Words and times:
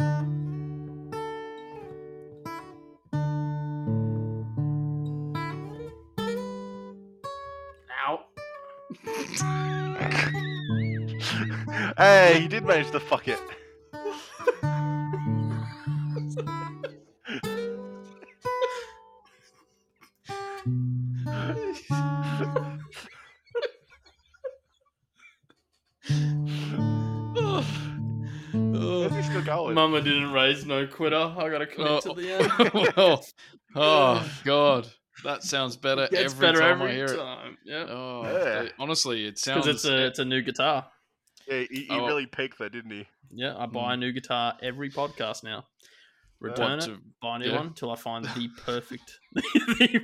Ow. 0.00 0.04
hey, 11.96 12.40
he 12.40 12.48
did 12.48 12.64
manage 12.64 12.90
to 12.90 12.98
fuck 12.98 13.28
it. 13.28 13.38
Mama 29.94 30.04
didn't 30.04 30.32
raise 30.32 30.66
no 30.66 30.86
quitter. 30.88 31.16
I 31.16 31.48
gotta 31.48 31.66
commit 31.66 32.02
to 32.02 32.14
the 32.14 32.32
end. 32.32 32.52
Oh, 32.74 32.92
well, 32.96 33.24
oh 33.76 34.30
God, 34.42 34.88
that 35.22 35.44
sounds 35.44 35.76
better 35.76 36.08
Gets 36.10 36.32
every 36.34 36.46
better 36.48 36.60
time 36.60 36.80
every 36.82 36.90
I 36.90 36.94
hear 36.94 37.04
it. 37.04 37.16
time. 37.16 37.58
Yeah. 37.64 37.86
Oh, 37.88 38.22
Yeah. 38.24 38.62
it- 38.62 38.72
honestly, 38.80 39.24
it 39.24 39.38
sounds. 39.38 39.66
Because 39.66 39.84
it's 39.84 39.92
a 39.92 40.06
it's 40.06 40.18
a 40.18 40.24
new 40.24 40.42
guitar. 40.42 40.86
Yeah, 41.46 41.64
he, 41.70 41.82
he 41.82 41.86
Oh. 41.90 42.06
really 42.06 42.26
peaked 42.26 42.58
there, 42.58 42.70
didn't 42.70 42.90
he? 42.90 43.06
Yeah, 43.30 43.54
I 43.56 43.66
buy 43.66 43.94
a 43.94 43.96
mm. 43.96 44.00
new 44.00 44.12
guitar 44.12 44.54
every 44.62 44.90
podcast 44.90 45.44
now. 45.44 45.64
Return 46.40 46.78
What 46.78 46.88
it, 46.88 46.92
to- 46.92 47.00
buy 47.22 47.36
a 47.36 47.38
new 47.38 47.50
yeah. 47.50 47.56
one 47.56 47.66
until 47.68 47.92
I 47.92 47.96
find 47.96 48.24
the 48.24 48.48
perfect, 48.66 49.18
the, 49.32 50.00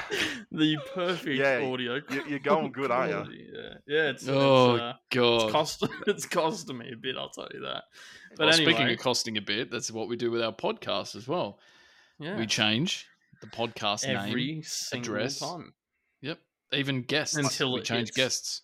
the 0.52 0.76
perfect 0.94 1.38
Yeah, 1.38 1.60
audio. 1.66 2.00
you- 2.10 2.24
you're 2.28 2.38
going 2.52 2.72
good, 2.72 2.90
aren't 2.90 3.30
you? 3.30 3.50
Yeah, 3.54 3.74
yeah. 3.86 4.10
It's, 4.10 4.28
Oh, 4.28 4.74
it's, 4.74 4.82
uh, 4.82 4.92
God. 5.10 5.42
it's 5.44 5.52
cost 5.52 5.84
it's 6.06 6.26
costing 6.26 6.78
me 6.78 6.92
a 6.92 6.96
bit. 6.96 7.16
I'll 7.16 7.30
tell 7.30 7.48
you 7.52 7.60
that. 7.60 7.84
But 8.36 8.46
well, 8.46 8.54
anyway, 8.54 8.72
speaking 8.72 8.92
of 8.92 8.98
costing 8.98 9.36
a 9.36 9.42
bit, 9.42 9.70
that's 9.70 9.90
what 9.90 10.08
we 10.08 10.16
do 10.16 10.30
with 10.30 10.42
our 10.42 10.52
podcast 10.52 11.16
as 11.16 11.28
well. 11.28 11.58
yeah, 12.18 12.36
We 12.38 12.46
change 12.46 13.06
the 13.40 13.46
podcast 13.48 14.04
every 14.06 14.46
name, 14.54 14.62
single 14.62 15.14
address. 15.16 15.38
time. 15.40 15.74
Yep, 16.22 16.38
even 16.72 17.02
guests. 17.02 17.36
Until 17.36 17.72
we 17.74 17.80
it 17.80 17.84
change 17.84 18.08
hits. 18.08 18.16
guests. 18.16 18.62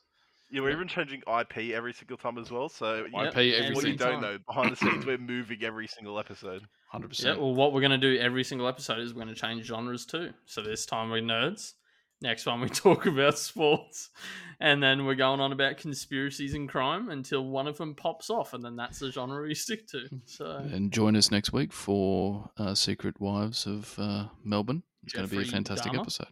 Yeah, 0.50 0.62
we're 0.62 0.70
even 0.70 0.88
changing 0.88 1.20
IP 1.28 1.74
every 1.74 1.92
single 1.92 2.16
time 2.16 2.38
as 2.38 2.50
well. 2.50 2.68
So 2.68 3.04
you, 3.04 3.08
Yep, 3.12 3.26
IP 3.26 3.36
every 3.36 3.54
every 3.56 3.74
what 3.74 3.84
you 3.84 3.90
single 3.90 4.06
don't 4.06 4.22
time. 4.22 4.32
know 4.32 4.38
behind 4.46 4.72
the 4.72 4.76
scenes, 4.92 5.06
we're 5.06 5.18
moving 5.18 5.62
every 5.62 5.86
single 5.86 6.18
episode. 6.18 6.62
Hundred 6.90 7.06
Yeah, 7.08 7.08
percent. 7.32 7.40
well, 7.40 7.54
what 7.54 7.72
we're 7.72 7.80
going 7.82 7.98
to 7.98 7.98
do 7.98 8.18
every 8.18 8.44
single 8.44 8.66
episode 8.66 8.98
is 9.00 9.12
we're 9.14 9.22
going 9.24 9.34
to 9.34 9.40
change 9.40 9.64
genres 9.66 10.06
too. 10.06 10.30
So 10.46 10.62
this 10.62 10.86
time 10.86 11.10
we're 11.10 11.20
nerds. 11.22 11.74
Next 12.20 12.46
one 12.46 12.60
we 12.60 12.68
talk 12.70 13.06
about 13.06 13.38
sports, 13.38 14.10
and 14.58 14.82
then 14.82 15.04
we're 15.06 15.14
going 15.14 15.38
on 15.38 15.52
about 15.52 15.76
conspiracies 15.76 16.52
and 16.54 16.68
crime 16.68 17.10
until 17.10 17.44
one 17.44 17.68
of 17.68 17.76
them 17.78 17.94
pops 17.94 18.28
off, 18.28 18.54
and 18.54 18.64
then 18.64 18.74
that's 18.74 18.98
the 18.98 19.12
genre 19.12 19.42
we 19.46 19.54
stick 19.54 19.86
to. 19.88 20.08
So 20.24 20.56
And 20.72 20.90
join 20.92 21.14
us 21.14 21.30
next 21.30 21.52
week 21.52 21.72
for 21.72 22.50
uh, 22.56 22.74
Secret 22.74 23.20
Wives 23.20 23.66
of 23.66 23.94
uh, 24.00 24.24
Melbourne. 24.42 24.82
It's 25.04 25.12
going 25.12 25.28
to 25.28 25.30
be 25.30 25.36
a 25.36 25.44
Jeffrey 25.44 25.52
fantastic 25.58 25.92
Dahmer. 25.92 26.00
episode. 26.00 26.26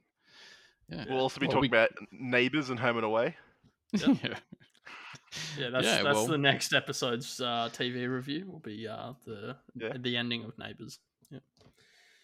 Yeah. 0.89 1.05
We'll 1.09 1.21
also 1.21 1.39
be 1.39 1.47
Well, 1.47 1.55
talking 1.57 1.71
we- 1.71 1.77
about 1.79 1.91
neighbours 2.11 2.71
and 2.71 2.81
home 2.81 2.97
and 2.97 3.07
away. 3.07 3.37
Yeah. 3.93 4.07
yeah, 5.59 5.71
that's 5.71 5.85
Yeah, 5.87 6.03
that's 6.03 6.05
well- 6.05 6.27
the 6.27 6.39
next 6.39 6.73
episode's 6.73 7.41
uh, 7.41 7.69
TV 7.73 8.09
review. 8.09 8.47
Will 8.51 8.61
be 8.61 8.87
uh, 8.89 9.13
the 9.25 9.57
Yeah. 9.75 9.97
the 9.99 10.17
ending 10.17 10.45
of 10.45 10.57
Neighbours. 10.59 10.99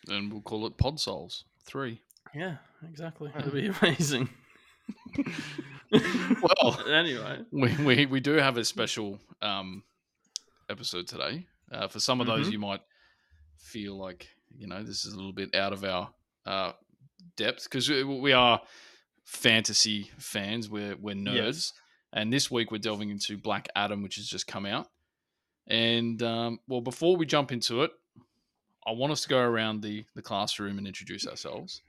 And 0.09 0.33
we'll 0.33 0.43
call 0.43 0.67
it 0.67 0.77
Pod 0.77 0.99
Souls 0.99 1.45
3. 1.67 2.01
Yeah, 2.35 2.57
exactly. 2.89 3.31
It'll 3.39 3.53
be 3.53 3.69
amazing. 3.69 4.29
Well, 5.93 6.81
anyway, 6.89 7.41
we, 7.51 7.77
we, 7.85 8.07
we 8.07 8.21
do 8.21 8.33
have 8.33 8.57
a 8.57 8.65
special 8.65 9.21
um, 9.43 9.85
episode 10.71 11.07
today. 11.07 11.47
Uh, 11.71 11.87
for 11.89 12.01
some 12.01 12.21
of 12.21 12.27
those, 12.27 12.49
Mhm. 12.49 12.53
you 12.53 12.59
might 12.59 12.81
feel 13.59 13.97
like, 13.99 14.27
you 14.57 14.67
know, 14.67 14.83
this 14.83 15.05
is 15.05 15.13
a 15.13 15.17
little 15.17 15.33
bit 15.35 15.55
out 15.55 15.73
of 15.73 15.85
our 15.85 16.11
uh, 16.47 16.73
depth 17.37 17.65
because 17.65 17.89
we, 17.89 18.03
we 18.05 18.33
are 18.33 18.61
fantasy 19.25 20.11
fans. 20.19 20.69
We're, 20.69 20.97
we're 20.97 21.15
nerds. 21.15 21.35
Yes. 21.35 21.73
And 22.13 22.33
this 22.33 22.51
week 22.51 22.71
we're 22.71 22.79
delving 22.79 23.11
into 23.11 23.37
Black 23.39 23.69
Adam, 23.75 24.03
which 24.03 24.17
has 24.17 24.27
just 24.27 24.47
come 24.47 24.67
out. 24.67 24.89
And, 25.67 26.23
um, 26.23 26.61
well, 26.69 26.81
before 26.81 27.17
we 27.17 27.25
jump 27.25 27.53
into 27.53 27.83
it, 27.83 27.91
I 28.87 28.91
want 28.93 29.13
us 29.13 29.23
to 29.23 29.29
go 29.29 29.39
around 29.39 29.83
the, 29.83 30.05
the 30.15 30.23
classroom 30.23 30.77
and 30.79 30.87
introduce 30.87 31.27
ourselves. 31.27 31.83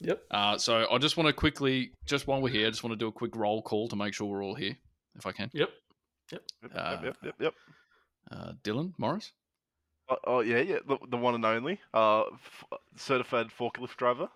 yep. 0.00 0.20
Uh, 0.30 0.58
so 0.58 0.86
I 0.90 0.98
just 0.98 1.16
want 1.16 1.28
to 1.28 1.32
quickly, 1.32 1.92
just 2.06 2.26
while 2.26 2.42
we're 2.42 2.50
here, 2.50 2.66
I 2.66 2.70
just 2.70 2.82
want 2.82 2.92
to 2.92 2.98
do 2.98 3.06
a 3.08 3.12
quick 3.12 3.36
roll 3.36 3.62
call 3.62 3.88
to 3.88 3.96
make 3.96 4.12
sure 4.14 4.26
we're 4.26 4.44
all 4.44 4.56
here, 4.56 4.76
if 5.16 5.26
I 5.26 5.32
can. 5.32 5.50
Yep. 5.52 5.70
Yep, 6.32 6.42
Uh, 6.74 6.90
yep, 6.90 7.02
yep, 7.04 7.16
yep, 7.24 7.34
yep. 7.40 7.54
Uh, 8.30 8.52
Dylan 8.62 8.92
Morris. 8.98 9.32
Oh, 10.08 10.16
oh 10.26 10.40
yeah, 10.40 10.60
yeah, 10.60 10.78
the, 10.86 10.98
the 11.08 11.16
one 11.16 11.34
and 11.34 11.44
only 11.44 11.80
uh, 11.94 12.22
f- 12.22 12.64
certified 12.96 13.46
forklift 13.58 13.96
driver. 13.96 14.28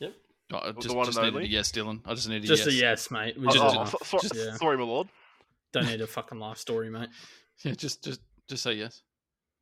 Oh, 0.00 0.06
I 0.52 0.70
The 0.72 0.80
just, 0.80 0.94
one 0.94 1.06
just 1.06 1.18
and 1.18 1.24
needed 1.26 1.34
a 1.34 1.38
only? 1.38 1.48
yes, 1.48 1.72
Dylan. 1.72 2.00
I 2.04 2.14
just 2.14 2.28
need 2.28 2.44
a 2.44 2.46
Just 2.46 2.66
yes. 2.66 2.74
a 2.74 2.78
yes, 2.78 3.10
mate. 3.10 3.38
We 3.38 3.46
Oh, 3.48 3.50
just 3.50 3.64
oh, 3.64 3.70
enough. 3.70 3.90
so- 3.90 3.98
so- 4.04 4.18
Just- 4.18 4.34
yeah. 4.34 4.54
Sorry, 4.56 4.76
my 4.76 4.84
lord. 4.84 5.08
Don't 5.72 5.86
need 5.86 6.00
a 6.00 6.06
fucking 6.06 6.38
life 6.38 6.58
story, 6.58 6.90
mate. 6.90 7.08
Yeah, 7.64 7.72
just, 7.72 8.04
just, 8.04 8.20
just 8.48 8.62
say 8.62 8.74
yes. 8.74 9.00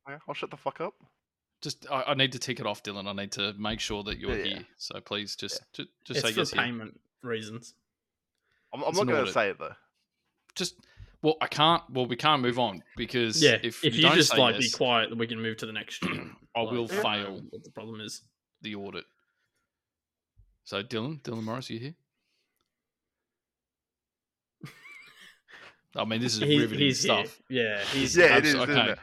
Yeah, 0.07 0.17
I'll 0.27 0.33
shut 0.33 0.51
the 0.51 0.57
fuck 0.57 0.81
up. 0.81 0.93
Just, 1.61 1.89
I, 1.89 2.03
I 2.07 2.13
need 2.13 2.33
to 2.33 2.39
tick 2.39 2.59
it 2.59 2.65
off, 2.65 2.83
Dylan. 2.83 3.07
I 3.07 3.13
need 3.13 3.31
to 3.33 3.53
make 3.57 3.79
sure 3.79 4.03
that 4.03 4.19
you're 4.19 4.31
Yeah, 4.35 4.43
yeah. 4.43 4.53
here. 4.55 4.65
So 4.77 4.99
please, 4.99 5.35
just, 5.37 5.61
ju- 5.73 5.85
just 6.03 6.19
it's 6.19 6.27
say 6.27 6.33
for 6.33 6.39
yes. 6.41 6.51
Here. 6.51 6.61
payment 6.63 6.99
reasons. 7.23 7.73
I'm, 8.73 8.83
I'm 8.83 8.93
not 8.93 9.07
going 9.07 9.25
to 9.25 9.31
say 9.31 9.49
it 9.49 9.57
though. 9.57 9.73
Just, 10.55 10.75
well, 11.23 11.37
I 11.41 11.47
can't. 11.47 11.81
Well, 11.89 12.05
we 12.05 12.17
can't 12.17 12.41
move 12.41 12.59
on 12.59 12.83
because 12.97 13.41
Yeah, 13.41 13.57
if, 13.63 13.83
if, 13.85 13.95
you, 13.95 14.01
don't 14.03 14.15
just 14.15 14.31
say 14.31 14.37
like 14.37 14.55
yes, 14.61 14.71
be 14.73 14.77
quiet, 14.77 15.09
then 15.09 15.17
we 15.17 15.25
can 15.27 15.41
move 15.41 15.55
to 15.57 15.65
the 15.65 15.73
next. 15.73 16.03
I 16.55 16.61
like, 16.61 16.71
will 16.71 16.83
I 16.83 16.87
don't 16.87 16.95
know 16.97 17.01
fail 17.01 17.41
What 17.49 17.63
the 17.63 17.71
problem 17.71 18.01
is? 18.01 18.21
the 18.61 18.75
audit. 18.75 19.05
So 20.65 20.81
Dylan, 20.83 21.21
Dylan 21.21 21.43
Morris, 21.43 21.69
you 21.69 21.79
here? 21.79 21.95
I 25.95 26.03
mean, 26.05 26.19
this 26.21 26.33
is 26.35 26.39
He- 26.43 26.59
riveting 26.59 26.79
he's 26.85 27.03
here. 27.03 27.23
stuff. 27.25 27.41
Yeah, 27.49 27.81
he's 27.85 28.17
Yeah, 28.17 28.37
it 28.37 28.45
is, 28.45 28.55
Abso- 28.55 28.63
isn't 28.63 28.77
okay. 28.77 28.91
it? 28.91 28.99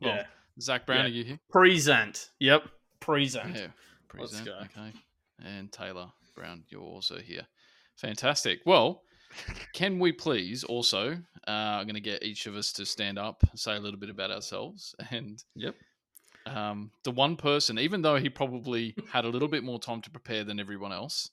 Well, 0.00 0.14
Yeah. 0.16 0.26
Zach 0.60 0.84
Brown, 0.86 0.98
Yeah. 0.98 1.04
are 1.04 1.08
you 1.08 1.24
here? 1.24 1.38
Present. 1.50 2.30
Yep. 2.40 2.68
Present. 3.00 3.54
Yeah, 3.56 3.60
Let's 3.62 4.32
present. 4.42 4.44
go. 4.46 4.58
Okay, 4.64 4.92
and 5.44 5.72
Taylor 5.72 6.10
Brown, 6.34 6.64
you're 6.68 6.82
also 6.82 7.18
here. 7.18 7.46
Fantastic. 7.96 8.60
Well, 8.66 9.02
can 9.74 9.98
we 9.98 10.12
please 10.12 10.64
also? 10.64 11.12
Uh, 11.46 11.50
I'm 11.50 11.84
going 11.86 11.94
to 11.94 12.00
get 12.00 12.22
each 12.22 12.46
of 12.46 12.56
us 12.56 12.72
to 12.74 12.84
stand 12.86 13.18
up, 13.18 13.42
say 13.54 13.76
a 13.76 13.80
little 13.80 13.98
bit 14.00 14.10
about 14.10 14.30
ourselves, 14.30 14.94
and 15.10 15.42
Yep. 15.54 15.74
Um, 16.46 16.90
the 17.02 17.10
one 17.10 17.36
person, 17.36 17.78
even 17.78 18.02
though 18.02 18.16
he 18.16 18.28
probably 18.28 18.94
had 19.10 19.24
a 19.24 19.28
little 19.28 19.48
bit 19.48 19.64
more 19.64 19.78
time 19.78 20.00
to 20.02 20.10
prepare 20.10 20.44
than 20.44 20.60
everyone 20.60 20.92
else, 20.92 21.30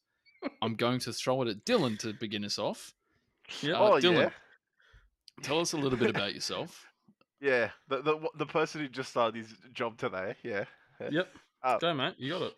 I'm 0.61 0.75
going 0.75 0.99
to 1.01 1.13
throw 1.13 1.41
it 1.43 1.47
at 1.47 1.65
Dylan 1.65 1.97
to 1.99 2.13
begin 2.13 2.43
us 2.43 2.59
off. 2.59 2.93
Yep. 3.61 3.75
Uh, 3.75 3.79
oh 3.79 3.91
Dylan. 3.99 4.21
yeah, 4.21 4.29
Tell 5.41 5.59
us 5.59 5.73
a 5.73 5.77
little 5.77 5.97
bit 5.97 6.09
about 6.09 6.33
yourself. 6.33 6.85
yeah. 7.41 7.69
The, 7.87 8.01
the 8.01 8.27
the 8.37 8.45
person 8.45 8.81
who 8.81 8.87
just 8.87 9.09
started 9.09 9.35
his 9.35 9.53
job 9.73 9.97
today. 9.97 10.35
Yeah. 10.43 10.65
Yep. 11.09 11.27
Uh, 11.63 11.77
Go, 11.77 11.93
mate. 11.93 12.15
You 12.17 12.33
got 12.33 12.41
it. 12.43 12.55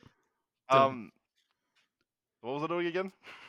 Dylan. 0.71 0.85
Um. 0.85 1.11
What 2.41 2.53
was 2.55 2.63
I 2.63 2.67
doing 2.67 2.87
again? 2.87 3.11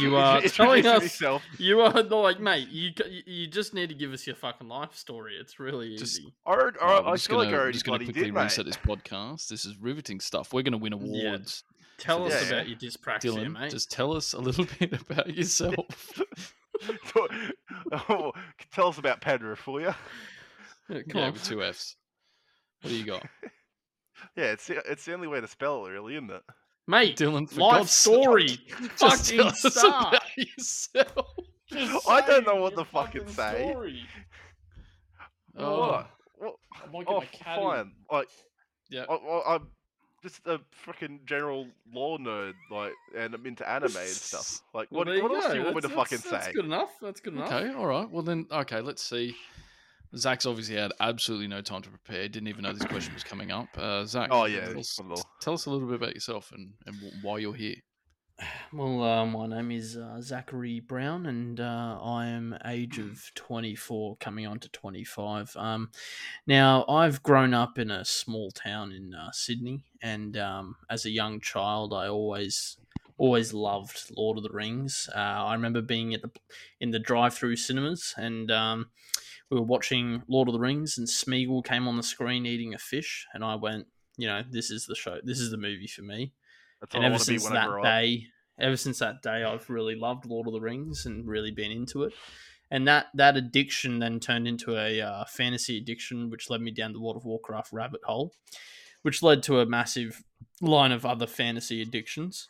You 0.00 0.16
are 0.16 0.36
Introducing 0.42 0.64
telling 0.64 0.86
us. 0.86 1.02
myself. 1.02 1.42
You 1.58 1.80
are 1.80 2.02
like, 2.02 2.40
mate. 2.40 2.68
You 2.68 2.90
you 3.26 3.46
just 3.46 3.74
need 3.74 3.88
to 3.88 3.94
give 3.94 4.12
us 4.12 4.26
your 4.26 4.36
fucking 4.36 4.68
life 4.68 4.94
story. 4.96 5.34
It's 5.40 5.58
really 5.60 5.96
Just- 5.96 6.18
easy. 6.20 6.32
I, 6.46 6.50
already, 6.50 6.78
Right, 6.80 7.02
oh, 7.04 7.08
I, 7.08 7.12
just 7.14 7.28
feel 7.28 7.36
gonna, 7.38 7.48
like 7.50 7.54
I 7.54 7.58
already 7.58 7.72
just 7.72 7.84
gonna 7.84 7.98
quickly 7.98 8.22
did, 8.24 8.34
mate. 8.34 8.42
reset 8.44 8.66
this 8.66 8.76
podcast. 8.76 9.48
This 9.48 9.64
is 9.64 9.76
riveting 9.78 10.20
stuff. 10.20 10.52
We're 10.52 10.62
going 10.62 10.72
to 10.72 10.78
win 10.78 10.92
awards. 10.92 11.64
Tell 11.98 12.24
us 12.26 12.32
Yeah. 12.42 12.48
about 12.58 12.68
your 12.68 12.78
dyspraxia, 12.78 13.20
Dylan, 13.34 13.52
mate. 13.52 13.70
just 13.70 13.90
tell 13.90 14.14
us 14.16 14.32
a 14.32 14.38
little 14.38 14.66
bit 14.78 14.92
about 14.92 15.34
yourself. 15.34 16.20
oh, 18.08 18.32
tell 18.72 18.88
us 18.88 18.98
about 18.98 19.20
Penrith, 19.20 19.66
will 19.66 19.80
you? 19.80 19.94
Yeah, 20.88 21.02
come 21.08 21.20
yeah, 21.20 21.26
on. 21.26 21.32
with 21.32 21.44
two 21.44 21.62
Fs. 21.62 21.96
What 22.82 22.90
do 22.90 22.96
you 22.96 23.04
got, 23.04 23.26
Yeah, 24.36 24.52
it's 24.52 24.70
it's 24.70 25.04
the 25.04 25.12
only 25.14 25.26
way 25.26 25.40
to 25.40 25.48
spell 25.48 25.84
it, 25.86 25.90
really, 25.90 26.14
isn't 26.14 26.30
it? 26.30 26.42
Mate. 26.88 27.16
Dylan? 27.16 27.48
For 27.48 27.60
life 27.60 27.72
God's 27.78 27.90
story. 27.92 28.48
sake, 28.48 28.68
just 28.98 29.30
Fucking 29.30 29.38
tell 29.38 29.46
us 29.48 29.60
start. 29.60 30.14
about 30.14 30.22
yourself. 30.36 31.26
I 32.08 32.20
don't 32.26 32.46
know 32.46 32.56
what 32.56 32.72
your 32.74 32.84
to 32.84 32.90
fucking 32.90 33.26
fucking 33.26 33.34
say. 33.34 33.70
story. 33.70 34.00
Oh, 35.56 35.78
What? 35.80 36.10
What? 36.38 36.54
I 36.72 36.86
might 36.92 37.06
get 37.06 37.14
Oh, 37.14 37.18
my 37.20 37.26
caddy. 37.26 37.62
fine. 37.62 37.92
Like, 38.10 38.28
Yeah. 38.90 39.04
I, 39.08 39.14
I, 39.14 39.54
I'm 39.56 39.68
just 40.22 40.40
a 40.46 40.60
freaking 40.86 41.24
general 41.26 41.66
lore 41.92 42.18
nerd, 42.18 42.54
like, 42.70 42.92
and 43.16 43.34
I'm 43.34 43.44
into 43.46 43.68
anime 43.68 43.96
and 43.96 44.08
stuff. 44.08 44.60
Like, 44.72 44.88
Well, 44.90 45.00
what, 45.00 45.06
there 45.08 45.16
you 45.16 45.22
what 45.24 45.32
else 45.32 45.46
go. 45.46 45.52
do 45.52 45.58
you 45.58 45.64
want 45.64 45.76
me 45.76 45.82
to 45.82 45.88
fucking 45.90 46.18
that's, 46.18 46.24
say? 46.24 46.30
That's 46.30 46.52
good 46.52 46.64
enough. 46.64 46.90
That's 47.02 47.20
good 47.20 47.34
enough. 47.34 47.52
Okay, 47.52 47.74
all 47.74 47.86
right. 47.86 48.08
Well 48.10 48.22
then, 48.22 48.46
okay. 48.50 48.80
Let's 48.80 49.02
see. 49.02 49.36
Zach's 50.16 50.46
obviously 50.46 50.76
had 50.76 50.92
absolutely 51.00 51.48
no 51.48 51.60
time 51.60 51.82
to 51.82 51.90
prepare. 51.90 52.28
Didn't 52.28 52.48
even 52.48 52.62
know 52.62 52.72
this 52.72 52.86
question 52.86 53.14
was 53.14 53.24
coming 53.24 53.50
up. 53.50 53.68
Uh, 53.76 54.04
Zach. 54.04 54.28
Oh, 54.32 54.44
yeah, 54.46 54.66
Tell 54.66 54.80
us, 54.80 54.98
one 54.98 55.12
of 55.12 55.18
the- 55.18 55.24
tell 55.40 55.54
us 55.54 55.66
a 55.66 55.70
little 55.70 55.86
bit 55.86 55.96
about 55.96 56.14
yourself 56.14 56.50
and, 56.52 56.72
and 56.86 56.96
why 57.22 57.38
you're 57.38 57.54
here. 57.54 57.76
Well, 58.72 59.02
uh, 59.02 59.24
my 59.26 59.46
name 59.46 59.70
is 59.72 59.96
uh, 59.96 60.20
Zachary 60.20 60.78
Brown, 60.80 61.26
and 61.26 61.58
uh, 61.58 61.98
I 62.02 62.26
am 62.26 62.56
age 62.66 62.98
of 62.98 63.20
24, 63.34 64.16
coming 64.18 64.46
on 64.46 64.60
to 64.60 64.68
25. 64.68 65.56
Um, 65.56 65.90
now, 66.46 66.84
I've 66.86 67.22
grown 67.22 67.52
up 67.54 67.78
in 67.78 67.90
a 67.90 68.04
small 68.04 68.50
town 68.52 68.92
in 68.92 69.14
uh, 69.14 69.30
Sydney, 69.32 69.84
and 70.02 70.36
um, 70.36 70.76
as 70.90 71.04
a 71.06 71.10
young 71.10 71.40
child, 71.40 71.92
I 71.94 72.08
always 72.08 72.76
always 73.16 73.52
loved 73.52 74.00
Lord 74.16 74.36
of 74.36 74.44
the 74.44 74.50
Rings. 74.50 75.08
Uh, 75.12 75.18
I 75.18 75.54
remember 75.54 75.80
being 75.82 76.14
at 76.14 76.22
the 76.22 76.30
in 76.80 76.90
the 76.92 77.00
drive-through 77.00 77.56
cinemas, 77.56 78.14
and 78.18 78.50
um, 78.52 78.90
we 79.50 79.58
were 79.58 79.66
watching 79.66 80.22
Lord 80.28 80.48
of 80.48 80.54
the 80.54 80.60
Rings, 80.60 80.98
and 80.98 81.06
Smeagol 81.06 81.64
came 81.64 81.88
on 81.88 81.96
the 81.96 82.02
screen 82.02 82.46
eating 82.46 82.74
a 82.74 82.78
fish, 82.78 83.26
and 83.32 83.44
I 83.44 83.54
went, 83.54 83.86
you 84.16 84.26
know, 84.26 84.42
this 84.48 84.70
is 84.70 84.86
the 84.86 84.94
show, 84.94 85.18
this 85.22 85.40
is 85.40 85.50
the 85.50 85.56
movie 85.56 85.86
for 85.86 86.02
me 86.02 86.32
That's 86.80 86.94
and 86.94 87.04
ever 87.04 87.12
want 87.12 87.22
to 87.24 87.30
be 87.30 87.38
since 87.38 87.52
that 87.52 87.68
up. 87.68 87.82
day, 87.82 88.26
ever 88.58 88.76
since 88.76 88.98
that 88.98 89.22
day, 89.22 89.44
I've 89.44 89.68
really 89.70 89.94
loved 89.94 90.26
Lord 90.26 90.46
of 90.46 90.52
the 90.52 90.60
Rings 90.60 91.06
and 91.06 91.26
really 91.26 91.50
been 91.50 91.70
into 91.70 92.02
it. 92.04 92.12
And 92.70 92.86
that 92.86 93.06
that 93.14 93.36
addiction 93.36 93.98
then 93.98 94.20
turned 94.20 94.46
into 94.46 94.76
a 94.76 95.00
uh, 95.00 95.24
fantasy 95.24 95.78
addiction, 95.78 96.28
which 96.28 96.50
led 96.50 96.60
me 96.60 96.70
down 96.70 96.92
the 96.92 97.00
World 97.00 97.16
of 97.16 97.24
Warcraft 97.24 97.72
rabbit 97.72 98.02
hole, 98.04 98.34
which 99.00 99.22
led 99.22 99.42
to 99.44 99.60
a 99.60 99.66
massive 99.66 100.22
line 100.60 100.92
of 100.92 101.06
other 101.06 101.26
fantasy 101.26 101.80
addictions. 101.80 102.46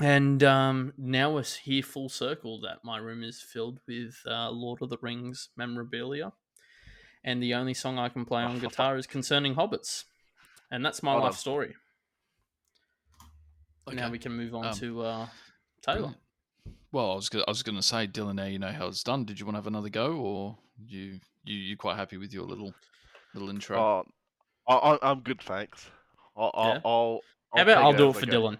And 0.00 0.42
um, 0.42 0.92
now 0.98 1.32
we're 1.34 1.44
here 1.44 1.82
full 1.82 2.08
circle 2.08 2.60
that 2.62 2.78
my 2.82 2.98
room 2.98 3.22
is 3.22 3.40
filled 3.40 3.80
with 3.86 4.16
uh, 4.26 4.50
Lord 4.50 4.82
of 4.82 4.90
the 4.90 4.98
Rings 5.00 5.50
memorabilia, 5.56 6.32
and 7.22 7.40
the 7.42 7.54
only 7.54 7.74
song 7.74 7.98
I 7.98 8.08
can 8.08 8.24
play 8.24 8.42
on 8.42 8.58
guitar 8.60 8.96
is 8.96 9.06
concerning 9.06 9.54
hobbits, 9.54 10.04
and 10.70 10.84
that's 10.84 11.02
my 11.02 11.12
Hold 11.12 11.22
life 11.24 11.32
on. 11.32 11.36
story. 11.38 11.74
Okay. 13.86 13.96
Now 13.96 14.10
we 14.10 14.18
can 14.18 14.32
move 14.32 14.54
on 14.54 14.66
Um, 14.66 14.74
to 14.78 15.02
uh, 15.02 15.26
Taylor. 15.82 15.98
Brilliant. 15.98 16.16
Well, 16.90 17.12
I 17.12 17.14
was 17.14 17.28
gonna, 17.28 17.44
I 17.46 17.50
was 17.50 17.62
going 17.62 17.76
to 17.76 17.82
say, 17.82 18.06
Dylan. 18.06 18.36
Now 18.36 18.46
you 18.46 18.58
know 18.58 18.72
how 18.72 18.86
it's 18.88 19.02
done. 19.02 19.24
Did 19.24 19.38
you 19.38 19.46
want 19.46 19.54
to 19.54 19.58
have 19.58 19.66
another 19.66 19.90
go, 19.90 20.16
or 20.16 20.58
you 20.86 21.20
you 21.44 21.56
you 21.56 21.76
quite 21.76 21.96
happy 21.96 22.16
with 22.16 22.32
your 22.32 22.44
little 22.44 22.72
little 23.34 23.50
intro? 23.50 23.78
Oh, 23.78 24.04
I, 24.66 24.74
I, 24.94 25.10
I'm 25.10 25.20
good, 25.20 25.40
thanks. 25.42 25.88
I'll, 26.36 26.50
I'll, 26.54 26.68
Yeah. 26.68 26.80
I'll, 26.84 27.20
How 27.56 27.62
about 27.62 27.84
I'll 27.84 27.92
do 27.92 28.06
it 28.06 28.10
as 28.10 28.16
I 28.16 28.20
for 28.20 28.26
go. 28.26 28.40
Dylan? 28.42 28.58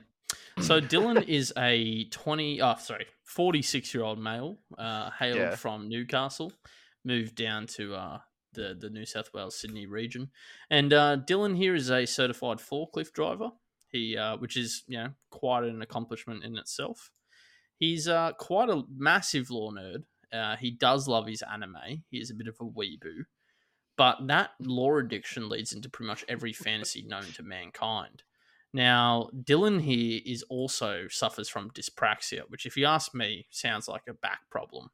So 0.60 0.80
Dylan 0.80 1.22
is 1.28 1.52
a 1.56 2.04
twenty, 2.06 2.60
oh 2.62 2.76
sorry, 2.78 3.06
forty-six 3.22 3.92
year 3.94 4.04
old 4.04 4.18
male, 4.18 4.58
uh, 4.78 5.10
hailed 5.10 5.38
Yeah. 5.38 5.54
from 5.56 5.88
Newcastle, 5.88 6.52
moved 7.04 7.34
down 7.34 7.66
to 7.68 7.94
uh, 7.94 8.18
the 8.52 8.76
the 8.78 8.90
New 8.90 9.04
South 9.06 9.30
Wales 9.34 9.58
Sydney 9.58 9.86
region, 9.86 10.30
and 10.70 10.92
uh, 10.92 11.16
Dylan 11.18 11.56
here 11.56 11.74
is 11.74 11.90
a 11.90 12.06
certified 12.06 12.58
forklift 12.58 13.12
driver. 13.12 13.50
He, 13.88 14.16
uh, 14.16 14.36
which 14.38 14.56
is 14.56 14.82
you 14.88 14.98
know 14.98 15.10
quite 15.30 15.64
an 15.64 15.80
accomplishment 15.82 16.42
in 16.44 16.56
itself. 16.56 17.10
He's 17.78 18.08
uh, 18.08 18.32
quite 18.38 18.68
a 18.70 18.82
massive 18.96 19.50
lore 19.50 19.72
nerd. 19.72 20.04
Uh, 20.32 20.56
he 20.56 20.70
does 20.72 21.06
love 21.06 21.26
his 21.28 21.42
anime. 21.42 22.02
He 22.10 22.18
is 22.18 22.30
a 22.30 22.34
bit 22.34 22.48
of 22.48 22.56
a 22.60 22.64
weeboo, 22.64 23.24
but 23.96 24.26
that 24.26 24.50
lore 24.60 24.98
addiction 24.98 25.48
leads 25.48 25.72
into 25.72 25.88
pretty 25.88 26.08
much 26.08 26.24
every 26.28 26.52
fantasy 26.52 27.02
known 27.06 27.24
to 27.34 27.42
mankind. 27.44 28.22
Now, 28.74 29.30
Dylan 29.32 29.80
here 29.80 30.20
is 30.26 30.42
also 30.50 31.06
suffers 31.08 31.48
from 31.48 31.70
dyspraxia, 31.70 32.40
which, 32.48 32.66
if 32.66 32.76
you 32.76 32.86
ask 32.86 33.14
me, 33.14 33.46
sounds 33.50 33.86
like 33.86 34.02
a 34.08 34.14
back 34.14 34.40
problem. 34.50 34.90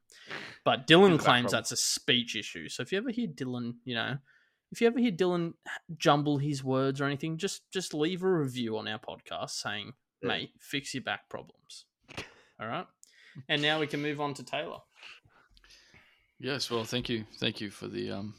But 0.63 0.85
Dylan 0.85 1.15
It's 1.15 1.15
a 1.15 1.17
back 1.17 1.25
claims 1.25 1.43
problem. 1.45 1.51
that's 1.51 1.71
a 1.71 1.77
speech 1.77 2.35
issue. 2.35 2.69
So 2.69 2.83
if 2.83 2.91
you 2.91 2.99
ever 2.99 3.09
hear 3.09 3.27
Dylan, 3.27 3.77
you 3.83 3.95
know, 3.95 4.17
if 4.71 4.79
you 4.81 4.87
ever 4.87 4.99
hear 4.99 5.11
Dylan 5.11 5.53
jumble 5.97 6.37
his 6.37 6.63
words 6.63 7.01
or 7.01 7.05
anything, 7.05 7.37
just 7.37 7.69
just 7.71 7.93
leave 7.95 8.21
a 8.23 8.31
review 8.31 8.77
on 8.77 8.87
our 8.87 8.99
podcast 8.99 9.49
saying, 9.49 9.93
Yeah. 10.21 10.27
"Mate, 10.27 10.51
fix 10.59 10.93
your 10.93 11.01
back 11.03 11.27
problems." 11.27 11.85
All 12.59 12.67
right. 12.67 12.85
And 13.49 13.61
now 13.63 13.79
we 13.79 13.87
can 13.87 14.01
move 14.01 14.21
on 14.21 14.35
to 14.35 14.43
Taylor. 14.43 14.77
Yes, 16.39 16.69
well, 16.69 16.83
thank 16.83 17.09
you, 17.09 17.25
thank 17.39 17.61
you 17.61 17.69
for 17.71 17.87
the 17.87 18.11
um, 18.11 18.35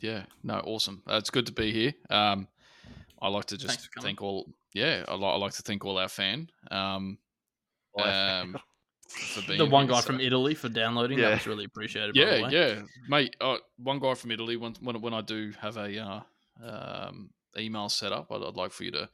yeah, 0.00 0.24
no, 0.42 0.60
awesome. 0.60 1.02
Uh, 1.10 1.16
it's 1.16 1.30
good 1.30 1.46
to 1.46 1.52
be 1.52 1.72
here. 1.72 1.94
Um, 2.10 2.46
I 3.22 3.28
like 3.28 3.44
to 3.46 3.56
just 3.56 3.88
thank 4.02 4.20
all, 4.20 4.52
yeah, 4.74 5.04
I, 5.08 5.14
li- 5.14 5.24
I 5.24 5.36
like 5.36 5.52
to 5.52 5.62
thank 5.62 5.84
all 5.84 5.96
our 5.96 6.08
fan 6.08 6.50
um, 6.70 7.18
um 7.98 8.56
for 9.08 9.42
being 9.46 9.58
The 9.58 9.66
one 9.66 9.86
guy 9.86 10.00
so- 10.00 10.06
from 10.06 10.20
Italy 10.20 10.54
for 10.54 10.68
downloading. 10.68 11.18
That 11.18 11.28
Yeah. 11.28 11.34
was 11.34 11.46
really 11.46 11.64
appreciated. 11.64 12.14
by 12.14 12.24
the 12.24 12.26
Yeah, 12.36 12.42
way. 12.42 12.50
yeah, 12.76 12.82
mate. 13.08 13.36
Uh, 13.40 13.58
one 13.76 13.98
guy 14.00 14.14
from 14.14 14.30
Italy. 14.32 14.56
When 14.56 14.74
when, 14.80 15.00
when 15.00 15.14
I 15.14 15.20
do 15.20 15.52
have 15.60 15.76
a 15.76 15.98
uh, 15.98 16.20
um, 16.64 17.30
email 17.56 17.88
set 17.88 18.12
up, 18.12 18.30
I'd, 18.32 18.42
I'd 18.42 18.56
like 18.56 18.72
for 18.72 18.84
you 18.84 18.90
to, 18.92 19.08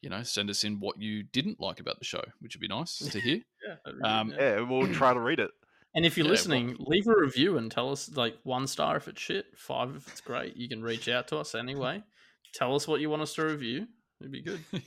you 0.00 0.10
know, 0.10 0.22
send 0.22 0.48
us 0.50 0.64
in 0.64 0.78
what 0.80 1.00
you 1.00 1.22
didn't 1.22 1.60
like 1.60 1.80
about 1.80 1.98
the 1.98 2.04
show, 2.04 2.22
which 2.40 2.54
would 2.54 2.60
be 2.60 2.68
nice 2.68 2.98
to 2.98 3.20
hear. 3.20 3.40
Yeah, 3.66 3.74
that'd 3.84 4.02
Um, 4.02 4.30
yeah. 4.30 4.54
yeah, 4.56 4.60
we'll 4.60 4.92
try 4.94 5.12
to 5.12 5.20
read 5.20 5.38
it. 5.40 5.50
And 5.94 6.06
if 6.06 6.16
you're 6.16 6.24
Yeah, 6.24 6.28
well- 6.28 6.34
listening, 6.34 6.76
leave 6.78 7.08
a 7.08 7.14
review 7.20 7.58
and 7.58 7.68
tell 7.68 7.90
us 7.90 8.08
like 8.14 8.36
one 8.44 8.68
star 8.68 8.96
if 8.96 9.08
it's 9.08 9.20
shit, 9.20 9.46
five 9.56 9.94
if 9.96 10.06
it's 10.06 10.20
great. 10.20 10.56
You 10.56 10.68
can 10.68 10.82
reach 10.82 11.08
out 11.08 11.26
to 11.28 11.38
us 11.38 11.52
anyway. 11.54 12.04
Tell 12.52 12.74
us 12.74 12.86
what 12.88 13.00
you 13.00 13.10
want 13.10 13.22
us 13.22 13.34
to 13.34 13.44
review. 13.44 13.86
It'd 14.20 14.32
be 14.32 14.42
good. 14.42 14.60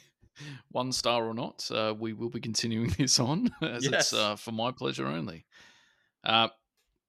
one 0.72 0.92
star 0.92 1.26
or 1.26 1.34
not, 1.34 1.70
uh, 1.72 1.94
we 1.98 2.14
will 2.14 2.30
be 2.30 2.40
continuing 2.40 2.90
this 2.98 3.20
on 3.20 3.50
as 3.62 3.84
Yes. 3.86 3.94
it's 3.94 4.14
uh, 4.14 4.36
for 4.36 4.52
my 4.52 4.72
pleasure 4.72 5.08
only. 5.08 5.46
Uh, 6.24 6.50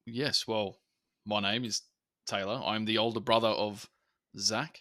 yes, 0.06 0.46
well, 0.46 0.78
my 1.26 1.40
name 1.40 1.64
is 1.64 1.82
Taylor. 2.26 2.60
I'm 2.64 2.84
the 2.84 2.98
older 2.98 3.20
brother 3.20 3.48
of 3.48 3.88
Zach 4.38 4.80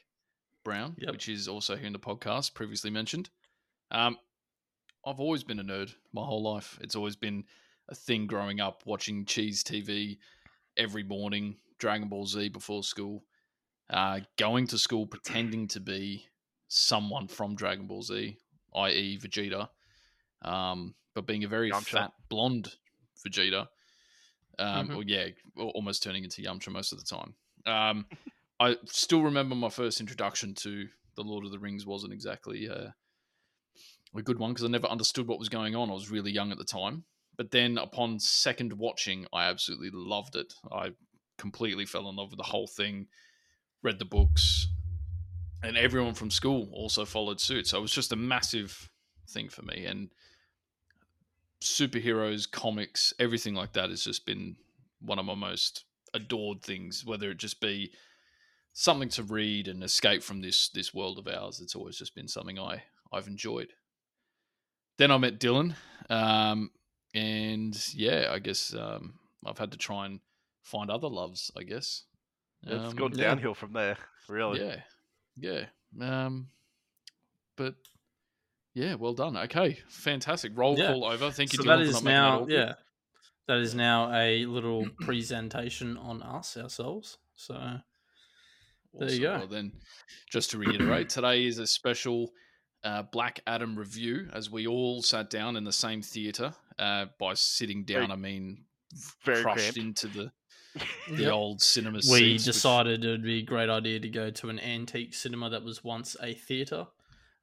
Brown, 0.64 0.96
Yep. 0.98 1.12
which 1.12 1.30
is 1.30 1.48
also 1.48 1.75
here 1.75 1.88
in 1.88 1.94
the 1.94 2.00
podcast, 2.00 2.54
previously 2.54 2.90
mentioned. 2.90 3.30
Um, 3.92 4.18
I've 5.06 5.20
always 5.20 5.44
been 5.44 5.60
a 5.60 5.64
nerd 5.64 5.94
my 6.14 6.24
whole 6.24 6.42
life. 6.44 6.80
It's 6.81 6.96
always 6.96 7.16
been 7.16 7.44
a 7.90 7.96
thing 7.96 8.25
growing 8.28 8.62
up, 8.62 8.84
watching 8.86 9.25
Cheese 9.25 9.64
TV 9.64 10.18
every 10.78 11.04
morning, 11.04 11.58
Dragon 11.78 12.08
Ball 12.08 12.25
Z 12.25 12.50
before 12.50 12.84
school, 12.84 13.24
uh, 13.94 14.19
going 14.38 14.68
to 14.68 14.78
school 14.78 15.06
pretending 15.06 15.68
to 15.69 15.80
be 15.80 16.25
someone 16.68 17.28
from 17.28 17.56
Dragon 17.56 17.88
Ball 17.88 18.01
Z, 18.01 18.38
i.e., 18.75 19.19
Vegeta, 19.22 19.69
um, 20.42 20.95
but 21.13 21.28
being 21.28 21.44
a 21.44 21.48
very 21.48 21.72
Yamcha. 21.72 21.84
fat 21.84 22.12
blonde 22.30 22.74
Vegeta. 23.25 23.68
Um, 24.60 24.90
Mhm. 24.90 24.95
Well, 24.95 25.04
yeah, 25.04 25.28
almost 25.56 26.04
turning 26.04 26.24
into 26.24 26.42
Yamcha 26.42 26.69
most 26.69 26.92
of 26.92 27.00
the 27.00 27.06
time. 27.06 27.34
Um, 27.66 28.06
I 28.60 28.78
still 28.86 29.22
remember 29.22 29.56
my 29.56 29.69
first 29.69 30.00
introduction 30.00 30.54
to 30.56 30.88
the 31.16 31.24
Lord 31.24 31.46
of 31.46 31.51
the 31.51 31.60
Rings 31.60 31.86
wasn't 31.86 32.13
exactly 32.13 32.69
uh, 32.69 32.89
a 34.16 34.22
good 34.22 34.39
one 34.39 34.51
because 34.51 34.66
I 34.66 34.69
never 34.69 34.88
understood 34.88 35.28
what 35.28 35.39
was 35.39 35.50
going 35.50 35.75
on. 35.75 35.89
I 35.89 35.94
was 35.94 36.12
really 36.12 36.31
young 36.31 36.51
at 36.51 36.57
the 36.57 36.63
time. 36.63 37.04
But 37.36 37.51
then 37.51 37.78
upon 37.78 38.19
second 38.19 38.74
watching, 38.74 39.25
I 39.34 39.46
absolutely 39.46 39.89
loved 39.92 40.36
it. 40.36 40.54
I 40.72 40.92
completely 41.38 41.86
fell 41.86 42.10
in 42.10 42.16
love 42.16 42.30
with 42.30 42.38
the 42.38 42.44
whole 42.44 42.68
thing, 42.68 43.07
read 43.84 44.00
the 44.00 44.06
books, 44.06 44.68
and 45.62 45.78
everyone 45.78 46.13
from 46.13 46.32
school 46.32 46.70
also 46.72 47.06
followed 47.06 47.40
suit. 47.40 47.68
So 47.68 47.78
it 47.78 47.82
was 47.82 47.92
just 47.92 48.12
a 48.12 48.16
massive 48.16 48.90
thing 49.30 49.50
for 49.50 49.62
me. 49.62 49.86
And 49.86 50.10
superheroes, 51.62 52.50
comics, 52.50 53.13
everything 53.20 53.54
like 53.54 53.74
that 53.74 53.90
has 53.90 54.04
just 54.04 54.25
been 54.25 54.56
one 55.00 55.20
of 55.20 55.25
my 55.25 55.36
most 55.36 55.86
adored 56.13 56.62
things, 56.62 57.06
whether 57.06 57.30
it 57.32 57.38
just 57.38 57.62
be 57.62 57.92
something 58.74 59.10
to 59.10 59.24
read 59.24 59.68
and 59.68 59.84
escape 59.84 60.24
from 60.24 60.42
this 60.42 60.70
this 60.70 60.94
world 60.94 61.20
of 61.20 61.28
ours. 61.28 61.60
It's 61.62 61.75
always 61.75 61.98
just 61.98 62.16
been 62.16 62.28
something 62.28 62.60
I 62.60 62.84
I've 63.12 63.28
enjoyed. 63.28 63.74
Then 64.98 65.12
I 65.12 65.18
met 65.18 65.40
Dylan, 65.40 65.75
um, 66.10 66.72
and 67.13 67.75
yeah, 67.94 68.30
I 68.32 68.40
guess 68.40 68.74
um, 68.74 69.16
I've 69.46 69.58
had 69.58 69.72
to 69.72 69.78
try 69.78 70.06
and 70.06 70.20
find 70.62 70.90
other 70.90 71.08
loves. 71.08 71.52
I 71.58 71.63
guess 71.63 72.04
It's 72.65 72.74
Um, 72.91 72.96
gone 72.96 73.12
yeah. 73.15 73.24
downhill 73.25 73.53
from 73.53 73.74
there, 73.74 73.98
really. 74.29 74.60
yeah, 74.62 74.82
yeah. 75.36 75.65
Um, 76.25 76.48
but 77.55 77.75
yeah, 78.74 78.96
well 78.96 79.13
done. 79.13 79.36
Okay, 79.38 79.79
fantastic. 79.89 80.53
Roll 80.55 80.77
Yeah. 80.77 80.88
call 80.88 81.05
over. 81.05 81.29
Thank 81.32 81.53
you. 81.53 81.58
so 81.58 81.63
Dylan, 81.63 81.67
that 81.67 81.77
for 81.77 81.82
is 81.84 81.93
not 81.93 82.03
making 82.03 82.15
that 82.15 82.22
now 82.22 82.48
yeah. 82.67 82.74
That 83.48 83.58
is 83.58 83.75
now 83.75 84.13
a 84.15 84.46
little 84.46 84.88
presentation 85.01 85.98
on 85.98 86.24
us 86.24 86.55
ourselves. 86.58 87.17
So 87.36 87.79
There 88.93 89.12
you 89.12 89.20
go. 89.20 89.38
Well, 89.39 89.48
then, 89.48 89.74
just 90.32 90.51
to 90.51 90.58
reiterate, 90.58 91.10
today 91.10 91.46
is 91.46 91.60
a 91.60 91.67
special 91.67 92.32
uh, 92.84 93.01
Black 93.03 93.41
Adam 93.48 93.77
review 93.77 94.29
as 94.34 94.50
we 94.50 94.67
all 94.67 95.01
sat 95.01 95.29
down 95.29 95.58
in 95.58 95.63
the 95.65 95.72
same 95.74 96.01
theater. 96.01 96.53
Uh, 96.79 97.08
by 97.20 97.34
sitting 97.34 97.84
down, 97.84 98.08
Very- 98.08 98.12
I 98.12 98.15
mean 98.15 98.63
Very 99.25 99.41
crushed 99.43 99.74
cramped. 99.74 99.77
into 99.77 100.08
the 100.08 100.32
the 101.08 101.24
Yep. 101.24 101.32
old 101.32 101.62
cinema 101.62 101.98
we 101.98 102.01
seats. 102.01 102.46
which- 102.48 102.56
decided 102.56 103.03
it 103.06 103.10
would 103.10 103.24
be 103.24 103.39
a 103.39 103.44
great 103.44 103.70
idea 103.70 104.00
to 104.00 104.10
go 104.10 104.30
to 104.32 104.50
an 104.50 104.60
antique 104.60 105.13
cinema 105.13 105.50
that 105.50 105.63
was 105.63 105.84
once 105.84 106.15
a 106.22 106.34
theater. 106.34 106.88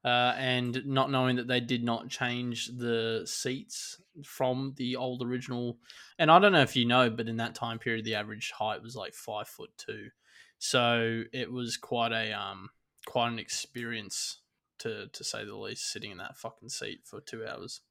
Uh, 0.03 0.33
and 0.35 0.83
not 0.87 1.11
knowing 1.11 1.35
that 1.35 1.47
they 1.47 1.59
did 1.59 1.83
not 1.83 2.09
change 2.09 2.65
the 2.75 3.21
seats 3.25 4.01
from 4.23 4.73
the 4.77 4.95
old 4.95 5.21
original, 5.21 5.77
and 6.17 6.31
I 6.31 6.39
don't 6.39 6.53
know 6.53 6.63
if 6.63 6.75
you 6.75 6.85
know, 6.85 7.11
but 7.11 7.27
in 7.29 7.37
that 7.37 7.53
time 7.53 7.77
period, 7.77 8.03
the 8.03 8.15
average 8.15 8.49
height 8.49 8.81
was 8.81 8.95
like 8.95 9.13
five 9.13 9.47
foot 9.47 9.69
two, 9.77 10.09
so 10.57 11.21
it 11.31 11.51
was 11.51 11.77
quite 11.77 12.11
a 12.11 12.31
um 12.33 12.71
quite 13.05 13.27
an 13.27 13.37
experience 13.37 14.39
to 14.79 15.05
to 15.13 15.23
say 15.23 15.45
the 15.45 15.55
least, 15.55 15.91
sitting 15.91 16.09
in 16.09 16.17
that 16.17 16.35
fucking 16.35 16.69
seat 16.69 17.01
for 17.05 17.21
two 17.21 17.45
hours. 17.45 17.81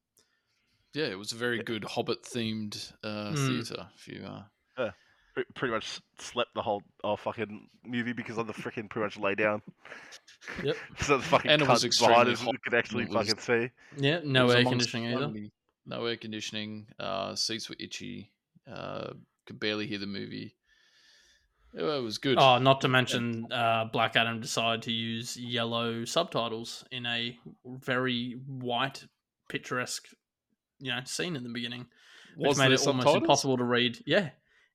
yeah, 0.92 1.04
it 1.06 1.16
was 1.18 1.30
a 1.30 1.36
very 1.36 1.62
good 1.62 1.84
Hobbit 1.84 2.24
themed 2.24 2.92
uh, 3.04 3.34
Mm. 3.34 3.46
theater. 3.46 3.86
If 3.94 4.08
you 4.08 4.24
uh, 4.24 4.42
Pre- 4.74 4.90
pretty 5.54 5.72
much 5.72 6.00
slept 6.18 6.54
the 6.54 6.62
whole 6.62 6.82
oh, 7.04 7.16
fucking 7.16 7.68
movie 7.84 8.12
because 8.12 8.38
of 8.38 8.46
the 8.46 8.52
freaking 8.52 8.88
pretty 8.88 9.04
much 9.04 9.18
lay 9.18 9.34
down. 9.34 9.62
Yep. 10.64 10.76
so 11.00 11.18
the 11.18 11.22
fucking 11.22 11.50
And 11.50 11.62
it 11.62 11.68
was 11.68 11.84
cunt 11.84 12.08
behind 12.08 12.28
extremely 12.28 12.44
hot. 12.46 12.52
you 12.54 12.58
could 12.64 12.74
actually 12.74 13.02
It 13.04 13.10
was- 13.10 13.28
fucking 13.28 13.40
see. 13.40 13.70
Yeah, 13.98 14.20
no 14.24 14.48
air 14.50 14.64
conditioning 14.64 15.12
either. 15.12 15.24
only- 15.24 15.52
No 15.86 16.06
air 16.06 16.16
conditioning. 16.16 16.86
Uh, 16.98 17.34
seats 17.34 17.68
were 17.68 17.76
itchy. 17.78 18.30
Uh, 18.70 19.12
could 19.46 19.60
barely 19.60 19.86
hear 19.86 19.98
the 19.98 20.06
movie. 20.06 20.54
It, 21.74 21.82
it 21.82 22.02
was 22.02 22.18
good. 22.18 22.38
Oh, 22.38 22.58
not 22.58 22.80
to 22.80 22.88
mention, 22.88 23.52
uh, 23.52 23.84
Black 23.92 24.16
Adam 24.16 24.40
decided 24.40 24.82
to 24.82 24.92
use 24.92 25.36
yellow 25.36 26.04
subtitles 26.04 26.84
in 26.90 27.06
a 27.06 27.36
very 27.66 28.40
white, 28.46 29.04
picturesque, 29.48 30.08
you 30.78 30.90
know, 30.90 31.00
scene 31.04 31.36
in 31.36 31.42
the 31.42 31.50
beginning, 31.50 31.86
which 32.36 32.48
was 32.48 32.58
made 32.58 32.68
there 32.68 32.74
it 32.74 32.86
almost 32.86 33.04
subtitles? 33.04 33.16
impossible 33.16 33.56
to 33.58 33.64
read. 33.64 33.98
Yeah, 34.06 34.30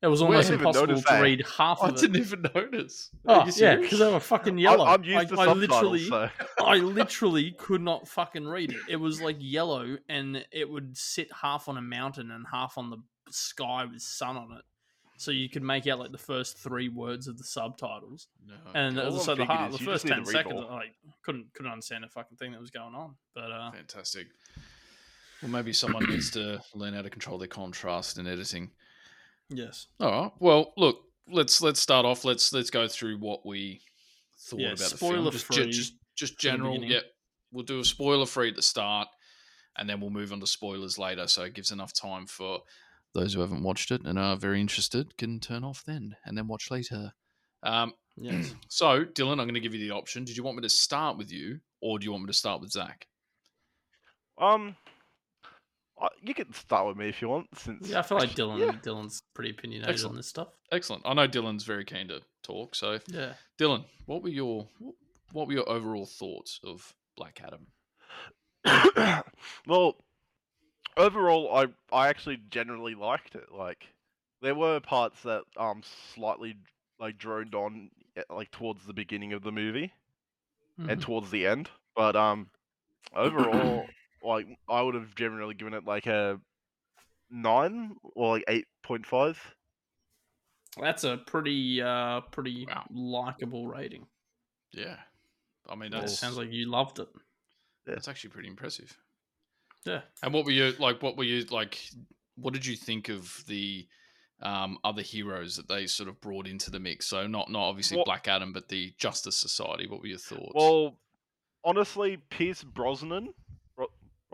it 0.06 0.10
was 0.10 0.22
almost 0.22 0.52
I 0.52 0.54
impossible 0.54 0.96
to 0.96 1.02
that. 1.02 1.22
read 1.22 1.44
half 1.58 1.80
I 1.82 1.90
of 1.90 1.96
it. 1.96 2.00
didn't 2.02 2.18
even 2.18 2.46
notice. 2.54 3.10
Oh 3.28 3.50
yeah, 3.56 3.76
because 3.76 3.98
they 4.00 4.12
were 4.12 4.20
fucking 4.20 4.58
I- 4.58 4.62
yellow. 4.62 4.86
I'm 4.86 5.04
used 5.04 5.30
to 5.30 5.36
I, 5.40 5.42
I 5.42 5.46
subtitles, 5.46 5.60
literally, 5.60 6.06
so 6.08 6.30
I 6.64 6.76
literally 6.78 7.52
could 7.58 7.82
not 7.82 8.08
fucking 8.08 8.46
read 8.46 8.72
it. 8.72 8.80
It 8.88 8.98
was 8.98 9.20
like 9.22 9.38
yellow, 9.40 9.98
and 10.08 10.46
it 10.52 10.70
would 10.70 10.96
sit 10.96 11.30
half 11.42 11.68
on 11.68 11.78
a 11.78 11.82
mountain 11.82 12.30
and 12.30 12.46
half 12.52 12.78
on 12.78 12.92
the 12.92 12.98
sky 13.32 13.86
with 13.86 14.02
sun 14.02 14.38
on 14.38 14.52
it, 14.52 14.64
so 15.18 15.32
you 15.32 15.50
could 15.50 15.64
make 15.64 15.88
out 15.88 15.98
like 15.98 16.12
the 16.12 16.18
first 16.20 16.60
three 16.60 16.88
words 16.90 17.28
of 17.28 17.38
the 17.40 17.44
subtitles. 17.44 18.28
No. 18.48 18.54
And 18.76 19.00
as 19.00 19.16
I 19.16 19.20
said, 19.20 19.38
the, 19.38 19.46
heart, 19.46 19.72
the 19.72 19.80
first 19.80 20.06
ten 20.06 20.24
seconds. 20.24 20.62
I 20.70 20.74
like, 20.74 20.94
couldn't 21.24 21.52
couldn't 21.56 21.72
understand 21.72 22.06
a 22.06 22.10
fucking 22.10 22.38
thing 22.38 22.52
that 22.52 22.62
was 22.62 22.70
going 22.70 22.94
on. 22.94 23.16
But 23.34 23.52
uh, 23.52 23.72
Fantastic. 23.72 24.28
Well, 25.42 25.52
maybe 25.52 25.74
someone 25.74 26.06
needs 26.10 26.32
to 26.32 26.62
learn 26.74 26.94
how 26.94 27.02
to 27.02 27.10
control 27.10 27.38
their 27.38 27.48
contrast 27.48 28.18
in 28.18 28.28
editing. 28.28 28.72
Yes, 29.50 29.88
All 30.00 30.12
right. 30.24 30.32
Well, 30.40 30.74
look, 30.78 31.02
let's 31.30 31.62
let's 31.62 31.80
start 31.80 32.06
off. 32.06 32.26
Let's 32.26 32.52
let's 32.54 32.70
go 32.70 32.88
through 32.88 33.18
what 33.20 33.46
we 33.46 33.82
thought 34.40 34.60
Yeah, 34.60 34.68
about 34.70 34.78
the 34.78 34.98
spoiler 34.98 35.32
film. 35.32 35.32
Just, 35.32 35.46
free 35.46 35.72
just 35.72 35.94
just 36.16 36.34
for 36.36 36.40
general. 36.40 36.74
beginning. 36.74 36.92
Yeah, 36.92 37.02
we'll 37.52 37.64
do 37.66 37.80
a 37.80 37.86
spoiler 37.86 38.26
free 38.26 38.50
at 38.50 38.56
the 38.56 38.62
start, 38.62 39.08
and 39.78 39.90
then 39.90 40.00
we'll 40.02 40.10
move 40.10 40.32
on 40.32 40.40
to 40.40 40.48
spoilers 40.48 40.98
later. 40.98 41.28
So 41.28 41.44
it 41.44 41.54
gives 41.54 41.72
enough 41.72 41.94
time 41.94 42.26
for 42.28 42.60
those 43.14 43.34
who 43.34 43.40
haven't 43.42 43.64
watched 43.64 43.92
it 43.92 44.02
and 44.06 44.20
are 44.20 44.36
very 44.36 44.60
interested 44.60 45.16
can 45.18 45.40
turn 45.40 45.64
off 45.64 45.84
then 45.86 46.16
and 46.26 46.38
then 46.38 46.48
watch 46.48 46.70
later. 46.70 47.14
Um, 47.64 47.94
yes. 48.18 48.54
so, 48.68 49.06
Dylan, 49.06 49.32
I'm 49.40 49.48
going 49.48 49.54
to 49.54 49.62
give 49.62 49.74
you 49.74 49.80
the 49.88 49.96
option. 49.96 50.26
Did 50.26 50.36
you 50.36 50.44
want 50.44 50.58
me 50.58 50.62
to 50.64 50.70
start 50.70 51.18
with 51.18 51.32
you, 51.32 51.60
or 51.82 51.98
do 51.98 52.04
you 52.04 52.12
want 52.12 52.24
me 52.24 52.28
to 52.28 52.34
start 52.34 52.60
with 52.60 52.72
Zach? 52.72 53.08
um, 54.38 54.76
I- 54.78 54.95
you 56.22 56.34
can 56.34 56.52
start 56.54 56.88
with 56.88 56.98
me 56.98 57.08
if 57.10 57.22
you 57.22 57.30
want. 57.30 57.48
Since 57.58 57.88
yeah, 57.90 58.00
I 58.00 58.02
feel 58.02 58.18
like 58.18 58.32
Dylan. 58.32 58.60
Yeah. 58.60 58.72
Dylan's 58.82 59.22
pretty 59.34 59.52
opinionated 59.52 59.90
Excellent. 59.90 60.12
on 60.14 60.18
this 60.18 60.28
stuff. 60.28 60.50
Excellent. 60.72 61.04
I 61.06 61.14
know 61.14 61.28
Dylan's 61.28 61.64
very 61.64 61.86
keen 61.86 62.08
to 62.10 62.22
talk. 62.44 62.76
So, 62.76 63.00
Yeah. 63.08 63.34
Dylan, 63.60 63.86
what 64.06 64.22
were 64.24 64.30
your 64.30 64.68
what 65.32 65.48
were 65.48 65.54
your 65.54 65.68
overall 65.70 66.06
thoughts 66.06 66.60
of 66.64 66.94
Black 67.18 67.42
Adam? 67.44 67.68
well, 69.68 69.96
overall, 70.98 71.56
I 71.56 71.68
I 71.96 72.08
actually 72.10 72.38
generally 72.50 72.96
liked 72.96 73.36
it. 73.36 73.52
Like, 73.52 73.88
there 74.42 74.56
were 74.56 74.80
parts 74.80 75.22
that 75.24 75.44
um 75.58 75.82
slightly 76.14 76.56
like 77.00 77.18
droned 77.18 77.56
on 77.56 77.90
eh, 78.18 78.24
like 78.30 78.52
towards 78.52 78.86
the 78.86 78.94
beginning 78.94 79.34
of 79.34 79.44
the 79.44 79.52
movie 79.52 79.94
and 80.78 81.00
Mhm. 81.00 81.02
towards 81.02 81.32
the 81.32 81.48
end, 81.48 81.70
but 81.96 82.16
um 82.16 82.50
overall, 83.16 83.86
like 84.26 84.48
I 84.70 84.82
would 84.82 84.96
have 84.96 85.16
generally 85.16 85.54
given 85.54 85.74
it 85.74 85.86
like 85.86 86.08
a 86.08 86.40
nine 87.30 87.96
or 88.16 88.36
like 88.36 88.44
eight 88.48 88.66
point 88.84 89.06
five. 89.06 89.40
That's 90.80 91.04
a 91.04 91.18
pretty 91.18 91.82
uh 91.82 92.22
pretty 92.32 92.66
Wow. 92.68 92.86
likable 92.92 93.68
rating. 93.68 94.08
Yeah, 94.72 94.98
I 95.70 95.76
mean 95.76 95.92
That 95.92 96.02
that's 96.02 96.20
sounds 96.20 96.38
like 96.38 96.52
you 96.52 96.70
loved 96.70 97.00
it. 97.00 97.08
that's 97.86 98.08
actually 98.08 98.32
pretty 98.32 98.50
impressive. 98.50 98.98
Yeah. 99.86 100.02
And 100.24 100.34
what 100.34 100.46
were 100.46 100.52
you 100.52 100.74
like? 100.80 101.02
What 101.02 101.16
were 101.18 101.24
you 101.24 101.46
like? 101.46 101.80
What 102.36 102.54
did 102.54 102.66
you 102.66 102.76
think 102.76 103.08
of 103.10 103.44
the 103.48 103.88
um, 104.42 104.78
other 104.84 105.02
heroes 105.02 105.56
that 105.56 105.70
they 105.70 105.86
sort 105.88 106.10
of 106.10 106.20
brought 106.20 106.48
into 106.48 106.70
the 106.72 106.80
mix? 106.80 107.06
So 107.08 107.26
not 107.28 107.50
not 107.50 107.62
obviously 107.70 107.98
Well- 107.98 108.06
Black 108.06 108.28
Adam, 108.28 108.52
but 108.52 108.68
the 108.68 108.94
Justice 108.98 109.38
Society. 109.38 109.88
What 109.88 110.02
were 110.02 110.08
your 110.08 110.18
thoughts? 110.18 110.52
Well, 110.56 110.98
honestly, 111.64 112.18
Pierce 112.30 112.64
Brosnan. 112.64 113.34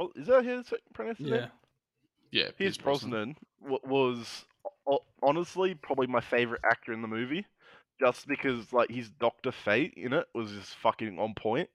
Bro- 0.02 0.12
Bro- 0.14 0.22
is 0.22 0.28
that 0.28 0.46
his 0.46 0.74
pronounced 0.94 1.22
name? 1.22 1.34
Yeah. 1.34 1.48
yeah, 2.32 2.44
Pierce 2.46 2.78
Pierce 2.78 2.78
Brosnan 2.78 3.36
wa- 3.60 3.80
was 3.84 4.46
honestly 5.24 5.76
probably 5.76 6.08
my 6.08 6.22
favorite 6.22 6.62
actor 6.66 6.94
in 6.94 7.02
the 7.02 7.08
movie, 7.08 7.46
just 8.00 8.28
because 8.28 8.72
like 8.74 8.90
his 8.90 9.10
Doctor 9.10 9.52
Fate 9.52 9.94
in 9.96 10.14
it 10.14 10.28
was 10.34 10.52
just 10.52 10.76
fucking 10.76 11.20
on 11.20 11.34
point. 11.36 11.70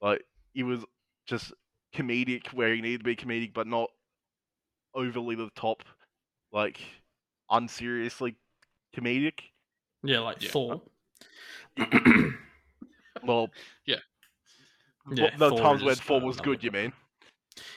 Like 0.00 0.24
he 0.52 0.62
was 0.62 0.84
just 1.26 1.52
comedic 1.94 2.52
where 2.52 2.74
he 2.74 2.80
needed 2.80 2.98
to 2.98 3.04
be 3.04 3.16
comedic, 3.16 3.54
but 3.54 3.66
not 3.66 3.90
overly 4.94 5.36
the 5.36 5.50
top, 5.56 5.82
like 6.52 6.80
unseriously 7.50 8.36
comedic. 8.96 9.40
Yeah, 10.02 10.20
like 10.20 10.42
Yeah. 10.42 10.50
Thor. 10.50 10.82
Well, 13.24 13.50
yeah, 13.86 14.00
well, 15.08 15.30
the 15.38 15.50
Thor 15.50 15.58
times 15.60 15.80
is, 15.80 15.86
when 15.86 15.94
Thor 15.94 16.20
uh, 16.20 16.24
was 16.24 16.40
good, 16.40 16.64
you 16.64 16.72
mean? 16.72 16.92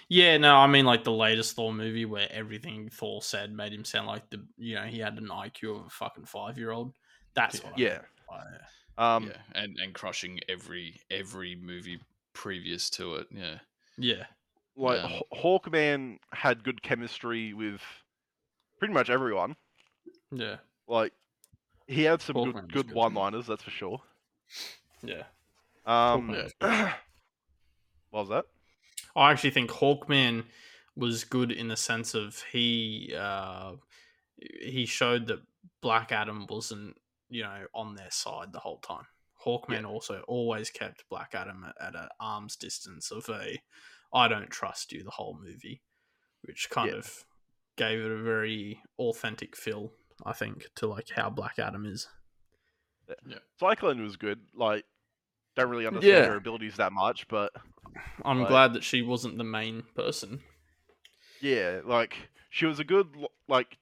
Yeah, 0.10 0.38
no, 0.38 0.56
I 0.56 0.68
mean 0.68 0.86
like 0.86 1.04
the 1.04 1.12
latest 1.12 1.56
Thor 1.56 1.74
movie 1.74 2.06
where 2.06 2.28
everything 2.32 2.90
Thor 2.90 3.22
said 3.22 3.52
made 3.52 3.74
him 3.74 3.84
sound 3.86 4.08
like 4.08 4.30
the 4.30 4.46
you 4.58 4.76
know 4.76 4.84
he 4.84 5.00
had 5.00 5.18
an 5.18 5.28
IQ 5.28 5.80
of 5.82 5.86
a 5.88 5.90
fucking 5.90 6.26
five 6.26 6.58
year 6.58 6.72
old. 6.72 6.94
That's 7.34 7.64
what. 7.64 7.74
I 7.74 7.78
Yeah. 7.78 7.90
meant 7.90 8.06
by. 8.30 8.44
Um, 8.98 9.26
yeah, 9.26 9.38
and 9.62 9.78
and 9.80 9.94
crushing 9.94 10.40
every 10.48 11.02
every 11.12 11.56
movie 11.56 12.00
previous 12.34 12.90
to 12.92 13.16
it. 13.16 13.28
Yeah, 13.30 13.60
yeah, 13.98 14.26
like 14.78 15.00
Haw- 15.02 15.60
Hawkman 15.60 16.20
had 16.32 16.64
good 16.64 16.82
chemistry 16.82 17.54
with 17.54 17.82
pretty 18.80 18.94
much 18.94 19.10
everyone. 19.10 19.58
yeah, 20.32 20.58
Like 20.88 21.12
he 21.88 22.04
had 22.04 22.22
some 22.22 22.36
Hawkman 22.38 22.54
good 22.54 22.72
good 22.74 22.88
good. 22.88 22.96
one-liners, 22.96 23.48
that's 23.48 23.64
for 23.64 23.70
sure. 23.72 24.02
yeah. 25.04 25.24
Um, 25.86 26.30
Hawkman 26.30 26.52
what 28.12 28.20
was 28.22 28.30
that? 28.30 28.46
I 29.16 29.32
actually 29.32 29.52
think 29.52 29.70
Hawkman 29.72 30.46
was 30.96 31.24
good 31.24 31.52
in 31.52 31.68
the 31.68 31.78
sense 31.78 32.14
of 32.14 32.42
he 32.52 33.14
uh, 33.18 33.74
he 34.38 34.86
showed 34.86 35.28
that 35.28 35.40
Black 35.82 36.12
Adam 36.12 36.46
wasn't 36.50 36.96
you 37.30 37.44
know 37.44 37.66
on 37.74 37.96
their 37.96 38.12
side 38.12 38.52
the 38.54 38.60
whole 38.60 38.80
time. 38.80 39.06
Hawkman 39.46 39.86
also 39.86 40.24
always 40.28 40.70
kept 40.70 41.08
Black 41.10 41.32
Adam 41.36 41.66
at, 41.68 41.88
at 41.90 41.96
an 42.02 42.10
arm's 42.20 42.56
distance 42.56 43.12
of 43.12 43.30
a 43.30 43.60
I 44.14 44.28
don't 44.28 44.50
trust 44.50 44.92
you 44.92 45.04
the 45.04 45.12
whole 45.12 45.38
movie, 45.42 45.82
which 46.44 46.70
kind 46.70 46.92
Yeah. 46.92 46.98
of 46.98 47.26
gave 47.78 48.00
it 48.00 48.12
a 48.12 48.24
very 48.24 48.80
authentic 48.98 49.56
feel. 49.56 49.92
I 50.26 50.32
think 50.34 50.66
to 50.78 50.88
like 50.88 51.10
how 51.10 51.30
Black 51.30 51.60
Adam 51.60 51.86
is. 51.86 52.08
Yeah. 53.28 53.38
Cyclone 53.60 54.02
was 54.02 54.16
good. 54.16 54.40
Like, 54.56 54.86
don't 55.56 55.70
really 55.70 55.86
understand 55.86 56.24
Yeah. 56.24 56.26
her 56.30 56.38
abilities 56.38 56.78
that 56.78 56.94
much, 56.94 57.28
but 57.28 57.52
I'm 58.24 58.40
Right. 58.40 58.48
glad 58.48 58.74
that 58.74 58.84
she 58.84 59.02
wasn't 59.02 59.38
the 59.38 59.44
main 59.44 59.84
person. 59.96 60.42
yeah, 61.42 61.82
like 61.86 62.30
she 62.50 62.66
was 62.66 62.80
a 62.80 62.84
good 62.84 63.08
like 63.48 63.78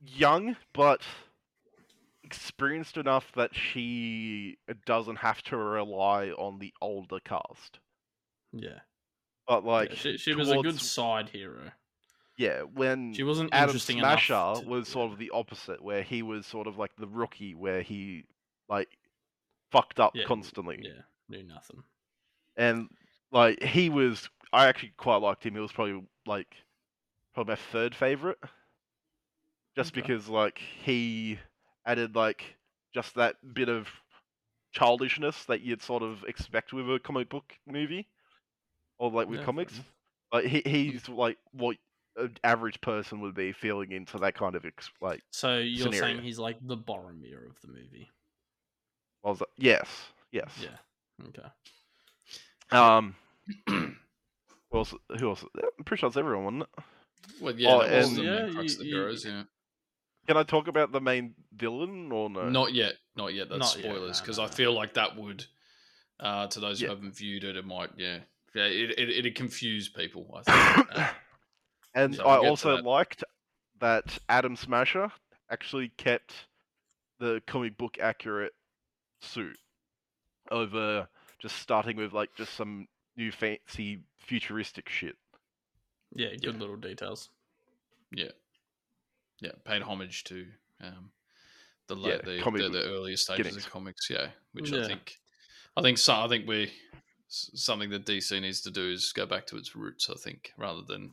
young 0.00 0.56
but 0.72 1.02
experienced 2.22 2.96
enough 2.96 3.32
that 3.32 3.54
she 3.54 4.56
doesn't 4.86 5.16
have 5.16 5.42
to 5.42 5.56
rely 5.56 6.28
on 6.30 6.58
the 6.58 6.72
older 6.80 7.18
cast. 7.20 7.78
Yeah, 8.52 8.80
But 9.46 9.64
like 9.64 9.90
yeah, 9.90 9.96
she, 9.96 10.16
she 10.18 10.34
was 10.34 10.50
a 10.50 10.58
good 10.58 10.80
side 10.80 11.28
hero. 11.30 11.72
yeah, 12.36 12.62
when 12.62 13.12
She 13.14 13.22
wasn't 13.24 13.50
Adam 13.52 13.68
interesting 13.70 13.98
Smasher 13.98 14.32
enough. 14.34 14.60
to- 14.62 14.66
was 14.68 14.88
sort 14.88 15.12
of 15.12 15.18
the 15.18 15.30
opposite, 15.30 15.82
where 15.82 16.02
he 16.02 16.22
was 16.22 16.46
sort 16.46 16.66
of 16.66 16.78
like 16.78 16.94
the 16.96 17.08
rookie, 17.08 17.54
where 17.54 17.82
he 17.82 18.24
like 18.68 18.88
fucked 19.72 19.98
up 20.00 20.14
Yeah, 20.14 20.24
constantly, 20.24 20.78
yeah, 20.82 21.02
knew 21.28 21.42
nothing. 21.42 21.82
And 22.56 22.88
like 23.32 23.62
he 23.62 23.88
was. 23.88 24.28
I 24.52 24.66
actually 24.66 24.92
quite 24.96 25.22
liked 25.22 25.44
him. 25.46 25.54
He 25.54 25.60
was 25.60 25.70
probably 25.72 26.02
like 26.26 26.56
probably 27.34 27.52
my 27.52 27.56
third 27.56 27.94
favorite, 27.94 28.38
just 29.76 29.92
Okay. 29.92 30.00
because 30.02 30.28
like 30.28 30.58
he 30.58 31.38
added 31.86 32.16
like 32.16 32.56
just 32.92 33.14
that 33.14 33.36
bit 33.54 33.68
of 33.68 33.88
childishness 34.72 35.44
that 35.44 35.60
you'd 35.60 35.82
sort 35.82 36.02
of 36.02 36.24
expect 36.24 36.72
with 36.72 36.90
a 36.90 36.98
comic 36.98 37.28
book 37.28 37.52
movie, 37.66 38.08
or 38.98 39.10
like 39.10 39.28
with 39.28 39.38
Yeah, 39.38 39.44
comics. 39.46 39.80
Like 40.32 40.44
he, 40.44 40.62
he's 40.64 41.08
like 41.08 41.38
what 41.52 41.76
an 42.16 42.36
average 42.44 42.80
person 42.80 43.20
would 43.20 43.34
be 43.34 43.52
feeling 43.52 43.92
into 43.92 44.18
that 44.18 44.34
kind 44.34 44.54
of 44.54 44.64
ex- 44.64 44.90
like. 45.00 45.22
So 45.30 45.58
you're 45.58 45.92
scenario. 45.92 46.00
saying 46.00 46.22
he's 46.22 46.38
like 46.38 46.58
the 46.60 46.76
Boromir 46.76 47.48
of 47.48 47.60
the 47.62 47.68
movie? 47.68 48.08
Was? 49.22 49.42
Yes, 49.56 49.88
yes. 50.32 50.50
Yeah. 50.62 51.26
Okay. 51.28 51.48
Um, 52.72 53.14
Who 53.68 54.78
else? 54.78 54.94
Who 55.18 55.28
else? 55.30 55.44
I'm 55.78 55.84
pretty 55.84 56.00
sure 56.00 56.08
it's 56.08 56.16
everyone, 56.16 56.44
wasn't 56.44 56.62
it? 56.62 56.84
Well, 57.40 57.54
yeah, 57.56 57.68
Oh, 57.70 57.80
that 57.82 58.04
and- 58.04 58.16
the 58.16 58.22
main 58.22 58.46
Yeah, 58.48 58.52
crux 58.52 58.72
of 58.74 58.78
the 58.80 58.84
you- 58.86 58.94
heroes. 58.96 59.24
Yeah, 59.24 59.42
Can 60.26 60.36
I 60.36 60.42
talk 60.44 60.68
about 60.68 60.92
the 60.92 61.00
main 61.00 61.34
villain 61.52 62.12
or 62.12 62.30
no? 62.30 62.48
not 62.48 62.72
yet, 62.72 62.94
not 63.16 63.34
yet. 63.34 63.48
That's 63.48 63.58
Not 63.58 63.76
yet, 63.76 63.84
spoilers 63.84 64.18
no, 64.18 64.22
because 64.22 64.38
no, 64.38 64.44
I 64.44 64.48
feel 64.48 64.72
like 64.72 64.94
that 64.94 65.16
would, 65.16 65.44
uh, 66.20 66.46
to 66.48 66.60
those 66.60 66.80
Yeah. 66.80 66.88
who 66.88 66.94
haven't 66.94 67.16
viewed 67.16 67.44
it, 67.44 67.56
it 67.56 67.64
might, 67.66 67.90
yeah, 67.96 68.20
yeah, 68.54 68.64
it 68.64 68.90
it 68.98 69.08
it'd 69.10 69.34
confuse 69.34 69.88
people. 69.88 70.40
I 70.46 70.74
think. 70.76 70.88
Uh, 70.96 71.08
and 71.94 72.14
So 72.14 72.24
I 72.24 72.38
we'll 72.38 72.50
also 72.50 72.76
that. 72.76 72.84
liked 72.84 73.24
that 73.80 74.18
Atom 74.28 74.54
Smasher 74.54 75.10
actually 75.50 75.88
kept 75.96 76.32
the 77.18 77.42
comic 77.48 77.76
book 77.76 77.98
accurate 78.00 78.52
suit 79.20 79.58
over 80.52 81.08
just 81.40 81.56
starting 81.56 81.96
with 81.96 82.12
like 82.12 82.34
just 82.36 82.54
some 82.54 82.86
new 83.16 83.32
fancy 83.32 84.00
futuristic 84.18 84.88
shit. 84.88 85.16
Yeah, 86.14 86.28
good 86.42 86.58
little 86.58 86.76
details. 86.76 87.30
yeah, 88.12 88.30
yeah, 89.40 89.52
paid 89.64 89.82
homage 89.82 90.24
to 90.24 90.46
um, 90.82 91.10
the 91.86 91.96
Yeah, 91.96 92.02
late, 92.16 92.24
the, 92.24 92.42
comic 92.42 92.62
the, 92.62 92.68
the 92.68 92.84
earlier 92.84 93.16
stages 93.16 93.44
beginnings. 93.44 93.66
of 93.66 93.72
comics. 93.72 94.10
Yeah, 94.10 94.28
which 94.52 94.72
I 94.72 94.86
think, 94.86 95.16
I 95.76 95.82
think 95.82 95.98
so. 95.98 96.14
I 96.14 96.28
think 96.28 96.46
we 96.48 96.72
something 97.28 97.90
that 97.90 98.06
DC 98.06 98.40
needs 98.40 98.60
to 98.62 98.70
do 98.70 98.90
is 98.90 99.12
go 99.12 99.24
back 99.26 99.46
to 99.48 99.56
its 99.56 99.76
roots. 99.76 100.10
I 100.10 100.14
think 100.14 100.52
rather 100.58 100.82
than 100.82 101.12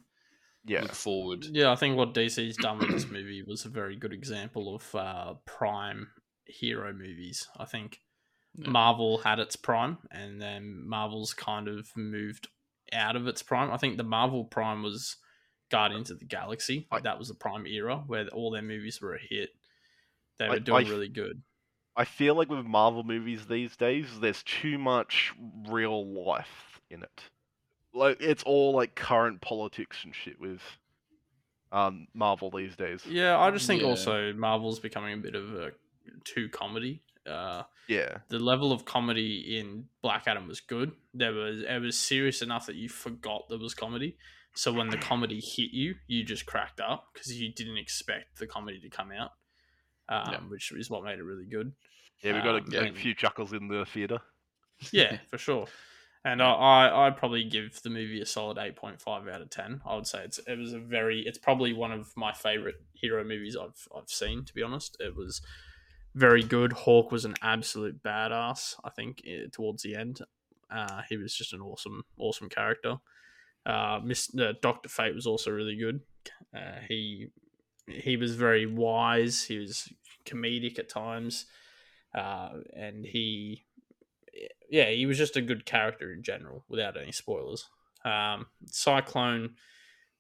Yeah, 0.65 0.81
look 0.81 0.93
forward. 0.95 1.45
Yeah, 1.45 1.71
I 1.71 1.75
think 1.75 1.95
what 1.95 2.13
DC's 2.13 2.57
done 2.57 2.79
with 2.79 2.89
this 2.89 3.07
movie 3.11 3.43
was 3.43 3.65
a 3.65 3.69
very 3.69 3.95
good 3.95 4.13
example 4.13 4.75
of 4.75 4.95
uh, 4.95 5.33
prime 5.45 6.09
hero 6.45 6.91
movies. 6.91 7.47
I 7.57 7.65
think 7.65 7.99
Yeah. 8.57 8.69
Marvel 8.69 9.19
had 9.19 9.39
its 9.39 9.55
prime, 9.55 9.97
and 10.11 10.41
then 10.41 10.87
Marvel's 10.87 11.33
kind 11.33 11.67
of 11.67 11.89
moved 11.95 12.47
out 12.93 13.15
of 13.15 13.27
its 13.27 13.43
prime. 13.43 13.71
I 13.71 13.77
think 13.77 13.97
the 13.97 14.03
Marvel 14.03 14.45
prime 14.45 14.81
was 14.83 15.17
Guardians 15.69 16.09
of 16.09 16.19
the 16.19 16.25
Galaxy. 16.25 16.87
Like 16.91 17.03
that 17.03 17.19
was 17.19 17.27
the 17.27 17.33
prime 17.35 17.67
era 17.67 18.03
where 18.07 18.27
all 18.29 18.49
their 18.51 18.61
movies 18.61 18.99
were 19.01 19.13
a 19.15 19.19
hit. 19.19 19.49
They 20.39 20.45
I- 20.45 20.49
were 20.49 20.59
doing 20.59 20.87
I- 20.87 20.89
really 20.89 21.09
good. 21.09 21.41
I 21.95 22.05
feel 22.05 22.35
like 22.35 22.47
with 22.49 22.63
Marvel 22.65 23.03
movies 23.03 23.47
these 23.47 23.75
days, 23.75 24.19
there's 24.19 24.43
too 24.43 24.77
much 24.77 25.33
real 25.67 26.05
life 26.23 26.79
in 26.91 27.01
it. 27.01 27.23
Like 27.93 28.17
it's 28.21 28.43
all 28.43 28.73
like 28.73 28.93
current 28.95 29.41
politics 29.41 30.03
and 30.03 30.13
shit 30.13 30.39
with 30.39 30.61
um 31.71 32.07
Marvel 32.13 32.51
these 32.51 32.75
days. 32.75 33.03
Yeah, 33.05 33.37
I 33.39 33.49
just 33.51 33.65
think 33.67 33.81
Yeah. 33.81 33.87
also 33.89 34.31
Marvel's 34.33 34.79
becoming 34.79 35.13
a 35.13 35.17
bit 35.17 35.35
of 35.35 35.53
a 35.55 35.71
too 36.23 36.49
comedy. 36.49 37.01
Uh, 37.27 37.63
Yeah, 37.87 38.17
the 38.29 38.39
level 38.39 38.71
of 38.71 38.85
comedy 38.85 39.57
in 39.59 39.85
Black 40.01 40.23
Adam 40.27 40.47
was 40.47 40.59
good. 40.61 40.91
There 41.13 41.33
was 41.33 41.61
it 41.61 41.81
was 41.81 41.97
serious 41.99 42.41
enough 42.41 42.65
that 42.67 42.75
you 42.75 42.89
forgot 42.89 43.43
there 43.49 43.57
was 43.59 43.73
comedy. 43.73 44.17
So 44.53 44.73
when 44.73 44.89
the 44.89 44.97
comedy 44.97 45.39
hit 45.39 45.71
you, 45.71 45.95
you 46.07 46.23
just 46.23 46.45
cracked 46.47 46.79
up 46.79 47.09
because 47.13 47.31
you 47.39 47.53
didn't 47.53 47.77
expect 47.77 48.39
the 48.39 48.47
comedy 48.47 48.79
to 48.79 48.89
come 48.89 49.11
out, 49.11 49.31
um, 50.09 50.33
Yeah. 50.33 50.39
which 50.49 50.71
is 50.71 50.89
what 50.89 51.03
made 51.03 51.19
it 51.19 51.23
really 51.23 51.45
good. 51.45 51.73
yeah, 52.23 52.33
we 52.33 52.39
got 52.41 52.55
Um, 52.55 52.65
a, 52.73 52.77
a 52.77 52.83
and- 52.85 52.97
few 52.97 53.13
chuckles 53.13 53.53
in 53.53 53.67
the 53.67 53.85
theater. 53.85 54.19
Yeah, 54.91 55.19
for 55.29 55.37
sure. 55.37 55.67
And 56.25 56.41
I, 56.41 56.51
I 56.51 57.05
I'd 57.07 57.15
probably 57.17 57.43
give 57.45 57.81
the 57.83 57.89
movie 57.89 58.19
a 58.19 58.25
solid 58.25 58.57
eight 58.57 58.75
point 58.75 58.99
five 59.01 59.27
out 59.27 59.41
of 59.41 59.49
ten. 59.49 59.81
I 59.85 59.95
would 59.95 60.07
say 60.07 60.23
it's 60.25 60.39
it 60.39 60.57
was 60.57 60.73
a 60.73 60.79
very 60.79 61.21
it's 61.25 61.37
probably 61.37 61.71
one 61.73 61.91
of 61.91 62.11
my 62.17 62.33
favorite 62.33 62.75
hero 62.93 63.23
movies 63.23 63.55
I've 63.55 63.87
I've 63.95 64.09
seen. 64.09 64.43
To 64.43 64.53
be 64.53 64.61
honest, 64.63 64.97
it 64.99 65.15
was 65.15 65.41
very 66.15 66.43
good. 66.43 66.73
Hawk 66.73 67.11
was 67.11 67.25
an 67.25 67.35
absolute 67.41 68.01
badass. 68.03 68.75
I 68.83 68.89
think 68.89 69.23
towards 69.51 69.83
the 69.83 69.95
end, 69.95 70.21
uh, 70.69 71.01
he 71.09 71.17
was 71.17 71.33
just 71.33 71.53
an 71.53 71.61
awesome 71.61 72.03
awesome 72.17 72.49
character. 72.49 72.97
Uh, 73.65 73.99
uh, 74.39 74.53
Doctor 74.61 74.89
Fate 74.89 75.15
was 75.15 75.27
also 75.27 75.51
really 75.51 75.75
good. 75.75 76.01
Uh, 76.55 76.79
he 76.87 77.27
he 77.87 78.17
was 78.17 78.35
very 78.35 78.65
wise. 78.65 79.43
He 79.43 79.57
was 79.57 79.91
comedic 80.25 80.79
at 80.79 80.89
times, 80.89 81.45
uh, 82.15 82.49
and 82.75 83.05
he 83.05 83.63
yeah, 84.69 84.89
he 84.89 85.05
was 85.05 85.17
just 85.17 85.37
a 85.37 85.41
good 85.41 85.65
character 85.65 86.11
in 86.11 86.23
general, 86.23 86.63
without 86.69 86.97
any 86.97 87.11
spoilers. 87.11 87.69
Um, 88.05 88.47
Cyclone 88.71 89.55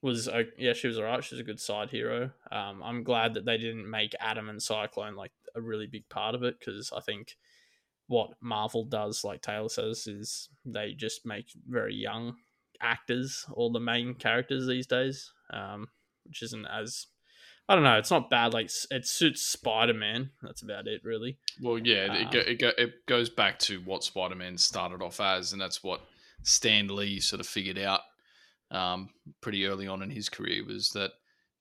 was 0.01 0.29
yeah, 0.57 0.73
she 0.73 0.87
was 0.87 0.97
alright. 0.97 1.23
She 1.23 1.35
was 1.35 1.41
a 1.41 1.45
good 1.45 1.59
side 1.59 1.89
hero. 1.89 2.31
Um, 2.51 2.81
I'm 2.83 3.03
glad 3.03 3.33
that 3.33 3.45
they 3.45 3.57
didn't 3.57 3.89
make 3.89 4.13
Adam 4.19 4.49
and 4.49 4.61
Cyclone 4.61 5.15
like 5.15 5.31
a 5.55 5.61
really 5.61 5.87
big 5.87 6.07
part 6.09 6.35
of 6.35 6.43
it 6.43 6.59
because 6.59 6.91
I 6.95 7.01
think 7.01 7.35
what 8.07 8.29
Marvel 8.41 8.85
does, 8.85 9.23
like 9.23 9.41
Taylor 9.41 9.69
says, 9.69 10.07
is 10.07 10.49
they 10.65 10.93
just 10.93 11.25
make 11.25 11.47
very 11.67 11.95
young 11.95 12.35
actors 12.81 13.45
all 13.51 13.71
the 13.71 13.79
main 13.79 14.13
characters 14.13 14.67
these 14.67 14.87
days, 14.87 15.31
um, 15.51 15.87
which 16.25 16.41
isn't 16.41 16.65
as 16.67 17.07
I 17.69 17.75
don't 17.75 17.83
know. 17.83 17.97
It's 17.97 18.11
not 18.11 18.29
bad. 18.29 18.53
Like 18.53 18.69
it 18.91 19.05
suits 19.05 19.41
Spider 19.41 19.93
Man. 19.93 20.29
That's 20.41 20.61
about 20.61 20.87
it, 20.87 21.01
really. 21.03 21.37
Well, 21.61 21.77
yeah, 21.77 22.13
it, 22.13 22.25
Um, 22.27 22.31
go, 22.31 22.39
it, 22.39 22.59
go, 22.59 22.71
it 22.77 23.05
goes 23.07 23.29
back 23.29 23.59
to 23.59 23.81
what 23.81 24.05
Spider 24.05 24.35
Man 24.35 24.57
started 24.57 25.01
off 25.01 25.19
as, 25.19 25.51
and 25.51 25.61
that's 25.61 25.83
what 25.83 25.99
Stan 26.43 26.87
Lee 26.87 27.19
sort 27.19 27.41
of 27.41 27.47
figured 27.47 27.77
out 27.77 28.01
um, 28.71 29.09
pretty 29.41 29.65
early 29.65 29.87
on 29.87 30.01
in 30.01 30.09
his 30.09 30.29
career 30.29 30.63
was 30.65 30.91
that 30.91 31.11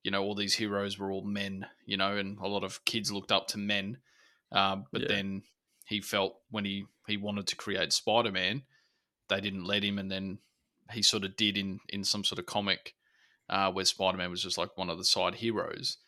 you 0.07 0.13
know 0.13 0.23
all 0.23 0.37
these 0.37 0.55
heroes 0.55 0.97
were 0.99 1.11
all 1.11 1.25
men, 1.25 1.67
you 1.85 1.97
know, 1.97 2.17
and 2.17 2.39
a 2.39 2.47
lot 2.47 2.63
of 2.63 2.85
kids 2.85 3.11
looked 3.11 3.33
up 3.33 3.49
to 3.49 3.59
men. 3.59 3.99
Um, 4.53 4.87
but 4.93 5.03
Yeah. 5.03 5.09
then 5.09 5.43
he 5.89 6.01
felt 6.01 6.33
when 6.51 6.65
he 6.65 6.87
he 7.09 7.17
wanted 7.17 7.49
to 7.49 7.57
create 7.57 7.93
Spider 7.93 8.31
Man, 8.31 8.63
they 9.29 9.41
didn't 9.41 9.65
let 9.65 9.83
him, 9.83 9.99
and 9.99 10.09
then 10.09 10.39
he 10.93 11.03
sort 11.03 11.25
of 11.25 11.35
did 11.37 11.59
in 11.59 11.81
in 11.89 12.05
some 12.05 12.23
sort 12.23 12.39
of 12.39 12.47
comic 12.47 12.95
uh, 13.51 13.73
where 13.73 13.85
Spider 13.85 14.17
Man 14.19 14.31
was 14.31 14.43
just 14.45 14.59
like 14.59 14.79
one 14.79 14.91
of 14.91 14.99
the 14.99 15.05
side 15.05 15.35
heroes, 15.35 15.99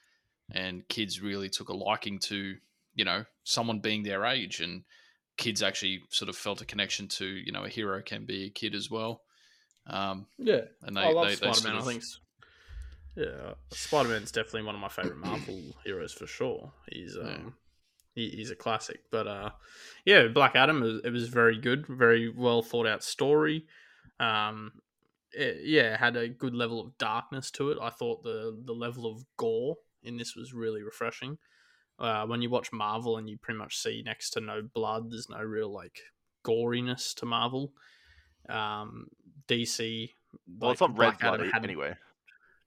and 0.53 0.87
kids 0.89 1.21
really 1.21 1.49
took 1.49 1.69
a 1.69 1.77
liking 1.77 2.21
to 2.21 2.57
you 2.95 3.05
know 3.05 3.25
someone 3.43 3.81
being 3.81 4.05
their 4.05 4.25
age, 4.25 4.61
and 4.61 4.85
kids 5.37 5.61
actually 5.61 6.03
sort 6.11 6.29
of 6.29 6.37
felt 6.37 6.61
a 6.63 6.65
connection 6.73 7.09
to 7.09 7.27
you 7.27 7.51
know 7.51 7.65
a 7.65 7.69
hero 7.69 8.01
can 8.01 8.25
be 8.25 8.45
a 8.47 8.51
kid 8.51 8.75
as 8.77 8.89
well. 8.89 9.23
Um, 9.89 10.27
Yeah, 10.39 10.63
and 10.83 10.97
they, 10.97 11.01
I 11.01 11.13
love 11.13 11.25
they, 11.25 11.31
they 11.31 11.37
Spider 11.37 11.55
sort 11.55 11.75
of- 11.75 11.89
I 11.89 11.91
think, 11.93 12.05
yeah, 13.19 13.55
Spider 13.71 14.11
Man's 14.11 14.31
definitely 14.33 14.63
one 14.63 14.75
of 14.75 14.81
my 14.81 14.89
favorite 14.89 15.19
Marvel 15.19 15.61
heroes 15.85 16.13
for 16.13 16.27
sure. 16.27 16.73
He's 16.93 17.17
um, 17.17 17.27
Yeah. 17.27 17.39
he, 18.15 18.29
he's 18.31 18.51
a 18.51 18.57
classic. 18.57 19.01
But 19.11 19.27
uh, 19.27 19.51
yeah, 20.05 20.29
Black 20.29 20.55
Adam. 20.55 20.81
was- 20.81 21.01
It 21.05 21.11
was 21.11 21.29
very 21.29 21.59
good, 21.59 21.87
very 21.87 22.29
well 22.29 22.63
thought 22.63 22.87
out 22.87 23.03
story. 23.03 23.67
Um, 24.21 24.73
it, 25.33 25.59
yeah, 25.65 25.95
it 25.95 26.01
had 26.01 26.17
a 26.17 26.29
good 26.29 26.55
level 26.55 26.81
of 26.81 26.97
darkness 26.99 27.51
to 27.53 27.71
it. 27.71 27.79
I 27.81 27.91
thought 27.91 28.23
the 28.23 28.57
the 28.65 28.73
level 28.73 29.05
of 29.07 29.25
gore 29.37 29.77
in 30.03 30.17
this 30.17 30.35
was 30.37 30.55
really 30.55 30.83
refreshing. 30.83 31.39
Uh, 31.99 32.25
when 32.27 32.41
you 32.41 32.49
watch 32.49 32.73
Marvel 32.73 33.17
and 33.17 33.29
you 33.29 33.37
pretty 33.37 33.59
much 33.59 33.77
see 33.77 34.03
next 34.07 34.31
to 34.31 34.41
no 34.41 34.63
blood, 34.63 35.11
there's 35.11 35.29
no 35.29 35.41
real 35.43 35.71
like 35.73 35.99
goriness 36.45 37.13
to 37.17 37.27
Marvel. 37.27 37.73
Um, 38.49 39.09
DC, 39.49 40.11
Well, 40.59 40.71
it's 40.71 40.81
like, 40.81 40.91
not 40.91 40.99
red 40.99 41.19
Black 41.19 41.25
Adam 41.25 41.41
blood 41.41 41.53
had- 41.53 41.65
anyway. 41.65 41.95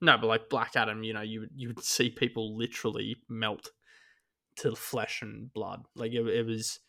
No, 0.01 0.17
but 0.17 0.27
like 0.27 0.49
Black 0.49 0.75
Adam, 0.75 1.03
you 1.03 1.13
know, 1.13 1.21
you 1.21 1.41
would 1.41 1.51
you 1.55 1.67
would 1.69 1.83
see 1.83 2.09
people 2.09 2.57
literally 2.57 3.17
melt 3.29 3.69
to 4.57 4.75
flesh 4.75 5.21
and 5.21 5.53
blood. 5.53 5.83
Like 5.95 6.11
it, 6.13 6.25
it 6.27 6.45
was 6.45 6.79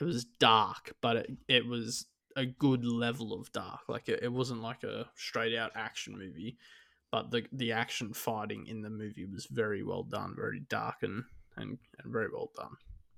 it 0.00 0.04
was 0.04 0.24
dark, 0.24 0.92
but 1.00 1.16
it, 1.16 1.30
it 1.48 1.66
was 1.66 2.06
a 2.36 2.46
good 2.46 2.84
level 2.84 3.32
of 3.38 3.50
dark. 3.52 3.80
Like 3.88 4.08
it, 4.08 4.20
it 4.22 4.32
wasn't 4.32 4.62
like 4.62 4.84
a 4.84 5.06
straight 5.16 5.56
out 5.56 5.72
action 5.74 6.16
movie, 6.16 6.56
but 7.10 7.30
the 7.30 7.44
the 7.52 7.72
action 7.72 8.12
fighting 8.14 8.66
in 8.66 8.82
the 8.82 8.90
movie 8.90 9.24
was 9.26 9.46
very 9.46 9.82
well 9.82 10.02
done, 10.02 10.34
very 10.36 10.60
dark 10.68 10.96
and 11.02 11.24
and, 11.56 11.78
and 12.02 12.12
very 12.12 12.28
well 12.32 12.50
done. 12.56 12.76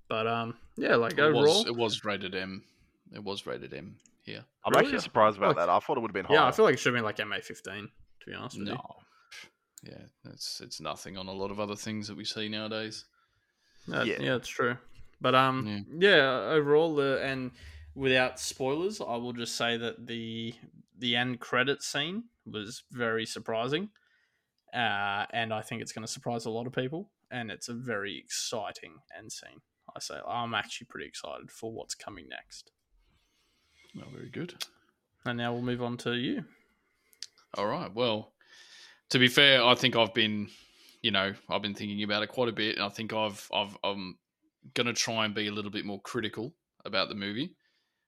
But 0.09 0.27
um, 0.27 0.55
yeah, 0.77 0.97
like 0.97 1.12
it 1.14 1.20
overall, 1.20 1.42
was 1.64 1.66
it 1.66 1.77
was 1.77 2.05
rated 2.05 2.35
M. 2.35 2.62
It 3.12 3.23
was 3.23 3.47
rated 3.47 3.73
M 3.75 3.97
here. 4.23 4.44
I'm 4.64 4.73
Really? 4.73 4.87
actually 4.87 5.01
surprised 5.01 5.37
about 5.37 5.57
Like- 5.57 5.66
that. 5.66 5.68
I 5.68 5.79
thought 5.79 5.97
it 5.97 6.01
would 6.01 6.11
have 6.11 6.14
been 6.14 6.25
higher. 6.25 6.37
yeah, 6.38 6.47
I 6.47 6.51
feel 6.53 6.64
like 6.64 6.75
it 6.75 6.79
should 6.79 6.94
have 6.94 6.99
been 6.99 7.05
like 7.05 7.25
MA 7.27 7.37
fifteen. 7.42 7.88
To 8.20 8.27
be 8.31 8.35
honest 8.35 8.59
with 8.59 8.68
you. 8.68 8.79
No, 9.85 9.90
yeah, 9.92 10.33
it's 10.33 10.61
it's 10.61 10.81
nothing 10.81 11.16
on 11.16 11.29
a 11.29 11.33
lot 11.33 11.51
of 11.51 11.61
other 11.61 11.77
things 11.77 12.09
that 12.09 12.16
we 12.16 12.25
see 12.25 12.49
nowadays. 12.49 13.05
That- 13.88 14.07
Yeah. 14.07 14.16
yeah, 14.20 14.37
it's 14.37 14.49
true. 14.49 14.77
But 15.20 15.35
um, 15.35 15.87
yeah, 15.99 16.49
overall, 16.51 16.94
the 16.94 17.20
and 17.23 17.53
without 17.94 18.40
spoilers, 18.40 19.01
I 19.01 19.16
will 19.16 19.33
just 19.33 19.57
say 19.57 19.77
that 19.77 20.07
the 20.07 20.55
the 20.99 21.16
end 21.16 21.40
credit 21.40 21.83
scene 21.83 22.25
was 22.47 22.83
very 22.90 23.27
surprising, 23.27 23.90
uh, 24.73 25.27
and 25.31 25.53
I 25.53 25.62
think 25.62 25.83
it's 25.83 25.92
going 25.92 26.07
to 26.07 26.12
surprise 26.12 26.44
a 26.44 26.51
lot 26.51 26.66
of 26.66 26.73
people. 26.73 27.11
And 27.31 27.51
it's 27.51 27.68
a 27.68 27.75
very 27.75 28.16
exciting 28.18 28.97
end 29.16 29.33
scene. 29.33 29.61
I 29.97 29.99
say 29.99 30.20
I'm 30.29 30.55
actually 30.55 30.87
pretty 30.88 31.09
excited 31.09 31.51
for 31.51 31.73
what's 31.73 31.94
coming 31.94 32.29
next. 32.29 32.70
Oh, 33.99 34.09
very 34.14 34.29
good. 34.31 34.55
And 35.25 35.38
now 35.38 35.53
we'll 35.53 35.62
move 35.62 35.83
on 35.83 35.97
to 35.99 36.14
you. 36.14 36.44
All 37.55 37.66
right. 37.66 37.92
Well, 37.92 38.34
to 39.14 39.20
be 39.20 39.29
fair, 39.29 39.62
I 39.64 39.77
think 39.77 39.94
I've 39.94 40.12
been, 40.12 40.48
you 41.00 41.12
know, 41.12 41.35
I've 41.48 41.62
been 41.62 41.72
thinking 41.72 42.03
about 42.03 42.24
it 42.24 42.31
quite 42.31 42.48
a 42.48 42.53
bit, 42.53 42.74
and 42.74 42.85
I 42.85 42.88
think 42.88 43.12
I've, 43.12 43.48
I've, 43.55 43.79
I'm 43.85 44.18
going 44.74 44.88
to 44.88 44.92
try 44.92 45.24
and 45.24 45.33
be 45.33 45.46
a 45.46 45.53
little 45.53 45.70
bit 45.70 45.85
more 45.85 46.00
critical 46.03 46.53
about 46.85 47.09
the 47.09 47.14
movie 47.14 47.55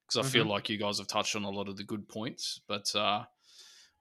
because 0.09 0.27
I 0.27 0.29
feel 0.29 0.47
like 0.47 0.69
you 0.69 0.79
guys 0.79 0.99
have 0.99 1.07
touched 1.07 1.37
on 1.37 1.45
a 1.45 1.49
lot 1.49 1.69
of 1.69 1.77
the 1.77 1.85
good 1.85 2.09
points, 2.09 2.61
but 2.67 2.91
uh, 2.97 3.23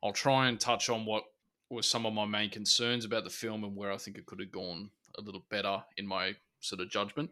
I'll 0.03 0.13
try 0.13 0.47
and 0.47 0.59
touch 0.59 0.89
on 0.89 1.05
what 1.05 1.25
were 1.69 1.83
some 1.83 2.07
of 2.07 2.13
my 2.13 2.25
main 2.25 2.49
concerns 2.49 3.05
about 3.05 3.23
the 3.23 3.29
film 3.29 3.63
and 3.63 3.75
where 3.75 3.91
I 3.91 3.97
think 3.97 4.17
it 4.17 4.25
could 4.25 4.39
have 4.39 4.51
gone 4.51 4.89
a 5.15 5.21
little 5.21 5.45
better 5.51 5.83
in 5.97 6.07
my 6.07 6.33
sort 6.59 6.81
of 6.81 6.89
judgment. 6.89 7.29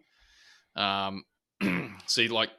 Um, 0.76 1.24
see, 2.06 2.28
like 2.28 2.52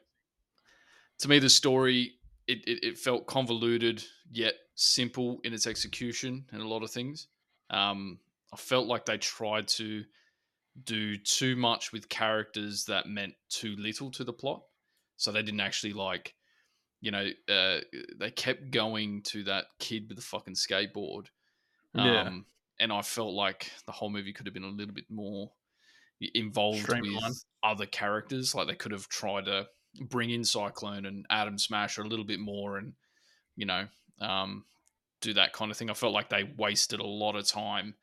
to 1.20 1.28
me, 1.28 1.38
the 1.38 1.48
story 1.48 2.14
it, 2.48 2.58
it, 2.66 2.82
it, 2.82 2.98
felt 2.98 3.28
convoluted 3.28 4.02
yet 4.32 4.54
simple 4.74 5.40
in 5.44 5.52
its 5.52 5.66
execution 5.66 6.44
and 6.52 6.62
a 6.62 6.68
lot 6.68 6.82
of 6.82 6.90
things. 6.90 7.28
Um, 7.70 8.18
I 8.52 8.56
felt 8.56 8.86
like 8.86 9.06
they 9.06 9.18
tried 9.18 9.68
to 9.68 10.04
do 10.82 11.16
too 11.16 11.56
much 11.56 11.92
with 11.92 12.08
characters 12.08 12.84
that 12.86 13.06
meant 13.06 13.34
too 13.48 13.76
little 13.76 14.10
to 14.12 14.24
the 14.24 14.32
plot. 14.32 14.62
So 15.16 15.30
they 15.30 15.42
didn't 15.42 15.60
actually 15.60 15.92
like, 15.92 16.34
you 17.00 17.10
know, 17.10 17.28
uh, 17.48 17.80
they 18.18 18.30
kept 18.30 18.70
going 18.70 19.22
to 19.22 19.44
that 19.44 19.66
kid 19.78 20.08
with 20.08 20.16
the 20.16 20.24
fucking 20.24 20.54
skateboard. 20.54 21.26
Yeah. 21.94 22.22
Um, 22.22 22.46
and 22.80 22.92
I 22.92 23.02
felt 23.02 23.34
like 23.34 23.70
the 23.86 23.92
whole 23.92 24.10
movie 24.10 24.32
could 24.32 24.46
have 24.46 24.54
been 24.54 24.64
a 24.64 24.68
little 24.68 24.94
bit 24.94 25.08
more 25.08 25.52
involved 26.34 26.88
with 26.88 27.44
other 27.62 27.86
characters. 27.86 28.54
Like 28.54 28.66
they 28.66 28.74
could 28.74 28.92
have 28.92 29.08
tried 29.08 29.44
to 29.46 29.66
bring 30.00 30.30
in 30.30 30.44
Cyclone 30.44 31.06
and 31.06 31.26
Atom 31.30 31.58
Smasher 31.58 32.02
a 32.02 32.08
little 32.08 32.24
bit 32.24 32.40
more, 32.40 32.78
and 32.78 32.94
you 33.56 33.66
know, 33.66 33.86
um, 34.20 34.64
do 35.20 35.34
that 35.34 35.52
kind 35.52 35.70
of 35.70 35.76
thing. 35.76 35.90
I 35.90 35.94
felt 35.94 36.12
like 36.12 36.28
they 36.28 36.44
wasted 36.56 37.00
a 37.00 37.06
lot 37.06 37.36
of 37.36 37.46
time 37.46 37.94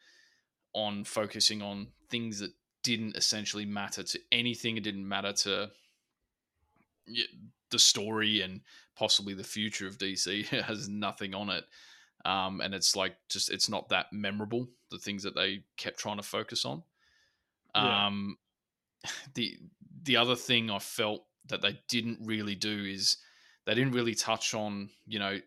on 0.74 1.04
focusing 1.04 1.62
on 1.62 1.88
things 2.10 2.40
that 2.40 2.52
didn't 2.84 3.16
essentially 3.16 3.66
matter 3.66 4.04
to 4.04 4.20
anything. 4.32 4.78
It 4.78 4.84
didn't 4.84 5.08
matter 5.08 5.34
to 5.34 5.72
the 7.70 7.80
story 7.80 8.42
and 8.42 8.62
possibly 8.96 9.34
the 9.34 9.44
future 9.44 9.88
of 9.88 9.98
DC. 9.98 10.52
It 10.54 10.64
has 10.64 10.90
nothing 10.90 11.34
on 11.34 11.50
it. 11.50 11.64
Um, 12.24 12.62
and 12.62 12.74
it's 12.74 12.96
like 12.96 13.16
just 13.30 13.50
it's 13.50 13.70
not 13.70 13.90
that 13.90 14.08
memorable. 14.12 14.68
The 14.92 15.00
things 15.00 15.24
that 15.24 15.36
they 15.36 15.64
kept 15.78 16.00
trying 16.00 16.18
to 16.18 16.24
focus 16.24 16.66
on. 16.66 16.84
Yeah. 17.76 18.08
Um, 18.08 18.38
the 19.34 19.58
the 20.04 20.18
other 20.18 20.36
thing 20.36 20.70
I 20.70 20.80
felt 20.80 21.26
that 21.48 21.62
they 21.62 21.80
didn't 21.88 22.20
really 22.24 22.56
do 22.56 22.86
is 22.86 23.18
they 23.66 23.74
didn't 23.74 23.94
really 23.94 24.16
touch 24.16 24.54
on 24.54 24.90
you 25.08 25.20
know 25.20 25.40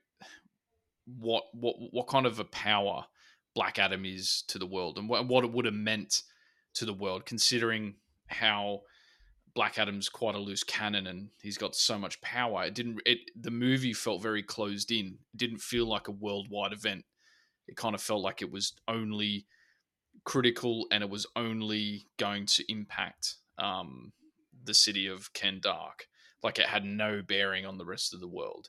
what 1.07 1.45
what 1.53 1.77
what 1.90 2.07
kind 2.07 2.27
of 2.27 2.38
a 2.38 2.45
power 2.45 3.05
Black 3.55 3.79
Adam 3.79 4.05
is 4.05 4.43
to 4.49 4.59
the 4.59 4.67
world 4.67 4.99
and 4.99 5.09
what 5.09 5.27
what 5.27 5.45
it 5.45 5.53
would 5.53 5.64
have 5.64 5.75
meant 5.75 6.23
to 6.75 6.85
the 6.85 6.93
world, 6.93 7.25
considering 7.25 7.95
how 8.27 8.83
Black 9.55 9.79
Adam's 9.79 10.09
quite 10.09 10.35
a 10.35 10.38
loose 10.38 10.64
cannon 10.64 11.07
and 11.07 11.29
he's 11.40 11.59
got 11.59 11.77
so 11.77 11.97
much 11.97 12.21
power. 12.21 12.64
It 12.64 12.75
didn't. 12.75 13.01
It 13.07 13.19
the 13.40 13.53
movie 13.53 13.93
felt 13.93 14.23
very 14.23 14.43
closed 14.43 14.90
in. 14.90 15.19
It 15.33 15.37
didn't 15.37 15.61
feel 15.61 15.87
like 15.87 16.09
a 16.09 16.12
worldwide 16.12 16.73
event. 16.73 17.05
It 17.69 17.77
kind 17.77 17.95
of 17.95 18.03
felt 18.03 18.23
like 18.23 18.43
it 18.43 18.51
was 18.51 18.75
only 18.88 19.47
critical 20.25 20.87
and 20.90 21.03
it 21.03 21.11
was 21.11 21.27
only 21.37 22.07
going 22.19 22.47
to 22.47 22.71
impact 22.71 23.37
um, 23.59 24.12
the 24.64 24.75
city 24.75 25.07
of 25.07 25.33
Kahndaq. 25.33 26.09
Like 26.43 26.59
it 26.59 26.67
had 26.67 26.85
no 26.85 27.23
bearing 27.23 27.64
on 27.64 27.79
the 27.79 27.87
rest 27.87 28.12
of 28.12 28.21
the 28.21 28.29
world. 28.29 28.69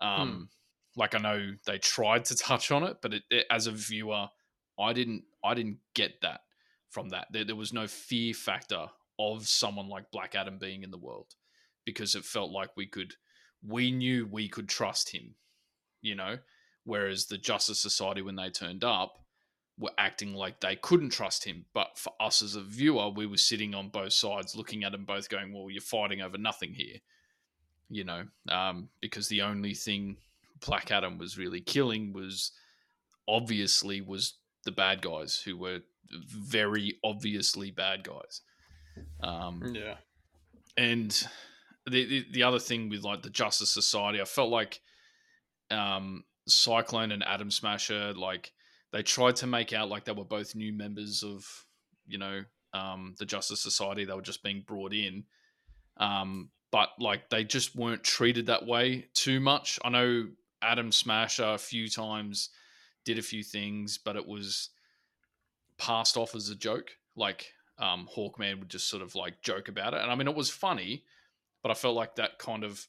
Um, 0.00 0.48
Like 0.96 1.14
I 1.14 1.18
know 1.18 1.52
they 1.66 1.78
tried 1.78 2.24
to 2.26 2.36
touch 2.36 2.70
on 2.70 2.84
it, 2.84 2.98
but 3.00 3.14
it, 3.14 3.22
it, 3.30 3.46
as 3.50 3.66
a 3.66 3.72
viewer, 3.72 4.28
I 4.78 4.92
didn't. 4.92 5.24
I 5.44 5.54
didn't 5.54 5.78
get 5.94 6.20
that 6.22 6.40
from 6.90 7.10
that. 7.10 7.28
There, 7.30 7.44
there 7.44 7.56
was 7.56 7.72
no 7.72 7.86
fear 7.86 8.34
factor 8.34 8.86
of 9.18 9.46
someone 9.46 9.88
like 9.88 10.10
Black 10.10 10.34
Adam 10.34 10.58
being 10.58 10.82
in 10.82 10.90
the 10.90 10.98
world 10.98 11.34
because 11.84 12.14
it 12.14 12.24
felt 12.24 12.50
like 12.50 12.70
we 12.76 12.86
could, 12.86 13.14
we 13.66 13.90
knew 13.90 14.26
we 14.26 14.48
could 14.48 14.68
trust 14.68 15.10
him, 15.10 15.34
you 16.02 16.14
know. 16.14 16.38
Whereas 16.84 17.26
the 17.26 17.38
Justice 17.38 17.80
Society, 17.80 18.22
when 18.22 18.36
they 18.36 18.50
turned 18.50 18.84
up, 18.84 19.20
were 19.78 19.90
acting 19.98 20.34
like 20.34 20.60
they 20.60 20.76
couldn't 20.76 21.10
trust 21.10 21.44
him. 21.44 21.66
But 21.72 21.98
for 21.98 22.12
us 22.20 22.42
as 22.42 22.54
a 22.54 22.62
viewer, 22.62 23.10
we 23.10 23.26
were 23.26 23.36
sitting 23.36 23.74
on 23.74 23.88
both 23.88 24.12
sides, 24.12 24.56
looking 24.56 24.84
at 24.84 24.92
them 24.92 25.04
both, 25.04 25.28
going, 25.28 25.52
"Well, 25.52 25.70
you're 25.70 25.80
fighting 25.80 26.20
over 26.20 26.38
nothing 26.38 26.74
here," 26.74 27.00
you 27.88 28.04
know, 28.04 28.24
um, 28.48 28.88
because 29.00 29.28
the 29.28 29.42
only 29.42 29.74
thing 29.74 30.18
Black 30.66 30.90
Adam 30.90 31.18
was 31.18 31.38
really 31.38 31.60
killing 31.60 32.12
was 32.12 32.52
obviously 33.28 34.00
was 34.00 34.34
the 34.64 34.72
bad 34.72 35.02
guys 35.02 35.40
who 35.44 35.56
were 35.56 35.80
very 36.10 36.98
obviously 37.04 37.70
bad 37.70 38.04
guys. 38.04 38.42
Um, 39.22 39.62
Yeah. 39.74 39.96
and 40.76 41.10
the, 41.86 42.04
the 42.04 42.26
the 42.32 42.42
other 42.42 42.58
thing 42.58 42.88
with 42.88 43.02
like 43.02 43.22
the 43.22 43.30
Justice 43.30 43.70
Society, 43.70 44.20
I 44.20 44.24
felt 44.24 44.50
like 44.50 44.80
um, 45.70 46.24
Cyclone 46.48 47.12
and 47.12 47.22
Atom 47.24 47.50
Smasher, 47.50 48.12
like 48.14 48.52
they 48.92 49.02
tried 49.02 49.36
to 49.36 49.46
make 49.46 49.72
out 49.72 49.88
like 49.88 50.04
they 50.04 50.12
were 50.12 50.24
both 50.24 50.54
new 50.54 50.72
members 50.72 51.22
of 51.22 51.44
you 52.06 52.18
know 52.18 52.42
um, 52.74 53.14
the 53.18 53.24
Justice 53.24 53.62
Society. 53.62 54.04
They 54.04 54.12
were 54.14 54.20
just 54.22 54.42
being 54.42 54.64
brought 54.66 54.92
in, 54.92 55.24
um, 55.96 56.50
but 56.70 56.90
like 56.98 57.30
they 57.30 57.44
just 57.44 57.74
weren't 57.76 58.02
treated 58.04 58.46
that 58.46 58.66
way 58.66 59.06
too 59.14 59.40
much. 59.40 59.78
I 59.84 59.88
know 59.90 60.26
Atom 60.62 60.92
Smasher 60.92 61.44
a 61.54 61.58
few 61.58 61.88
times 61.88 62.50
did 63.04 63.18
a 63.18 63.22
few 63.22 63.42
things, 63.42 63.98
but 63.98 64.16
it 64.16 64.26
was 64.26 64.70
passed 65.78 66.16
off 66.16 66.34
as 66.34 66.48
a 66.48 66.54
joke. 66.54 66.90
Like 67.16 67.52
um, 67.78 68.08
Hawkman 68.14 68.58
would 68.58 68.68
just 68.68 68.88
sort 68.88 69.02
of 69.02 69.14
like 69.14 69.42
joke 69.42 69.68
about 69.68 69.94
it, 69.94 70.00
and 70.00 70.10
I 70.10 70.14
mean 70.14 70.28
it 70.28 70.34
was 70.34 70.50
funny, 70.50 71.04
but 71.62 71.70
I 71.70 71.74
felt 71.74 71.96
like 71.96 72.16
that 72.16 72.38
kind 72.38 72.64
of 72.64 72.86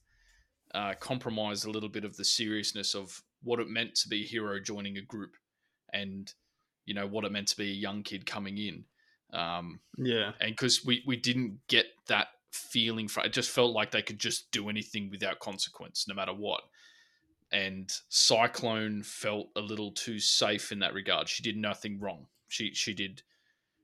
uh, 0.73 0.93
compromised 0.99 1.65
a 1.65 1.71
little 1.71 1.89
bit 1.89 2.05
of 2.05 2.15
the 2.17 2.25
seriousness 2.25 2.95
of 2.95 3.21
what 3.43 3.60
it 3.60 3.67
meant 3.67 3.95
to 3.95 4.10
be 4.10 4.23
a 4.23 4.27
hero 4.27 4.60
joining 4.60 4.97
a 4.97 5.01
group, 5.01 5.31
and 5.93 6.31
you 6.86 6.93
know 6.93 7.07
what 7.07 7.25
it 7.25 7.31
meant 7.31 7.47
to 7.49 7.57
be 7.57 7.69
a 7.71 7.73
young 7.73 8.03
kid 8.03 8.25
coming 8.25 8.57
in. 8.57 8.86
Um, 9.34 9.79
Yeah. 9.97 10.34
and 10.41 10.51
because 10.51 10.84
we 10.86 11.03
we 11.05 11.15
didn't 11.15 11.60
get 11.67 11.86
that 12.07 12.27
feeling 12.51 13.07
for 13.07 13.23
it 13.23 13.31
just 13.31 13.49
felt 13.49 13.73
like 13.73 13.91
they 13.91 14.01
could 14.01 14.19
just 14.19 14.51
do 14.51 14.67
anything 14.67 15.10
without 15.10 15.39
consequence 15.39 16.05
no 16.05 16.13
matter 16.13 16.34
what 16.34 16.62
and 17.51 17.91
cyclone 18.09 19.03
felt 19.03 19.47
a 19.55 19.61
little 19.61 19.91
too 19.91 20.19
safe 20.19 20.71
in 20.71 20.79
that 20.79 20.93
regard. 20.93 21.27
She 21.27 21.43
did 21.43 21.57
nothing 21.57 21.99
wrong. 21.99 22.27
She 22.47 22.73
she 22.73 22.93
did 22.93 23.23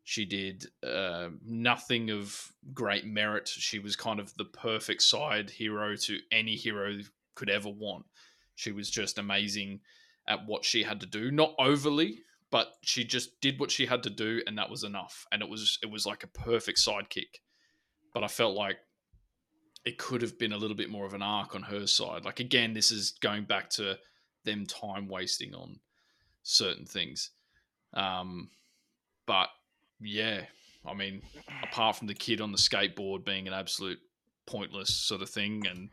she 0.03 0.25
did 0.25 0.65
uh, 0.83 1.29
nothing 1.45 2.09
of 2.11 2.53
great 2.73 3.05
merit. 3.05 3.47
She 3.47 3.79
was 3.79 3.95
kind 3.95 4.19
of 4.19 4.33
the 4.35 4.45
perfect 4.45 5.01
side 5.01 5.49
hero 5.49 5.95
to 5.97 6.19
any 6.31 6.55
hero 6.55 6.99
could 7.35 7.49
ever 7.49 7.69
want. 7.69 8.05
She 8.55 8.71
was 8.71 8.89
just 8.89 9.17
amazing 9.17 9.81
at 10.27 10.45
what 10.45 10.63
she 10.63 10.83
had 10.83 11.01
to 11.01 11.05
do. 11.05 11.29
Not 11.31 11.53
overly 11.59 12.19
but 12.49 12.73
she 12.81 13.03
just 13.03 13.41
did 13.41 13.59
what 13.59 13.71
she 13.71 13.85
had 13.85 14.03
to 14.03 14.09
do 14.09 14.41
and 14.47 14.57
that 14.57 14.69
was 14.69 14.83
enough. 14.83 15.25
And 15.31 15.41
it 15.41 15.49
was 15.49 15.79
it 15.83 15.91
was 15.91 16.05
like 16.05 16.23
a 16.23 16.27
perfect 16.27 16.79
sidekick. 16.79 17.41
But 18.13 18.23
i 18.23 18.27
felt 18.27 18.55
like 18.55 18.77
it 19.85 19.97
could 19.97 20.21
have 20.21 20.37
been 20.37 20.53
a 20.53 20.57
little 20.57 20.75
bit 20.75 20.89
more 20.89 21.05
of 21.05 21.13
an 21.13 21.21
arc 21.21 21.55
on 21.55 21.63
her 21.63 21.87
side 21.87 22.25
like 22.25 22.39
again 22.39 22.73
this 22.73 22.91
is 22.91 23.11
going 23.21 23.43
back 23.43 23.69
to 23.69 23.97
them 24.43 24.65
time 24.65 25.07
wasting 25.07 25.53
on 25.53 25.79
certain 26.43 26.85
things 26.85 27.31
um 27.93 28.49
but 29.25 29.49
yeah 29.99 30.41
i 30.85 30.93
mean 30.93 31.21
apart 31.63 31.95
from 31.95 32.07
the 32.07 32.13
kid 32.13 32.41
on 32.41 32.51
the 32.51 32.57
skateboard 32.57 33.25
being 33.25 33.47
an 33.47 33.53
absolute 33.53 33.99
pointless 34.45 34.93
sort 34.93 35.21
of 35.21 35.29
thing 35.29 35.65
and 35.67 35.89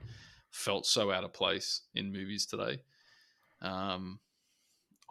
felt 0.50 0.86
so 0.86 1.10
out 1.10 1.24
of 1.24 1.32
place 1.32 1.82
in 1.94 2.12
movies 2.12 2.46
today 2.46 2.80
um 3.62 4.20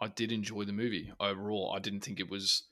I 0.00 0.08
did 0.08 0.32
enjoy 0.32 0.64
the 0.64 0.72
movie 0.72 1.12
overall. 1.20 1.72
I 1.74 1.78
didn't 1.78 2.00
think 2.00 2.20
it 2.20 2.30
was 2.30 2.64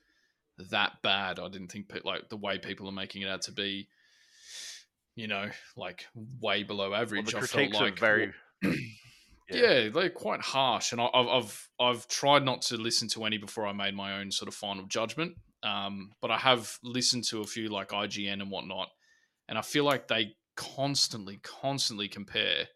that 0.57 1.01
bad. 1.01 1.39
I 1.39 1.49
didn't 1.49 1.71
think 1.71 1.91
like 2.03 2.29
the 2.29 2.37
way 2.37 2.57
people 2.57 2.87
are 2.87 2.93
making 2.93 3.21
it 3.21 3.29
out 3.29 3.41
to 3.43 3.51
be, 3.51 3.87
you 5.15 5.27
know, 5.27 5.49
like 5.75 6.05
way 6.39 6.63
below 6.63 6.91
Well, 6.91 7.01
average. 7.01 7.31
the 7.31 7.37
I 7.37 7.41
felt 7.41 7.51
critiques 7.51 7.79
like 7.79 7.93
are 7.93 7.95
very. 7.95 8.33
yeah. 9.49 9.89
they're 9.89 10.09
quite 10.09 10.41
harsh, 10.41 10.91
and 10.91 11.01
I, 11.01 11.09
I've 11.13 11.27
I've 11.27 11.69
I've 11.79 12.07
tried 12.07 12.43
not 12.43 12.61
to 12.63 12.77
listen 12.77 13.07
to 13.09 13.25
any 13.25 13.37
before 13.37 13.65
I 13.67 13.73
made 13.73 13.95
my 13.95 14.19
own 14.19 14.31
sort 14.31 14.47
of 14.47 14.55
final 14.55 14.85
judgment. 14.85 15.35
Um, 15.63 16.11
but 16.21 16.31
I 16.31 16.37
have 16.37 16.77
listened 16.83 17.23
to 17.25 17.41
a 17.41 17.45
few 17.45 17.69
like 17.69 17.89
IGN 17.89 18.41
and 18.41 18.51
whatnot, 18.51 18.89
and 19.47 19.57
I 19.57 19.61
feel 19.61 19.83
like 19.85 20.07
they 20.07 20.35
constantly, 20.55 21.39
constantly 21.41 22.07
compare 22.07 22.67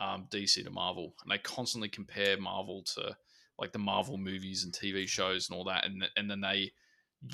um, 0.00 0.26
DC 0.30 0.62
to 0.64 0.70
Marvel, 0.70 1.14
and 1.22 1.30
they 1.30 1.38
constantly 1.38 1.88
compare 1.88 2.38
Marvel 2.38 2.82
to 2.94 3.16
like 3.58 3.72
the 3.72 3.78
Marvel 3.78 4.16
movies 4.16 4.64
and 4.64 4.72
TV 4.72 5.06
shows 5.06 5.48
and 5.48 5.56
all 5.56 5.64
that, 5.64 5.84
and 5.86 6.08
and 6.16 6.30
then 6.30 6.40
they 6.40 6.72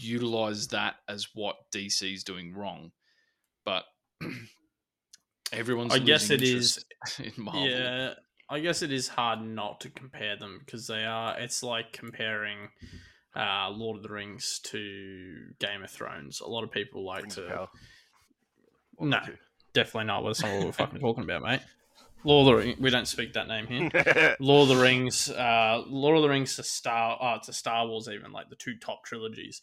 utilize 0.01 0.69
that 0.69 0.97
as 1.09 1.29
what 1.35 1.57
DC 1.75 2.13
is 2.13 2.25
doing 2.25 2.55
wrong. 2.55 2.91
But 3.65 3.85
everyone's 5.53 5.95
I 5.95 5.99
guess 5.99 6.31
it 6.31 6.43
is- 6.43 6.85
in 7.19 7.33
Marvel. 7.37 7.69
Yeah, 7.69 8.15
I 8.49 8.61
guess 8.61 8.83
it 8.83 8.93
is 8.93 9.09
hard 9.09 9.43
not 9.43 9.81
to 9.83 9.91
compare 9.91 10.37
them 10.37 10.61
because 10.65 10.87
they 10.87 11.05
are. 11.05 11.39
It's 11.39 11.63
like 11.63 11.93
comparing 11.93 12.71
uh, 13.35 13.71
Lord 13.71 13.97
of 13.97 14.03
the 14.03 14.09
Rings 14.09 14.61
to 14.65 15.53
Game 15.59 15.83
of 15.83 15.91
Thrones. 15.91 16.41
A 16.41 16.47
lot 16.47 16.65
of 16.65 16.71
people 16.71 17.05
like 17.05 17.23
Rings 17.23 17.35
to. 17.37 17.69
No. 19.01 19.21
two. 19.27 19.35
Definitely 19.75 20.07
not. 20.07 20.23
That's 20.25 20.43
not 20.43 20.57
what 20.57 20.65
we're 20.67 20.73
fucking 20.73 21.01
talking 21.01 21.25
about, 21.25 21.43
mate. 21.43 21.61
Lord 22.25 22.49
of 22.49 22.59
the 22.59 22.65
Rings. 22.67 22.81
We 22.81 22.91
don't 22.91 23.07
speak 23.07 23.35
that 23.35 23.47
name 23.47 23.67
here. 23.67 24.37
Lord 24.41 24.71
of 24.71 24.77
the 24.77 24.83
Rings, 24.83 25.31
uh, 25.31 25.83
Lord 25.87 26.17
of 26.17 26.23
the 26.23 26.29
Rings 26.29 26.57
to 26.57 26.63
Star, 26.63 27.19
uh, 27.21 27.39
to 27.41 27.53
Star 27.53 27.87
Wars, 27.87 28.09
even 28.09 28.33
like 28.33 28.49
the 28.49 28.57
two 28.57 28.77
top 28.79 29.05
trilogies. 29.05 29.61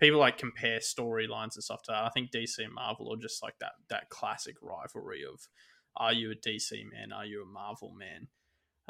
People 0.00 0.18
like 0.18 0.38
compare 0.38 0.78
storylines 0.78 1.54
and 1.54 1.64
stuff 1.64 1.82
to 1.84 1.92
that. 1.92 2.04
I 2.04 2.10
think 2.10 2.30
DC 2.30 2.58
and 2.58 2.74
Marvel 2.74 3.12
are 3.12 3.20
just 3.20 3.42
like 3.42 3.54
that 3.60 3.72
that 3.90 4.10
classic 4.10 4.56
rivalry 4.60 5.22
of, 5.24 5.40
are 5.96 6.12
you 6.12 6.32
a 6.32 6.34
DC 6.34 6.72
man? 6.92 7.12
Are 7.12 7.24
you 7.24 7.42
a 7.42 7.46
Marvel 7.46 7.94
man? 7.96 8.28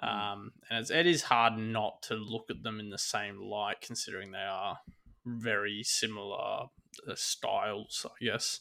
Um, 0.03 0.53
and 0.69 0.81
it's, 0.81 0.91
it 0.91 1.07
is 1.07 1.23
hard 1.23 1.57
not 1.57 2.03
to 2.05 2.15
look 2.15 2.47
at 2.51 2.63
them 2.63 2.81
in 2.81 2.91
the 2.91 2.99
same 2.99 3.41
light, 3.41 3.81
considering 3.81 4.33
they 4.33 4.39
are 4.39 4.79
very 5.25 5.83
similar 5.85 6.65
uh, 7.09 7.15
styles, 7.15 8.05
I 8.05 8.25
guess. 8.25 8.61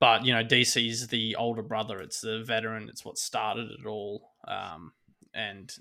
But 0.00 0.24
you 0.24 0.34
know, 0.34 0.42
DC's 0.42 1.08
the 1.08 1.36
older 1.36 1.62
brother; 1.62 2.00
it's 2.00 2.20
the 2.20 2.42
veteran. 2.42 2.88
It's 2.88 3.04
what 3.04 3.18
started 3.18 3.70
it 3.70 3.86
all. 3.86 4.32
Um, 4.46 4.92
and 5.32 5.72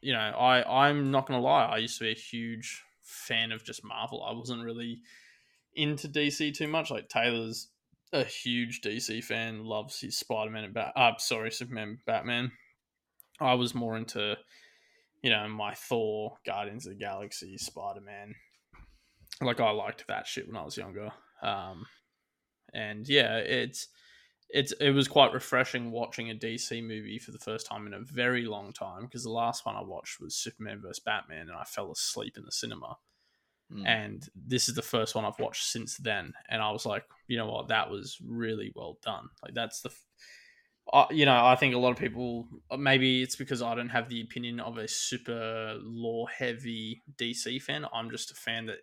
you 0.00 0.12
know, 0.12 0.18
I 0.18 0.86
I'm 0.86 1.10
not 1.10 1.26
gonna 1.26 1.40
lie. 1.40 1.66
I 1.66 1.78
used 1.78 1.98
to 1.98 2.04
be 2.04 2.10
a 2.10 2.14
huge 2.14 2.82
fan 3.08 3.52
of 3.52 3.64
just 3.64 3.84
Marvel. 3.84 4.22
I 4.22 4.32
wasn't 4.32 4.62
really 4.62 5.00
into 5.74 6.08
DC 6.08 6.54
too 6.54 6.68
much. 6.68 6.90
Like 6.90 7.08
Taylor's 7.08 7.68
a 8.12 8.24
huge 8.24 8.80
DC 8.80 9.22
fan, 9.24 9.64
loves 9.64 10.00
his 10.00 10.16
Spider 10.16 10.50
Man 10.50 10.64
and 10.64 10.74
Bat. 10.74 10.92
Uh, 10.96 11.12
sorry, 11.18 11.50
Superman, 11.50 11.98
Batman. 12.06 12.52
I 13.40 13.54
was 13.54 13.74
more 13.74 13.96
into, 13.96 14.36
you 15.22 15.30
know, 15.30 15.48
my 15.48 15.74
Thor, 15.74 16.38
Guardians 16.44 16.86
of 16.86 16.92
the 16.92 16.98
Galaxy, 16.98 17.56
Spider 17.58 18.00
Man. 18.00 18.34
Like 19.40 19.60
I 19.60 19.70
liked 19.70 20.06
that 20.08 20.26
shit 20.26 20.48
when 20.48 20.56
I 20.56 20.64
was 20.64 20.76
younger. 20.76 21.10
Um, 21.42 21.86
and 22.74 23.08
yeah, 23.08 23.36
it's 23.36 23.88
it's 24.50 24.72
it 24.80 24.90
was 24.90 25.08
quite 25.08 25.32
refreshing 25.32 25.90
watching 25.90 26.30
a 26.30 26.34
DC 26.34 26.82
movie 26.82 27.18
for 27.18 27.32
the 27.32 27.38
first 27.38 27.66
time 27.66 27.86
in 27.86 27.94
a 27.94 28.00
very 28.00 28.46
long 28.46 28.72
time 28.72 29.02
because 29.02 29.24
the 29.24 29.30
last 29.30 29.66
one 29.66 29.76
I 29.76 29.82
watched 29.82 30.20
was 30.20 30.36
Superman 30.36 30.80
vs 30.80 31.00
Batman 31.00 31.48
and 31.48 31.56
I 31.56 31.64
fell 31.64 31.92
asleep 31.92 32.36
in 32.36 32.44
the 32.44 32.52
cinema. 32.52 32.96
Mm. 33.72 33.86
And 33.86 34.28
this 34.34 34.68
is 34.68 34.74
the 34.74 34.82
first 34.82 35.14
one 35.14 35.26
I've 35.26 35.38
watched 35.38 35.64
since 35.64 35.98
then, 35.98 36.32
and 36.48 36.62
I 36.62 36.70
was 36.70 36.86
like, 36.86 37.04
you 37.26 37.36
know 37.36 37.46
what, 37.50 37.68
that 37.68 37.90
was 37.90 38.16
really 38.26 38.72
well 38.74 38.98
done. 39.04 39.28
Like 39.42 39.52
that's 39.52 39.82
the, 39.82 39.90
uh, 40.90 41.04
you 41.10 41.26
know, 41.26 41.44
I 41.44 41.54
think 41.54 41.74
a 41.74 41.78
lot 41.78 41.90
of 41.90 41.98
people 41.98 42.48
maybe 42.78 43.22
it's 43.22 43.36
because 43.36 43.60
I 43.60 43.74
don't 43.74 43.90
have 43.90 44.08
the 44.08 44.22
opinion 44.22 44.60
of 44.60 44.78
a 44.78 44.88
super 44.88 45.76
lore 45.82 46.28
heavy 46.30 47.02
DC 47.16 47.60
fan. 47.60 47.84
I'm 47.92 48.10
just 48.10 48.30
a 48.30 48.34
fan 48.34 48.64
that 48.66 48.78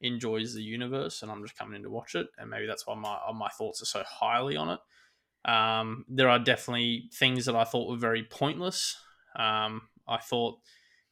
enjoys 0.00 0.54
the 0.54 0.62
universe, 0.62 1.22
and 1.22 1.30
I'm 1.30 1.42
just 1.42 1.56
coming 1.56 1.76
in 1.76 1.82
to 1.82 1.90
watch 1.90 2.14
it, 2.14 2.28
and 2.38 2.50
maybe 2.50 2.66
that's 2.66 2.86
why 2.86 2.94
my 2.94 3.18
uh, 3.28 3.32
my 3.32 3.48
thoughts 3.48 3.82
are 3.82 3.86
so 3.86 4.02
highly 4.06 4.56
on 4.56 4.70
it. 4.70 5.50
Um, 5.50 6.04
there 6.08 6.28
are 6.28 6.38
definitely 6.38 7.08
things 7.14 7.46
that 7.46 7.56
I 7.56 7.64
thought 7.64 7.88
were 7.88 7.96
very 7.96 8.24
pointless. 8.24 8.96
Um, 9.36 9.82
I 10.08 10.18
thought 10.18 10.58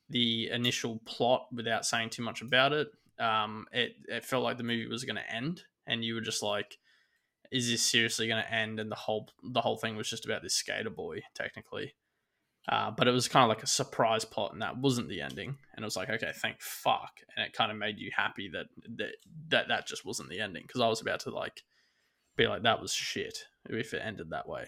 the 0.08 0.50
initial 0.50 1.00
plot, 1.04 1.46
without 1.52 1.86
saying 1.86 2.10
too 2.10 2.22
much 2.22 2.42
about 2.42 2.72
it, 2.72 2.88
um, 3.18 3.66
it 3.72 3.92
it 4.08 4.24
felt 4.24 4.44
like 4.44 4.58
the 4.58 4.64
movie 4.64 4.86
was 4.86 5.04
going 5.04 5.16
to 5.16 5.34
end, 5.34 5.62
and 5.86 6.04
you 6.04 6.14
were 6.14 6.20
just 6.20 6.42
like, 6.42 6.78
"Is 7.50 7.70
this 7.70 7.82
seriously 7.82 8.28
going 8.28 8.42
to 8.42 8.52
end?" 8.52 8.80
And 8.80 8.90
the 8.90 8.96
whole 8.96 9.28
the 9.42 9.60
whole 9.60 9.76
thing 9.76 9.96
was 9.96 10.10
just 10.10 10.24
about 10.24 10.42
this 10.42 10.54
skater 10.54 10.90
boy, 10.90 11.22
technically. 11.34 11.94
Uh, 12.68 12.90
but 12.90 13.06
it 13.06 13.10
was 13.10 13.28
kind 13.28 13.42
of 13.42 13.50
like 13.50 13.62
a 13.62 13.66
surprise 13.66 14.24
plot, 14.24 14.52
and 14.52 14.62
that 14.62 14.78
wasn't 14.78 15.08
the 15.08 15.20
ending. 15.20 15.56
And 15.74 15.82
it 15.82 15.84
was 15.84 15.96
like, 15.96 16.08
okay, 16.08 16.32
thank 16.34 16.60
fuck, 16.60 17.20
and 17.36 17.44
it 17.44 17.52
kind 17.52 17.70
of 17.70 17.76
made 17.76 17.98
you 17.98 18.10
happy 18.16 18.48
that 18.52 18.66
that 18.96 19.16
that, 19.48 19.68
that 19.68 19.86
just 19.86 20.04
wasn't 20.04 20.30
the 20.30 20.40
ending 20.40 20.64
because 20.66 20.80
I 20.80 20.88
was 20.88 21.00
about 21.00 21.20
to 21.20 21.30
like 21.30 21.62
be 22.36 22.46
like, 22.46 22.62
that 22.62 22.80
was 22.80 22.92
shit 22.92 23.38
if 23.68 23.92
it 23.92 24.02
ended 24.02 24.30
that 24.30 24.48
way. 24.48 24.66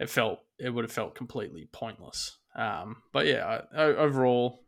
It 0.00 0.10
felt 0.10 0.40
it 0.58 0.70
would 0.70 0.84
have 0.84 0.92
felt 0.92 1.14
completely 1.14 1.68
pointless. 1.72 2.38
Um, 2.54 3.02
but 3.12 3.26
yeah, 3.26 3.62
I, 3.76 3.82
overall, 3.82 4.62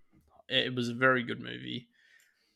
it 0.48 0.74
was 0.74 0.88
a 0.90 0.94
very 0.94 1.22
good 1.22 1.40
movie. 1.40 1.88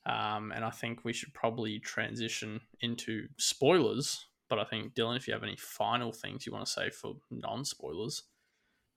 Um, 0.05 0.53
and 0.53 0.65
I 0.65 0.71
think 0.71 1.05
we 1.05 1.13
should 1.13 1.33
probably 1.33 1.79
transition 1.79 2.61
into 2.81 3.29
spoilers. 3.39 4.27
But 4.49 4.59
I 4.59 4.65
think 4.65 4.95
Dylan, 4.95 5.17
if 5.17 5.27
you 5.27 5.33
have 5.33 5.43
any 5.43 5.57
final 5.57 6.13
things 6.13 6.45
you 6.45 6.53
want 6.53 6.67
to 6.67 6.71
say 6.71 6.91
for 6.91 7.15
non-spoilers, 7.31 8.25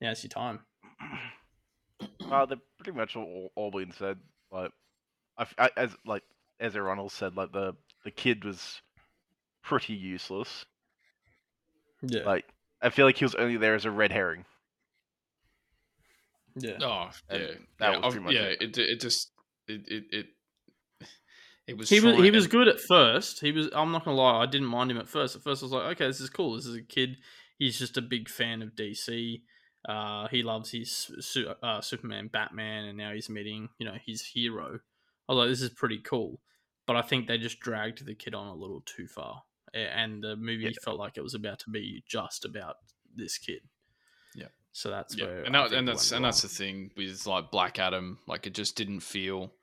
now's 0.01 0.23
your 0.23 0.30
time. 0.30 0.62
uh, 2.31 2.45
they're 2.45 2.58
pretty 2.79 2.97
much 2.97 3.15
all, 3.15 3.51
all 3.55 3.71
been 3.71 3.91
said. 3.91 4.17
Like, 4.51 4.71
I, 5.38 5.41
f- 5.43 5.55
I- 5.58 5.71
as 5.77 5.95
like 6.05 6.23
as 6.60 6.75
everyone 6.75 6.99
else 6.99 7.13
said, 7.13 7.36
like 7.36 7.51
the 7.51 7.73
the 8.03 8.12
kid 8.12 8.43
was 8.45 8.81
pretty 9.63 9.93
useless. 9.93 10.65
Yeah, 12.01 12.21
Like, 12.23 12.45
I 12.81 12.89
feel 12.89 13.05
like 13.05 13.17
he 13.17 13.25
was 13.25 13.34
only 13.36 13.58
there 13.58 13.73
as 13.73 13.86
a 13.86 13.91
red 13.91 14.12
herring. 14.12 14.45
yeah. 16.55 16.77
Oh 16.81 17.10
And 17.29 17.41
yeah, 17.41 17.47
that 17.79 17.91
yeah, 17.93 17.97
was 17.99 18.13
pretty 18.13 18.25
much 18.25 18.34
yeah. 18.36 18.41
it. 18.41 18.62
It 18.62 18.77
it 18.77 18.99
just 19.01 19.31
it 19.67 19.81
it 19.88 20.03
it, 20.12 20.25
it 21.67 21.77
was 21.77 21.89
he 21.89 21.99
was 21.99 22.15
he 22.15 22.21
trying- 22.21 22.34
was 22.34 22.47
good 22.47 22.67
at 22.67 22.79
first. 22.79 23.39
He 23.41 23.51
was. 23.51 23.69
I'm 23.73 23.91
not 23.91 24.05
gonna 24.05 24.17
lie. 24.17 24.43
I 24.43 24.45
didn't 24.45 24.67
mind 24.67 24.91
him 24.91 24.97
at 24.97 25.10
first. 25.10 25.36
At 25.36 25.41
first, 25.43 25.63
I 25.63 25.65
was 25.65 25.71
like, 25.73 25.84
okay, 25.95 26.08
this 26.08 26.21
is 26.21 26.29
cool. 26.29 26.55
This 26.55 26.65
is 26.65 26.75
a 26.75 26.81
kid. 26.84 27.17
He's 27.58 27.79
just 27.79 27.97
a 27.97 28.01
big 28.01 28.29
fan 28.29 28.62
of 28.62 28.75
DC. 28.75 29.41
Uh, 29.88 30.28
he 30.30 30.41
loves 30.43 30.71
his 30.71 31.12
su- 31.19 31.54
uh, 31.62 31.80
Superman, 31.82 32.28
Batman, 32.32 32.86
and 32.86 32.98
now 32.98 33.13
he's 33.13 33.30
meeting 33.30 33.69
you 33.78 33.86
know 33.86 33.95
his 34.06 34.21
hero. 34.21 34.80
I 35.28 35.34
was 35.34 35.38
like, 35.39 35.50
this 35.50 35.62
is 35.62 35.69
pretty 35.69 36.00
cool. 36.00 36.39
But 36.88 36.95
I 36.95 37.02
think 37.02 37.28
they 37.28 37.38
just 37.39 37.60
dragged 37.60 38.06
the 38.06 38.13
kid 38.15 38.36
on 38.36 38.48
a 38.48 38.54
little 38.56 38.82
too 38.86 39.08
far, 39.08 39.41
and 39.74 40.24
the 40.24 40.36
movie 40.36 40.65
Yeah. 40.65 40.71
felt 40.84 41.00
like 41.00 41.17
it 41.17 41.24
was 41.24 41.34
about 41.34 41.60
to 41.60 41.69
be 41.69 42.04
just 42.08 42.45
about 42.45 42.76
this 43.15 43.38
kid. 43.38 43.62
Yeah. 44.36 44.48
So 44.71 44.89
that's 44.89 45.15
yeah, 45.17 45.26
where 45.26 45.43
and 45.43 45.56
that, 45.56 45.71
and 45.74 45.88
that's 45.88 46.12
and 46.12 46.24
that's 46.26 46.41
the 46.41 46.48
thing 46.48 46.91
with 46.98 47.26
like 47.26 47.50
Black 47.52 47.80
Adam. 47.80 48.19
Like 48.28 48.45
it 48.48 48.54
just 48.54 48.76
didn't 48.76 49.00
feel 49.00 49.54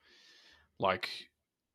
like 0.78 1.08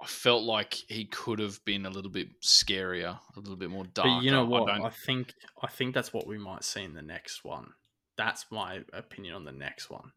I 0.02 0.06
felt 0.06 0.44
like 0.44 0.74
he 0.74 1.06
could 1.06 1.40
have 1.40 1.64
been 1.66 1.86
a 1.86 1.90
little 1.90 2.12
bit 2.12 2.30
scarier, 2.42 3.20
a 3.36 3.40
little 3.40 3.56
bit 3.56 3.70
more 3.70 3.86
dark. 3.86 4.08
But 4.08 4.24
you 4.24 4.32
know 4.32 4.46
what? 4.46 4.68
don't- 4.68 4.86
I 4.86 4.90
think 4.90 5.34
I 5.62 5.68
think 5.68 5.94
that's 5.94 6.12
what 6.14 6.28
we 6.28 6.38
might 6.38 6.64
see 6.64 6.84
in 6.84 6.94
the 6.94 7.02
next 7.02 7.44
one. 7.44 7.74
That's 8.18 8.46
my 8.52 8.82
opinion 8.94 9.36
on 9.36 9.46
the 9.46 9.52
next 9.52 9.90
one. 9.90 10.12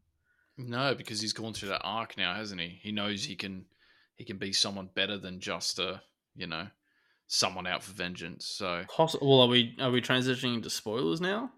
No, 0.57 0.93
because 0.95 1.21
he's 1.21 1.33
gone 1.33 1.53
through 1.53 1.69
that 1.69 1.81
arc 1.83 2.17
now, 2.17 2.33
hasn't 2.33 2.59
he? 2.61 2.79
He 2.81 2.91
knows 2.91 3.23
he 3.23 3.35
can 3.35 3.65
he 4.15 4.25
can 4.25 4.37
be 4.37 4.51
someone 4.53 4.89
better 4.93 5.17
than 5.17 5.39
just 5.39 5.79
a 5.79 6.01
you 6.35 6.47
know 6.47 6.67
someone 7.27 7.65
out 7.67 7.83
for 7.83 7.93
vengeance. 7.93 8.45
So 8.45 8.83
Poss- 8.89 9.15
well, 9.21 9.41
are 9.41 9.47
we 9.47 9.75
are 9.79 9.91
we 9.91 10.01
transitioning 10.01 10.55
into 10.55 10.69
spoilers 10.69 11.21
now? 11.21 11.51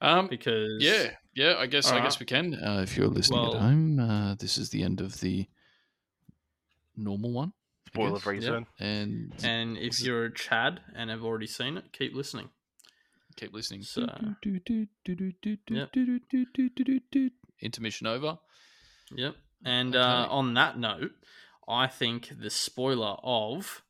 um 0.00 0.26
Because 0.28 0.76
yeah 0.80 1.10
yeah 1.34 1.56
I 1.58 1.66
guess 1.66 1.90
I 1.90 2.00
guess 2.00 2.18
we 2.20 2.26
can. 2.26 2.54
Uh, 2.54 2.80
if 2.82 2.96
you're 2.96 3.08
listening 3.08 3.40
Well- 3.40 3.56
at 3.56 3.62
home, 3.62 3.98
uh, 4.00 4.34
this 4.36 4.58
is 4.58 4.70
the 4.70 4.82
end 4.82 5.00
of 5.00 5.20
the 5.20 5.46
normal 6.96 7.32
one. 7.32 7.52
I 7.86 7.90
Spoiler 7.90 8.12
guess. 8.14 8.22
free 8.22 8.36
yeah. 8.38 8.42
zone. 8.44 8.66
And 8.80 9.32
and 9.42 9.76
if 9.78 10.00
you're 10.00 10.24
a 10.26 10.34
Chad 10.34 10.80
and 10.94 11.10
have 11.10 11.22
already 11.24 11.46
seen 11.46 11.76
it, 11.76 11.92
keep 11.92 12.14
listening. 12.14 12.48
Keep 13.36 13.52
listening. 13.52 13.82
So- 13.82 14.02
Yep. 15.76 15.92
Intermission 17.60 18.06
over. 18.06 18.38
Yep. 19.14 19.36
And 19.64 19.94
uh, 19.96 20.26
on 20.30 20.54
that 20.54 20.78
note, 20.78 21.12
I 21.68 21.86
think 21.86 22.30
the 22.40 22.50
spoiler 22.50 23.16
of 23.22 23.82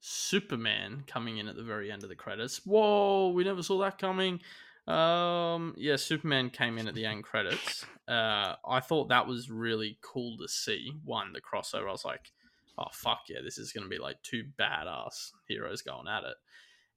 Superman 0.00 1.04
coming 1.06 1.38
in 1.38 1.48
at 1.48 1.56
the 1.56 1.62
very 1.62 1.90
end 1.90 2.02
of 2.02 2.08
the 2.08 2.14
credits. 2.14 2.60
Whoa, 2.66 3.30
we 3.30 3.44
never 3.44 3.62
saw 3.62 3.78
that 3.78 3.98
coming. 3.98 4.40
Um, 4.86 5.74
yeah, 5.78 5.96
Superman 5.96 6.50
came 6.50 6.76
in 6.76 6.86
at 6.88 6.94
the 6.94 7.06
end 7.06 7.24
credits. 7.24 7.86
Uh, 8.06 8.56
I 8.68 8.80
thought 8.80 9.08
that 9.08 9.26
was 9.26 9.50
really 9.50 9.96
cool 10.02 10.36
to 10.38 10.46
see. 10.48 10.92
One, 11.04 11.32
the 11.32 11.40
crossover. 11.40 11.88
I 11.88 11.92
was 11.92 12.04
like, 12.04 12.32
oh 12.78 12.88
fuck 12.92 13.20
yeah, 13.28 13.38
this 13.42 13.56
is 13.56 13.72
gonna 13.72 13.88
be 13.88 13.98
like 13.98 14.20
two 14.22 14.44
badass 14.58 15.30
heroes 15.48 15.80
going 15.80 16.06
at 16.06 16.24
it. 16.24 16.36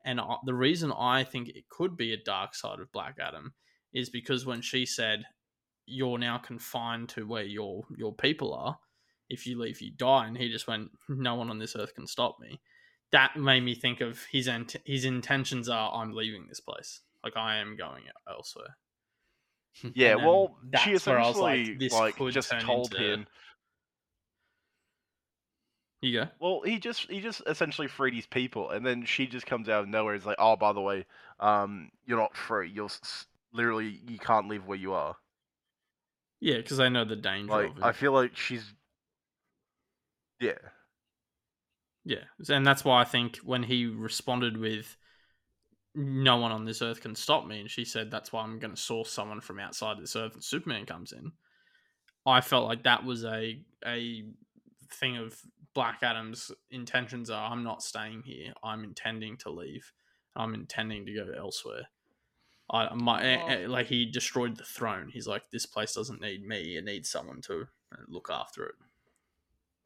And 0.08 0.20
the 0.46 0.54
reason 0.56 0.92
I 0.98 1.24
think 1.26 1.50
it 1.50 1.68
could 1.70 1.96
be 1.98 2.14
a 2.14 2.24
dark 2.24 2.56
side 2.56 2.80
of 2.80 2.92
Black 2.94 3.18
Adam 3.20 3.54
is 3.94 4.10
because 4.10 4.46
when 4.46 4.62
she 4.62 4.86
said, 4.86 5.26
"You're 5.86 6.18
now 6.18 6.38
confined 6.38 7.10
to 7.10 7.28
where 7.28 7.44
your 7.44 7.86
your 7.96 8.16
people 8.16 8.54
are. 8.54 8.80
If 9.30 9.46
you 9.46 9.60
leave, 9.60 9.82
you 9.82 9.92
die," 9.92 10.26
and 10.28 10.38
he 10.38 10.50
just 10.50 10.68
went, 10.68 10.92
"No 11.10 11.36
one 11.36 11.50
on 11.50 11.60
this 11.60 11.76
earth 11.76 11.94
can 11.94 12.08
stop 12.08 12.40
me." 12.40 12.62
That 13.12 13.36
made 13.36 13.62
me 13.64 13.76
think 13.76 14.00
of 14.02 14.24
his 14.32 14.48
int- 14.48 14.82
his 14.86 15.04
intentions 15.06 15.68
are, 15.70 15.94
"I'm 15.94 16.14
leaving 16.14 16.48
this 16.48 16.62
place. 16.62 17.02
Like 17.24 17.36
I 17.36 17.58
am 17.58 17.76
going 17.76 18.06
elsewhere." 18.30 18.78
Yeah, 19.94 20.16
well, 20.16 20.58
she 20.82 20.92
that's 20.94 21.06
where 21.06 21.20
I 21.20 21.28
was 21.28 21.38
like, 21.38 21.60
essentially 21.60 21.78
this 21.78 21.94
like, 21.94 22.16
could 22.16 22.34
just 22.34 22.52
told 22.62 22.94
into- 22.96 23.14
him. 23.14 23.28
You 26.02 26.14
go. 26.14 26.28
Well, 26.40 26.62
he 26.64 26.80
just 26.80 27.10
he 27.10 27.20
just 27.22 27.42
essentially 27.48 27.88
freed 27.88 28.14
his 28.16 28.26
people, 28.26 28.70
and 28.72 28.86
then 28.86 29.06
she 29.06 29.28
just 29.28 29.46
comes 29.46 29.70
out 29.70 29.84
of 29.84 29.90
nowhere. 29.90 30.16
is 30.16 30.26
like, 30.26 30.38
"Oh, 30.40 30.56
by 30.56 30.74
the 30.74 30.82
way, 30.82 31.06
um, 31.40 31.92
you're 32.06 32.18
not 32.20 32.36
free. 32.36 32.70
You're 32.72 32.86
s- 32.86 33.26
literally 33.52 34.02
you 34.08 34.18
can't 34.20 34.48
live 34.48 34.66
where 34.68 34.78
you 34.78 34.94
are." 34.94 35.16
Yeah, 36.40 36.58
because 36.58 36.80
I 36.80 36.90
know 36.90 37.06
the 37.06 37.16
danger 37.16 37.64
Like, 37.64 37.66
of 37.66 37.78
it. 37.78 37.88
I 37.88 37.92
feel 37.94 38.12
like 38.14 38.36
she's, 38.38 38.74
yeah, 40.40 40.58
Yeah, 42.06 42.24
and 42.50 42.66
that's 42.66 42.86
why 42.86 43.02
I 43.02 43.04
think 43.04 43.38
when 43.38 43.64
he 43.64 43.86
responded 43.86 44.56
with 44.58 44.96
no 45.96 46.38
one 46.38 46.52
on 46.52 46.66
this 46.66 46.82
earth 46.82 47.02
can 47.02 47.16
stop 47.16 47.46
me. 47.48 47.62
And 47.62 47.72
she 47.72 47.86
said, 47.86 48.12
that's 48.12 48.32
why 48.32 48.44
I'm 48.44 48.60
going 48.60 48.76
to 48.76 48.82
source 48.82 49.12
someone 49.12 49.42
from 49.42 49.60
outside 49.60 50.00
this 50.00 50.16
earth 50.16 50.34
and 50.34 50.44
Superman 50.44 50.86
comes 50.86 51.12
in. 51.12 51.32
I 52.26 52.42
felt 52.42 52.68
like 52.68 52.84
that 52.84 53.06
was 53.06 53.26
a, 53.26 53.62
a 53.86 54.26
thing 54.92 55.18
of 55.18 55.36
Black 55.78 56.00
Adam's 56.02 56.52
intentions 56.72 57.30
are 57.30 57.52
I'm 57.52 57.64
not 57.64 57.84
staying 57.84 58.24
here. 58.26 58.52
I'm 58.64 58.84
intending 58.84 59.38
to 59.38 59.52
leave. 59.52 59.92
I'm 60.36 60.56
intending 60.56 61.06
to 61.06 61.14
go 61.14 61.28
elsewhere. 61.38 61.84
I 62.72 62.92
my 62.96 63.24
eh, 63.24 63.38
Oh. 63.40 63.48
eh, 63.48 63.68
like 63.68 63.86
he 63.86 64.08
destroyed 64.08 64.58
the 64.58 64.64
throne. 64.64 65.12
He's 65.14 65.28
like 65.28 65.44
this 65.52 65.68
place 65.68 65.94
doesn't 65.94 66.20
need 66.20 66.44
me. 66.44 66.78
It 66.78 66.84
needs 66.84 67.12
someone 67.12 67.42
to 67.42 67.68
uh, 67.94 67.98
look 68.08 68.28
after 68.32 68.66
it. 68.66 68.74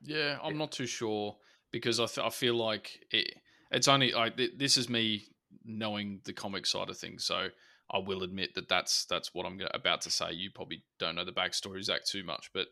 Yeah, 0.02 0.38
I'm 0.42 0.58
not 0.58 0.72
too 0.72 0.86
sure 0.86 1.36
because 1.72 2.00
I, 2.00 2.06
th- 2.06 2.26
I 2.26 2.30
feel 2.30 2.56
like 2.56 3.06
it, 3.12 3.36
it's 3.70 3.90
only 3.90 4.14
like 4.14 4.38
th- 4.38 4.54
this 4.58 4.78
is 4.78 4.88
me 4.88 5.26
knowing 5.66 6.22
the 6.24 6.32
comic 6.32 6.68
side 6.68 6.90
of 6.90 6.98
things, 6.98 7.26
so 7.26 7.50
I 7.92 7.98
will 7.98 8.24
admit 8.24 8.56
that 8.56 8.70
that's 8.70 9.04
that's 9.08 9.36
what 9.36 9.46
I'm 9.46 9.58
gonna, 9.58 9.72
about 9.74 10.00
to 10.04 10.10
say. 10.10 10.32
You 10.32 10.52
probably 10.52 10.86
don't 11.00 11.16
know 11.16 11.26
the 11.26 11.34
backstory 11.34 11.84
Zach 11.84 12.06
too 12.06 12.24
much, 12.24 12.50
but 12.54 12.68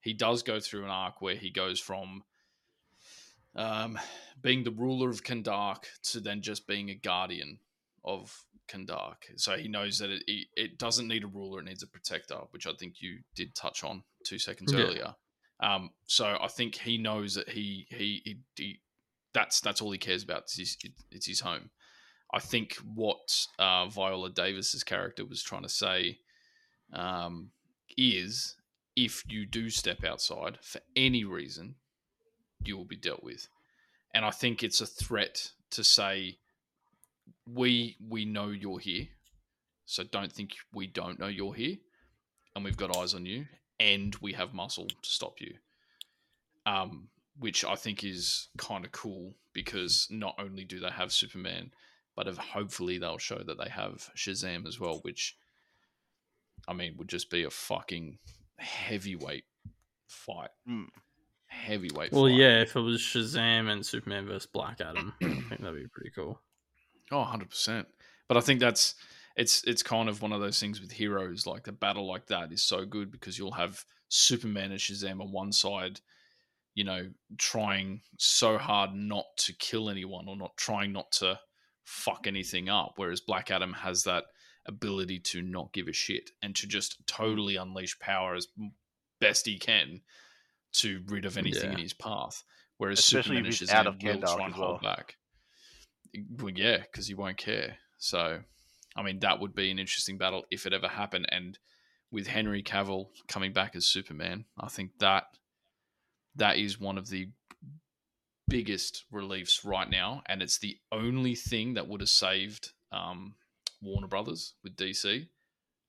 he 0.00 0.12
does 0.12 0.42
go 0.42 0.58
through 0.58 0.82
an 0.82 0.90
arc 0.90 1.22
where 1.22 1.36
he 1.36 1.50
goes 1.50 1.78
from 1.78 2.24
um, 3.56 3.98
being 4.42 4.62
the 4.62 4.70
ruler 4.70 5.08
of 5.10 5.24
Kahndaq 5.24 5.84
to 6.10 6.20
then 6.20 6.42
just 6.42 6.66
being 6.66 6.90
a 6.90 6.94
guardian 6.94 7.58
of 8.04 8.44
Kahndaq. 8.68 9.16
So 9.36 9.56
he 9.56 9.68
knows 9.68 9.98
that 9.98 10.10
it, 10.10 10.22
it, 10.26 10.46
it 10.56 10.78
doesn't 10.78 11.08
need 11.08 11.24
a 11.24 11.28
ruler; 11.28 11.60
it 11.60 11.64
needs 11.64 11.82
a 11.82 11.88
protector, 11.88 12.38
which 12.50 12.66
I 12.66 12.72
think 12.78 13.00
you 13.00 13.18
did 13.34 13.54
touch 13.54 13.82
on 13.82 14.02
two 14.24 14.38
seconds 14.38 14.72
Yeah. 14.72 14.84
earlier. 14.84 15.14
Um, 15.60 15.90
so 16.06 16.36
I 16.40 16.48
think 16.48 16.74
he 16.74 16.98
knows 16.98 17.34
that 17.34 17.48
he 17.48 17.86
he, 17.90 18.22
he, 18.24 18.38
he 18.56 18.80
that's 19.32 19.60
that's 19.60 19.80
all 19.80 19.90
he 19.90 19.98
cares 19.98 20.22
about. 20.22 20.42
It's 20.42 20.56
his, 20.58 20.76
it's 21.10 21.26
his 21.26 21.40
home. 21.40 21.70
I 22.32 22.40
think 22.40 22.74
what 22.94 23.46
uh, 23.58 23.86
Viola 23.88 24.30
Davis's 24.30 24.82
character 24.84 25.24
was 25.24 25.42
trying 25.42 25.62
to 25.62 25.68
say 25.68 26.18
um, 26.92 27.50
is 27.96 28.56
if 28.96 29.22
you 29.28 29.46
do 29.46 29.70
step 29.70 30.04
outside 30.04 30.58
for 30.62 30.80
any 30.96 31.24
reason, 31.24 31.76
you 32.64 32.76
will 32.76 32.84
be 32.84 32.96
dealt 32.96 33.22
with. 33.22 33.48
And 34.14 34.24
I 34.24 34.30
think 34.30 34.62
it's 34.62 34.80
a 34.80 34.86
threat 34.86 35.50
to 35.70 35.84
say 35.84 36.38
we 37.46 37.96
we 38.08 38.24
know 38.24 38.48
you're 38.48 38.78
here, 38.78 39.08
so 39.84 40.04
don't 40.04 40.32
think 40.32 40.52
we 40.72 40.86
don't 40.86 41.18
know 41.18 41.26
you're 41.26 41.54
here, 41.54 41.76
and 42.54 42.64
we've 42.64 42.76
got 42.76 42.96
eyes 42.96 43.14
on 43.14 43.26
you, 43.26 43.46
and 43.78 44.14
we 44.16 44.32
have 44.32 44.54
muscle 44.54 44.86
to 44.88 44.94
stop 45.02 45.40
you. 45.40 45.54
Um, 46.64 47.08
which 47.38 47.64
I 47.64 47.76
think 47.76 48.02
is 48.02 48.48
kind 48.56 48.84
of 48.84 48.92
cool 48.92 49.34
because 49.52 50.08
not 50.10 50.34
only 50.38 50.64
do 50.64 50.80
they 50.80 50.90
have 50.90 51.12
Superman, 51.12 51.70
but 52.16 52.26
hopefully 52.36 52.98
they'll 52.98 53.18
show 53.18 53.42
that 53.46 53.58
they 53.58 53.68
have 53.68 54.10
Shazam 54.16 54.66
as 54.66 54.80
well, 54.80 55.00
which 55.02 55.36
I 56.66 56.72
mean 56.72 56.96
would 56.96 57.08
just 57.08 57.30
be 57.30 57.44
a 57.44 57.50
fucking 57.50 58.18
heavyweight 58.58 59.44
fight. 60.08 60.50
Mm. 60.68 60.86
Heavyweight. 61.64 62.12
Well, 62.12 62.24
fight. 62.24 62.34
yeah, 62.34 62.60
if 62.60 62.76
it 62.76 62.80
was 62.80 63.00
Shazam 63.00 63.70
and 63.70 63.84
Superman 63.84 64.26
versus 64.26 64.46
Black 64.46 64.80
Adam, 64.80 65.12
I 65.22 65.26
think 65.26 65.60
that'd 65.60 65.74
be 65.74 65.88
pretty 65.88 66.10
cool. 66.14 66.40
Oh, 67.10 67.16
100%. 67.16 67.86
But 68.28 68.36
I 68.36 68.40
think 68.40 68.60
that's 68.60 68.94
it's 69.36 69.62
it's 69.64 69.82
kind 69.82 70.08
of 70.08 70.22
one 70.22 70.32
of 70.32 70.40
those 70.40 70.58
things 70.58 70.80
with 70.80 70.90
heroes 70.90 71.46
like 71.46 71.64
the 71.64 71.72
battle 71.72 72.06
like 72.06 72.26
that 72.26 72.52
is 72.52 72.62
so 72.62 72.84
good 72.84 73.10
because 73.10 73.38
you'll 73.38 73.52
have 73.52 73.84
Superman 74.08 74.70
and 74.70 74.80
Shazam 74.80 75.20
on 75.20 75.30
one 75.30 75.52
side, 75.52 76.00
you 76.74 76.84
know, 76.84 77.08
trying 77.38 78.00
so 78.18 78.58
hard 78.58 78.94
not 78.94 79.26
to 79.38 79.52
kill 79.52 79.90
anyone 79.90 80.28
or 80.28 80.36
not 80.36 80.56
trying 80.56 80.92
not 80.92 81.12
to 81.12 81.38
fuck 81.84 82.26
anything 82.26 82.68
up 82.68 82.94
whereas 82.96 83.20
Black 83.20 83.50
Adam 83.50 83.72
has 83.72 84.02
that 84.04 84.24
ability 84.66 85.20
to 85.20 85.40
not 85.42 85.72
give 85.72 85.86
a 85.86 85.92
shit 85.92 86.30
and 86.42 86.56
to 86.56 86.66
just 86.66 87.06
totally 87.06 87.54
unleash 87.54 87.96
power 88.00 88.34
as 88.34 88.48
best 89.20 89.46
he 89.46 89.56
can 89.56 90.00
to 90.78 91.02
rid 91.06 91.24
of 91.24 91.36
anything 91.36 91.72
in 91.72 91.78
his 91.78 91.94
path 91.94 92.42
whereas 92.78 92.98
Especially 92.98 93.36
Superman 93.36 93.52
if 93.52 93.58
he's 93.58 93.70
out 93.70 93.86
of 93.86 93.94
will 94.02 94.14
Gandalf 94.14 94.36
try 94.36 94.44
and 94.44 94.54
as 94.54 94.58
hold 94.58 94.82
well. 94.82 94.94
back 94.96 95.16
well, 96.38 96.52
yeah, 96.54 96.78
because 96.78 97.06
he 97.06 97.14
won't 97.14 97.36
care. 97.36 97.78
So, 97.98 98.40
I 98.96 99.02
mean, 99.02 99.20
that 99.20 99.40
would 99.40 99.54
be 99.54 99.70
an 99.70 99.78
interesting 99.78 100.18
battle 100.18 100.44
if 100.50 100.66
it 100.66 100.72
ever 100.72 100.88
happened. 100.88 101.26
And 101.30 101.58
with 102.10 102.26
Henry 102.26 102.62
Cavill 102.62 103.08
coming 103.28 103.52
back 103.52 103.76
as 103.76 103.86
Superman, 103.86 104.44
I 104.58 104.68
think 104.68 104.92
that 105.00 105.24
that 106.36 106.58
is 106.58 106.80
one 106.80 106.98
of 106.98 107.08
the 107.08 107.30
biggest 108.48 109.04
reliefs 109.10 109.64
right 109.64 109.90
now, 109.90 110.22
and 110.26 110.42
it's 110.42 110.58
the 110.58 110.76
only 110.92 111.34
thing 111.34 111.74
that 111.74 111.88
would 111.88 112.00
have 112.00 112.08
saved 112.08 112.72
um, 112.92 113.34
Warner 113.82 114.06
Brothers 114.06 114.54
with 114.62 114.76
DC, 114.76 115.26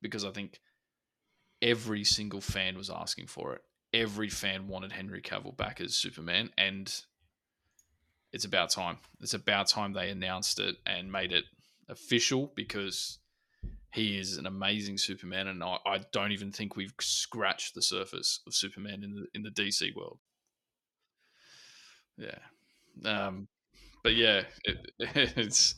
because 0.02 0.26
I 0.26 0.32
think 0.32 0.60
every 1.62 2.04
single 2.04 2.42
fan 2.42 2.78
was 2.78 2.90
asking 2.90 3.28
for 3.28 3.54
it. 3.54 3.62
Every 3.94 4.30
fan 4.30 4.68
wanted 4.68 4.92
Henry 4.92 5.22
Cavill 5.22 5.56
back 5.56 5.80
as 5.82 5.96
Superman, 5.96 6.50
and 6.58 6.94
it's 8.34 8.46
about 8.46 8.70
time. 8.70 8.98
It's 9.22 9.34
about 9.34 9.68
time 9.68 9.94
they 9.94 10.10
announced 10.10 10.60
it 10.60 10.76
and 10.86 11.12
made 11.12 11.32
it 11.32 11.46
official 11.90 12.52
because 12.56 13.20
he 13.94 14.18
is 14.18 14.38
an 14.38 14.46
amazing 14.46 14.98
Superman, 14.98 15.48
and 15.48 15.64
I, 15.64 15.78
I 15.86 16.00
don't 16.12 16.32
even 16.32 16.52
think 16.52 16.76
we've 16.76 16.94
scratched 17.00 17.74
the 17.74 17.82
surface 17.82 18.42
of 18.46 18.54
Superman 18.54 19.04
in 19.04 19.16
the 19.16 19.26
in 19.34 19.44
the 19.44 19.50
DC 19.50 19.96
world. 19.96 20.20
Yeah, 22.18 22.40
um, 23.06 23.48
but 24.04 24.16
yeah, 24.16 24.44
it, 24.66 24.92
it's 25.00 25.76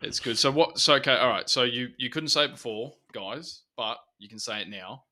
it's 0.00 0.20
good. 0.20 0.38
So 0.38 0.50
what? 0.50 0.78
So 0.78 0.94
okay, 0.94 1.16
all 1.16 1.28
right. 1.28 1.48
So 1.48 1.62
you 1.62 1.90
you 1.98 2.10
couldn't 2.10 2.30
say 2.30 2.44
it 2.44 2.52
before, 2.52 2.94
guys, 3.12 3.62
but 3.76 3.98
you 4.18 4.28
can 4.28 4.38
say 4.38 4.62
it 4.62 4.68
now. 4.68 5.04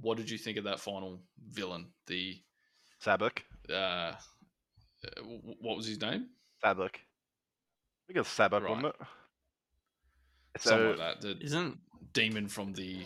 What 0.00 0.16
did 0.16 0.30
you 0.30 0.38
think 0.38 0.56
of 0.58 0.64
that 0.64 0.80
final 0.80 1.20
villain? 1.50 1.92
The 2.06 2.40
Sabbac. 3.04 3.40
uh, 3.70 3.72
uh, 3.72 4.14
what 5.60 5.76
was 5.76 5.86
his 5.86 6.00
name? 6.00 6.28
Sabbac. 6.64 6.94
I 6.94 8.06
think 8.06 8.18
it's 8.18 8.36
Sabbac, 8.36 8.62
Right. 8.62 8.70
wasn't 8.70 8.86
it? 8.86 8.94
Something 10.58 10.84
So 10.84 10.88
like 10.90 10.98
that. 10.98 11.20
The 11.20 11.44
Isn't 11.44 11.78
demon 12.12 12.48
from 12.48 12.72
the 12.74 13.02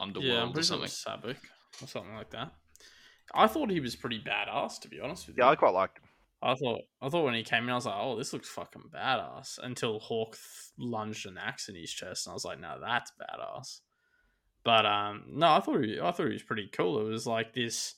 underworld 0.00 0.28
yeah? 0.28 0.42
I'm 0.42 0.48
or 0.48 0.52
pretty 0.52 0.66
sure 0.68 0.86
something. 0.86 1.24
it 1.24 1.26
was 1.26 1.36
Sabbac 1.36 1.82
or 1.82 1.88
something 1.88 2.14
like 2.14 2.30
that. 2.30 2.52
I 3.34 3.46
thought 3.46 3.70
he 3.70 3.80
was 3.80 3.96
pretty 3.96 4.20
badass, 4.20 4.80
to 4.80 4.88
be 4.88 5.00
honest 5.00 5.26
with 5.26 5.36
you. 5.36 5.42
yeah, 5.44 5.50
I 5.50 5.56
quite 5.56 5.72
liked 5.74 5.98
him. 5.98 6.04
I 6.42 6.54
thought 6.54 6.80
I 7.00 7.08
thought 7.08 7.24
when 7.24 7.34
he 7.34 7.42
came 7.42 7.64
in, 7.64 7.70
I 7.70 7.74
was 7.74 7.86
like, 7.86 7.94
"Oh, 7.98 8.16
this 8.18 8.34
looks 8.34 8.50
fucking 8.50 8.90
badass." 8.94 9.58
Until 9.62 9.98
Hawk 9.98 10.32
th- 10.34 10.42
lunged 10.76 11.24
an 11.26 11.38
axe 11.38 11.70
in 11.70 11.74
his 11.74 11.90
chest, 11.90 12.26
and 12.26 12.32
I 12.32 12.34
was 12.34 12.44
like, 12.44 12.60
"No, 12.60 12.78
that's 12.78 13.12
badass." 13.12 13.80
But 14.64 14.86
um, 14.86 15.24
no, 15.28 15.52
I 15.52 15.60
thought 15.60 15.84
he, 15.84 16.00
I 16.00 16.10
thought 16.10 16.26
he 16.26 16.32
was 16.32 16.42
pretty 16.42 16.68
cool. 16.72 17.00
It 17.00 17.10
was 17.10 17.26
like 17.26 17.52
this 17.52 17.94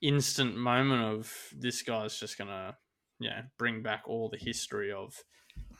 instant 0.00 0.56
moment 0.56 1.02
of 1.02 1.32
this 1.56 1.82
guy's 1.82 2.18
just 2.18 2.36
gonna, 2.36 2.76
know, 3.20 3.42
bring 3.56 3.82
back 3.82 4.02
all 4.06 4.28
the 4.28 4.38
history 4.38 4.92
of 4.92 5.14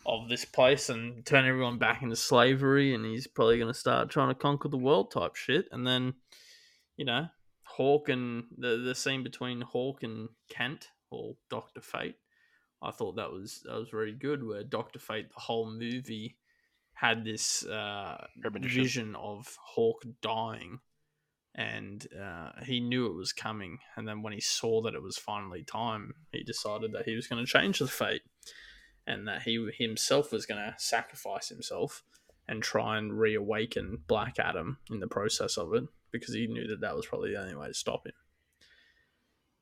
of 0.05 0.29
this 0.29 0.45
place 0.45 0.89
and 0.91 1.25
turn 1.25 1.47
everyone 1.47 1.79
back 1.79 2.03
into 2.03 2.17
slavery, 2.17 2.95
and 2.95 3.05
he's 3.05 3.27
probably 3.27 3.59
gonna 3.59 3.75
start 3.75 4.11
trying 4.11 4.29
to 4.29 4.35
conquer 4.35 4.69
the 4.69 4.77
world 4.77 5.11
type 5.11 5.35
shit. 5.35 5.67
And 5.73 5.87
then, 5.87 6.15
you 6.97 7.05
know, 7.05 7.27
Hawk 7.65 8.09
and 8.09 8.45
the 8.57 8.77
the 8.77 8.95
scene 8.95 9.25
between 9.25 9.61
Hawk 9.61 10.05
and 10.05 10.29
Kent 10.49 10.89
or 11.11 11.35
Doctor 11.51 11.81
Fate. 11.81 12.17
I 12.81 12.91
thought 12.91 13.17
that 13.17 13.33
was 13.33 13.63
that 13.65 13.77
was 13.77 13.89
very 13.91 14.13
good. 14.13 14.45
Where 14.45 14.63
Doctor 14.63 14.99
Fate, 14.99 15.31
the 15.35 15.41
whole 15.41 15.71
movie, 15.71 16.37
had 17.03 17.25
this 17.25 17.67
uh, 17.67 18.29
vision 18.61 19.17
of 19.17 19.59
Hawk 19.61 20.05
dying, 20.21 20.79
and 21.53 22.07
uh, 22.15 22.51
he 22.65 22.79
knew 22.79 23.07
it 23.07 23.17
was 23.17 23.33
coming. 23.33 23.79
And 23.97 24.07
then 24.07 24.23
when 24.23 24.33
he 24.33 24.41
saw 24.41 24.83
that 24.83 24.95
it 24.95 25.03
was 25.03 25.19
finally 25.19 25.65
time, 25.65 26.15
he 26.31 26.45
decided 26.45 26.93
that 26.93 27.07
he 27.07 27.17
was 27.17 27.27
going 27.27 27.45
to 27.45 27.53
change 27.53 27.81
the 27.81 27.89
fate, 27.89 28.23
and 29.05 29.27
that 29.27 29.43
he 29.43 29.69
himself 29.79 30.31
was 30.31 30.47
going 30.47 30.61
to 30.61 30.75
sacrifice 30.79 31.49
himself 31.49 32.05
and 32.47 32.63
try 32.63 32.99
and 32.99 33.19
reawaken 33.19 33.99
Black 34.07 34.39
Adam 34.39 34.79
in 34.89 35.01
the 35.01 35.09
process 35.09 35.59
of 35.59 35.75
it, 35.75 35.85
because 36.13 36.35
he 36.35 36.47
knew 36.47 36.69
that 36.69 36.83
that 36.83 36.95
was 36.95 37.07
probably 37.07 37.33
the 37.33 37.41
only 37.41 37.57
way 37.57 37.67
to 37.67 37.75
stop 37.75 38.07
him. 38.07 38.15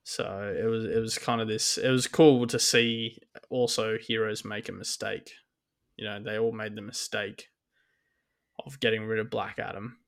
So 0.02 0.54
it 0.58 0.66
was 0.66 0.84
it 0.84 0.98
was 0.98 1.16
kind 1.16 1.40
of 1.40 1.48
this. 1.48 1.78
It 1.78 1.90
was 1.90 2.06
cool 2.06 2.46
to 2.48 2.58
see 2.58 3.18
also 3.48 3.96
heroes 3.96 4.44
make 4.44 4.68
a 4.68 4.72
mistake. 4.72 5.32
You 6.00 6.06
know, 6.06 6.22
they 6.22 6.38
all 6.38 6.50
made 6.50 6.74
the 6.76 6.80
mistake 6.80 7.50
of 8.64 8.80
getting 8.80 9.04
rid 9.04 9.18
of 9.18 9.28
Black 9.28 9.58
Adam, 9.58 9.98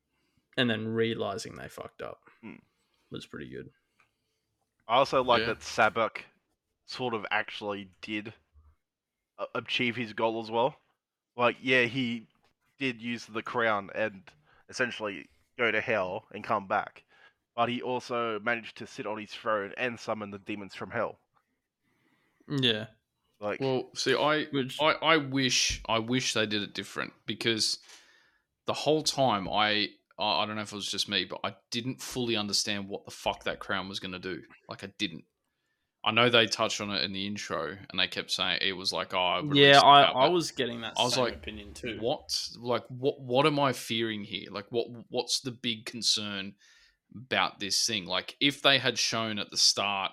and 0.57 0.71
then 0.71 0.89
realizing 0.89 1.55
they 1.55 1.69
fucked 1.69 2.01
up. 2.01 2.19
Hmm. 2.41 2.57
Was 3.11 3.27
pretty 3.27 3.51
good. 3.51 3.69
I 4.89 4.97
also 4.97 5.23
like 5.23 5.41
Yeah. 5.41 5.49
that 5.49 5.61
Sabbac 5.61 6.23
sort 6.87 7.13
of 7.13 7.27
actually 7.31 7.91
did 8.01 8.33
achieve 9.55 9.95
his 9.95 10.15
goal 10.15 10.43
as 10.43 10.51
well. 10.51 10.81
Like, 11.37 11.59
yeah, 11.61 11.85
he 11.85 12.27
did 12.79 13.03
use 13.03 13.27
the 13.27 13.43
crown 13.43 13.91
and 13.95 14.23
essentially 14.71 15.29
go 15.59 15.71
to 15.71 15.81
hell 15.83 16.27
and 16.33 16.43
come 16.43 16.67
back, 16.67 17.05
but 17.55 17.69
he 17.69 17.83
also 17.83 18.41
managed 18.41 18.79
to 18.79 18.87
sit 18.87 19.07
on 19.07 19.19
his 19.19 19.35
throne 19.35 19.75
and 19.77 20.01
summon 20.01 20.31
the 20.31 20.39
demons 20.39 20.75
from 20.75 20.91
hell. 20.91 21.19
Yeah, 22.49 22.87
Like, 23.43 23.61
Well, 23.61 23.91
see, 23.95 24.15
I, 24.15 24.45
Which 24.53 24.81
I, 24.81 24.93
I 25.03 25.17
wish, 25.17 25.83
I 25.89 25.99
wish 25.99 26.33
they 26.33 26.47
did 26.47 26.63
it 26.63 26.75
different 26.75 27.13
because 27.27 27.79
the 28.67 28.73
whole 28.73 29.03
time 29.03 29.49
I, 29.49 29.89
I 30.19 30.43
I 30.43 30.47
don't 30.47 30.55
know 30.55 30.63
if 30.63 30.73
it 30.73 30.77
was 30.77 30.91
just 30.91 31.09
me, 31.09 31.25
but 31.25 31.41
I 31.43 31.57
didn't 31.73 32.01
fully 32.01 32.37
understand 32.37 32.89
what 32.89 33.05
the 33.05 33.11
fuck 33.11 33.43
that 33.45 33.59
crown 33.59 33.89
was 33.89 33.99
going 33.99 34.13
to 34.13 34.21
do. 34.21 34.43
Like, 34.69 34.85
I 34.85 34.93
didn't. 34.97 35.25
I 36.05 36.11
know 36.11 36.29
they 36.29 36.47
touched 36.47 36.81
on 36.81 36.91
it 36.91 37.05
in 37.05 37.13
the 37.13 37.27
intro, 37.27 37.77
and 37.91 37.99
they 37.99 38.09
kept 38.09 38.31
saying 38.31 38.59
it 38.61 38.73
was 38.73 38.93
like, 38.93 39.15
"Oh, 39.15 39.43
we're 39.45 39.55
yeah, 39.55 39.81
I, 39.81 40.03
I 40.03 40.29
was 40.29 40.51
getting 40.51 40.81
that 40.81 40.95
I 40.97 41.05
was 41.05 41.17
like, 41.17 41.35
opinion 41.35 41.75
too. 41.75 41.99
What, 42.01 42.49
like, 42.59 42.85
what, 42.89 43.21
what 43.21 43.47
am 43.47 43.61
I 43.61 43.73
fearing 43.73 44.25
here? 44.25 44.49
Like, 44.51 44.67
what, 44.71 44.89
what's 45.11 45.41
the 45.41 45.53
big 45.53 45.87
concern 45.87 46.55
about 47.17 47.61
this 47.61 47.87
thing? 47.87 48.07
Like, 48.07 48.37
if 48.41 48.63
they 48.63 48.79
had 48.79 48.99
shown 48.99 49.39
at 49.39 49.53
the 49.53 49.57
start 49.57 50.11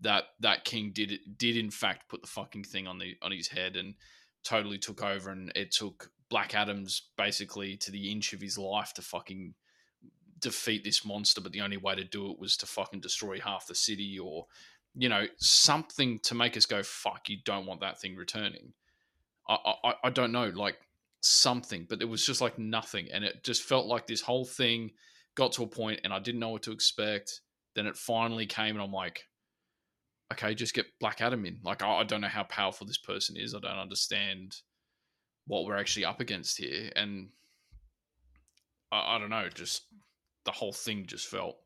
that 0.00 0.24
that 0.40 0.64
king 0.64 0.92
did 0.94 1.18
did 1.38 1.56
in 1.56 1.70
fact 1.70 2.08
put 2.08 2.20
the 2.20 2.28
fucking 2.28 2.64
thing 2.64 2.86
on 2.86 2.98
the 2.98 3.16
on 3.22 3.32
his 3.32 3.48
head 3.48 3.76
and 3.76 3.94
totally 4.46 4.78
took 4.78 5.02
over, 5.02 5.30
and 5.30 5.52
it 5.56 5.72
took 5.72 6.10
Black 6.30 6.54
Adams 6.54 7.08
basically 7.18 7.76
to 7.78 7.90
the 7.90 8.10
inch 8.10 8.32
of 8.32 8.40
his 8.40 8.56
life 8.56 8.92
to 8.94 9.02
fucking 9.02 9.54
defeat 10.38 10.84
this 10.84 11.04
monster, 11.04 11.40
but 11.40 11.52
the 11.52 11.60
only 11.60 11.76
way 11.76 11.94
to 11.94 12.04
do 12.04 12.30
it 12.30 12.38
was 12.38 12.56
to 12.58 12.66
fucking 12.66 13.00
destroy 13.00 13.40
half 13.40 13.66
the 13.66 13.74
city 13.74 14.18
or 14.18 14.46
you 14.94 15.08
know 15.08 15.26
something 15.38 16.18
to 16.20 16.34
make 16.34 16.56
us 16.56 16.66
go 16.66 16.82
fuck 16.82 17.28
you 17.28 17.36
don't 17.44 17.66
want 17.66 17.80
that 17.80 18.00
thing 18.00 18.16
returning. 18.16 18.72
I 19.48 19.74
i, 19.84 19.94
I 20.04 20.10
don't 20.10 20.32
know 20.32 20.48
like 20.54 20.76
something 21.20 21.86
but 21.88 22.00
it 22.00 22.08
was 22.08 22.24
just 22.24 22.40
like 22.40 22.58
nothing 22.58 23.08
and 23.12 23.24
it 23.24 23.42
just 23.42 23.62
felt 23.62 23.86
like 23.86 24.06
this 24.06 24.20
whole 24.20 24.44
thing 24.44 24.92
got 25.34 25.52
to 25.52 25.64
a 25.64 25.66
point 25.66 26.00
and 26.04 26.12
i 26.12 26.18
didn't 26.18 26.40
know 26.40 26.50
what 26.50 26.62
to 26.62 26.72
expect. 26.72 27.40
Then 27.74 27.86
it 27.86 27.96
finally 27.96 28.46
came 28.46 28.76
and 28.76 28.82
i'm 28.82 28.92
like 28.92 29.24
okay 30.32 30.54
just 30.54 30.74
get 30.74 30.86
black 31.00 31.20
adam 31.20 31.44
in. 31.46 31.58
Like 31.62 31.82
i, 31.82 31.88
I 31.88 32.04
don't 32.04 32.20
know 32.20 32.28
how 32.28 32.44
powerful 32.44 32.86
this 32.86 32.98
person 32.98 33.36
is. 33.36 33.54
I 33.54 33.60
don't 33.60 33.78
understand 33.78 34.56
what 35.46 35.64
we're 35.64 35.76
actually 35.76 36.04
up 36.04 36.20
against 36.20 36.58
here. 36.58 36.90
And 36.96 37.28
i, 38.92 39.16
I 39.16 39.18
don't 39.18 39.30
know 39.30 39.48
just 39.48 39.82
the 40.44 40.52
whole 40.52 40.72
thing 40.72 41.06
just 41.06 41.26
felt 41.26 41.56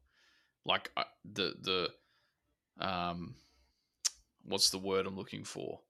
like 0.64 0.90
uh, 0.96 1.04
the 1.32 1.54
the 1.60 2.84
um 2.84 3.34
what's 4.44 4.70
the 4.70 4.78
word 4.78 5.06
i'm 5.06 5.16
looking 5.16 5.44
for? 5.44 5.80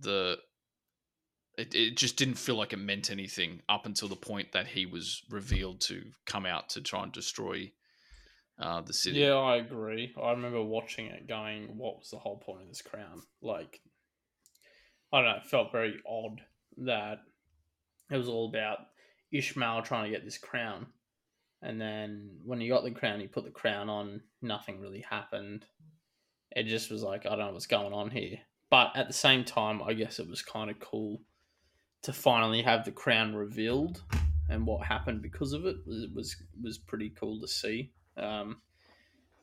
The 0.00 0.38
it, 1.56 1.74
it 1.74 1.96
just 1.96 2.16
didn't 2.16 2.34
feel 2.34 2.56
like 2.56 2.72
it 2.72 2.78
meant 2.78 3.10
anything 3.10 3.62
up 3.68 3.86
until 3.86 4.08
the 4.08 4.16
point 4.16 4.52
that 4.52 4.66
he 4.66 4.84
was 4.84 5.22
revealed 5.30 5.80
to 5.82 6.02
come 6.26 6.44
out 6.44 6.68
to 6.70 6.82
try 6.82 7.02
and 7.02 7.12
destroy 7.12 7.70
uh 8.58 8.80
the 8.80 8.92
city 8.92 9.20
Yeah, 9.20 9.34
I 9.34 9.56
agree. 9.56 10.14
I 10.20 10.30
remember 10.30 10.62
watching 10.62 11.06
it 11.06 11.28
going, 11.28 11.76
what 11.76 11.98
was 11.98 12.10
the 12.10 12.18
whole 12.18 12.38
point 12.38 12.62
of 12.62 12.68
this 12.68 12.82
crown? 12.82 13.22
Like, 13.42 13.80
I 15.12 15.18
don't 15.18 15.26
know, 15.26 15.36
it 15.36 15.46
felt 15.46 15.72
very 15.72 15.96
odd 16.06 16.40
that 16.78 17.18
it 18.10 18.16
was 18.16 18.28
all 18.28 18.48
about 18.48 18.78
Ishmael 19.32 19.82
trying 19.82 20.04
to 20.04 20.10
get 20.10 20.24
this 20.24 20.38
crown. 20.38 20.86
And 21.62 21.80
then 21.80 22.38
when 22.44 22.60
he 22.60 22.68
got 22.68 22.84
the 22.84 22.90
crown, 22.90 23.20
he 23.20 23.26
put 23.26 23.44
the 23.44 23.50
crown 23.50 23.88
on, 23.88 24.20
nothing 24.42 24.80
really 24.80 25.04
happened. 25.08 25.64
It 26.54 26.64
just 26.64 26.90
was 26.90 27.02
like, 27.02 27.26
I 27.26 27.30
don't 27.30 27.38
know 27.38 27.52
what's 27.52 27.66
going 27.66 27.92
on 27.92 28.10
here. 28.10 28.38
But 28.70 28.92
at 28.94 29.06
the 29.08 29.14
same 29.14 29.44
time, 29.44 29.82
I 29.82 29.94
guess 29.94 30.18
it 30.18 30.28
was 30.28 30.42
kind 30.42 30.70
of 30.70 30.78
cool 30.80 31.22
to 32.02 32.12
finally 32.12 32.62
have 32.62 32.84
the 32.84 32.92
crown 32.92 33.34
revealed 33.34 34.02
and 34.48 34.66
what 34.66 34.86
happened 34.86 35.22
because 35.22 35.52
of 35.52 35.66
it 35.66 35.76
was 35.86 36.06
was, 36.14 36.36
was 36.62 36.78
pretty 36.78 37.10
cool 37.10 37.40
to 37.40 37.48
see. 37.48 37.92
Um, 38.16 38.60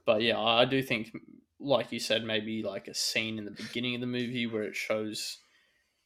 but 0.06 0.22
yeah, 0.22 0.40
I 0.40 0.66
do 0.66 0.82
think, 0.82 1.16
like 1.60 1.92
you 1.92 2.00
said, 2.00 2.24
maybe 2.24 2.64
like 2.64 2.88
a 2.88 2.94
scene 2.94 3.38
in 3.38 3.46
the 3.46 3.52
beginning 3.52 3.96
of 3.96 4.02
the 4.02 4.08
movie 4.08 4.48
where 4.48 4.64
it 4.64 4.76
shows. 4.76 5.38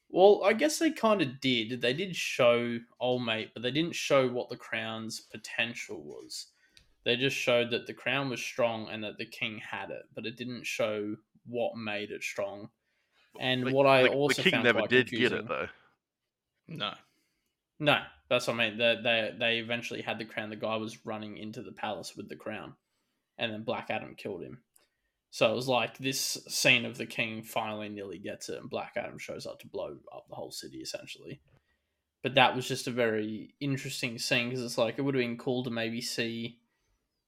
Well, 0.10 0.42
I 0.46 0.54
guess 0.54 0.80
they 0.80 0.92
kind 0.92 1.22
of 1.22 1.40
did. 1.42 1.82
They 1.82 1.94
did 1.94 2.16
show 2.16 2.80
old 3.00 3.26
mate, 3.26 3.52
but 3.54 3.64
they 3.64 3.72
didn't 3.72 3.96
show 3.96 4.28
what 4.28 4.50
the 4.50 4.56
crown's 4.56 5.20
potential 5.20 6.02
was. 6.02 6.48
They 7.04 7.16
just 7.16 7.36
showed 7.38 7.72
that 7.72 7.88
the 7.88 7.94
crown 7.94 8.30
was 8.30 8.42
strong 8.42 8.90
and 8.90 9.04
that 9.04 9.18
the 9.18 9.26
king 9.26 9.60
had 9.60 9.92
it, 9.92 10.04
but 10.14 10.26
it 10.26 10.36
didn't 10.38 10.66
show 10.66 11.16
what 11.46 11.78
made 11.78 12.12
it 12.12 12.24
strong. 12.24 12.70
And 13.40 13.66
the- 13.66 13.72
what 13.72 13.86
I 13.86 14.04
the, 14.04 14.10
also 14.10 14.42
the 14.42 14.44
king 14.44 14.52
found 14.52 14.64
never 14.66 14.80
quite 14.80 14.90
did 14.90 15.08
confusing, 15.08 15.38
get 15.38 15.46
it 15.46 15.48
though. 15.48 15.68
no 16.68 16.94
No, 17.80 18.02
that's 18.30 18.48
what 18.48 18.56
I 18.60 18.70
mean. 18.70 18.78
They, 18.78 18.98
they 19.02 19.32
they 19.38 19.58
eventually 19.60 20.02
had 20.02 20.20
the 20.20 20.26
crown. 20.26 20.50
The 20.50 20.56
guy 20.56 20.76
was 20.78 21.06
running 21.06 21.38
into 21.38 21.62
the 21.62 21.72
palace 21.72 22.16
with 22.16 22.30
the 22.30 22.36
crown, 22.36 22.74
and 23.38 23.52
then 23.52 23.64
Black 23.64 23.88
Adam 23.90 24.16
killed 24.16 24.44
him. 24.44 24.60
So 25.30 25.52
it 25.52 25.56
was 25.56 25.68
like 25.68 25.98
this 25.98 26.38
scene 26.48 26.86
of 26.86 26.98
the 26.98 27.06
king 27.06 27.44
finally 27.44 27.90
nearly 27.90 28.18
gets 28.18 28.50
it, 28.50 28.60
and 28.60 28.70
Black 28.70 28.94
Adam 28.96 29.18
shows 29.18 29.46
up 29.46 29.60
to 29.60 29.68
blow 29.68 29.98
up 30.14 30.28
the 30.30 30.36
whole 30.36 30.52
city 30.52 30.78
essentially. 30.78 31.42
But 32.24 32.36
that 32.36 32.56
was 32.56 32.68
just 32.68 32.88
a 32.88 32.92
very 32.92 33.54
interesting 33.60 34.18
scene 34.18 34.50
because 34.50 34.64
it's 34.64 34.78
like 34.78 34.96
it 34.98 35.02
would 35.02 35.16
have 35.16 35.22
been 35.22 35.38
cool 35.38 35.64
to 35.64 35.70
maybe 35.70 36.02
see 36.02 36.60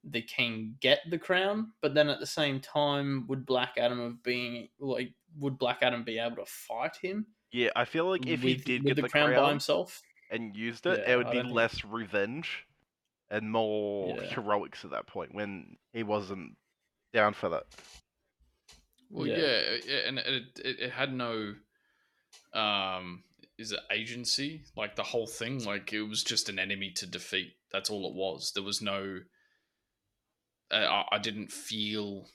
the 0.04 0.22
king 0.22 0.76
get 0.80 1.00
the 1.10 1.18
crown, 1.18 1.72
but 1.82 1.94
then 1.94 2.10
at 2.10 2.20
the 2.20 2.26
same 2.26 2.60
time, 2.60 3.26
would 3.28 3.46
Black 3.46 3.74
Adam 3.78 4.00
have 4.00 4.24
been 4.24 4.68
like 4.80 5.14
would 5.38 5.58
Black 5.58 5.80
Adam 5.82 6.04
be 6.04 6.20
able 6.20 6.38
to 6.38 6.46
fight 6.46 6.98
him 7.02 7.28
Yeah, 7.52 7.70
I 7.76 7.86
feel 7.86 8.10
like 8.10 8.26
if 8.26 8.42
he 8.42 8.56
did 8.56 8.84
with 8.84 8.88
get 8.88 8.96
the, 8.96 9.02
the, 9.04 9.10
crown, 9.10 9.36
by 9.36 9.50
himself? 9.50 10.02
And 10.30 10.56
used 10.56 10.86
it, 10.86 11.00
Yeah, 11.00 11.14
it 11.14 11.18
would 11.18 11.32
be 11.32 11.42
think- 11.42 11.54
less 11.54 11.84
revenge 11.84 12.66
and 13.30 13.52
more 13.52 14.18
Yeah. 14.18 14.28
heroics 14.30 14.84
at 14.86 14.92
that 14.92 15.08
point 15.08 15.34
when 15.34 15.78
he 15.94 16.04
wasn't 16.04 16.58
down 17.14 17.34
for 17.34 17.50
that. 17.50 17.66
Well, 19.10 19.28
Yeah. 19.28 19.38
yeah, 19.38 19.78
yeah, 19.86 19.98
and 20.08 20.20
it, 20.20 20.60
it 20.64 20.80
it 20.80 20.92
had 20.92 21.14
no, 21.14 21.56
um, 22.54 23.24
is 23.58 23.72
it 23.72 23.80
agency? 23.92 24.64
Like 24.76 24.96
the 24.96 25.04
whole 25.04 25.26
thing, 25.28 25.64
like 25.66 25.92
it 25.94 26.04
was 26.04 26.24
just 26.24 26.48
an 26.50 26.60
enemy 26.60 26.92
to 26.92 27.08
defeat. 27.08 27.56
That's 27.72 27.90
all 27.90 28.08
it 28.08 28.14
was. 28.16 28.52
There 28.54 28.64
was 28.64 28.82
no. 28.82 29.22
Uh, 30.72 30.76
I, 30.76 31.16
I 31.16 31.18
didn't 31.20 31.52
feel 31.52 32.28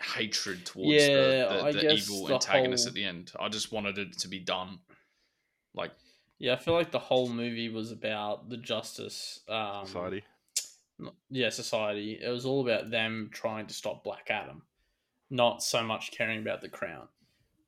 hatred 0.00 0.66
towards 0.66 0.90
Yeah, 0.90 1.06
the, 1.46 1.62
the, 1.66 1.72
the 1.72 1.80
guess 1.80 2.08
evil 2.10 2.26
the 2.26 2.34
antagonist 2.34 2.84
whole- 2.84 2.88
at 2.88 2.94
the 2.94 3.04
end. 3.04 3.32
I 3.38 3.48
just 3.48 3.70
wanted 3.70 3.98
it 3.98 4.18
to 4.18 4.28
be 4.28 4.40
done. 4.40 4.80
Like, 5.74 5.92
Yeah, 6.42 6.54
I 6.54 6.56
feel 6.56 6.74
like 6.74 6.90
the 6.90 6.98
whole 6.98 7.28
movie 7.28 7.68
was 7.68 7.92
about 7.92 8.50
the 8.50 8.56
justice 8.56 9.38
um, 9.48 9.86
Society. 9.86 10.24
Yeah, 11.30 11.50
society. 11.50 12.18
It 12.20 12.28
was 12.28 12.44
all 12.44 12.68
about 12.68 12.90
them 12.90 13.30
trying 13.32 13.68
to 13.68 13.74
stop 13.74 14.02
Black 14.02 14.26
Adam, 14.28 14.62
not 15.30 15.62
so 15.62 15.84
much 15.84 16.10
caring 16.10 16.40
about 16.40 16.60
the 16.60 16.68
crown. 16.68 17.06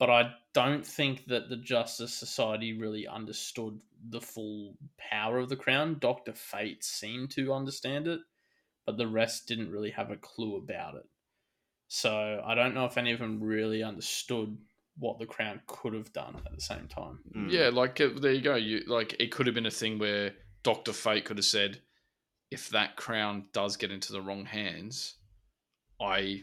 But 0.00 0.10
I 0.10 0.32
don't 0.54 0.84
think 0.84 1.26
that 1.26 1.48
the 1.48 1.56
Justice 1.56 2.12
Society 2.12 2.76
really 2.76 3.06
understood 3.06 3.78
the 4.08 4.20
full 4.20 4.74
power 4.98 5.38
of 5.38 5.48
the 5.48 5.56
crown. 5.56 5.98
Doctor 6.00 6.32
Fate 6.32 6.82
seemed 6.82 7.30
to 7.30 7.54
understand 7.54 8.08
it, 8.08 8.22
but 8.86 8.96
the 8.96 9.06
rest 9.06 9.46
didn't 9.46 9.70
really 9.70 9.92
have 9.92 10.10
a 10.10 10.16
clue 10.16 10.56
about 10.56 10.96
it. 10.96 11.06
So 11.86 12.42
I 12.44 12.56
don't 12.56 12.74
know 12.74 12.86
if 12.86 12.98
any 12.98 13.12
of 13.12 13.20
them 13.20 13.40
really 13.40 13.84
understood 13.84 14.58
what 14.98 15.18
the 15.18 15.26
crown 15.26 15.60
could 15.66 15.94
have 15.94 16.12
done 16.12 16.36
at 16.46 16.54
the 16.54 16.60
same 16.60 16.86
time. 16.88 17.18
Mm. 17.34 17.50
yeah, 17.50 17.68
like 17.68 18.00
uh, 18.00 18.10
there 18.20 18.32
you 18.32 18.42
go. 18.42 18.54
You 18.54 18.82
like 18.86 19.16
it 19.18 19.30
could 19.30 19.46
have 19.46 19.54
been 19.54 19.66
a 19.66 19.70
thing 19.70 19.98
where 19.98 20.32
Doctor 20.62 20.92
Fate 20.92 21.24
could 21.24 21.38
have 21.38 21.44
said, 21.44 21.80
if 22.50 22.70
that 22.70 22.96
crown 22.96 23.46
does 23.52 23.76
get 23.76 23.90
into 23.90 24.12
the 24.12 24.22
wrong 24.22 24.44
hands, 24.44 25.16
I 26.00 26.42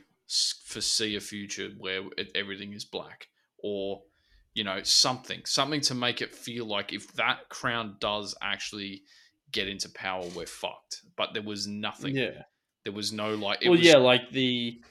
foresee 0.66 1.16
a 1.16 1.22
future 1.22 1.70
where 1.78 2.04
everything 2.36 2.74
is 2.74 2.86
black, 2.86 3.28
or 3.64 4.02
you 4.54 4.64
know 4.64 4.84
something, 4.84 5.42
something 5.46 5.82
to 5.82 5.96
make 5.96 6.22
it 6.22 6.36
feel 6.36 6.66
like 6.66 6.94
if 6.94 7.14
that 7.14 7.50
crown 7.50 7.96
does 8.00 8.36
actually 8.42 9.04
get 9.52 9.68
into 9.68 9.90
power, 9.90 10.24
we're 10.36 10.46
fucked. 10.46 11.02
But 11.16 11.34
there 11.34 11.44
was 11.44 11.68
nothing. 11.68 12.16
Yeah. 12.16 12.44
There 12.84 12.94
was 12.94 13.14
no 13.14 13.36
like. 13.36 13.60
It 13.62 13.70
well, 13.70 13.78
was, 13.78 13.88
yeah, 13.88 13.98
like 13.98 14.32
the 14.32 14.82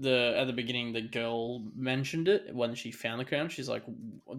the 0.00 0.34
at 0.36 0.46
the 0.46 0.52
beginning, 0.52 0.92
the 0.92 1.02
girl 1.02 1.62
mentioned 1.74 2.28
it 2.28 2.54
when 2.54 2.74
she 2.74 2.90
found 2.90 3.20
the 3.20 3.24
crown. 3.24 3.48
She's 3.48 3.68
like, 3.68 3.82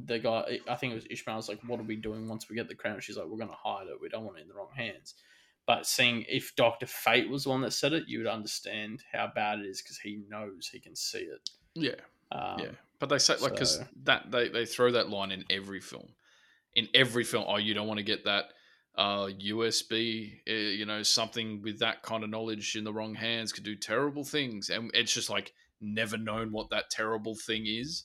the 0.05 0.19
guy, 0.19 0.59
I 0.67 0.75
think 0.75 0.91
it 0.91 0.95
was 0.95 1.07
Ishmael. 1.09 1.37
Was 1.37 1.49
like, 1.49 1.61
what 1.65 1.79
are 1.79 1.83
we 1.83 1.95
doing 1.95 2.27
once 2.27 2.49
we 2.49 2.55
get 2.55 2.67
the 2.67 2.75
crown? 2.75 2.99
She's 2.99 3.17
like, 3.17 3.27
we're 3.27 3.37
gonna 3.37 3.53
hide 3.53 3.87
it. 3.87 3.99
We 4.01 4.09
don't 4.09 4.25
want 4.25 4.37
it 4.37 4.41
in 4.41 4.47
the 4.47 4.53
wrong 4.53 4.71
hands. 4.75 5.15
But 5.65 5.85
seeing 5.85 6.25
if 6.27 6.55
Doctor 6.55 6.85
Fate 6.85 7.29
was 7.29 7.43
the 7.43 7.49
one 7.49 7.61
that 7.61 7.71
said 7.71 7.93
it, 7.93 8.03
you 8.07 8.19
would 8.19 8.27
understand 8.27 9.03
how 9.11 9.31
bad 9.33 9.59
it 9.59 9.65
is 9.65 9.81
because 9.81 9.97
he 9.97 10.21
knows 10.29 10.69
he 10.71 10.79
can 10.79 10.95
see 10.95 11.19
it. 11.19 11.49
yeah. 11.75 11.95
Um, 12.31 12.59
yeah, 12.59 12.71
but 12.99 13.09
they 13.09 13.19
say 13.19 13.35
like 13.37 13.51
because 13.53 13.75
so- 13.75 13.87
that 14.03 14.31
they 14.31 14.49
they 14.49 14.65
throw 14.65 14.91
that 14.91 15.09
line 15.09 15.31
in 15.31 15.45
every 15.49 15.79
film, 15.79 16.09
in 16.73 16.87
every 16.95 17.23
film. 17.23 17.45
Oh, 17.47 17.57
you 17.57 17.73
don't 17.73 17.87
want 17.87 17.99
to 17.99 18.03
get 18.03 18.25
that 18.25 18.45
uh, 18.95 19.27
USB, 19.27 20.39
uh, 20.47 20.53
you 20.53 20.85
know, 20.85 21.03
something 21.03 21.61
with 21.61 21.79
that 21.79 22.03
kind 22.03 22.23
of 22.23 22.29
knowledge 22.29 22.75
in 22.75 22.83
the 22.83 22.93
wrong 22.93 23.15
hands 23.15 23.51
could 23.51 23.63
do 23.63 23.75
terrible 23.75 24.23
things, 24.23 24.69
and 24.69 24.91
it's 24.93 25.13
just 25.13 25.29
like 25.29 25.53
never 25.81 26.17
known 26.17 26.51
what 26.51 26.69
that 26.69 26.89
terrible 26.89 27.35
thing 27.35 27.65
is, 27.65 28.03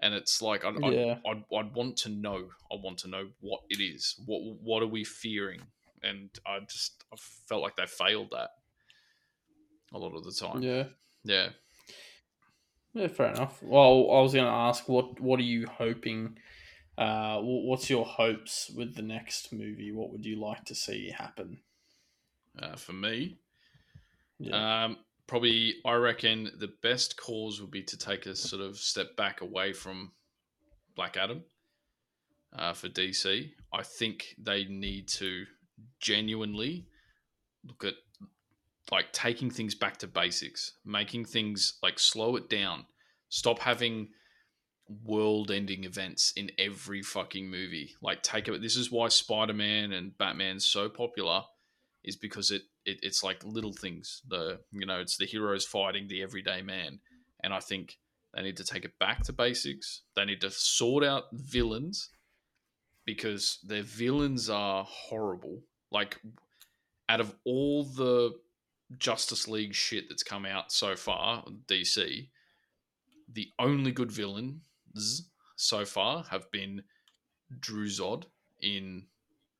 and 0.00 0.14
it's 0.14 0.42
like 0.42 0.64
I'd, 0.64 0.74
Yeah. 0.92 1.18
I'd, 1.26 1.44
I'd, 1.50 1.56
I'd 1.56 1.74
want 1.74 1.96
to 1.98 2.10
know. 2.10 2.48
I 2.70 2.76
want 2.76 2.98
to 2.98 3.08
know 3.08 3.28
what 3.40 3.60
it 3.70 3.82
is. 3.82 4.14
What 4.26 4.40
what 4.62 4.82
are 4.82 4.88
we 4.88 5.04
fearing? 5.04 5.62
And 6.02 6.28
I 6.46 6.60
just 6.60 7.02
I 7.12 7.16
felt 7.48 7.62
like 7.62 7.76
they 7.76 7.86
failed 7.86 8.28
that 8.32 8.50
a 9.92 9.98
lot 9.98 10.14
of 10.14 10.24
the 10.24 10.32
time. 10.32 10.62
yeah. 10.62 10.84
yeah. 11.24 11.48
Yeah, 12.92 13.08
fair 13.08 13.30
enough. 13.30 13.60
Well, 13.60 14.08
I 14.12 14.20
was 14.20 14.34
going 14.34 14.44
to 14.44 14.50
ask, 14.50 14.88
what 14.88 15.18
what 15.20 15.40
are 15.40 15.44
you 15.44 15.66
hoping? 15.66 16.38
Uh, 16.96 17.40
what's 17.40 17.90
your 17.90 18.04
hopes 18.04 18.70
with 18.74 18.94
the 18.94 19.02
next 19.02 19.52
movie? 19.52 19.90
What 19.90 20.10
would 20.12 20.24
you 20.24 20.36
like 20.36 20.64
to 20.66 20.74
see 20.74 21.10
happen? 21.10 21.58
Uh, 22.58 22.76
for 22.76 22.92
me, 22.92 23.38
Yeah. 24.38 24.84
Um, 24.84 24.98
probably, 25.26 25.76
I 25.84 25.94
reckon 25.94 26.50
the 26.58 26.72
best 26.82 27.16
cause 27.16 27.60
would 27.60 27.70
be 27.70 27.82
to 27.82 27.96
take 27.96 28.26
a 28.26 28.36
sort 28.36 28.62
of 28.62 28.76
step 28.76 29.16
back 29.16 29.40
away 29.40 29.72
from 29.72 30.12
Black 30.94 31.16
Adam 31.16 31.42
uh, 32.52 32.72
for 32.72 32.88
DC. 32.88 33.50
I 33.72 33.82
think 33.82 34.34
they 34.38 34.64
need 34.64 35.08
to 35.08 35.46
genuinely 36.00 36.86
look 37.64 37.84
at 37.84 37.94
like 38.92 39.12
taking 39.12 39.50
things 39.50 39.74
back 39.74 39.96
to 39.98 40.06
basics, 40.06 40.74
making 40.84 41.24
things 41.24 41.78
like 41.82 41.98
slow 41.98 42.36
it 42.36 42.48
down, 42.48 42.86
stop 43.28 43.58
having 43.58 44.08
world-ending 45.04 45.84
events 45.84 46.32
in 46.36 46.50
every 46.58 47.02
fucking 47.02 47.48
movie. 47.48 47.94
Like 48.02 48.22
take 48.22 48.48
it. 48.48 48.60
This 48.60 48.76
is 48.76 48.90
why 48.90 49.08
Spider-Man 49.08 49.92
and 49.92 50.16
Batman's 50.18 50.66
so 50.66 50.88
popular 50.88 51.42
is 52.02 52.16
because 52.16 52.50
it, 52.50 52.62
it 52.84 52.98
it's 53.02 53.24
like 53.24 53.42
little 53.44 53.72
things. 53.72 54.22
The 54.28 54.60
you 54.72 54.86
know 54.86 55.00
it's 55.00 55.16
the 55.16 55.26
heroes 55.26 55.64
fighting 55.64 56.08
the 56.08 56.22
everyday 56.22 56.62
man, 56.62 57.00
and 57.42 57.54
I 57.54 57.60
think 57.60 57.98
they 58.34 58.42
need 58.42 58.56
to 58.58 58.64
take 58.64 58.84
it 58.84 58.98
back 58.98 59.22
to 59.24 59.32
basics. 59.32 60.02
They 60.14 60.24
need 60.24 60.40
to 60.42 60.50
sort 60.50 61.04
out 61.04 61.24
villains 61.32 62.10
because 63.06 63.58
their 63.64 63.82
villains 63.82 64.50
are 64.50 64.84
horrible. 64.84 65.62
Like 65.90 66.20
out 67.08 67.20
of 67.20 67.34
all 67.44 67.84
the 67.84 68.32
Justice 68.98 69.48
League 69.48 69.74
shit 69.74 70.08
that's 70.08 70.22
come 70.22 70.44
out 70.44 70.72
so 70.72 70.96
far, 70.96 71.44
DC, 71.66 72.28
the 73.32 73.48
only 73.58 73.92
good 73.92 74.12
villains 74.12 74.62
so 75.56 75.84
far 75.84 76.24
have 76.24 76.50
been 76.50 76.82
Drew 77.60 77.86
Zod 77.86 78.24
in 78.60 79.06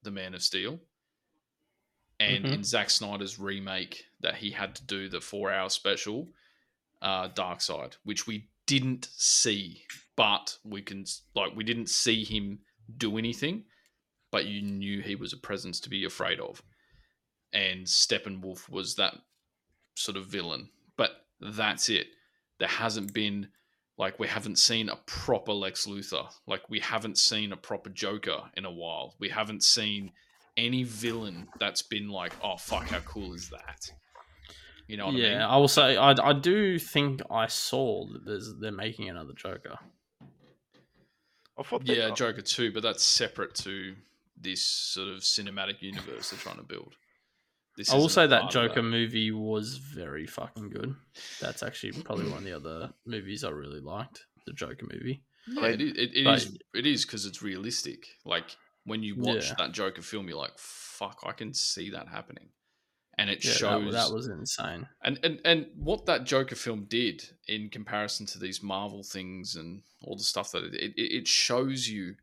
The 0.03 0.11
Man 0.11 0.35
of 0.35 0.43
Steel 0.43 0.81
and 2.21 2.45
Mhm. 2.45 2.53
in 2.53 2.65
Zack 2.65 2.91
Snyder's 2.91 3.39
remake 3.39 4.07
that 4.21 4.37
he 4.37 4.51
had 4.51 4.75
to 4.77 4.85
do 4.85 5.09
the 5.09 5.21
four 5.21 5.53
hour 5.53 5.69
special, 5.69 6.33
uh, 7.03 7.29
Darkseid, 7.29 7.95
which 8.05 8.27
we 8.27 8.49
didn't 8.67 9.07
see, 9.13 9.87
but 10.17 10.59
we 10.65 10.81
can 10.81 11.05
like 11.35 11.55
we 11.55 11.65
didn't 11.65 11.89
see 11.89 12.25
him 12.25 12.65
do 12.97 13.19
anything, 13.19 13.65
but 14.31 14.47
you 14.47 14.63
knew 14.63 15.01
he 15.03 15.15
was 15.15 15.33
a 15.33 15.37
presence 15.39 15.81
to 15.81 15.91
be 15.91 16.05
afraid 16.05 16.41
of. 16.41 16.63
And 17.53 17.87
Steppenwolf 17.87 18.69
was 18.69 18.95
that 18.97 19.23
sort 19.95 20.17
of 20.17 20.27
villain. 20.27 20.71
But 20.97 21.27
that's 21.41 21.89
it. 21.89 22.09
There 22.59 22.69
hasn't 22.69 23.13
been 23.13 23.53
like 23.97 24.19
we 24.19 24.27
haven't 24.27 24.59
seen 24.59 24.89
a 24.89 24.97
proper 25.07 25.53
Lex 25.53 25.87
Luthor. 25.87 26.27
Like 26.47 26.69
we 26.69 26.81
haven't 26.81 27.19
seen 27.19 27.53
a 27.53 27.57
proper 27.57 27.91
Joker 27.91 28.43
in 28.57 28.65
a 28.65 28.71
while. 28.71 29.15
We 29.19 29.29
haven't 29.29 29.63
seen 29.63 30.13
any 30.57 30.83
villain 30.83 31.49
that's 31.59 31.83
been 31.83 32.09
like, 32.09 32.33
oh 32.43 32.57
fuck, 32.57 32.89
how 32.89 33.01
cool 33.01 33.35
is 33.35 33.51
that? 33.51 33.91
You 34.87 34.97
know 34.97 35.07
what 35.07 35.15
yeah, 35.15 35.27
I 35.27 35.29
mean? 35.29 35.39
Yeah, 35.39 35.49
I 35.49 35.57
will 35.57 35.69
say 35.69 35.97
I, 35.97 36.11
I 36.11 36.33
do 36.33 36.79
think 36.79 37.23
I 37.31 37.47
saw 37.47 38.07
that 38.13 38.25
there's 38.27 38.55
they're 38.61 38.73
making 38.73 39.09
another 39.09 39.33
Joker. 39.35 39.79
I 41.59 41.63
thought 41.63 41.87
Yeah, 41.87 42.11
Joker 42.11 42.43
too, 42.43 42.73
but 42.73 42.83
that's 42.83 43.05
separate 43.05 43.55
to 43.57 43.95
this 44.37 44.63
sort 44.63 45.09
of 45.09 45.21
cinematic 45.21 45.81
universe 45.81 46.31
they're 46.31 46.41
trying 46.41 46.57
to 46.57 46.65
build. 46.65 46.95
This 47.77 47.91
I 47.91 47.95
will 47.97 48.07
isn't 48.07 48.15
say 48.23 48.27
that 48.29 48.43
part 48.43 48.55
of 48.55 48.69
Joker 48.71 48.83
movie 48.83 49.31
was 49.33 49.77
very 49.79 50.27
fucking 50.27 50.71
good. 50.71 50.95
That's 51.41 51.63
actually 51.63 51.93
probably 52.03 52.29
one 52.29 52.39
of 52.39 52.45
the 52.45 52.53
other 52.57 52.93
movies 53.05 53.43
I 53.45 53.51
really 53.51 53.81
liked. 53.81 54.25
The 54.47 54.53
Joker 54.53 54.87
movie. 54.93 55.23
Yeah, 55.49 55.67
it 55.67 55.81
is. 55.81 55.93
It, 55.97 56.11
it 56.17 56.25
But- 56.25 56.39
is. 56.39 56.59
It 56.75 56.87
is 56.87 57.05
because 57.05 57.27
it's 57.27 57.43
realistic. 57.43 58.07
Like 58.25 58.57
when 58.85 59.03
you 59.03 59.17
watch 59.17 59.49
Yeah. 59.49 59.55
that 59.59 59.73
Joker 59.73 60.03
film, 60.03 60.29
you're 60.29 60.39
like, 60.39 60.59
"Fuck, 60.59 61.21
I 61.27 61.33
can 61.33 61.53
see 61.55 61.91
that 61.91 62.09
happening," 62.09 62.51
and 63.19 63.29
it 63.31 63.43
Yeah, 63.45 63.51
that- 63.51 63.59
shows. 63.59 63.93
that, 63.93 64.11
was 64.13 64.29
insane. 64.29 64.87
and, 65.03 65.19
and 65.25 65.41
and 65.45 65.67
what 65.75 66.07
that 66.07 66.25
Joker 66.25 66.55
film 66.55 66.85
did 66.85 67.23
in 67.49 67.71
comparison 67.71 68.25
to 68.27 68.39
these 68.39 68.63
Marvel 68.63 69.03
things 69.03 69.57
and 69.57 69.83
all 70.03 70.17
the 70.17 70.23
stuff 70.23 70.53
that 70.53 70.65
it 70.65 70.75
it, 70.97 71.01
it 71.01 71.27
shows 71.29 71.89
you 71.89 72.17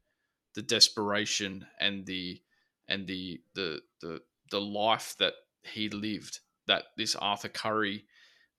the 0.53 0.61
desperation 0.61 1.65
and 1.79 2.05
the 2.05 2.41
and 2.87 3.07
the 3.07 3.41
the 3.55 3.81
the 4.01 4.21
the 4.51 4.61
life 4.61 5.15
that 5.19 5.33
he 5.63 5.89
lived 5.89 6.39
that 6.67 6.83
this 6.97 7.15
Arthur 7.15 7.49
Curry 7.49 8.05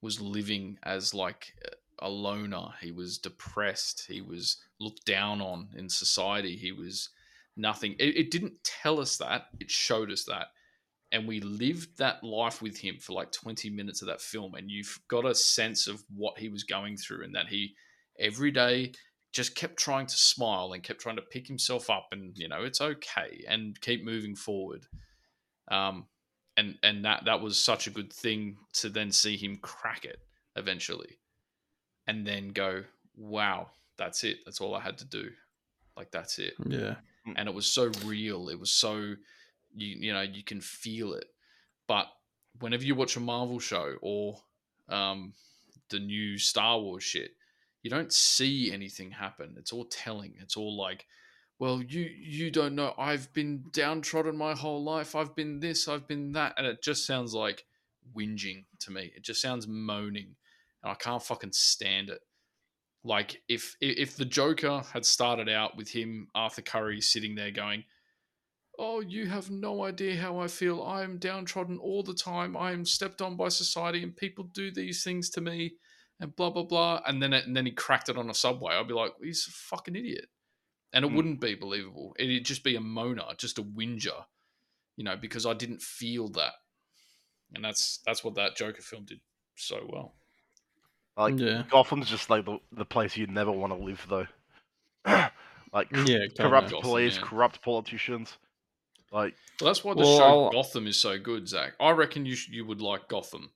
was 0.00 0.20
living 0.20 0.78
as 0.82 1.14
like 1.14 1.54
a 2.00 2.10
loner. 2.10 2.70
He 2.80 2.90
was 2.90 3.18
depressed. 3.18 4.06
He 4.08 4.20
was 4.20 4.56
looked 4.80 5.06
down 5.06 5.40
on 5.40 5.68
in 5.76 5.88
society. 5.88 6.56
He 6.56 6.72
was 6.72 7.10
nothing. 7.56 7.94
It, 7.98 8.16
it 8.16 8.30
didn't 8.30 8.64
tell 8.64 9.00
us 9.00 9.16
that. 9.18 9.46
It 9.60 9.70
showed 9.70 10.10
us 10.10 10.24
that. 10.24 10.48
And 11.12 11.28
we 11.28 11.40
lived 11.40 11.98
that 11.98 12.24
life 12.24 12.62
with 12.62 12.78
him 12.78 12.96
for 12.98 13.12
like 13.12 13.30
20 13.32 13.70
minutes 13.70 14.02
of 14.02 14.08
that 14.08 14.22
film 14.22 14.54
and 14.54 14.70
you've 14.70 14.98
got 15.08 15.26
a 15.26 15.34
sense 15.34 15.86
of 15.86 16.02
what 16.14 16.38
he 16.38 16.48
was 16.48 16.64
going 16.64 16.96
through 16.96 17.24
and 17.24 17.34
that 17.34 17.48
he 17.48 17.74
every 18.18 18.50
day 18.50 18.92
just 19.30 19.54
kept 19.54 19.78
trying 19.78 20.06
to 20.06 20.16
smile 20.16 20.72
and 20.72 20.82
kept 20.82 21.00
trying 21.00 21.16
to 21.16 21.22
pick 21.22 21.46
himself 21.46 21.90
up 21.90 22.08
and 22.12 22.32
you 22.36 22.48
know 22.48 22.62
it's 22.62 22.80
okay 22.80 23.44
and 23.46 23.78
keep 23.82 24.04
moving 24.04 24.34
forward 24.34 24.86
um 25.68 26.06
and 26.56 26.76
and 26.82 27.04
that 27.04 27.24
that 27.24 27.40
was 27.40 27.58
such 27.58 27.86
a 27.86 27.90
good 27.90 28.12
thing 28.12 28.56
to 28.72 28.88
then 28.88 29.10
see 29.12 29.36
him 29.36 29.56
crack 29.56 30.04
it 30.04 30.18
eventually 30.56 31.18
and 32.06 32.26
then 32.26 32.48
go 32.48 32.82
wow 33.16 33.68
that's 33.96 34.24
it 34.24 34.38
that's 34.44 34.60
all 34.60 34.74
i 34.74 34.80
had 34.80 34.98
to 34.98 35.04
do 35.04 35.30
like 35.96 36.10
that's 36.10 36.38
it 36.38 36.54
Yeah. 36.66 36.96
and 37.36 37.48
it 37.48 37.54
was 37.54 37.66
so 37.66 37.90
real. 38.04 38.48
It 38.48 38.58
was 38.58 38.70
so 38.70 38.96
you 39.74 39.96
you 40.00 40.12
know 40.12 40.22
you 40.22 40.42
can 40.42 40.60
feel 40.60 41.12
it. 41.12 41.26
But 41.86 42.06
whenever 42.60 42.82
you 42.84 42.94
watch 42.94 43.16
a 43.16 43.20
Marvel 43.20 43.60
show 43.60 43.96
or 44.00 44.38
um, 44.88 45.34
the 45.90 45.98
new 45.98 46.38
Star 46.38 46.80
Wars 46.80 47.04
shit, 47.04 47.32
you 47.82 47.90
don't 47.90 48.12
see 48.12 48.72
anything 48.72 49.10
happen. 49.10 49.54
It's 49.58 49.72
all 49.72 49.84
telling. 49.84 50.34
It's 50.40 50.56
all 50.56 50.76
like, 50.76 51.06
well, 51.62 51.80
you 51.80 52.10
you 52.18 52.50
don't 52.50 52.74
know. 52.74 52.92
I've 52.98 53.32
been 53.32 53.66
downtrodden 53.70 54.36
my 54.36 54.52
whole 54.52 54.82
life. 54.82 55.14
I've 55.14 55.36
been 55.36 55.60
this. 55.60 55.86
I've 55.86 56.08
been 56.08 56.32
that, 56.32 56.54
and 56.56 56.66
it 56.66 56.82
just 56.82 57.06
sounds 57.06 57.34
like 57.34 57.64
whinging 58.16 58.64
to 58.80 58.90
me. 58.90 59.12
It 59.14 59.22
just 59.22 59.40
sounds 59.40 59.68
moaning, 59.68 60.34
and 60.82 60.90
I 60.90 60.96
can't 60.96 61.22
fucking 61.22 61.52
stand 61.52 62.10
it 62.10 62.22
like 63.04 63.42
if 63.48 63.76
if 63.80 64.16
the 64.16 64.24
Joker 64.24 64.82
had 64.92 65.06
started 65.06 65.48
out 65.48 65.76
with 65.76 65.90
him 65.90 66.26
Arthur 66.34 66.62
Curry 66.62 67.00
sitting 67.00 67.36
there 67.36 67.52
going, 67.52 67.84
"Oh, 68.76 68.98
you 68.98 69.26
have 69.26 69.48
no 69.48 69.84
idea 69.84 70.20
how 70.20 70.40
I 70.40 70.48
feel. 70.48 70.82
I 70.82 71.04
am 71.04 71.18
downtrodden 71.18 71.78
all 71.78 72.02
the 72.02 72.12
time. 72.12 72.56
I 72.56 72.72
am 72.72 72.84
stepped 72.84 73.22
on 73.22 73.36
by 73.36 73.50
society, 73.50 74.02
and 74.02 74.16
people 74.16 74.44
do 74.44 74.72
these 74.72 75.04
things 75.04 75.30
to 75.30 75.40
me, 75.40 75.76
and 76.18 76.34
blah 76.34 76.50
blah 76.50 76.64
blah." 76.64 77.02
And 77.06 77.22
then 77.22 77.32
it, 77.32 77.46
and 77.46 77.56
then 77.56 77.66
he 77.66 77.72
cracked 77.72 78.08
it 78.08 78.18
on 78.18 78.28
a 78.28 78.34
subway. 78.34 78.74
I'd 78.74 78.88
be 78.88 78.94
like, 78.94 79.12
"He's 79.22 79.46
a 79.46 79.52
fucking 79.52 79.94
idiot," 79.94 80.28
and 80.92 81.04
it 81.04 81.08
Hmm. 81.08 81.16
wouldn't 81.16 81.40
be 81.40 81.54
believable. 81.54 82.14
It'd 82.18 82.44
just 82.44 82.62
be 82.64 82.76
a 82.76 82.80
moaner, 82.80 83.36
just 83.38 83.58
a 83.58 83.62
whinger, 83.62 84.24
you 84.96 85.04
know, 85.04 85.16
because 85.16 85.46
I 85.46 85.54
didn't 85.54 85.82
feel 85.82 86.28
that, 86.30 86.54
and 87.54 87.64
that's 87.64 87.98
that's 88.06 88.22
what 88.24 88.34
that 88.34 88.56
Joker 88.56 88.82
film 88.82 89.04
did 89.04 89.20
so 89.56 89.86
well. 89.90 90.14
like 91.16 91.38
yeah. 91.38 91.64
Gotham's 91.68 92.08
just 92.08 92.30
like 92.30 92.44
the, 92.46 92.58
the 92.72 92.84
place 92.86 93.16
you'd 93.16 93.30
never 93.30 93.52
want 93.52 93.72
to 93.72 93.78
live 93.78 94.06
though. 94.08 94.26
like 95.72 95.88
Yeah. 96.06 96.26
corrupt 96.38 96.70
Gotham, 96.70 96.80
police, 96.82 97.16
yeah. 97.16 97.22
corrupt 97.22 97.62
politicians. 97.62 98.36
Like 99.10 99.34
Well, 99.60 99.68
that's 99.68 99.84
why 99.84 99.92
the 99.94 100.00
Well, 100.00 100.18
show 100.18 100.24
I'll- 100.44 100.50
Gotham 100.50 100.86
is 100.86 100.98
so 100.98 101.18
good, 101.18 101.46
Zach. 101.48 101.74
I 101.78 101.90
reckon 101.90 102.24
you 102.24 102.34
sh- 102.34 102.48
you 102.48 102.64
would 102.64 102.80
like 102.80 103.08
Gotham, 103.08 103.52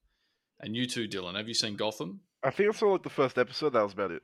and 0.61 0.77
you 0.77 0.87
too, 0.87 1.09
Dylan. 1.09 1.35
Have 1.37 1.49
you 1.49 1.55
seen 1.55 1.77
Gotham? 1.77 2.21
I 2.43 2.51
think 2.51 2.69
I 2.69 2.73
saw 2.79 2.93
like 2.93 3.03
the 3.03 3.09
first 3.11 3.39
episode. 3.39 3.71
That 3.71 3.83
was 3.83 3.95
about 3.95 4.11
it. 4.11 4.23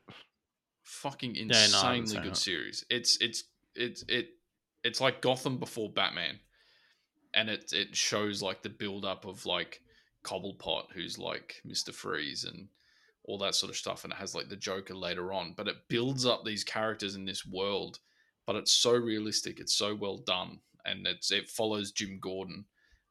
Fucking 0.83 1.33
no, 1.33 1.57
I 1.57 1.61
haven't 1.61 1.99
insanely 1.99 2.23
good 2.23 2.33
it. 2.33 2.37
series. 2.37 2.85
It's 2.91 3.19
it's 3.21 3.45
it's 3.75 4.05
it 4.09 4.31
it's 4.85 5.01
like 5.01 5.23
Gotham 5.23 5.59
before 5.59 5.91
Batman, 5.91 6.41
and 7.33 7.49
it 7.49 7.73
it 7.73 7.97
shows 7.97 8.43
like 8.43 8.63
the 8.63 8.69
build 8.69 9.05
up 9.05 9.25
of 9.25 9.47
like 9.47 9.81
Cobblepot, 10.25 10.93
who's 10.93 11.19
like 11.19 11.63
Mister 11.65 11.93
Freeze 11.93 12.45
and 12.45 12.69
all 13.25 13.39
that 13.39 13.55
sort 13.55 13.71
of 13.71 13.77
stuff, 13.77 14.05
and 14.05 14.13
it 14.13 14.19
has 14.19 14.35
like 14.35 14.49
the 14.49 14.57
Joker 14.57 14.95
later 14.95 15.33
on. 15.33 15.55
But 15.57 15.69
it 15.69 15.89
builds 15.89 16.27
up 16.27 16.45
these 16.45 16.65
characters 16.65 17.15
in 17.15 17.25
this 17.25 17.47
world, 17.47 18.01
but 18.47 18.57
it's 18.57 18.73
so 18.73 18.93
realistic. 18.93 19.61
It's 19.61 19.77
so 19.77 19.95
well 19.95 20.19
done, 20.19 20.59
and 20.85 21.07
it's 21.07 21.31
it 21.31 21.49
follows 21.49 21.93
Jim 21.93 22.19
Gordon 22.21 22.65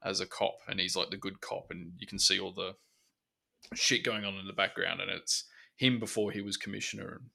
as 0.03 0.19
a 0.19 0.25
cop, 0.25 0.57
and 0.67 0.79
he's 0.79 0.95
like 0.95 1.09
the 1.09 1.17
good 1.17 1.39
cop, 1.41 1.67
and 1.69 1.93
you 1.97 2.07
can 2.07 2.19
see 2.19 2.39
all 2.39 2.51
the 2.51 2.75
shit 3.75 4.03
going 4.03 4.25
on 4.25 4.35
in 4.35 4.47
the 4.47 4.53
background, 4.53 4.99
and 4.99 5.09
it's 5.09 5.45
him 5.77 5.99
before 5.99 6.31
he 6.31 6.41
was 6.41 6.57
commissioner. 6.57 7.13
And 7.13 7.29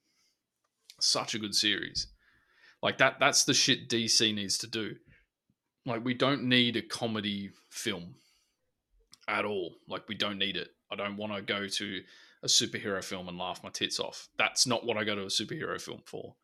such 1.01 1.34
a 1.34 1.38
good 1.38 1.55
series. 1.55 2.09
Like 2.82 2.99
that. 2.99 3.16
That's 3.20 3.44
the 3.44 3.55
shit 3.55 3.88
DC 3.88 4.34
needs 4.34 4.59
to 4.59 4.66
do. 4.66 4.97
Like 5.84 6.05
we 6.05 6.14
don't 6.14 6.44
need 6.44 6.76
a 6.76 6.82
comedy 6.82 7.51
film 7.70 8.14
at 9.28 9.44
all. 9.44 9.76
Like 9.88 10.09
we 10.09 10.14
don't 10.14 10.38
need 10.38 10.57
it. 10.57 10.68
I 10.90 10.97
don't 10.97 11.16
want 11.16 11.34
to 11.34 11.42
go 11.42 11.66
to 11.66 12.03
a 12.42 12.47
superhero 12.47 13.03
film 13.03 13.28
and 13.28 13.38
laugh 13.38 13.62
my 13.62 13.70
tits 13.70 13.99
off. 13.99 14.28
That's 14.38 14.66
not 14.66 14.84
what 14.84 14.97
I 14.97 15.05
go 15.05 15.14
to 15.14 15.22
a 15.22 15.26
superhero 15.26 15.80
film 15.80 16.03
for. 16.05 16.34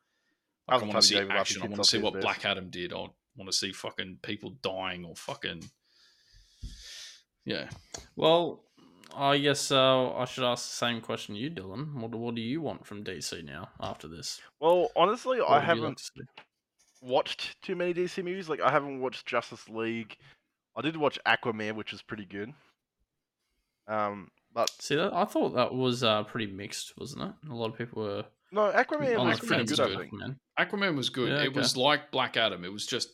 Like, 0.68 0.74
I 0.74 0.76
Other 0.76 0.86
want 0.86 1.00
to 1.00 1.06
see 1.06 1.14
David 1.14 1.28
laughs 1.30 1.40
action. 1.40 1.62
I 1.62 1.66
want 1.66 1.82
to 1.82 1.88
see 1.88 1.98
what 1.98 2.20
Black. 2.20 2.44
Adam 2.44 2.70
did. 2.70 2.92
I 2.92 2.96
want 3.36 3.46
to 3.46 3.52
see 3.52 3.72
fucking 3.72 4.18
people 4.22 4.54
dying 4.62 5.04
or 5.04 5.14
fucking 5.16 5.62
yeah. 7.44 7.68
Well, 8.16 8.64
I 9.16 9.38
guess 9.38 9.70
uh, 9.70 10.12
I 10.14 10.24
should 10.24 10.44
ask 10.44 10.68
the 10.68 10.74
same 10.74 11.00
question 11.00 11.34
you, 11.34 11.50
Dylan. 11.50 11.94
What, 11.94 12.14
what 12.14 12.34
do 12.34 12.40
you 12.40 12.60
want 12.60 12.86
from 12.86 13.04
DC 13.04 13.44
now 13.44 13.68
after 13.80 14.08
this? 14.08 14.40
Well, 14.60 14.90
honestly, 14.96 15.40
What 15.40 15.48
I 15.50 15.54
would 15.54 15.54
you 15.54 15.54
like 15.54 15.64
haven't 15.64 15.98
to 16.16 16.22
watched 17.02 17.60
too 17.62 17.74
many 17.74 17.92
DC 17.92 18.24
movies. 18.24 18.48
Like 18.48 18.60
I 18.60 18.70
haven't 18.70 19.00
watched 19.00 19.26
Justice 19.26 19.68
League. 19.68 20.16
I 20.76 20.80
did 20.80 20.96
watch 20.96 21.18
Aquaman, 21.26 21.74
which 21.74 21.92
was 21.92 22.00
pretty 22.00 22.24
good. 22.24 22.52
Um, 23.88 24.30
but 24.54 24.70
See 24.78 24.96
that? 24.96 25.12
I 25.12 25.24
thought 25.24 25.54
that 25.54 25.74
was 25.74 26.02
uh, 26.04 26.22
pretty 26.24 26.50
mixed, 26.50 26.94
wasn't 26.96 27.22
it? 27.24 27.50
A 27.50 27.54
lot 27.54 27.70
of 27.70 27.76
people 27.76 28.02
were 28.02 28.24
no, 28.52 28.70
Aquaman 28.70 29.18
on 29.18 29.28
was 29.28 29.40
pretty 29.40 29.66
fence 29.66 29.72
good. 29.72 29.80
I 29.80 29.96
think. 29.98 30.12
Aquaman. 30.12 30.36
Aquaman 30.58 30.96
was 30.96 31.08
good. 31.08 31.30
Yeah, 31.30 31.42
It 31.42 31.48
okay. 31.48 31.58
was 31.58 31.76
like 31.76 32.10
Black 32.10 32.36
Adam. 32.36 32.64
It 32.64 32.72
was 32.72 32.86
just 32.86 33.10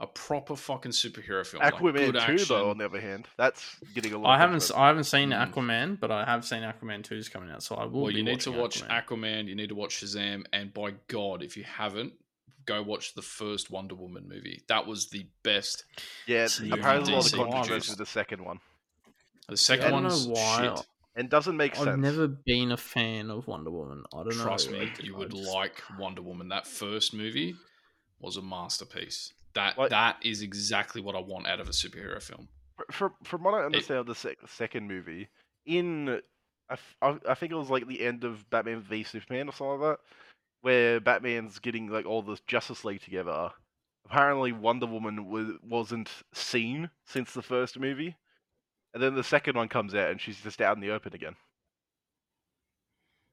a 0.00 0.06
proper 0.06 0.54
fucking 0.54 0.92
superhero 0.92 1.44
film. 1.46 1.62
Aquaman 1.62 1.94
good 1.96 2.12
two, 2.14 2.18
action. 2.20 2.46
though, 2.48 2.70
on 2.70 2.78
the 2.78 2.84
other 2.84 3.00
hand, 3.00 3.26
that's 3.36 3.76
getting 3.94 4.12
a 4.12 4.18
lot. 4.18 4.30
I 4.30 4.34
of 4.34 4.40
haven't. 4.50 4.70
I 4.76 4.86
haven't 4.86 5.04
seen 5.04 5.30
Mm. 5.30 5.52
Aquaman, 5.52 5.98
but 6.00 6.10
I 6.12 6.24
have 6.24 6.44
seen 6.44 6.62
Aquaman 6.62 7.02
2's 7.02 7.28
coming 7.28 7.50
out, 7.50 7.62
so 7.62 7.74
I 7.74 7.84
will. 7.84 8.02
Well, 8.02 8.12
be 8.12 8.18
you 8.18 8.22
need 8.24 8.40
to 8.40 8.52
watch 8.52 8.82
Aquaman. 8.84 9.46
You 9.48 9.54
need 9.56 9.70
to 9.70 9.74
watch 9.74 10.00
Shazam, 10.02 10.44
and 10.52 10.72
by 10.72 10.92
God, 11.08 11.42
if 11.42 11.56
you 11.56 11.64
haven't, 11.64 12.12
go 12.64 12.82
watch 12.82 13.14
the 13.14 13.22
first 13.22 13.70
Wonder 13.70 13.94
Woman 13.96 14.28
movie. 14.28 14.62
That 14.68 14.86
was 14.86 15.08
the 15.08 15.26
best. 15.42 15.84
Yeah, 16.26 16.46
apparently 16.70 17.12
a 17.12 17.16
lot 17.16 17.26
of 17.26 17.32
DC 17.32 17.36
controversy 17.36 17.68
produced. 17.68 17.98
the 17.98 18.06
second 18.06 18.44
one, 18.44 18.60
The 19.48 19.56
second 19.56 19.86
I 19.86 19.90
don't 19.90 20.02
know 20.04 20.08
one's 20.10 20.26
why. 20.28 20.74
shit. 20.76 20.86
and 21.16 21.28
doesn't 21.28 21.56
make 21.56 21.72
I've 21.76 21.84
sense. 21.84 21.98
never 22.00 22.28
been 22.28 22.70
a 22.70 22.76
fan 22.76 23.30
of 23.32 23.48
Wonder 23.48 23.70
Woman. 23.72 24.04
I 24.14 24.18
don't 24.18 24.36
know. 24.36 24.44
Trust 24.44 24.70
me, 24.70 24.92
you 25.02 25.16
I 25.16 25.18
would 25.18 25.30
just- 25.32 25.50
like 25.52 25.82
Wonder 25.98 26.22
Woman. 26.22 26.50
That 26.50 26.66
first 26.68 27.12
movie 27.14 27.56
was 28.20 28.36
a 28.36 28.42
masterpiece. 28.42 29.32
That 29.54 29.76
Like- 29.78 29.90
that 29.90 30.24
is 30.24 30.42
exactly 30.42 31.00
what 31.00 31.14
I 31.16 31.20
want 31.20 31.46
out 31.46 31.60
of 31.60 31.68
a 31.68 31.72
superhero 31.72 32.22
film. 32.22 32.48
From 32.92 33.14
from 33.24 33.42
what 33.42 33.54
I 33.54 33.64
understand 33.64 34.00
of 34.00 34.06
the 34.06 34.14
sec- 34.14 34.38
second 34.46 34.86
movie, 34.86 35.28
in 35.66 36.20
I, 36.68 36.72
f- 36.74 36.96
I 37.02 37.18
I 37.28 37.34
think 37.34 37.50
it 37.52 37.56
was 37.56 37.70
like 37.70 37.86
the 37.88 38.04
end 38.04 38.22
of 38.24 38.48
Batman 38.50 38.82
v 38.82 39.02
Superman 39.02 39.48
or 39.48 39.52
something 39.52 39.80
like 39.80 39.98
that, 39.98 40.00
where 40.60 41.00
Batman's 41.00 41.58
getting 41.58 41.88
like 41.88 42.06
all 42.06 42.22
the 42.22 42.38
Justice 42.46 42.84
League 42.84 43.02
together. 43.02 43.50
Apparently, 44.04 44.52
Wonder 44.52 44.86
Woman 44.86 45.28
was, 45.28 45.48
wasn't 45.62 46.08
seen 46.32 46.88
since 47.04 47.32
the 47.34 47.42
first 47.42 47.78
movie, 47.78 48.16
and 48.94 49.02
then 49.02 49.14
the 49.16 49.24
second 49.24 49.56
one 49.56 49.68
comes 49.68 49.94
out 49.94 50.10
and 50.10 50.20
she's 50.20 50.40
just 50.40 50.60
out 50.62 50.76
in 50.76 50.80
the 50.80 50.90
open 50.92 51.14
again. 51.14 51.36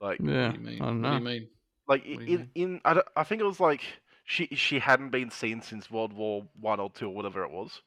Like, 0.02 0.20
Yeah, 0.22 0.48
What 0.48 0.56
do 0.56 0.60
you 0.62 0.66
mean? 0.66 0.82
I 0.82 0.86
don't 0.86 1.02
What 1.02 1.10
do 1.10 1.12
know. 1.12 1.18
you 1.18 1.40
mean? 1.40 1.50
like 1.88 2.06
What 2.06 2.20
do 2.20 2.26
you 2.26 2.38
in 2.40 2.52
in 2.56 2.82
I, 2.84 3.02
I 3.16 3.24
think 3.24 3.42
it 3.42 3.46
was 3.46 3.60
like 3.60 3.82
she 4.26 4.48
she 4.56 4.80
hadn't 4.80 5.12
been 5.12 5.30
seen 5.32 5.62
since 5.62 5.90
World 5.90 6.12
War 6.14 6.48
One 6.60 6.80
or 6.80 6.90
two 6.90 7.08
or 7.08 7.14
whatever 7.16 7.44
it 7.44 7.52
was, 7.52 7.82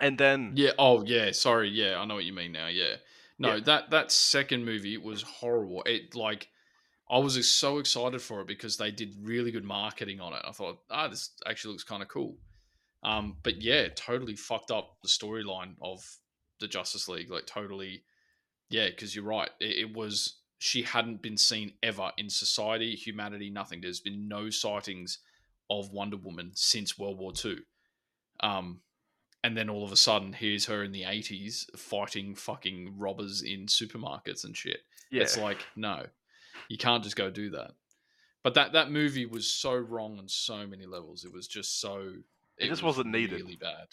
and 0.00 0.18
then 0.18 0.52
Yeah. 0.54 0.72
Oh, 0.78 1.04
yeah. 1.04 1.32
Sorry. 1.32 1.68
Yeah, 1.68 1.98
I 1.98 2.04
know 2.04 2.14
what 2.14 2.24
you 2.24 2.32
mean 2.32 2.52
now. 2.52 2.68
Yeah. 2.68 2.96
No, 3.38 3.54
Yeah. 3.54 3.60
that 3.64 3.90
that 3.90 4.12
second 4.12 4.64
movie 4.64 4.96
was 4.96 5.22
horrible. 5.22 5.82
It 5.84 6.14
like 6.14 6.48
I 7.10 7.18
was 7.18 7.50
so 7.50 7.78
excited 7.78 8.20
for 8.20 8.42
it 8.42 8.46
because 8.46 8.76
they 8.76 8.90
did 8.90 9.14
really 9.22 9.50
good 9.50 9.64
marketing 9.64 10.20
on 10.20 10.34
it. 10.34 10.42
I 10.46 10.52
thought, 10.52 10.82
ah, 10.90 11.08
this 11.08 11.30
actually 11.46 11.72
looks 11.72 11.84
kind 11.84 12.02
of 12.02 12.08
cool. 12.08 12.36
Um, 13.02 13.36
but 13.42 13.62
yeah, 13.62 13.88
totally 13.94 14.36
fucked 14.36 14.70
up 14.70 14.98
the 15.02 15.08
storyline 15.08 15.76
of 15.80 16.04
the 16.60 16.68
Justice 16.68 17.08
League. 17.08 17.30
Like 17.30 17.46
totally, 17.46 18.02
yeah, 18.68 18.88
because 18.88 19.14
you're 19.14 19.24
right. 19.24 19.48
It, 19.60 19.78
it 19.88 19.96
was 19.96 20.37
she 20.58 20.82
hadn't 20.82 21.22
been 21.22 21.36
seen 21.36 21.72
ever 21.82 22.10
in 22.18 22.28
society, 22.28 22.94
humanity, 22.94 23.50
nothing. 23.50 23.80
There's 23.80 24.00
been 24.00 24.28
no 24.28 24.50
sightings 24.50 25.18
of 25.70 25.90
Wonder 25.92 26.16
Woman 26.16 26.50
since 26.54 26.98
World 26.98 27.18
War 27.18 27.32
II. 27.44 27.58
Um, 28.40 28.80
and 29.44 29.56
then 29.56 29.70
all 29.70 29.84
of 29.84 29.92
a 29.92 29.96
sudden, 29.96 30.32
here's 30.32 30.66
her 30.66 30.82
in 30.82 30.92
the 30.92 31.02
80s 31.02 31.76
fighting 31.78 32.34
fucking 32.34 32.94
robbers 32.98 33.42
in 33.42 33.66
supermarkets 33.66 34.44
and 34.44 34.56
shit. 34.56 34.80
yeah, 35.10 35.22
It's 35.22 35.38
like, 35.38 35.64
no, 35.76 36.06
you 36.68 36.76
can't 36.76 37.04
just 37.04 37.16
go 37.16 37.30
do 37.30 37.50
that. 37.50 37.72
But 38.42 38.54
that 38.54 38.72
that 38.72 38.90
movie 38.90 39.26
was 39.26 39.50
so 39.50 39.74
wrong 39.74 40.18
on 40.18 40.28
so 40.28 40.66
many 40.66 40.86
levels. 40.86 41.24
It 41.24 41.32
was 41.32 41.46
just 41.46 41.80
so. 41.80 42.14
It 42.56 42.68
just 42.68 42.82
was 42.82 42.96
wasn't 42.96 43.12
needed. 43.12 43.40
Really 43.40 43.56
bad. 43.56 43.88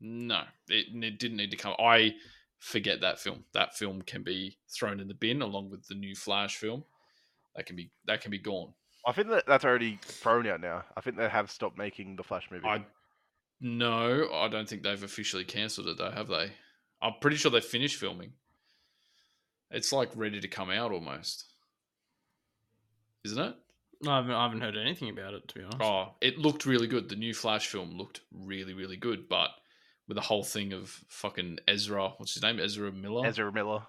No, 0.00 0.42
it, 0.68 0.86
it 0.92 1.18
didn't 1.18 1.38
need 1.38 1.50
to 1.50 1.56
come. 1.56 1.74
I 1.78 2.14
forget 2.58 3.00
that 3.00 3.18
film. 3.18 3.44
That 3.52 3.76
film 3.76 4.02
can 4.02 4.22
be 4.22 4.58
thrown 4.68 5.00
in 5.00 5.08
the 5.08 5.14
bin 5.14 5.42
along 5.42 5.70
with 5.70 5.86
the 5.86 5.94
new 5.94 6.14
Flash 6.14 6.56
film. 6.56 6.84
That 7.54 7.66
can 7.66 7.76
be 7.76 7.90
that 8.06 8.20
can 8.20 8.30
be 8.30 8.38
gone. 8.38 8.72
I 9.06 9.12
think 9.12 9.28
that 9.28 9.46
that's 9.46 9.64
already 9.64 9.98
thrown 10.02 10.46
out 10.46 10.60
now. 10.60 10.84
I 10.96 11.00
think 11.00 11.16
they 11.16 11.28
have 11.28 11.50
stopped 11.50 11.78
making 11.78 12.16
the 12.16 12.24
Flash 12.24 12.48
movie. 12.50 12.66
I 12.66 12.84
no, 13.60 14.28
I 14.32 14.48
don't 14.48 14.68
think 14.68 14.82
they've 14.82 15.02
officially 15.02 15.44
cancelled 15.44 15.86
it 15.88 15.96
though, 15.98 16.10
have 16.10 16.28
they? 16.28 16.52
I'm 17.00 17.14
pretty 17.20 17.36
sure 17.36 17.50
they 17.50 17.60
finished 17.60 17.96
filming. 17.96 18.32
It's 19.70 19.92
like 19.92 20.10
ready 20.14 20.40
to 20.40 20.48
come 20.48 20.70
out 20.70 20.92
almost, 20.92 21.44
isn't 23.24 23.38
it? 23.38 23.54
I 24.06 24.16
haven't, 24.16 24.32
I 24.32 24.42
haven't 24.42 24.60
heard 24.60 24.76
anything 24.76 25.08
about 25.08 25.34
it 25.34 25.48
to 25.48 25.54
be 25.54 25.64
honest. 25.64 25.80
Oh, 25.80 26.14
it 26.20 26.38
looked 26.38 26.66
really 26.66 26.86
good. 26.86 27.08
The 27.08 27.16
new 27.16 27.32
Flash 27.32 27.66
film 27.68 27.96
looked 27.96 28.20
really, 28.30 28.74
really 28.74 28.96
good, 28.96 29.28
but 29.28 29.50
with 30.08 30.16
the 30.16 30.20
whole 30.22 30.44
thing 30.44 30.72
of 30.72 30.90
fucking 31.08 31.58
Ezra, 31.66 32.10
what's 32.16 32.34
his 32.34 32.42
name? 32.42 32.60
Ezra 32.60 32.92
Miller. 32.92 33.26
Ezra 33.26 33.52
Miller. 33.52 33.82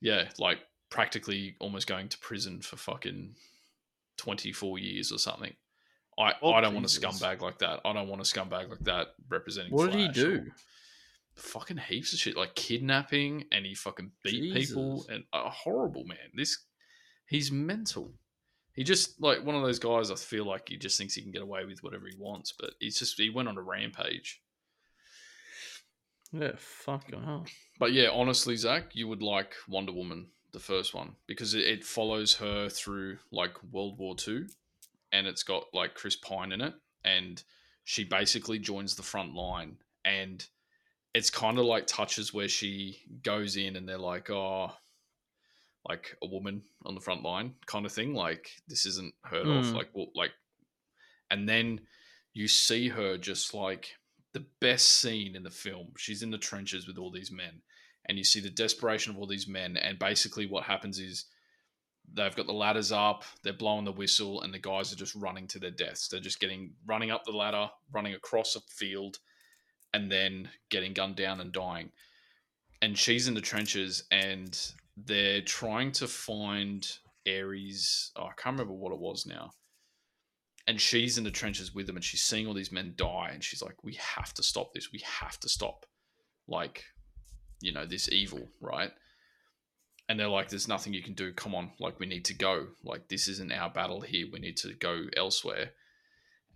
Yeah, 0.00 0.28
like 0.38 0.58
practically 0.90 1.56
almost 1.60 1.86
going 1.86 2.08
to 2.08 2.18
prison 2.18 2.60
for 2.60 2.76
fucking 2.76 3.34
24 4.16 4.78
years 4.78 5.12
or 5.12 5.18
something. 5.18 5.54
I, 6.18 6.34
Oh, 6.42 6.52
I 6.52 6.60
don't 6.60 6.74
want 6.74 6.84
a 6.86 6.88
scumbag 6.88 7.40
like 7.40 7.58
that. 7.58 7.80
I 7.84 7.92
don't 7.92 8.08
want 8.08 8.20
a 8.20 8.24
scumbag 8.24 8.68
like 8.68 8.80
that 8.80 9.08
representing. 9.28 9.72
what 9.72 9.90
did 9.92 10.00
he 10.00 10.08
do? 10.08 10.50
Fucking 11.36 11.78
heaps 11.78 12.12
of 12.12 12.18
shit, 12.18 12.36
like 12.36 12.54
kidnapping, 12.54 13.44
and 13.52 13.64
he 13.64 13.74
fucking 13.74 14.10
beat 14.24 14.52
people, 14.54 14.96
Jesus. 14.96 15.08
and 15.08 15.24
uh, 15.32 15.48
horrible 15.48 16.04
man. 16.04 16.18
This, 16.34 16.58
he's 17.26 17.50
mental. 17.50 18.12
He 18.74 18.84
just 18.84 19.20
like 19.22 19.44
one 19.44 19.54
of 19.54 19.62
those 19.62 19.78
guys. 19.78 20.10
I 20.10 20.16
feel 20.16 20.44
like 20.44 20.68
he 20.68 20.76
just 20.76 20.98
thinks 20.98 21.14
he 21.14 21.22
can 21.22 21.32
get 21.32 21.42
away 21.42 21.64
with 21.64 21.82
whatever 21.82 22.06
he 22.06 22.16
wants, 22.18 22.52
but 22.58 22.70
he's 22.80 22.98
just 22.98 23.16
he 23.18 23.30
went 23.30 23.48
on 23.48 23.56
a 23.56 23.62
rampage. 23.62 24.40
Yeah, 26.32 26.52
fucking 26.56 27.22
hell. 27.22 27.46
But 27.78 27.92
yeah, 27.92 28.08
honestly, 28.12 28.56
Zach, 28.56 28.94
you 28.94 29.08
would 29.08 29.22
like 29.22 29.54
Wonder 29.68 29.92
Woman, 29.92 30.28
the 30.52 30.60
first 30.60 30.94
one, 30.94 31.16
because 31.26 31.54
it, 31.54 31.64
it 31.64 31.84
follows 31.84 32.34
her 32.36 32.68
through 32.68 33.18
like 33.32 33.54
World 33.72 33.98
War 33.98 34.14
Two, 34.14 34.46
and 35.12 35.26
it's 35.26 35.42
got 35.42 35.64
like 35.72 35.94
Chris 35.94 36.16
Pine 36.16 36.52
in 36.52 36.60
it, 36.60 36.74
and 37.04 37.42
she 37.84 38.04
basically 38.04 38.58
joins 38.58 38.94
the 38.94 39.02
front 39.02 39.34
line, 39.34 39.78
and 40.04 40.46
it's 41.14 41.30
kind 41.30 41.58
of 41.58 41.64
like 41.64 41.86
touches 41.88 42.32
where 42.32 42.48
she 42.48 42.98
goes 43.22 43.56
in, 43.56 43.74
and 43.76 43.88
they're 43.88 43.98
like, 43.98 44.30
oh, 44.30 44.72
like 45.88 46.16
a 46.22 46.26
woman 46.26 46.62
on 46.84 46.94
the 46.94 47.00
front 47.00 47.22
line 47.24 47.54
kind 47.66 47.86
of 47.86 47.92
thing, 47.92 48.14
like 48.14 48.50
this 48.68 48.86
isn't 48.86 49.14
heard 49.24 49.46
of, 49.48 49.64
Mm. 49.64 49.74
like 49.74 49.88
well, 49.94 50.08
like, 50.14 50.32
and 51.30 51.48
then 51.48 51.80
you 52.34 52.46
see 52.46 52.88
her 52.88 53.16
just 53.18 53.54
like 53.54 53.96
the 54.32 54.46
best 54.60 54.88
scene 55.00 55.34
in 55.34 55.42
the 55.42 55.50
film. 55.50 55.92
She's 55.96 56.22
in 56.22 56.30
the 56.30 56.38
trenches 56.38 56.86
with 56.86 56.98
all 56.98 57.10
these 57.10 57.30
men, 57.30 57.62
and 58.06 58.18
you 58.18 58.24
see 58.24 58.40
the 58.40 58.50
desperation 58.50 59.12
of 59.12 59.18
all 59.18 59.26
these 59.26 59.48
men. 59.48 59.76
And 59.76 59.98
basically, 59.98 60.46
what 60.46 60.64
happens 60.64 60.98
is 60.98 61.26
they've 62.12 62.34
got 62.34 62.46
the 62.46 62.52
ladders 62.52 62.92
up, 62.92 63.24
they're 63.42 63.52
blowing 63.52 63.84
the 63.84 63.92
whistle, 63.92 64.42
and 64.42 64.52
the 64.52 64.58
guys 64.58 64.92
are 64.92 64.96
just 64.96 65.14
running 65.14 65.46
to 65.48 65.58
their 65.58 65.70
deaths. 65.70 66.08
They're 66.08 66.20
just 66.20 66.40
getting 66.40 66.74
running 66.86 67.10
up 67.10 67.24
the 67.24 67.32
ladder, 67.32 67.68
running 67.92 68.14
across 68.14 68.56
a 68.56 68.60
field, 68.60 69.18
and 69.92 70.10
then 70.10 70.50
getting 70.70 70.92
gunned 70.92 71.16
down 71.16 71.40
and 71.40 71.52
dying. 71.52 71.90
And 72.82 72.96
she's 72.96 73.28
in 73.28 73.34
the 73.34 73.40
trenches, 73.40 74.04
and 74.10 74.58
they're 74.96 75.42
trying 75.42 75.92
to 75.92 76.06
find 76.06 76.88
Ares. 77.26 78.12
Oh, 78.16 78.24
I 78.24 78.32
can't 78.36 78.58
remember 78.58 78.74
what 78.74 78.92
it 78.92 78.98
was 78.98 79.26
now 79.26 79.50
and 80.66 80.80
she's 80.80 81.18
in 81.18 81.24
the 81.24 81.30
trenches 81.30 81.74
with 81.74 81.86
them 81.86 81.96
and 81.96 82.04
she's 82.04 82.22
seeing 82.22 82.46
all 82.46 82.54
these 82.54 82.72
men 82.72 82.94
die 82.96 83.30
and 83.32 83.42
she's 83.42 83.62
like 83.62 83.82
we 83.82 83.94
have 83.94 84.32
to 84.34 84.42
stop 84.42 84.72
this. 84.72 84.92
We 84.92 85.02
have 85.20 85.38
to 85.40 85.48
stop 85.48 85.86
like 86.48 86.84
you 87.60 87.72
know 87.72 87.86
this 87.86 88.10
evil 88.10 88.48
right? 88.60 88.90
And 90.08 90.18
they're 90.18 90.28
like 90.28 90.48
there's 90.48 90.68
nothing 90.68 90.92
you 90.92 91.02
can 91.02 91.14
do. 91.14 91.32
Come 91.32 91.54
on. 91.54 91.70
Like 91.78 91.98
we 92.00 92.06
need 92.06 92.24
to 92.26 92.34
go. 92.34 92.68
Like 92.84 93.08
this 93.08 93.28
isn't 93.28 93.52
our 93.52 93.70
battle 93.70 94.00
here. 94.00 94.26
We 94.32 94.40
need 94.40 94.56
to 94.58 94.74
go 94.74 95.04
elsewhere. 95.16 95.70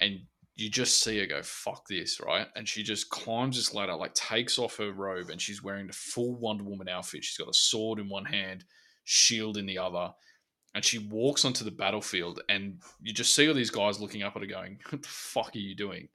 And 0.00 0.20
you 0.56 0.70
just 0.70 1.02
see 1.02 1.18
her 1.18 1.26
go 1.26 1.42
fuck 1.42 1.86
this 1.88 2.20
right? 2.20 2.46
And 2.54 2.68
she 2.68 2.82
just 2.82 3.10
climbs 3.10 3.56
this 3.56 3.74
ladder 3.74 3.96
like 3.96 4.14
takes 4.14 4.58
off 4.58 4.76
her 4.76 4.92
robe 4.92 5.30
and 5.30 5.40
she's 5.40 5.62
wearing 5.62 5.86
the 5.86 5.92
full 5.92 6.34
wonder 6.36 6.64
woman 6.64 6.88
outfit. 6.88 7.24
She's 7.24 7.38
got 7.38 7.50
a 7.50 7.54
sword 7.54 7.98
in 7.98 8.08
one 8.08 8.26
hand 8.26 8.64
shield 9.04 9.56
in 9.56 9.66
the 9.66 9.78
other 9.78 10.12
and 10.74 10.84
she 10.84 10.98
walks 10.98 11.44
onto 11.44 11.64
the 11.64 11.70
battlefield 11.70 12.42
and 12.48 12.78
you 13.00 13.12
just 13.12 13.34
see 13.34 13.46
all 13.48 13.54
these 13.54 13.70
guys 13.70 14.00
looking 14.00 14.22
up 14.22 14.34
at 14.36 14.42
her 14.42 14.48
going 14.48 14.78
what 14.90 15.02
the 15.02 15.08
fuck 15.08 15.54
are 15.54 15.58
you 15.58 15.74
doing 15.74 16.08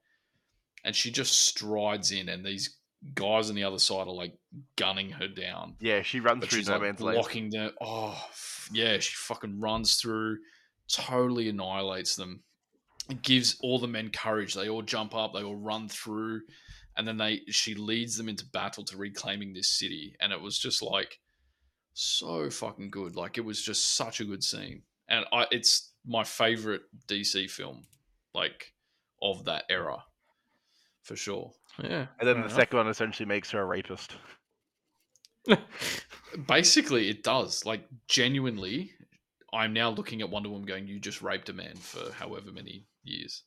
and 0.83 0.95
she 0.95 1.11
just 1.11 1.41
strides 1.45 2.11
in 2.11 2.29
and 2.29 2.45
these 2.45 2.75
guys 3.15 3.49
on 3.49 3.55
the 3.55 3.63
other 3.63 3.79
side 3.79 4.07
are 4.07 4.13
like 4.13 4.33
gunning 4.75 5.09
her 5.09 5.27
down. 5.27 5.75
Yeah, 5.79 6.01
she 6.01 6.19
runs 6.19 6.41
But 6.41 6.49
through 6.49 6.63
no 6.63 6.73
like 6.73 6.81
man's 6.81 6.99
land. 6.99 7.15
blocking 7.15 7.49
the. 7.49 7.73
Oh, 7.79 8.21
yeah, 8.73 8.99
she 8.99 9.13
fucking 9.15 9.59
runs 9.61 9.95
through, 9.95 10.39
totally 10.89 11.47
annihilates 11.49 12.15
them. 12.15 12.43
It 13.09 13.21
gives 13.21 13.57
all 13.61 13.79
the 13.79 13.87
men 13.87 14.09
courage. 14.09 14.53
They 14.53 14.67
all 14.69 14.81
jump 14.81 15.15
up. 15.15 15.33
They 15.33 15.43
all 15.43 15.55
run 15.55 15.87
through, 15.87 16.41
and 16.97 17.07
then 17.07 17.15
they 17.17 17.41
she 17.47 17.73
leads 17.73 18.17
them 18.17 18.27
into 18.29 18.45
battle 18.45 18.83
to 18.85 18.97
reclaiming 18.97 19.53
this 19.53 19.69
city. 19.69 20.15
And 20.19 20.33
it 20.33 20.41
was 20.41 20.59
just 20.59 20.81
like 20.81 21.19
so 21.99 22.49
fucking 22.49 22.89
good. 22.89 23.15
Like 23.15 23.37
it 23.37 23.41
was 23.45 23.61
just 23.61 23.95
such 23.95 24.21
a 24.21 24.25
good 24.25 24.43
scene, 24.43 24.83
and 25.09 25.25
I 25.33 25.47
it's 25.51 25.91
my 26.05 26.23
favorite 26.23 26.83
DC 27.07 27.49
film, 27.49 27.85
like 28.33 28.73
of 29.21 29.45
that 29.45 29.65
era, 29.69 29.97
for 31.03 31.15
sure. 31.15 31.51
Yeah. 31.83 32.07
And 32.19 32.27
then 32.27 32.27
fair 32.27 32.33
the 32.35 32.39
enough. 32.41 32.53
second 32.53 32.77
one 32.77 32.87
essentially 32.87 33.25
makes 33.27 33.51
her 33.51 33.61
a 33.61 33.65
rapist. 33.65 34.15
Basically, 36.47 37.09
it 37.09 37.23
does. 37.23 37.65
Like 37.65 37.87
genuinely, 38.07 38.91
I'm 39.53 39.73
now 39.73 39.89
looking 39.89 40.21
at 40.21 40.29
Wonder 40.29 40.49
Woman 40.49 40.65
going, 40.67 40.87
"You 40.87 40.99
just 40.99 41.21
raped 41.21 41.49
a 41.49 41.53
man 41.53 41.75
for 41.75 42.11
however 42.13 42.51
many 42.51 42.85
years." 43.03 43.43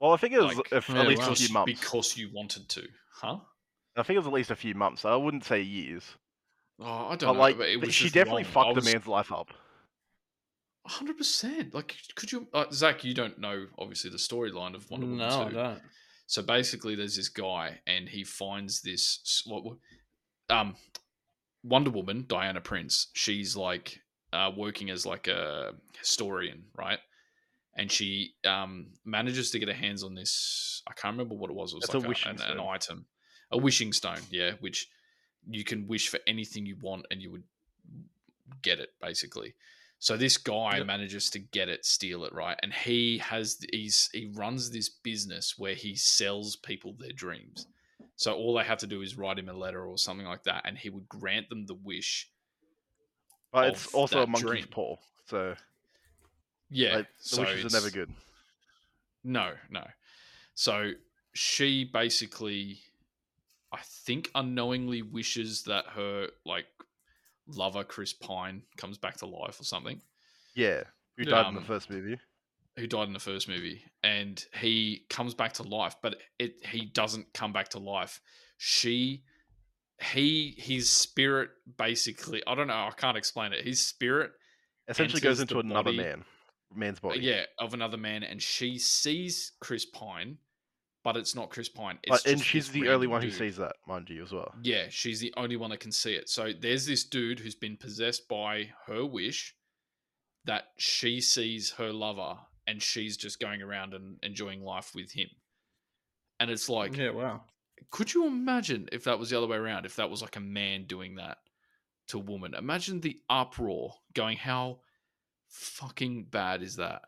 Well, 0.00 0.12
I 0.12 0.16
think 0.16 0.34
it 0.34 0.40
was 0.40 0.54
Like, 0.54 0.72
if, 0.72 0.88
yeah, 0.88 1.00
at 1.00 1.06
least 1.06 1.22
wow. 1.22 1.30
a 1.30 1.34
few 1.34 1.48
months. 1.48 1.72
because 1.80 2.16
you 2.16 2.30
wanted 2.32 2.68
to, 2.68 2.86
huh? 3.14 3.38
I 3.96 4.02
think 4.02 4.16
it 4.16 4.20
was 4.20 4.26
at 4.28 4.32
least 4.32 4.50
a 4.50 4.56
few 4.56 4.74
months. 4.74 5.04
I 5.04 5.16
wouldn't 5.16 5.44
say 5.44 5.60
years. 5.62 6.04
Oh, 6.80 6.84
I 7.08 7.16
don't 7.16 7.28
But 7.28 7.32
know. 7.34 7.40
like, 7.40 7.58
but 7.58 7.68
it 7.68 7.80
was 7.80 7.94
she 7.94 8.08
definitely 8.10 8.44
long. 8.44 8.52
fucked 8.52 8.76
I 8.76 8.80
the 8.80 8.90
man's 8.92 9.06
life 9.06 9.32
up. 9.32 9.48
hundred 10.86 11.18
percent. 11.18 11.74
Like, 11.74 11.94
could 12.14 12.32
you, 12.32 12.46
uh, 12.54 12.66
Zach? 12.72 13.04
You 13.04 13.14
don't 13.14 13.38
know 13.38 13.66
obviously 13.78 14.10
the 14.10 14.16
storyline 14.16 14.74
of 14.74 14.88
Wonder 14.90 15.06
Woman 15.06 15.18
No, 15.28 15.42
I 15.42 15.50
don't. 15.50 15.82
So 16.26 16.42
basically, 16.42 16.94
there's 16.94 17.16
this 17.16 17.28
guy, 17.28 17.80
and 17.86 18.08
he 18.08 18.22
finds 18.24 18.82
this 18.82 19.42
what, 19.46 19.64
what- 19.64 19.78
um, 20.50 20.76
Wonder 21.62 21.90
Woman, 21.90 22.24
Diana 22.28 22.60
Prince. 22.60 23.08
She's 23.14 23.56
like 23.56 24.00
uh, 24.32 24.50
working 24.56 24.88
as 24.90 25.04
like 25.04 25.26
a 25.26 25.72
historian, 25.98 26.64
right? 26.76 26.98
And 27.76 27.90
she 27.92 28.34
um, 28.44 28.88
manages 29.04 29.50
to 29.52 29.58
get 29.58 29.68
her 29.68 29.74
hands 29.74 30.02
on 30.02 30.14
this. 30.14 30.82
I 30.88 30.92
can't 30.92 31.12
remember 31.14 31.34
what 31.34 31.50
it 31.50 31.54
was. 31.56 31.72
It 31.72 31.76
was 31.76 31.84
It's 31.84 31.94
like 31.94 32.04
a, 32.04 32.08
wishing 32.08 32.30
an, 32.30 32.40
an 32.42 32.56
stone. 32.56 32.68
item, 32.68 33.06
a 33.52 33.58
wishing 33.58 33.92
stone. 33.92 34.20
Yeah, 34.30 34.52
which 34.60 34.88
you 35.48 35.64
can 35.64 35.86
wish 35.86 36.08
for 36.08 36.20
anything 36.26 36.66
you 36.66 36.76
want, 36.80 37.06
and 37.10 37.20
you 37.22 37.30
would 37.30 37.44
get 38.62 38.80
it 38.80 38.90
basically. 39.00 39.54
So 40.00 40.16
this 40.16 40.36
guy 40.36 40.78
Yep. 40.78 40.86
manages 40.86 41.28
to 41.30 41.40
get 41.40 41.68
it, 41.68 41.84
steal 41.84 42.24
it, 42.24 42.32
right? 42.32 42.56
And 42.62 42.72
he 42.72 43.18
has 43.18 43.58
he's 43.72 44.08
he 44.12 44.30
runs 44.34 44.70
this 44.70 44.88
business 44.88 45.54
where 45.58 45.74
he 45.74 45.96
sells 45.96 46.56
people 46.56 46.94
their 46.98 47.12
dreams. 47.12 47.66
So 48.16 48.34
all 48.34 48.54
they 48.54 48.64
have 48.64 48.78
to 48.78 48.86
do 48.86 49.02
is 49.02 49.16
write 49.18 49.38
him 49.38 49.48
a 49.48 49.52
letter 49.52 49.84
or 49.86 49.98
something 49.98 50.26
like 50.26 50.44
that, 50.44 50.62
and 50.64 50.78
he 50.78 50.90
would 50.90 51.08
grant 51.08 51.48
them 51.48 51.66
the 51.66 51.74
wish. 51.74 52.30
But 53.52 53.68
it's 53.68 53.94
also 53.94 54.22
a 54.22 54.26
monkey's 54.26 54.50
dream. 54.50 54.66
paw, 54.66 54.96
so 55.26 55.54
Yeah, 56.70 56.96
like, 56.96 57.06
the 57.30 57.36
so 57.36 57.40
wishes 57.40 57.64
are 57.64 57.70
never 57.70 57.90
good. 57.90 58.12
No, 59.24 59.52
no. 59.70 59.84
So 60.54 60.92
she 61.32 61.84
basically, 61.84 62.80
I 63.72 63.80
think, 63.82 64.30
unknowingly 64.34 65.02
wishes 65.02 65.64
that 65.64 65.84
her 65.94 66.28
like 66.46 66.66
lover 67.46 67.84
Chris 67.84 68.12
Pine 68.12 68.62
comes 68.76 68.98
back 68.98 69.16
to 69.18 69.26
life 69.26 69.60
or 69.60 69.64
something. 69.64 70.00
Yeah, 70.54 70.84
who 71.16 71.24
died 71.24 71.48
in 71.48 71.54
the 71.54 71.60
Um, 71.60 71.66
first 71.66 71.90
movie? 71.90 72.18
who 72.76 72.86
died 72.86 73.08
in 73.08 73.12
the 73.12 73.18
first 73.18 73.48
movie, 73.48 73.82
and 74.04 74.44
he 74.60 75.04
comes 75.10 75.34
back 75.34 75.54
to 75.54 75.62
life, 75.64 75.96
but 76.00 76.16
it 76.38 76.64
he 76.64 76.86
doesn't 76.86 77.32
come 77.34 77.52
back 77.52 77.68
to 77.70 77.78
life. 77.80 78.20
She, 78.56 79.24
he, 80.12 80.54
his 80.58 80.88
spirit 80.90 81.50
basically, 81.76 82.42
I 82.46 82.54
don't 82.54 82.68
know, 82.68 82.74
I 82.74 82.92
can't 82.96 83.16
explain 83.16 83.52
it. 83.52 83.64
His 83.66 83.84
spirit, 83.84 84.30
Essentially 84.86 85.20
goes 85.20 85.40
into 85.40 85.58
another 85.58 85.84
body- 85.84 85.96
man, 85.98 86.24
man's 86.72 87.00
body. 87.00 87.20
yeah, 87.20 87.44
of 87.58 87.74
another 87.74 87.96
man, 87.96 88.22
and 88.22 88.40
she 88.40 88.78
sees 88.78 89.52
Chris 89.60 89.84
Pine, 89.84 90.38
but 91.08 91.16
it's 91.16 91.34
not 91.34 91.48
Chris 91.48 91.70
Pine. 91.70 91.98
It's 92.02 92.22
But, 92.22 92.30
and 92.30 92.38
she's 92.38 92.68
the 92.68 92.90
only 92.90 93.06
random 93.06 93.10
one 93.12 93.22
who 93.22 93.30
sees 93.30 93.56
that, 93.56 93.76
mind 93.86 94.10
you, 94.10 94.22
as 94.22 94.30
well. 94.30 94.52
Yeah, 94.62 94.88
she's 94.90 95.20
the 95.20 95.32
only 95.38 95.56
one 95.56 95.70
that 95.70 95.80
can 95.80 95.90
see 95.90 96.12
it. 96.12 96.28
So 96.28 96.52
there's 96.52 96.84
this 96.84 97.02
dude 97.02 97.40
who's 97.40 97.54
been 97.54 97.78
possessed 97.78 98.28
by 98.28 98.68
her 98.86 99.06
wish 99.06 99.54
that 100.44 100.64
she 100.76 101.22
sees 101.22 101.70
her 101.70 101.94
lover 101.94 102.36
and 102.66 102.82
she's 102.82 103.16
just 103.16 103.40
going 103.40 103.62
around 103.62 103.94
and 103.94 104.18
enjoying 104.22 104.60
life 104.62 104.92
with 104.94 105.10
him. 105.10 105.28
And 106.40 106.50
it's 106.50 106.68
like, 106.68 106.94
yeah, 106.94 107.08
wow. 107.08 107.40
could 107.90 108.12
you 108.12 108.26
imagine 108.26 108.90
if 108.92 109.04
that 109.04 109.18
was 109.18 109.30
the 109.30 109.38
other 109.38 109.46
way 109.46 109.56
around? 109.56 109.86
If 109.86 109.96
that 109.96 110.10
was 110.10 110.20
like 110.20 110.36
a 110.36 110.40
man 110.40 110.84
doing 110.84 111.14
that 111.14 111.38
to 112.08 112.18
a 112.18 112.22
woman? 112.22 112.52
Imagine 112.52 113.00
the 113.00 113.18
uproar 113.30 113.94
going, 114.12 114.36
how 114.36 114.80
fucking 115.48 116.24
bad 116.24 116.62
is 116.62 116.76
that? 116.76 117.00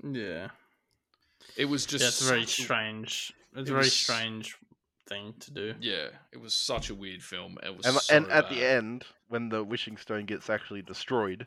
Yeah. 0.00 0.50
It 1.56 1.66
was 1.66 1.86
just 1.86 2.02
yeah, 2.02 2.08
it's 2.08 2.20
a 2.20 2.24
very 2.24 2.46
strange. 2.46 3.32
It's 3.52 3.58
it 3.58 3.60
a 3.60 3.64
very 3.64 3.78
was- 3.78 3.92
strange 3.92 4.56
thing 5.06 5.34
to 5.40 5.50
do. 5.52 5.74
Yeah, 5.80 6.08
it 6.32 6.40
was 6.40 6.54
such 6.54 6.90
a 6.90 6.94
weird 6.94 7.22
film. 7.22 7.58
It 7.62 7.76
was 7.76 7.86
And, 7.86 7.96
so 7.96 8.16
and 8.16 8.26
at 8.30 8.48
the 8.48 8.64
end, 8.64 9.04
when 9.28 9.48
the 9.50 9.62
wishing 9.62 9.96
stone 9.98 10.24
gets 10.24 10.48
actually 10.48 10.82
destroyed, 10.82 11.46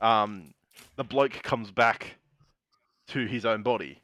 um, 0.00 0.54
the 0.96 1.04
bloke 1.04 1.42
comes 1.42 1.70
back 1.70 2.16
to 3.08 3.26
his 3.26 3.44
own 3.44 3.62
body, 3.62 4.00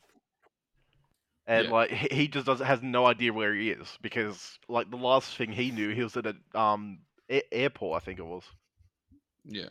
and 1.46 1.66
Yeah. 1.66 1.72
like 1.72 1.90
he, 1.90 2.08
he 2.14 2.28
just 2.28 2.46
doesn't 2.46 2.66
has 2.66 2.82
no 2.82 3.06
idea 3.06 3.32
where 3.32 3.54
he 3.54 3.70
is 3.70 3.98
because 4.02 4.58
like 4.68 4.90
the 4.90 4.96
last 4.96 5.36
thing 5.36 5.52
he 5.52 5.70
knew, 5.70 5.90
he 5.94 6.02
was 6.02 6.16
at 6.16 6.26
a 6.26 6.36
um 6.58 6.98
a- 7.30 7.54
airport, 7.54 8.02
I 8.02 8.04
think 8.04 8.18
it 8.18 8.26
was, 8.26 8.44
Yeah. 9.44 9.70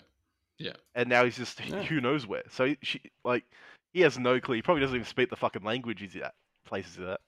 Yeah. 0.58 0.74
And 0.96 1.10
now 1.10 1.26
he's 1.26 1.36
just 1.38 1.60
Yeah. 1.66 1.84
who 1.84 2.00
knows 2.02 2.26
where. 2.26 2.44
So 2.50 2.76
she 2.82 3.02
like 3.24 3.44
he 3.96 4.02
has 4.02 4.20
no 4.20 4.40
clue. 4.40 4.56
He 4.56 4.62
probably 4.62 4.82
doesn't 4.82 4.96
even 4.96 5.08
speak 5.08 5.30
the 5.30 5.36
fucking 5.36 5.64
language 5.64 6.02
he's 6.02 6.16
at. 6.18 6.34
Places 6.66 6.96
he's 6.98 7.06
at. 7.06 7.20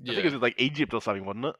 Yeah. 0.00 0.12
I 0.12 0.14
think 0.16 0.26
it 0.26 0.32
was 0.32 0.42
like 0.42 0.60
Egypt 0.60 0.92
or 0.92 1.00
something, 1.00 1.24
wasn't 1.24 1.46
it? 1.46 1.56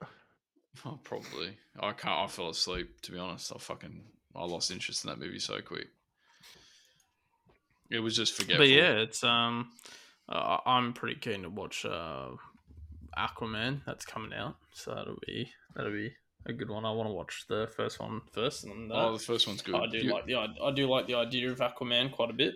Oh, 0.84 0.98
probably. 1.02 1.56
I 1.80 1.92
can't. 1.92 2.18
I 2.18 2.26
fell 2.26 2.50
asleep. 2.50 3.00
To 3.02 3.12
be 3.12 3.18
honest, 3.18 3.52
I 3.54 3.58
fucking 3.58 4.02
I 4.36 4.44
lost 4.44 4.70
interest 4.70 5.04
in 5.04 5.10
that 5.10 5.18
movie 5.18 5.38
so 5.38 5.60
quick. 5.60 5.88
It 7.90 8.00
was 8.00 8.16
just 8.16 8.34
forgetful. 8.34 8.58
But 8.58 8.68
yeah, 8.68 8.92
it's 8.98 9.24
um, 9.24 9.70
uh, 10.28 10.58
I'm 10.66 10.92
pretty 10.92 11.18
keen 11.18 11.42
to 11.42 11.50
watch 11.50 11.84
uh, 11.84 12.28
Aquaman. 13.16 13.80
That's 13.86 14.04
coming 14.04 14.32
out, 14.34 14.56
so 14.72 14.94
that'll 14.94 15.18
be 15.26 15.50
that'll 15.74 15.92
be 15.92 16.12
a 16.46 16.52
good 16.52 16.68
one. 16.70 16.84
I 16.84 16.92
want 16.92 17.08
to 17.08 17.12
watch 17.14 17.46
the 17.48 17.68
first 17.76 17.98
one 17.98 18.20
first, 18.32 18.64
and 18.64 18.92
Oh, 18.92 18.94
uh, 18.94 19.12
the 19.12 19.18
first 19.18 19.46
one's 19.46 19.62
good. 19.62 19.74
I 19.74 19.86
do 19.86 19.98
You- 19.98 20.12
like 20.12 20.26
the 20.26 20.34
i- 20.36 20.54
I 20.62 20.70
do 20.72 20.86
like 20.86 21.06
the 21.06 21.14
idea 21.14 21.50
of 21.50 21.58
Aquaman 21.58 22.12
quite 22.12 22.30
a 22.30 22.34
bit. 22.34 22.54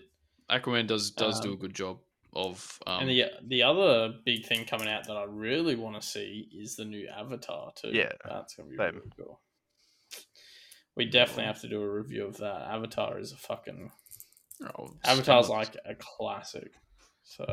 Aquaman 0.51 0.86
does 0.86 1.11
does 1.11 1.40
do 1.40 1.51
a 1.51 1.53
Um, 1.53 1.59
good 1.59 1.74
job 1.74 1.99
of. 2.34 2.78
Um, 2.86 3.01
and 3.03 3.11
the 3.11 3.24
the 3.43 3.62
other 3.62 4.14
big 4.24 4.47
thing 4.47 4.64
coming 4.66 4.88
out 4.88 5.07
that 5.07 5.16
I 5.16 5.24
really 5.24 5.74
want 5.76 6.01
to 6.01 6.07
see 6.07 6.49
is 6.53 6.76
the 6.76 6.84
new 6.84 7.09
Avatar 7.09 7.72
too. 7.74 7.90
Yeah, 7.93 8.12
that's 8.24 8.55
gonna 8.55 8.68
be 8.70 8.76
same. 8.76 8.95
really 8.97 9.11
cool. 9.16 9.40
We 10.95 11.07
definitely 11.07 11.45
have 11.45 11.61
to 11.62 11.68
do 11.68 11.80
a 11.82 11.88
review 11.90 12.26
of 12.26 12.36
that. 12.38 12.62
Avatar 12.62 13.18
is 13.18 13.32
a 13.32 13.36
fucking 13.36 13.90
oh, 14.78 14.95
Avatar's 15.05 15.47
some- 15.47 15.57
like 15.57 15.76
a 15.86 15.95
classic. 15.95 16.72
So 17.24 17.45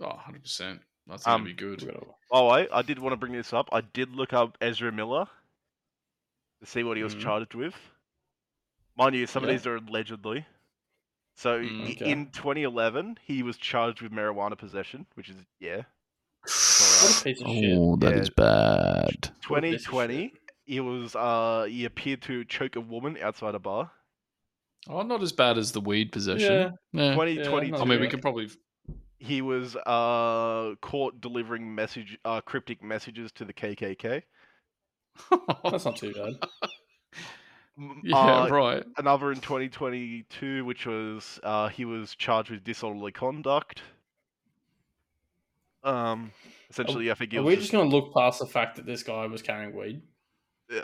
oh, 0.00 0.06
100 0.06 0.42
percent. 0.42 0.80
I 1.10 1.16
think 1.16 1.26
Um, 1.28 1.44
be 1.44 1.52
good. 1.54 1.80
gotta, 1.80 2.06
Oh, 2.30 2.50
wait, 2.52 2.68
I 2.70 2.82
did 2.82 2.98
want 2.98 3.14
to 3.14 3.16
bring 3.16 3.32
this 3.32 3.52
up. 3.54 3.68
I 3.72 3.80
did 3.80 4.10
look 4.14 4.32
up 4.34 4.58
Ezra 4.60 4.92
Miller 4.92 5.26
to 6.60 6.66
see 6.66 6.82
what 6.82 6.98
he 6.98 7.02
was 7.02 7.14
Mhm. 7.14 7.22
charged 7.22 7.54
with. 7.54 7.74
Mind 8.96 9.14
you, 9.14 9.26
some 9.26 9.42
Yeah. 9.44 9.50
of 9.50 9.54
these 9.54 9.66
are 9.66 9.76
allegedly. 9.76 10.44
So 11.38 11.60
Mm. 11.60 11.92
Okay. 11.92 12.10
in 12.10 12.30
2011, 12.32 13.16
he 13.22 13.44
was 13.44 13.56
charged 13.56 14.02
with 14.02 14.10
marijuana 14.10 14.58
possession, 14.58 15.06
which 15.14 15.28
is 15.28 15.36
yeah. 15.60 15.82
what 16.42 17.20
a 17.20 17.24
piece 17.24 17.40
of 17.40 17.46
shit. 17.46 17.78
Oh, 17.78 17.94
that 17.96 18.14
is 18.14 18.28
bad. 18.28 19.30
What 19.46 19.64
a 19.64 19.70
piece 19.70 19.82
of 19.86 19.92
2020, 19.92 20.32
he 20.64 20.80
was 20.80 21.14
uh 21.14 21.66
he 21.70 21.84
appeared 21.84 22.22
to 22.22 22.44
choke 22.44 22.74
a 22.74 22.80
woman 22.80 23.16
outside 23.22 23.54
a 23.54 23.60
bar. 23.60 23.92
Oh, 24.88 25.02
not 25.02 25.22
as 25.22 25.30
bad 25.30 25.58
as 25.58 25.70
the 25.70 25.80
weed 25.80 26.10
possession. 26.10 26.52
Yeah. 26.52 26.70
Yeah. 26.92 27.12
2022, 27.12 27.70
not 27.70 27.80
I 27.80 27.84
mean, 27.84 28.00
we 28.00 28.06
bad. 28.06 28.10
could 28.10 28.22
probably. 28.22 28.50
he 29.18 29.40
was 29.40 29.76
uh 29.76 30.74
caught 30.82 31.20
delivering 31.20 31.72
message 31.72 32.18
uh 32.24 32.40
cryptic 32.40 32.82
messages 32.82 33.30
to 33.32 33.44
the 33.44 33.52
KKK. 33.52 34.22
That's 35.62 35.84
not 35.84 35.96
too 35.96 36.12
bad. 36.12 36.32
M- 37.78 38.00
yeah, 38.04 38.16
uh, 38.16 38.48
right. 38.48 38.84
another 38.96 39.30
in 39.32 39.40
2022, 39.40 40.64
which 40.64 40.86
was 40.86 41.38
uh, 41.42 41.68
he 41.68 41.84
was 41.84 42.14
charged 42.16 42.50
with 42.50 42.64
disorderly 42.64 43.12
conduct. 43.12 43.82
Um, 45.84 46.32
essentially, 46.70 47.10
I 47.10 47.14
think 47.14 47.32
it 47.32 47.38
Are 47.38 47.42
was 47.42 47.52
we 47.52 47.56
just, 47.56 47.70
just 47.70 47.72
gonna 47.72 47.88
look 47.88 48.12
past 48.14 48.40
the 48.40 48.46
fact 48.46 48.76
that 48.76 48.86
this 48.86 49.02
guy 49.02 49.26
was 49.26 49.42
carrying 49.42 49.74
weed? 49.76 50.02
yeah. 50.70 50.82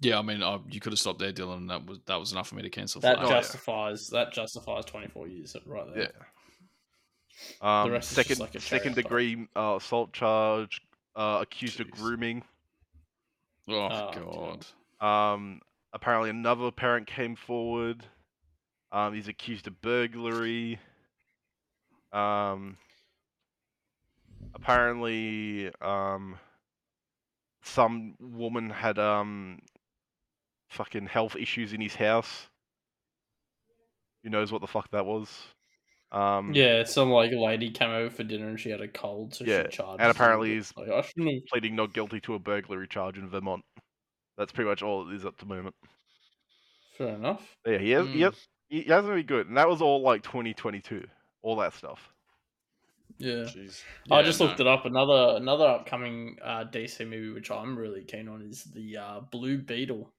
Yeah, 0.00 0.18
I 0.18 0.22
mean, 0.22 0.42
uh, 0.42 0.58
you 0.68 0.80
could 0.80 0.92
have 0.92 0.98
stopped 0.98 1.20
there, 1.20 1.32
Dylan. 1.32 1.56
And 1.58 1.70
that 1.70 1.86
was 1.86 2.00
that 2.06 2.16
was 2.16 2.32
enough 2.32 2.48
for 2.48 2.56
me 2.56 2.62
to 2.62 2.68
cancel. 2.68 3.00
That 3.00 3.16
Flash. 3.18 3.26
Oh, 3.26 3.30
yeah. 3.30 3.40
justifies 3.40 4.08
that 4.08 4.32
justifies 4.32 4.84
twenty 4.84 5.06
four 5.06 5.28
years 5.28 5.56
right 5.64 5.86
there. 5.94 6.10
Yeah. 7.62 7.82
Um, 7.82 7.92
rest 7.92 8.10
second 8.10 8.40
like 8.40 8.60
second 8.60 8.96
degree 8.96 9.46
uh, 9.54 9.76
assault 9.78 10.12
charge, 10.12 10.82
uh, 11.14 11.38
accused 11.42 11.80
of 11.80 11.90
grooming. 11.92 12.42
Oh, 13.68 13.88
Oh, 13.90 14.10
dear. 14.12 14.22
god. 15.00 15.32
Um, 15.32 15.60
apparently, 15.94 16.28
another 16.28 16.70
parent 16.70 17.06
came 17.06 17.34
forward. 17.36 18.04
Um, 18.92 19.14
he's 19.14 19.28
accused 19.28 19.66
of 19.66 19.80
burglary. 19.80 20.78
Um, 22.12 22.76
apparently, 24.54 25.70
um, 25.80 26.38
some 27.62 28.14
woman 28.20 28.70
had 28.70 28.98
um, 28.98 29.60
fucking 30.68 31.06
health 31.06 31.36
issues 31.36 31.72
in 31.72 31.80
his 31.80 31.94
house. 31.94 32.48
Who 34.22 34.30
knows 34.30 34.52
what 34.52 34.60
the 34.60 34.66
fuck 34.66 34.90
that 34.92 35.04
was? 35.06 35.28
Um, 36.12 36.52
Yeah, 36.54 36.84
some 36.84 37.10
like 37.10 37.32
lady 37.32 37.70
came 37.70 37.90
over 37.90 38.08
for 38.10 38.22
dinner 38.22 38.48
and 38.48 38.60
she 38.60 38.70
had 38.70 38.80
a 38.80 38.86
cold, 38.88 39.34
so 39.34 39.44
Yeah, 39.44 39.64
she 39.64 39.76
charged. 39.76 40.00
and 40.00 40.10
apparently 40.10 40.50
he's- 40.54 40.72
like, 40.76 40.88
pleading 41.48 41.74
not 41.74 41.92
guilty 41.92 42.20
to 42.20 42.34
a 42.34 42.38
burglary 42.38 42.86
charge 42.86 43.18
in 43.18 43.28
Vermont. 43.28 43.64
That's 44.36 44.52
pretty 44.52 44.68
much 44.68 44.82
all 44.82 45.08
it 45.08 45.14
is 45.14 45.24
at 45.24 45.38
the 45.38 45.46
moment. 45.46 45.74
Fair 46.98 47.08
enough. 47.14 47.56
Yeah, 47.66 47.78
he 47.78 47.90
has, 47.90 48.06
he, 48.08 48.14
Mm. 48.20 48.22
has, 48.24 48.48
he 48.68 48.82
hasn't 48.84 49.14
been 49.14 49.26
good, 49.26 49.48
and 49.48 49.56
that 49.56 49.68
was 49.68 49.80
all 49.82 50.00
like 50.02 50.22
2022, 50.22 51.06
all 51.42 51.56
that 51.56 51.74
stuff. 51.74 52.10
Yeah. 53.18 53.44
Jeez. 53.44 53.82
I 54.10 54.22
just 54.22 54.40
no. 54.40 54.46
looked 54.46 54.58
it 54.60 54.66
up. 54.66 54.86
Another 54.86 55.36
another 55.36 55.66
upcoming 55.66 56.36
uh, 56.42 56.64
DC 56.64 57.08
movie 57.08 57.30
which 57.30 57.50
I'm 57.50 57.76
really 57.78 58.02
keen 58.02 58.26
on 58.28 58.42
is 58.42 58.64
the 58.64 58.96
uh, 58.96 59.20
Blue 59.30 59.58
Beetle. 59.58 60.10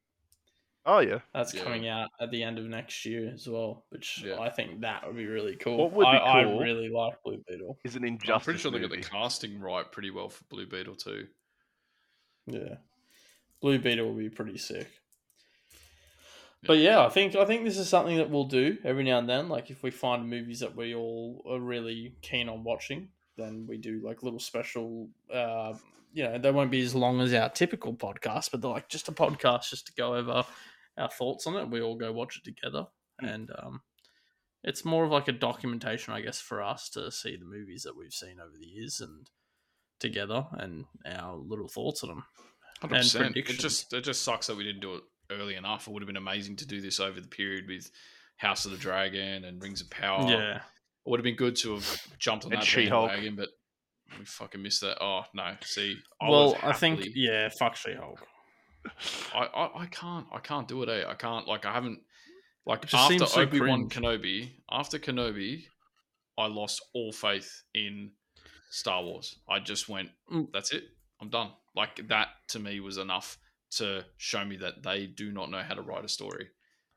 Oh 0.86 1.00
yeah, 1.00 1.20
That's 1.34 1.54
Yeah. 1.54 1.64
coming 1.64 1.88
out 1.90 2.10
at 2.22 2.30
the 2.32 2.44
end 2.44 2.58
of 2.60 2.66
next 2.66 3.04
year 3.06 3.32
as 3.34 3.50
well, 3.50 3.84
which 3.90 4.22
Yeah. 4.24 4.40
I 4.40 4.50
think 4.50 4.82
that 4.82 5.06
would 5.06 5.18
be 5.18 5.26
really 5.26 5.56
cool. 5.58 5.78
What 5.78 5.92
would 5.94 6.04
be 6.04 6.08
I, 6.08 6.44
cool- 6.44 6.60
I 6.60 6.64
really 6.64 6.88
like 6.90 7.16
Blue 7.26 7.44
Beetle. 7.50 7.80
is 7.84 7.96
an 7.96 8.04
I'm 8.04 8.10
injustice 8.14 8.46
pretty 8.46 8.60
sure 8.60 8.72
they 8.72 8.80
got 8.80 8.92
the 8.92 8.98
casting 9.02 9.60
right 9.60 9.92
pretty 9.92 10.12
well 10.12 10.30
for 10.30 10.44
Blue 10.46 10.68
Beetle 10.68 10.96
too. 10.96 11.28
Yeah, 12.46 12.76
Blue 13.66 13.80
Beetle 13.80 14.06
will 14.06 14.14
be 14.14 14.30
pretty 14.30 14.60
sick. 14.60 14.88
But 16.68 16.78
yeah, 16.78 17.04
I 17.04 17.10
think 17.10 17.36
I 17.36 17.46
think 17.46 17.64
this 17.64 17.80
is 17.80 17.90
something 17.90 18.18
that 18.18 18.30
we'll 18.30 18.44
do 18.46 18.78
every 18.84 19.04
now 19.04 19.18
and 19.18 19.28
then. 19.28 19.50
Like 19.50 19.72
if 19.72 19.82
we 19.82 19.90
find 19.90 20.30
movies 20.30 20.60
that 20.60 20.76
we 20.76 20.94
all 20.94 21.44
are 21.50 21.60
really 21.60 22.16
keen 22.22 22.48
on 22.48 22.64
watching, 22.64 23.10
then 23.38 23.66
we 23.68 23.78
do 23.78 24.02
like 24.06 24.22
little 24.22 24.40
special. 24.40 25.10
Uh, 25.34 25.74
you 26.14 26.24
know, 26.26 26.38
they 26.38 26.52
won't 26.52 26.70
be 26.70 26.82
as 26.82 26.94
long 26.94 27.22
as 27.22 27.34
our 27.34 27.50
typical 27.50 27.96
podcast, 27.96 28.52
but 28.52 28.62
they're 28.62 28.70
like 28.70 28.88
just 28.88 29.08
a 29.08 29.12
podcast 29.12 29.72
just 29.72 29.88
to 29.88 29.94
go 29.94 30.14
over 30.14 30.44
our 31.00 31.10
thoughts 31.10 31.48
on 31.48 31.56
it. 31.56 31.68
We 31.68 31.82
all 31.82 31.96
go 31.96 32.14
watch 32.14 32.38
it 32.38 32.44
together, 32.44 32.86
Hmm. 33.20 33.26
and 33.26 33.52
um, 33.58 33.82
it's 34.64 34.86
more 34.86 35.06
of 35.06 35.12
like 35.12 35.28
a 35.28 35.32
documentation, 35.32 36.14
I 36.14 36.22
guess, 36.22 36.40
for 36.40 36.62
us 36.62 36.88
to 36.90 37.12
see 37.12 37.36
the 37.36 37.46
movies 37.46 37.82
that 37.82 37.98
we've 37.98 38.14
seen 38.14 38.40
over 38.40 38.56
the 38.60 38.68
years 38.68 39.02
and 39.02 39.28
together 40.00 40.46
and 40.52 40.86
our 41.04 41.36
little 41.36 41.68
thoughts 41.68 42.04
on 42.04 42.10
them. 42.10 42.24
Hundred 42.82 42.96
And 42.96 43.04
percent. 43.04 43.26
It 43.26 43.32
predictions. 43.46 43.62
just 43.62 43.94
it 43.94 44.02
just 44.04 44.22
sucks 44.24 44.48
that 44.48 44.58
we 44.58 44.64
didn't 44.64 44.82
do 44.82 44.96
it 44.96 45.04
early 45.32 45.56
enough. 45.56 45.88
It 45.88 45.92
would 45.92 46.02
have 46.04 46.08
been 46.08 46.18
amazing 46.18 46.56
to 46.58 46.68
do 46.68 46.82
this 46.82 47.00
over 47.00 47.20
the 47.22 47.28
period 47.28 47.66
with 47.68 47.90
House 48.38 48.66
of 48.66 48.72
the 48.72 48.78
Dragon 48.78 49.46
and 49.46 49.62
Rings 49.62 49.82
of 49.82 49.90
Power. 49.90 50.30
Yeah. 50.30 50.58
It 50.58 51.10
would 51.10 51.20
have 51.20 51.24
been 51.24 51.36
good 51.36 51.56
to 51.58 51.76
have 51.76 52.02
jumped 52.20 52.46
on 52.46 52.52
And 52.52 52.62
that 52.62 52.66
She-Hulk. 52.66 53.10
bandwagon, 53.10 53.36
but 53.36 53.50
we 54.20 54.26
fucking 54.26 54.62
missed 54.62 54.82
that. 54.82 54.98
Oh 55.02 55.24
no! 55.34 55.56
See, 55.64 55.96
I 56.22 56.30
well, 56.30 56.50
would've 56.50 56.64
I 56.64 56.74
think 56.74 57.08
yeah, 57.16 57.50
fuck 57.60 57.76
She 57.76 57.94
Hulk. 57.94 58.20
I, 59.34 59.40
I 59.46 59.82
I 59.84 59.86
can't 59.88 60.28
I 60.32 60.40
can't 60.40 60.68
do 60.68 60.84
it. 60.84 60.90
Eh? 60.90 61.04
I 61.08 61.14
can't 61.16 61.48
like 61.48 61.66
I 61.66 61.74
haven't 61.74 62.00
like 62.68 62.84
It 62.84 62.90
just 62.90 63.12
after 63.12 63.26
so 63.26 63.42
Obi 63.42 63.60
Wan 63.62 63.88
cringe. 63.90 63.94
Kenobi. 63.94 64.52
After 64.72 65.00
Kenobi, 65.00 65.64
I 66.38 66.48
lost 66.48 66.82
all 66.94 67.12
faith 67.12 67.64
in 67.74 68.12
Star 68.70 69.04
Wars. 69.04 69.38
I 69.50 69.60
just 69.60 69.88
went, 69.90 70.10
Mm. 70.32 70.48
that's 70.52 70.72
it. 70.72 70.84
I'm 71.26 71.32
done. 71.32 71.52
Like 71.76 72.08
that 72.08 72.28
to 72.50 72.60
me 72.60 72.80
was 72.80 72.98
enough 72.98 73.38
to 73.72 74.06
show 74.18 74.46
me 74.46 74.58
that 74.58 74.84
they 74.84 75.08
do 75.08 75.32
not 75.32 75.50
know 75.50 75.62
how 75.62 75.74
to 75.74 75.82
write 75.82 76.06
a 76.06 76.10
story. 76.10 76.48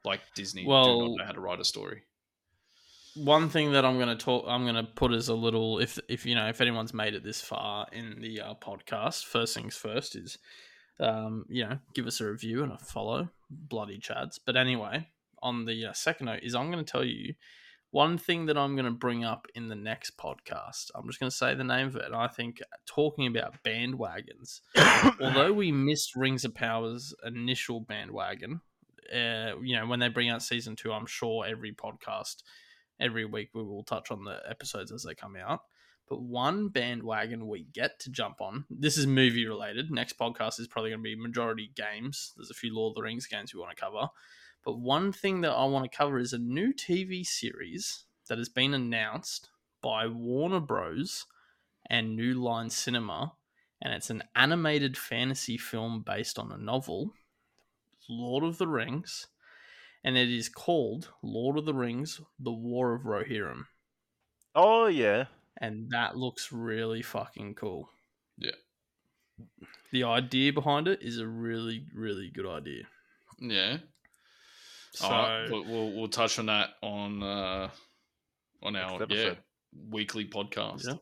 Like 0.05 0.20
Disney 0.35 0.62
do 0.62 0.68
not 0.68 1.16
know 1.18 1.24
how 1.24 1.33
to 1.33 1.41
write 1.41 1.61
a 1.61 1.64
story. 1.64 2.03
One 3.16 3.49
thing 3.49 3.72
that 3.72 3.85
I'm 3.85 3.97
going 3.97 4.16
to 4.16 4.24
talk, 4.24 4.45
I'm 4.47 4.62
going 4.62 4.76
to 4.76 4.85
put 4.85 5.12
as 5.12 5.29
a 5.29 5.35
little, 5.35 5.81
if 5.81 5.99
if 6.09 6.24
you 6.24 6.35
know, 6.35 6.47
if 6.49 6.61
anyone's 6.61 6.95
made 6.95 7.14
it 7.14 7.24
this 7.24 7.41
far 7.41 7.87
in 7.91 8.20
the 8.20 8.41
uh, 8.41 8.55
podcast, 8.55 9.24
first 9.24 9.55
things 9.55 9.76
first 9.76 10.14
is, 10.14 10.39
um, 11.01 11.45
you 11.49 11.64
know, 11.64 11.79
give 11.95 12.07
us 12.07 12.20
a 12.20 12.31
review 12.31 12.62
and 12.62 12.72
a 12.72 12.79
follow, 12.79 13.29
bloody 13.51 13.99
chads. 13.99 14.39
But 14.45 14.57
anyway, 14.57 15.09
on 15.43 15.64
the 15.64 15.87
uh, 15.87 15.93
second 15.95 16.26
note 16.26 16.41
is 16.43 16.55
I'm 16.55 16.70
going 16.70 16.85
to 16.85 16.91
tell 16.91 17.05
you 17.05 17.35
one 17.91 18.18
thing 18.18 18.47
that 18.47 18.59
I'm 18.59 18.74
going 18.74 18.84
to 18.84 18.91
bring 18.91 19.24
up 19.24 19.47
in 19.55 19.68
the 19.68 19.74
next 19.74 20.16
podcast. 20.18 20.91
I'm 20.95 21.07
just 21.07 21.18
going 21.18 21.30
to 21.30 21.36
say 21.36 21.55
the 21.55 21.64
name 21.64 21.86
of 21.86 21.97
it. 21.97 22.05
And 22.05 22.14
I 22.14 22.28
think 22.28 22.61
talking 22.86 23.26
about 23.26 23.62
bandwagons, 23.64 24.61
although 25.20 25.53
we 25.53 25.72
missed 25.72 26.14
Rings 26.14 26.45
of 26.45 26.55
Power's 26.55 27.14
initial 27.24 27.80
bandwagon, 27.80 28.61
uh, 29.12 29.53
you 29.62 29.74
know, 29.74 29.86
when 29.86 30.01
they 30.01 30.09
bring 30.09 30.28
out 30.28 30.43
season 30.43 30.76
two, 30.76 30.93
I'm 30.93 31.07
sure 31.07 31.47
every 31.47 31.72
podcast, 31.72 32.43
every 33.01 33.24
week, 33.24 33.51
we 33.55 33.62
will 33.62 33.84
touch 33.84 34.11
on 34.11 34.24
the 34.24 34.41
episodes 34.49 34.93
as 34.93 35.03
they 35.05 35.14
come 35.14 35.36
out. 35.36 35.61
But 36.11 36.22
one 36.22 36.68
bandwagon 36.68 37.49
we 37.49 37.66
get 37.72 38.01
to 38.01 38.11
jump 38.11 38.41
on, 38.41 38.64
this 38.70 38.97
is 38.97 39.07
movie 39.07 39.47
related. 39.47 39.91
Next 39.91 40.18
podcast 40.18 40.59
is 40.59 40.66
probably 40.66 40.91
going 40.91 41.01
to 41.01 41.05
be 41.05 41.16
majority 41.16 41.70
games. 41.74 42.32
There's 42.36 42.51
a 42.51 42.55
few 42.55 42.74
Lord 42.74 42.93
of 42.93 42.97
the 42.97 43.03
Rings 43.03 43.26
games 43.26 43.55
we 43.55 43.61
want 43.61 43.76
to 43.76 43.82
cover. 43.82 44.09
But 44.69 44.81
one 44.81 45.12
thing 45.12 45.41
that 45.41 45.53
I 45.53 45.64
want 45.64 45.91
to 45.91 45.97
cover 45.97 46.19
is 46.19 46.35
a 46.35 46.39
new 46.39 46.75
TV 46.75 47.25
series 47.25 48.05
that 48.29 48.37
has 48.37 48.51
been 48.51 48.75
announced 48.75 49.49
by 49.81 50.07
Warner 50.07 50.61
Bros. 50.61 51.25
and 51.89 52.14
New 52.14 52.35
Line 52.35 52.69
Cinema, 52.69 53.33
and 53.81 53.95
it's 53.95 54.11
an 54.11 54.25
animated 54.37 54.99
fantasy 54.99 55.57
film 55.57 56.03
based 56.03 56.39
on 56.39 56.53
a 56.53 56.59
novel, 56.59 57.14
Lord 58.11 58.45
of 58.45 58.59
the 58.59 58.66
Rings, 58.66 59.29
and 60.05 60.19
it 60.19 60.29
is 60.29 60.51
called 60.51 61.12
Lord 61.23 61.57
of 61.57 61.64
the 61.64 61.73
Rings: 61.73 62.21
The 62.39 62.53
War 62.53 62.93
of 62.93 63.05
Rohirrim, 63.05 63.62
oh 64.55 64.89
yeah, 64.89 65.29
and 65.57 65.89
that 65.93 66.19
looks 66.19 66.53
really 66.53 67.01
fucking 67.01 67.55
cool. 67.55 67.89
Yeah. 68.37 68.51
The 69.93 70.05
idea 70.05 70.53
behind 70.53 70.89
it 70.89 71.01
is 71.01 71.19
a 71.19 71.27
really, 71.27 71.87
really 71.95 72.29
good 72.29 72.47
idea. 72.47 72.83
Yeah. 73.39 73.79
So 74.99 75.09
right, 75.11 75.49
we'll, 75.51 75.64
we'll 75.64 75.92
we'll 75.92 76.09
touch 76.09 76.38
on 76.38 76.46
that 76.46 76.70
on 76.82 77.22
uh 77.22 77.70
on 78.62 78.76
our 78.76 79.07
yeah 79.09 79.34
weekly 79.90 80.24
podcast. 80.24 80.86
Yeah. 80.86 80.94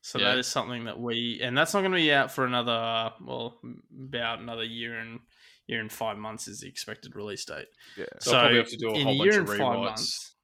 So 0.00 0.18
Yeah. 0.18 0.30
that 0.30 0.38
is 0.38 0.46
something 0.46 0.84
that 0.84 0.98
we, 0.98 1.40
and 1.42 1.56
that's 1.58 1.74
not 1.74 1.80
going 1.80 1.92
to 1.92 1.96
be 1.96 2.12
out 2.12 2.30
for 2.30 2.44
another, 2.44 3.12
well, 3.20 3.60
about 3.92 4.38
another 4.38 4.62
year 4.62 4.98
and 4.98 5.18
year 5.66 5.80
and 5.80 5.90
five 5.90 6.16
months 6.16 6.46
is 6.46 6.60
the 6.60 6.68
expected 6.68 7.16
release 7.16 7.44
date. 7.44 7.66
yeah. 7.96 8.04
So 8.20 8.32
I'll 8.36 8.40
probably 8.42 8.58
have 8.58 8.68
to 8.68 8.76
do 8.76 8.90
a 8.90 8.94
in 8.94 9.02
whole 9.02 9.14
a 9.14 9.18
bunch 9.18 9.32
year 9.32 9.42
of 9.42 9.50
and 9.50 9.58
five 9.58 9.78
months, 9.80 10.34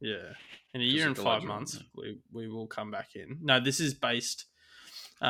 yeah, 0.00 0.32
in 0.72 0.80
a 0.80 0.84
year 0.84 1.06
and 1.06 1.16
five 1.18 1.42
months, 1.44 1.82
we 1.94 2.18
we 2.32 2.48
will 2.48 2.66
come 2.66 2.90
back 2.90 3.10
in. 3.14 3.38
No, 3.42 3.60
this 3.60 3.78
is 3.78 3.92
based. 3.94 4.46
Uh, 5.22 5.26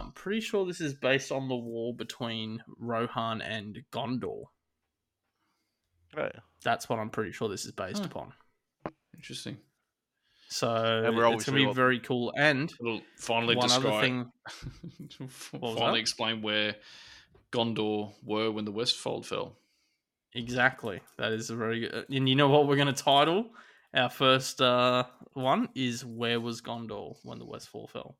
I'm 0.00 0.12
pretty 0.12 0.40
sure 0.40 0.64
this 0.64 0.80
is 0.80 0.94
based 0.94 1.30
on 1.30 1.48
the 1.48 1.54
war 1.54 1.94
between 1.94 2.62
Rohan 2.78 3.42
and 3.42 3.78
Gondor. 3.92 4.44
Yeah. 6.16 6.30
That's 6.62 6.88
what 6.88 6.98
I'm 6.98 7.10
pretty 7.10 7.32
sure 7.32 7.48
this 7.48 7.64
is 7.64 7.72
based 7.72 7.98
Huh. 8.00 8.06
upon. 8.10 8.32
Interesting. 9.14 9.58
So 10.48 10.68
And 11.04 11.16
we're 11.16 11.32
it's 11.34 11.44
gonna 11.44 11.58
be 11.58 11.66
all- 11.66 11.72
very 11.74 11.98
cool. 12.00 12.32
And 12.36 12.72
It'll 12.80 13.00
finally 13.16 13.56
one 13.56 13.70
other 13.70 13.90
thing, 14.00 14.30
was 15.20 15.30
finally 15.52 15.76
that? 15.92 15.94
explain 15.96 16.42
where 16.42 16.76
Gondor 17.52 18.12
were 18.22 18.50
when 18.50 18.64
the 18.64 18.72
Westfold 18.72 19.26
fell. 19.26 19.56
Exactly. 20.34 21.00
That 21.16 21.32
is 21.32 21.50
a 21.50 21.56
very 21.56 21.80
good. 21.80 22.06
And 22.10 22.28
you 22.28 22.34
know 22.34 22.48
what 22.48 22.66
we're 22.66 22.76
going 22.76 22.92
to 22.92 23.02
title 23.02 23.50
our 23.94 24.10
first 24.10 24.60
uh, 24.60 25.04
one 25.34 25.68
is 25.74 26.04
"Where 26.04 26.40
was 26.40 26.60
Gondor 26.60 27.16
when 27.22 27.38
the 27.38 27.44
Westfall 27.44 27.86
fell?" 27.86 28.16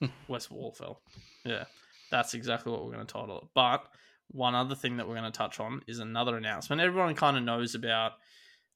West 0.28 0.50
Wall 0.50 0.72
fell. 0.72 1.02
Yeah, 1.44 1.64
that's 2.10 2.32
exactly 2.34 2.72
what 2.72 2.84
we're 2.84 2.92
going 2.92 3.06
to 3.06 3.12
title 3.12 3.38
it. 3.42 3.48
But 3.54 3.84
one 4.32 4.54
other 4.54 4.74
thing 4.74 4.96
that 4.96 5.06
we're 5.08 5.16
going 5.16 5.30
to 5.30 5.36
touch 5.36 5.60
on 5.60 5.82
is 5.86 5.98
another 5.98 6.36
announcement. 6.36 6.82
Everyone 6.82 7.14
kind 7.14 7.36
of 7.36 7.42
knows 7.42 7.74
about 7.74 8.12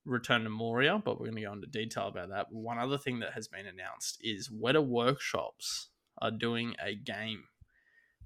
Return 0.05 0.45
to 0.45 0.51
Moria, 0.51 1.01
but 1.05 1.19
we're 1.19 1.27
going 1.27 1.37
to 1.37 1.43
go 1.43 1.53
into 1.53 1.67
detail 1.67 2.09
about 2.09 2.29
that. 2.29 2.47
One 2.51 2.79
other 2.79 2.99
thing 2.99 3.21
that 3.21 3.33
has 3.33 3.49
been 3.49 3.67
announced 3.67 4.19
is 4.21 4.49
Weta 4.49 4.87
Workshops 4.87 5.89
are 6.19 6.31
doing 6.31 6.75
a 6.83 6.95
game 6.95 7.45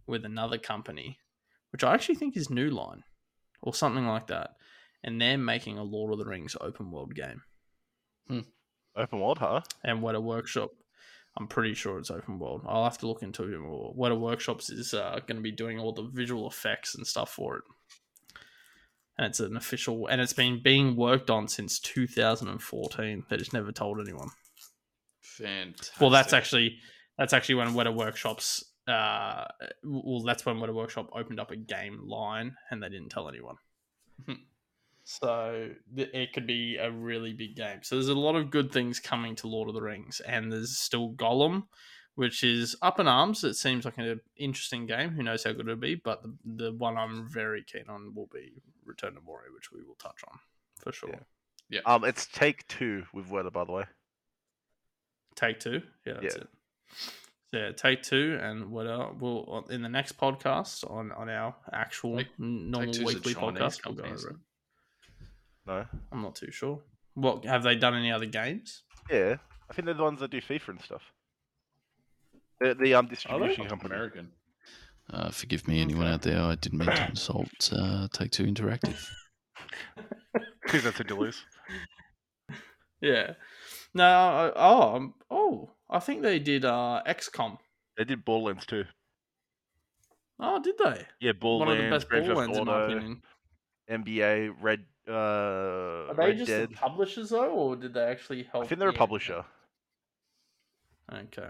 with 0.07 0.24
another 0.24 0.59
company, 0.59 1.18
which 1.72 1.85
I 1.85 1.95
actually 1.95 2.16
think 2.16 2.37
is 2.37 2.51
New 2.51 2.70
Line 2.70 3.05
or 3.62 3.72
something 3.74 4.07
like 4.07 4.26
that. 4.26 4.51
And 5.03 5.20
they're 5.20 5.39
making 5.39 5.78
a 5.78 5.83
Lord 5.83 6.12
of 6.12 6.18
the 6.18 6.26
Rings 6.26 6.57
open 6.61 6.91
world 6.91 7.14
game. 7.14 7.43
Hmm. 8.28 8.41
Open 8.97 9.20
world, 9.20 9.39
huh? 9.39 9.62
And 9.83 10.03
Weta 10.03 10.22
Workshop, 10.22 10.70
I'm 11.39 11.47
pretty 11.47 11.74
sure 11.74 11.99
it's 11.99 12.11
open 12.11 12.39
world. 12.39 12.62
I'll 12.66 12.85
have 12.85 12.99
to 12.99 13.07
look 13.07 13.22
into 13.22 13.45
it 13.45 13.59
more. 13.59 13.95
Weta 13.95 14.18
Workshops 14.18 14.68
is 14.68 14.95
uh, 14.95 15.20
going 15.26 15.37
to 15.37 15.43
be 15.43 15.53
doing 15.53 15.78
all 15.78 15.93
the 15.93 16.03
visual 16.12 16.49
effects 16.49 16.95
and 16.95 17.07
stuff 17.07 17.31
for 17.31 17.57
it. 17.57 17.64
And 19.16 19.28
it's 19.28 19.41
an 19.41 19.57
official, 19.57 20.07
and 20.07 20.20
it's 20.20 20.33
been 20.33 20.61
being 20.62 20.97
worked 20.97 21.31
on 21.31 21.47
since 21.47 21.78
2014. 21.78 23.24
They 23.28 23.37
just 23.37 23.53
never 23.53 23.70
told 23.70 24.01
anyone. 24.01 24.28
Fantastic. 25.20 26.01
Well, 26.01 26.11
that's 26.11 26.33
actually 26.33 26.78
that's 27.16 27.33
actually 27.33 27.57
when 27.57 27.68
Weta 27.68 27.95
Workshops 27.95 28.64
uh, 28.89 29.45
well, 29.85 30.22
that's 30.22 30.45
when 30.45 30.57
Weta 30.57 30.74
Workshop 30.74 31.11
opened 31.12 31.39
up 31.39 31.51
a 31.51 31.57
game 31.57 32.01
line 32.07 32.57
and 32.70 32.83
they 32.83 32.89
didn't 32.89 33.11
tell 33.11 33.28
anyone. 33.28 33.57
so 35.18 35.70
th- 35.96 36.11
it 36.14 36.32
could 36.32 36.46
be 36.46 36.76
a 36.76 36.88
really 36.90 37.32
big 37.32 37.56
game. 37.56 37.80
So 37.82 37.96
there's 37.96 38.08
a 38.08 38.14
lot 38.14 38.36
of 38.36 38.50
good 38.50 38.70
things 38.70 39.00
coming 39.00 39.34
to 39.36 39.48
Lord 39.48 39.68
of 39.68 39.74
the 39.74 39.82
Rings, 39.82 40.20
and 40.20 40.52
there's 40.52 40.78
still 40.78 41.11
Gollum, 41.12 41.64
which 42.14 42.44
is 42.44 42.76
up 42.80 43.00
in 43.00 43.08
arms. 43.08 43.42
It 43.42 43.54
seems 43.54 43.84
like 43.84 43.98
an 43.98 44.20
interesting 44.36 44.86
game. 44.86 45.11
Who 45.11 45.22
knows 45.24 45.42
how 45.42 45.50
good 45.52 45.66
it'll 45.66 45.76
be? 45.76 45.96
But 45.96 46.22
the, 46.22 46.34
the 46.44 46.72
one 46.72 46.96
I'm 46.96 47.28
very 47.28 47.64
keen 47.64 47.84
on 47.88 48.14
will 48.14 48.28
be 48.32 48.62
Return 48.84 49.14
to 49.14 49.20
Moria, 49.20 49.50
which 49.52 49.72
we 49.72 49.82
will 49.82 49.96
touch 49.96 50.20
on 50.30 50.38
for 50.78 50.92
sure. 50.92 51.26
Yeah. 51.68 51.80
Um, 51.86 52.04
it's 52.04 52.26
Take 52.26 52.66
Two 52.68 53.04
with 53.12 53.28
Weta, 53.28 53.52
by 53.52 53.64
the 53.64 53.72
way. 53.72 53.84
Take 55.34 55.58
Two, 55.61 55.82
yeah, 56.06 56.14
that's 56.20 56.36
Yeah. 56.36 56.42
it. 56.42 56.48
Yeah, 57.52 57.72
take 57.72 58.04
two, 58.04 58.38
and 58.40 58.70
what 58.70 58.86
uh, 58.86 59.08
we'll 59.18 59.66
in 59.70 59.82
the 59.82 59.88
next 59.88 60.16
podcast 60.16 60.88
on 60.88 61.11
on 61.11 61.28
our 61.28 61.56
actual 61.72 62.18
Take- 62.18 62.38
normal 62.38 62.92
Two's 62.92 62.98
a 63.00 63.04
weekly 63.04 63.34
Chinese 63.34 63.58
podcast. 63.58 63.84
We'll 63.86 63.94
go 63.96 64.02
company, 64.02 64.12
over 64.12 64.30
it. 64.30 64.36
No. 65.71 65.87
I'm 66.11 66.23
not 66.23 66.35
too 66.35 66.51
sure. 66.51 66.81
What 67.14 67.45
have 67.45 67.62
they 67.62 67.77
done? 67.77 67.95
Any 67.95 68.11
other 68.11 68.27
games? 68.27 68.83
Yeah, 69.11 69.37
I 69.68 69.73
think 69.75 69.87
they're 69.87 69.95
the 69.95 70.03
ones 70.03 70.21
that 70.21 70.31
do 70.31 70.41
FIFA 70.41 70.68
and 70.68 70.81
stuff. 70.83 71.03
The 72.61 72.75
the 72.75 72.95
um 72.95 73.07
distribution 73.07 73.66
company. 73.68 73.95
American. 73.95 74.33
Uh, 75.12 75.31
forgive 75.31 75.66
me, 75.66 75.81
anyone 75.81 76.07
Okay. 76.07 76.14
out 76.14 76.23
there. 76.23 76.41
I 76.41 76.55
didn't 76.57 76.79
mean 76.79 76.89
to 76.89 77.07
insult 77.11 77.73
uh, 77.73 78.09
Take 78.12 78.31
Two 78.33 78.45
Interactive. 78.45 78.99
Because 80.62 80.85
that's 80.85 81.01
a 81.01 81.05
Duluth. 81.05 81.43
Yeah. 83.01 83.33
No. 83.93 84.05
I- 84.05 84.53
Oh. 84.55 84.95
um, 84.97 85.14
Oh. 85.31 85.71
I 85.89 85.99
think 85.99 86.23
they 86.23 86.39
did 86.39 86.64
uh 86.64 87.03
XCOM. 87.07 87.59
They 87.97 88.05
did 88.05 88.25
Borderlands 88.25 88.66
too. 88.66 88.85
Oh, 90.39 90.62
did 90.62 90.77
they? 90.79 91.07
Yeah, 91.21 91.33
One 91.41 91.68
of 91.68 91.77
the 91.77 91.91
best 91.91 92.09
Grand 92.09 92.25
Theft 92.27 92.35
Borderlands 92.37 92.59
in 92.59 92.64
my 92.66 92.85
opinion. 92.85 93.23
NBA, 93.91 94.55
Red, 94.61 94.85
uh, 95.09 95.12
Are 95.12 96.14
they 96.14 96.26
Red 96.26 96.38
just 96.38 96.48
Dead. 96.51 96.70
the 96.70 96.74
publishers 96.74 97.30
though, 97.30 97.51
or 97.51 97.76
did 97.76 97.94
they 97.94 98.05
actually 98.05 98.44
help? 98.44 98.64
I 98.64 98.66
think 98.68 98.78
they're 98.78 98.88
a 98.88 98.92
the- 98.92 98.98
publisher. 98.98 99.44
Okay. 101.12 101.48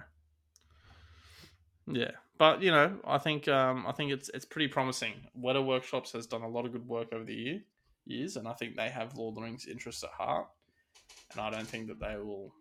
Yeah, 1.86 2.12
but 2.38 2.62
you 2.62 2.70
know, 2.70 2.98
I 3.04 3.18
think 3.18 3.48
um, 3.48 3.84
I 3.86 3.92
think 3.92 4.12
it's 4.12 4.28
it's 4.30 4.44
pretty 4.44 4.68
promising. 4.68 5.14
Weta 5.38 5.64
Workshops 5.64 6.12
has 6.12 6.26
done 6.26 6.42
a 6.42 6.48
lot 6.48 6.64
of 6.64 6.72
good 6.72 6.86
work 6.86 7.08
over 7.12 7.24
the 7.24 7.34
year 7.34 7.60
years, 8.06 8.36
and 8.36 8.46
I 8.48 8.52
think 8.54 8.76
they 8.76 8.88
have 8.88 9.16
Lord 9.16 9.32
of 9.32 9.36
the 9.36 9.42
Rings 9.42 9.66
interests 9.66 10.04
at 10.04 10.10
heart. 10.10 10.46
And 11.32 11.40
I 11.40 11.50
don't 11.50 11.66
think 11.66 11.88
that 11.88 12.00
they 12.00 12.16
will. 12.16 12.52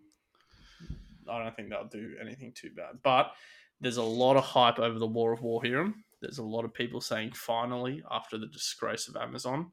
I 1.29 1.43
don't 1.43 1.55
think 1.55 1.69
they'll 1.69 1.85
do 1.85 2.15
anything 2.19 2.51
too 2.53 2.71
bad. 2.75 2.99
But 3.03 3.31
there's 3.79 3.97
a 3.97 4.03
lot 4.03 4.35
of 4.35 4.43
hype 4.43 4.79
over 4.79 4.97
the 4.97 5.07
War 5.07 5.31
of 5.31 5.41
Rohirrim. 5.41 5.93
There's 6.21 6.39
a 6.39 6.43
lot 6.43 6.65
of 6.65 6.73
people 6.73 6.99
saying 6.99 7.31
finally, 7.33 8.01
after 8.11 8.37
the 8.37 8.47
disgrace 8.47 9.07
of 9.07 9.15
Amazon, 9.15 9.71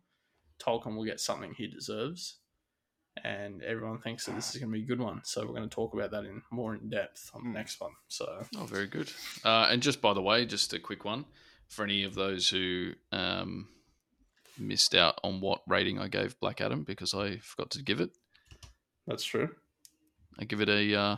Tolkien 0.59 0.97
will 0.97 1.05
get 1.05 1.21
something 1.21 1.55
he 1.55 1.67
deserves 1.67 2.39
and 3.25 3.63
everyone 3.63 3.99
thinks 4.01 4.27
that 4.27 4.35
this 4.35 4.55
is 4.55 4.61
going 4.61 4.71
to 4.71 4.79
be 4.79 4.85
a 4.85 4.87
good 4.87 5.01
one. 5.01 5.21
So 5.25 5.41
we're 5.43 5.55
going 5.55 5.69
to 5.69 5.75
talk 5.75 5.95
about 5.95 6.11
that 6.11 6.25
in 6.25 6.43
more 6.51 6.75
in 6.75 6.91
depth 6.91 7.31
on 7.35 7.43
the 7.45 7.49
Hmm. 7.49 7.55
next 7.55 7.81
one. 7.81 7.93
So 8.09 8.45
Oh, 8.59 8.65
very 8.67 8.87
good. 8.87 9.11
Uh, 9.45 9.69
and 9.71 9.83
just 9.83 10.01
by 10.03 10.13
the 10.13 10.21
way, 10.21 10.45
just 10.45 10.73
a 10.75 10.79
quick 10.79 11.05
one 11.05 11.25
for 11.69 11.83
any 11.85 12.05
of 12.05 12.15
those 12.15 12.51
who 12.51 12.93
um, 13.13 13.69
missed 14.59 14.95
out 14.95 15.19
on 15.25 15.41
what 15.41 15.63
rating 15.67 15.99
I 15.99 16.09
gave 16.09 16.39
Black 16.41 16.61
Adam 16.61 16.83
because 16.85 17.15
I 17.15 17.39
forgot 17.39 17.71
to 17.71 17.83
give 17.83 18.01
it. 18.01 18.11
that's 19.07 19.25
true. 19.25 19.49
I 20.39 20.45
give 20.45 20.61
it 20.61 20.69
a 20.69 20.95
uh, 20.95 21.17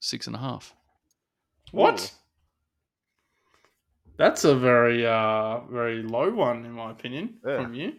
six 0.00 0.26
and 0.26 0.34
a 0.34 0.40
half. 0.40 0.74
What? 1.70 2.00
Ooh. 2.12 2.18
That's 4.16 4.44
a 4.44 4.54
very 4.56 5.04
uh 5.06 5.60
very 5.70 6.02
low 6.02 6.30
one 6.32 6.64
in 6.64 6.72
my 6.72 6.90
opinion 6.90 7.38
Yeah. 7.46 7.56
from 7.62 7.74
you. 7.74 7.94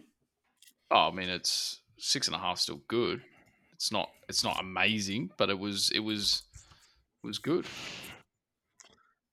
Oh, 0.90 1.08
I 1.08 1.10
mean, 1.12 1.28
it's 1.28 1.80
six 1.98 2.26
and 2.28 2.36
a 2.36 2.38
half. 2.38 2.58
Still 2.58 2.80
good. 2.88 3.22
It's 3.74 3.90
not. 3.92 4.10
It's 4.28 4.44
not 4.44 4.60
amazing, 4.60 5.30
but 5.36 5.50
it 5.50 5.58
was. 5.58 5.90
It 5.94 6.00
was. 6.00 6.42
It 7.22 7.26
was 7.26 7.38
good. 7.38 7.66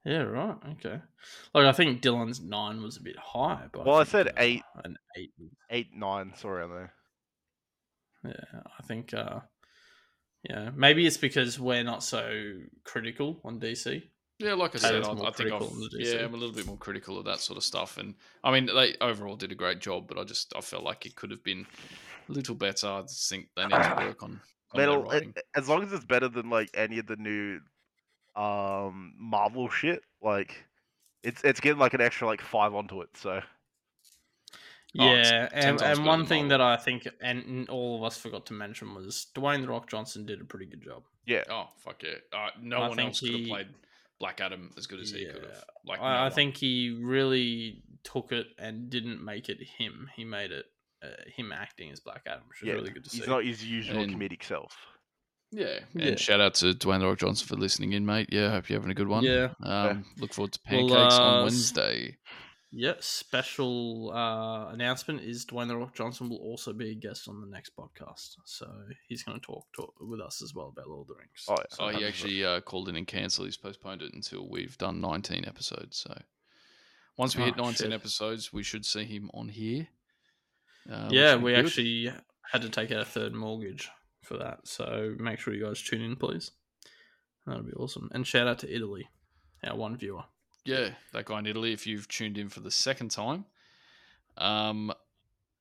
Yeah, 0.05 0.23
right. 0.23 0.57
Okay. 0.73 0.99
Like 1.53 1.65
I 1.65 1.71
think 1.71 2.01
Dylan's 2.01 2.41
nine 2.41 2.81
was 2.81 2.97
a 2.97 3.01
bit 3.03 3.17
high, 3.17 3.65
but 3.71 3.85
Well, 3.85 3.95
I 3.97 4.03
think, 4.03 4.09
said 4.11 4.27
uh, 4.29 4.33
eight. 4.37 4.63
An 4.83 4.97
eight. 5.17 5.31
was- 5.39 5.49
Eight, 5.69 5.87
nine, 5.95 6.33
sorry, 6.35 6.63
on 6.63 6.69
there. 6.69 6.93
Yeah, 8.25 8.61
I 8.79 8.83
think. 8.83 9.13
uh 9.13 9.39
Yeah, 10.49 10.71
maybe 10.75 11.05
it's 11.07 11.17
because 11.17 11.59
we're 11.59 11.83
not 11.83 12.03
so 12.03 12.59
critical 12.83 13.39
on 13.45 13.59
DC. 13.59 14.03
Yeah, 14.39 14.53
like 14.55 14.75
I 14.75 14.79
said, 14.79 15.03
I, 15.03 15.11
I 15.11 15.15
think 15.15 15.19
I've, 15.23 15.35
critical 15.35 15.67
of 15.67 15.91
the 15.91 15.97
DC. 15.97 16.13
yeah, 16.17 16.25
I'm 16.25 16.33
a 16.33 16.37
little 16.37 16.55
bit 16.55 16.65
more 16.65 16.77
critical 16.77 17.17
of 17.17 17.25
that 17.25 17.39
sort 17.39 17.57
of 17.57 17.63
stuff. 17.63 17.97
And 17.97 18.15
I 18.43 18.51
mean, 18.51 18.65
they 18.65 18.95
overall 18.99 19.35
did 19.35 19.51
a 19.51 19.55
great 19.55 19.79
job, 19.79 20.07
but 20.07 20.17
I 20.17 20.23
just 20.23 20.53
I 20.55 20.61
felt 20.61 20.83
like 20.83 21.05
it 21.05 21.15
could 21.15 21.31
have 21.31 21.43
been 21.43 21.65
a 22.29 22.31
little 22.31 22.55
better. 22.55 22.87
I 22.87 23.01
just 23.01 23.29
think 23.29 23.49
they 23.55 23.65
need 23.67 23.71
to 23.71 23.95
work 24.07 24.23
on, 24.23 24.41
on 24.73 24.79
Metal, 24.79 25.03
writing. 25.03 25.33
as 25.55 25.69
long 25.69 25.83
as 25.83 25.93
it's 25.93 26.05
better 26.05 26.27
than 26.29 26.49
like 26.49 26.69
any 26.73 26.99
of 26.99 27.05
the 27.07 27.15
new 27.17 27.59
um 28.35 29.13
Marvel 29.17 29.69
shit, 29.69 30.01
like 30.21 30.65
it's 31.23 31.43
it's 31.43 31.59
getting 31.59 31.79
like 31.79 31.93
an 31.93 32.01
extra 32.01 32.27
like 32.27 32.41
five 32.41 32.73
onto 32.73 33.01
it. 33.01 33.09
So 33.15 33.41
Oh, 34.99 35.05
Yeah, 35.07 35.47
10 35.49 35.69
and, 35.69 35.81
and 35.81 36.05
one 36.05 36.25
thing 36.25 36.47
Marvel. 36.47 36.49
that 36.49 36.61
I 36.61 36.77
think, 36.77 37.07
and 37.21 37.67
all 37.69 37.97
of 37.97 38.03
us 38.03 38.17
forgot 38.17 38.45
to 38.47 38.53
mention, 38.53 38.93
was 38.93 39.27
Dwayne 39.33 39.61
the 39.61 39.67
Rock 39.67 39.89
Johnson 39.89 40.25
did 40.25 40.39
a 40.39 40.45
pretty 40.45 40.65
good 40.67 40.81
job. 40.83 41.03
yeah, 41.25 41.43
Oh 41.49 41.67
fuck 41.77 42.03
yeah! 42.03 42.15
Uh, 42.31 42.49
no 42.61 42.81
I 42.81 42.87
one 42.89 42.97
think 42.97 43.07
else 43.09 43.19
could 43.21 43.33
have 43.33 43.47
played 43.47 43.67
Black 44.23 44.39
Adam 44.39 44.71
as 44.77 44.87
good 44.87 45.01
as 45.01 45.11
he 45.11 45.25
could 45.25 45.43
have. 45.43 45.63
Like 45.85 45.99
no 45.99 46.05
I, 46.05 46.27
I 46.27 46.29
think 46.29 46.55
he 46.55 46.97
really 47.01 47.83
took 48.05 48.31
it 48.31 48.47
and 48.57 48.89
didn't 48.89 49.23
make 49.23 49.49
it 49.49 49.57
him. 49.77 50.09
He 50.15 50.23
made 50.23 50.51
it 50.51 50.65
uh, 51.03 51.07
him 51.35 51.51
acting 51.51 51.91
as 51.91 51.99
Black 51.99 52.21
Adam, 52.25 52.43
which 52.47 52.61
is 52.61 52.67
yeah. 52.69 52.73
really 52.75 52.91
good 52.91 53.03
to 53.03 53.09
see. 53.09 53.17
he's 53.17 53.27
not 53.27 53.43
his 53.43 53.61
usual 53.65 53.99
And- 53.99 54.15
comedic 54.15 54.41
self. 54.43 54.73
Yeah, 55.51 55.79
Yeah. 55.93 56.05
and 56.07 56.19
shout 56.19 56.39
out 56.41 56.53
to 56.55 56.67
Dwayne 56.73 57.03
Rock 57.03 57.19
Johnson 57.19 57.45
for 57.47 57.55
listening 57.57 57.91
in, 57.91 58.05
mate. 58.05 58.29
Yeah, 58.31 58.49
hope 58.51 58.69
you're 58.69 58.79
having 58.79 58.89
a 58.91 58.95
good 58.95 59.07
one. 59.09 59.23
Yeah. 59.25 59.49
Um, 59.61 60.05
look 60.17 60.33
forward 60.33 60.53
to 60.53 60.59
Well, 60.71 60.87
pancakes 60.89 61.15
uh, 61.19 61.21
on 61.21 61.37
s- 61.47 61.51
Wednesday. 61.51 62.17
Yeah, 62.75 62.93
special 63.01 64.11
uh, 64.11 64.69
announcement 64.73 65.21
is 65.21 65.45
Dwayne 65.45 65.67
the 65.67 65.77
Rock 65.77 65.93
Johnson 65.93 66.27
will 66.27 66.37
also 66.39 66.73
be 66.73 66.89
a 66.89 66.95
guest 66.95 67.27
on 67.27 67.39
the 67.39 67.45
next 67.45 67.75
podcast, 67.77 68.37
so 68.45 68.67
he's 69.07 69.21
going 69.21 69.39
to 69.39 69.45
talk, 69.45 69.65
talk 69.75 69.93
with 70.01 70.19
us 70.19 70.41
as 70.41 70.55
well 70.55 70.69
about 70.75 70.87
Lord 70.89 71.01
of 71.01 71.07
the 71.09 71.13
Rings. 71.19 71.45
Oh, 71.47 71.55
yeah. 71.59 71.65
So 71.69 71.83
Oh, 71.83 71.87
he 71.89 72.03
actually 72.05 72.43
uh, 72.43 72.61
called 72.61 72.89
in 72.89 72.95
and 72.95 73.05
cancelled. 73.05 73.47
He's 73.47 73.57
postponed 73.57 74.01
it 74.01 74.11
until 74.15 74.49
we've 74.49 74.75
done 74.79 74.99
19 75.01 75.45
episodes. 75.45 75.97
So 75.97 76.19
once 77.15 77.35
we 77.35 77.43
hit 77.43 77.53
Oh, 77.59 77.63
19 77.65 77.73
shit. 77.75 77.93
episodes, 77.93 78.51
we 78.51 78.63
should 78.63 78.85
see 78.87 79.03
him 79.03 79.29
on 79.35 79.49
here. 79.49 79.87
Uh, 80.91 81.09
yeah, 81.11 81.35
we 81.35 81.53
good. 81.53 81.65
actually 81.65 82.11
had 82.51 82.63
to 82.63 82.69
take 82.69 82.91
out 82.91 83.01
a 83.01 83.05
third 83.05 83.33
mortgage 83.33 83.89
for 84.23 84.37
that, 84.37 84.67
so 84.67 85.13
make 85.19 85.39
sure 85.39 85.53
you 85.53 85.63
guys 85.65 85.79
tune 85.81 86.01
in, 86.01 86.15
please. 86.15 86.49
That'd 87.45 87.67
be 87.67 87.73
awesome. 87.73 88.09
And 88.13 88.25
shout 88.25 88.47
out 88.47 88.57
to 88.59 88.75
Italy, 88.75 89.09
our 89.63 89.75
one 89.77 89.95
viewer. 89.95 90.23
Yeah, 90.65 90.91
that 91.11 91.25
guy 91.25 91.39
in 91.39 91.45
Italy. 91.47 91.73
If 91.73 91.85
you've 91.85 92.07
tuned 92.07 92.37
in 92.37 92.49
for 92.49 92.61
the 92.61 92.71
second 92.71 93.11
time, 93.11 93.45
um, 94.37 94.93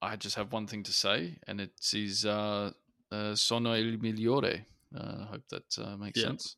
I 0.00 0.16
just 0.16 0.36
have 0.36 0.52
one 0.52 0.66
thing 0.66 0.82
to 0.84 0.92
say, 0.92 1.38
and 1.46 1.60
it's 1.60 1.90
his 1.92 2.24
uh, 2.24 2.70
uh, 3.10 3.34
"Sono 3.34 3.72
il 3.74 3.98
migliore." 3.98 4.64
Uh, 4.96 5.22
I 5.22 5.24
hope 5.24 5.48
that 5.48 5.78
uh, 5.78 5.96
makes 5.96 6.20
Yeah. 6.20 6.28
sense. 6.28 6.56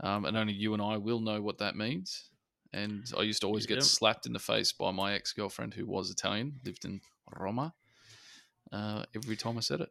Um, 0.00 0.24
and 0.24 0.36
only 0.36 0.54
you 0.54 0.72
and 0.74 0.82
I 0.82 0.96
will 0.96 1.20
know 1.20 1.40
what 1.40 1.58
that 1.58 1.76
means. 1.76 2.30
And 2.72 3.04
I 3.16 3.22
used 3.22 3.42
to 3.42 3.46
always 3.46 3.66
get 3.66 3.76
Yep. 3.76 3.84
slapped 3.84 4.26
in 4.26 4.32
the 4.32 4.38
face 4.38 4.72
by 4.72 4.90
my 4.90 5.12
ex 5.12 5.32
girlfriend, 5.32 5.74
who 5.74 5.86
was 5.86 6.10
Italian, 6.10 6.58
lived 6.64 6.84
in 6.84 7.00
Roma. 7.38 7.74
Uh, 8.72 9.04
every 9.14 9.36
time 9.36 9.58
I 9.58 9.60
said 9.60 9.80
it. 9.82 9.90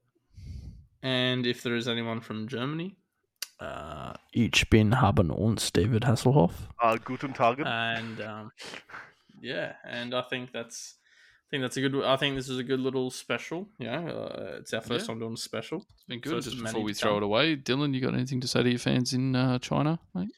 And 1.03 1.45
if 1.45 1.61
there 1.63 1.75
is 1.75 1.87
anyone 1.87 2.19
from 2.19 2.47
Germany, 2.47 2.97
uh, 3.61 4.13
ich 4.31 4.69
bin 4.69 4.99
haben 5.01 5.29
uns 5.29 5.71
David 5.71 6.05
Hasselhoff. 6.07 6.53
Uh, 6.81 6.97
Guten 7.03 7.33
Tag. 7.33 7.59
and 7.65 8.19
um, 8.21 8.51
yeah, 9.41 9.73
and 9.83 10.13
I 10.13 10.21
think 10.23 10.51
that's 10.51 10.97
I 11.47 11.49
think 11.51 11.63
that's 11.63 11.77
a 11.77 11.81
good. 11.81 11.95
I 12.03 12.15
think 12.17 12.35
this 12.37 12.49
is 12.49 12.57
a 12.57 12.63
good 12.63 12.79
little 12.79 13.11
special. 13.11 13.67
Yeah, 13.77 13.99
uh, 14.09 14.57
it's 14.59 14.73
our 14.73 14.81
first 14.81 15.01
Yeah. 15.05 15.13
time 15.13 15.19
doing 15.19 15.33
a 15.33 15.37
special. 15.37 15.79
It's 15.93 16.03
been 16.07 16.19
good. 16.21 16.37
it's 16.37 16.47
Just 16.47 16.63
before 16.63 16.81
we 16.81 16.93
throw 16.93 17.11
come. 17.15 17.23
it 17.23 17.25
away, 17.25 17.55
Dylan, 17.57 17.93
you 17.93 18.01
got 18.01 18.13
anything 18.13 18.39
to 18.41 18.47
say 18.47 18.63
to 18.63 18.69
your 18.69 18.79
fans 18.79 19.13
in 19.13 19.35
uh, 19.35 19.59
China, 19.59 19.99
mate? 20.15 20.29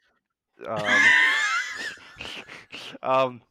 um, 0.67 0.81
um, 3.03 3.41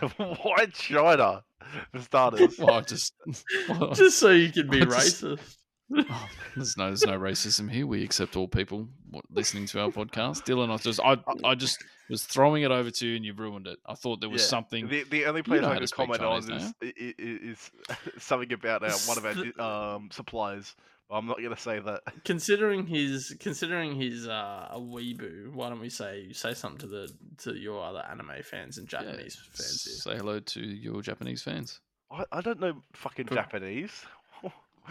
why 0.42 0.66
China 0.72 1.44
for 1.92 2.00
starters? 2.00 2.58
Well, 2.58 2.70
I 2.74 2.80
just, 2.80 3.14
Just 3.94 4.18
so 4.18 4.30
you 4.30 4.50
can 4.52 4.68
be 4.68 4.82
I 4.82 4.84
just- 4.84 5.22
racist. 5.24 5.54
Oh, 5.96 6.28
there's 6.54 6.76
no 6.76 6.86
there's 6.86 7.06
no 7.06 7.18
racism 7.18 7.70
here. 7.70 7.86
We 7.86 8.04
accept 8.04 8.36
all 8.36 8.48
people 8.48 8.88
listening 9.30 9.66
to 9.66 9.80
our 9.80 9.88
podcast. 9.90 10.44
Dylan, 10.44 10.70
I 10.72 10.76
just 10.76 11.00
I 11.00 11.16
I 11.48 11.54
just 11.54 11.82
was 12.10 12.24
throwing 12.24 12.62
it 12.62 12.70
over 12.70 12.90
to 12.90 13.06
you 13.06 13.16
and 13.16 13.24
you 13.24 13.32
ruined 13.34 13.66
it. 13.66 13.78
I 13.86 13.94
thought 13.94 14.20
there 14.20 14.28
was 14.30 14.42
Yeah. 14.42 14.48
something. 14.48 14.88
The, 14.88 15.04
the 15.04 15.26
only 15.26 15.42
place 15.42 15.62
know 15.62 15.68
I 15.70 15.78
to 15.78 15.86
can 15.86 15.88
comment 15.88 16.22
on 16.22 16.38
is, 16.52 16.74
i- 16.82 16.86
i- 16.86 17.14
is 17.18 17.70
something 18.18 18.52
about 18.52 18.82
uh, 18.82 18.90
one 19.06 19.18
of 19.18 19.24
our 19.58 19.94
um, 19.96 20.08
suppliers 20.12 20.74
I'm 21.10 21.24
not 21.26 21.40
gonna 21.42 21.56
say 21.56 21.80
that. 21.80 22.02
considering 22.24 22.86
his 22.86 23.34
considering 23.40 23.94
his 23.98 24.28
uh, 24.28 24.68
a 24.70 24.78
weeboo, 24.78 25.52
why 25.54 25.70
don't 25.70 25.80
we 25.80 25.88
say 25.88 26.32
say 26.32 26.52
something 26.52 26.80
to 26.80 26.86
the 26.86 27.10
to 27.44 27.54
your 27.54 27.82
other 27.82 28.04
anime 28.10 28.42
fans 28.42 28.76
and 28.76 28.92
Yeah, 28.92 29.00
Japanese 29.02 29.36
fans 29.52 29.84
here? 29.84 29.94
Say 29.94 30.16
hello 30.18 30.38
to 30.40 30.60
your 30.60 31.00
Japanese 31.00 31.42
fans. 31.42 31.80
I, 32.12 32.24
I 32.30 32.40
don't 32.42 32.60
know 32.60 32.82
fucking 32.94 33.26
Japanese. 33.28 34.04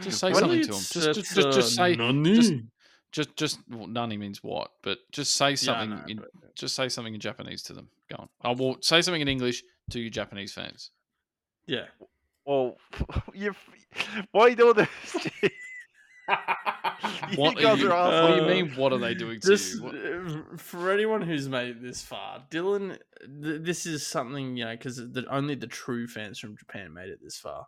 Just 0.02 0.20
say 0.20 0.34
something 0.34 0.62
to 0.62 0.68
them. 0.68 0.76
Just, 0.76 0.94
just, 0.94 1.16
just, 1.16 1.36
just 1.36 1.58
uh, 1.58 1.62
say, 1.62 1.96
nani. 1.96 2.64
just, 3.12 3.36
just. 3.36 3.60
Well, 3.70 3.88
nani 3.88 4.18
means 4.18 4.44
what? 4.44 4.72
But 4.84 5.00
just 5.12 5.36
say 5.36 5.50
Yeah, 5.50 5.52
I 5.52 5.56
something. 5.56 6.10
in, 6.10 6.18
but- 6.18 6.30
just 6.56 6.76
say 6.76 6.90
something 6.90 7.14
in 7.14 7.20
Japanese 7.20 7.62
to 7.64 7.74
them. 7.74 7.90
Go 8.10 8.16
on. 8.20 8.30
I 8.42 8.52
will 8.52 8.78
say 8.82 9.02
something 9.02 9.22
in 9.22 9.28
English 9.28 9.64
to 9.92 10.00
your 10.00 10.10
Japanese 10.10 10.54
fans. 10.54 10.92
yeah. 11.68 11.86
Well, 12.46 12.78
you. 13.34 13.54
Why 14.32 14.42
are 14.44 14.50
you 14.50 14.56
doing 14.56 14.74
this? 14.76 14.90
you 15.44 15.50
What, 17.36 17.58
are 17.58 17.76
you, 17.76 17.92
are 17.92 18.24
what 18.24 18.36
do 18.36 18.42
you 18.42 18.48
mean? 18.48 18.76
What 18.76 18.94
are 18.94 18.98
they 18.98 19.14
doing 19.14 19.40
to 19.42 19.54
you? 19.56 19.84
What- 19.84 19.96
uh, 19.96 20.58
for 20.58 20.92
anyone 20.92 21.22
who's 21.22 21.48
made 21.50 21.70
it 21.70 21.82
this 21.82 22.02
far, 22.02 22.44
Dylan, 22.50 22.98
th- 23.44 23.62
this 23.62 23.86
is 23.86 24.06
something 24.06 24.58
you 24.58 24.66
know 24.66 24.72
because 24.72 24.98
the, 24.98 25.26
only 25.30 25.56
the 25.56 25.68
true 25.68 26.08
fans 26.08 26.40
from 26.40 26.58
Japan 26.58 26.94
made 26.94 27.10
it 27.10 27.20
this 27.22 27.38
far, 27.38 27.66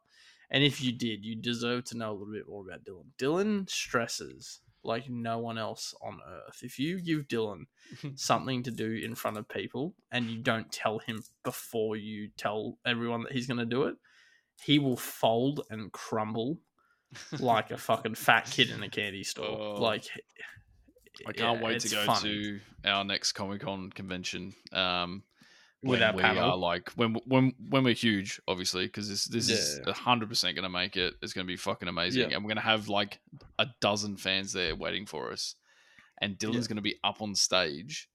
and 0.51 0.63
if 0.63 0.81
you 0.81 0.91
did, 0.91 1.23
you 1.23 1.35
deserve 1.35 1.85
to 1.85 1.97
know 1.97 2.11
a 2.11 2.13
little 2.13 2.33
bit 2.33 2.47
more 2.47 2.63
about 2.65 2.83
Dylan. 2.83 3.05
Dylan 3.17 3.69
stresses 3.69 4.61
like 4.83 5.09
no 5.09 5.37
one 5.39 5.57
else 5.57 5.93
on 6.01 6.19
earth. 6.27 6.59
If 6.63 6.79
you 6.79 7.01
give 7.01 7.27
Dylan 7.27 7.65
something 8.15 8.63
to 8.63 8.71
do 8.71 8.91
in 8.91 9.15
front 9.15 9.37
of 9.37 9.47
people 9.47 9.95
and 10.11 10.29
you 10.29 10.39
don't 10.39 10.71
tell 10.71 10.99
him 10.99 11.23
before 11.43 11.95
you 11.95 12.29
tell 12.37 12.77
everyone 12.85 13.23
that 13.23 13.31
he's 13.31 13.47
going 13.47 13.59
to 13.59 13.65
do 13.65 13.83
it, 13.83 13.95
he 14.63 14.79
will 14.79 14.97
fold 14.97 15.61
and 15.69 15.91
crumble 15.91 16.59
like 17.39 17.71
a 17.71 17.77
fucking 17.77 18.15
fat 18.15 18.45
kid 18.49 18.69
in 18.69 18.83
a 18.83 18.89
candy 18.89 19.23
store. 19.23 19.57
Oh. 19.59 19.81
like 19.81 20.05
I 21.27 21.33
can't 21.33 21.59
yeah, 21.59 21.65
wait 21.65 21.79
to 21.81 21.89
go 21.89 22.15
to 22.21 22.59
our 22.85 23.03
next 23.03 23.33
Comic 23.33 23.61
Con 23.61 23.89
convention. 23.89 24.53
Um, 24.71 25.23
With 25.82 26.01
when 26.01 26.15
we 26.15 26.21
panel. 26.21 26.51
are 26.51 26.57
like 26.57 26.89
when 26.97 27.13
when 27.25 27.53
when 27.69 27.84
we're 27.86 27.93
huge, 27.93 28.41
obviously, 28.47 28.86
because 28.86 29.07
this 29.07 29.23
this 29.25 29.49
is 29.49 29.80
Yeah. 29.88 29.93
hundred 29.93 30.27
percent 30.27 30.55
going 30.55 30.63
to 30.63 30.69
make 30.69 30.97
it. 30.97 31.13
It's 31.21 31.32
going 31.32 31.45
to 31.47 31.51
be 31.51 31.55
fucking 31.55 31.88
amazing, 31.88 32.30
Yeah. 32.30 32.36
and 32.36 32.43
we're 32.43 32.49
going 32.49 32.57
to 32.57 32.61
have 32.63 32.89
like 32.89 33.19
a 33.59 33.67
dozen 33.80 34.17
fans 34.17 34.51
there 34.51 34.75
waiting 34.75 35.05
for 35.05 35.32
us. 35.32 35.55
And 36.21 36.38
Dylan's 36.38 36.67
going 36.67 36.75
to 36.75 36.82
be 36.82 36.99
up 37.03 37.21
on 37.21 37.34
stage, 37.34 38.09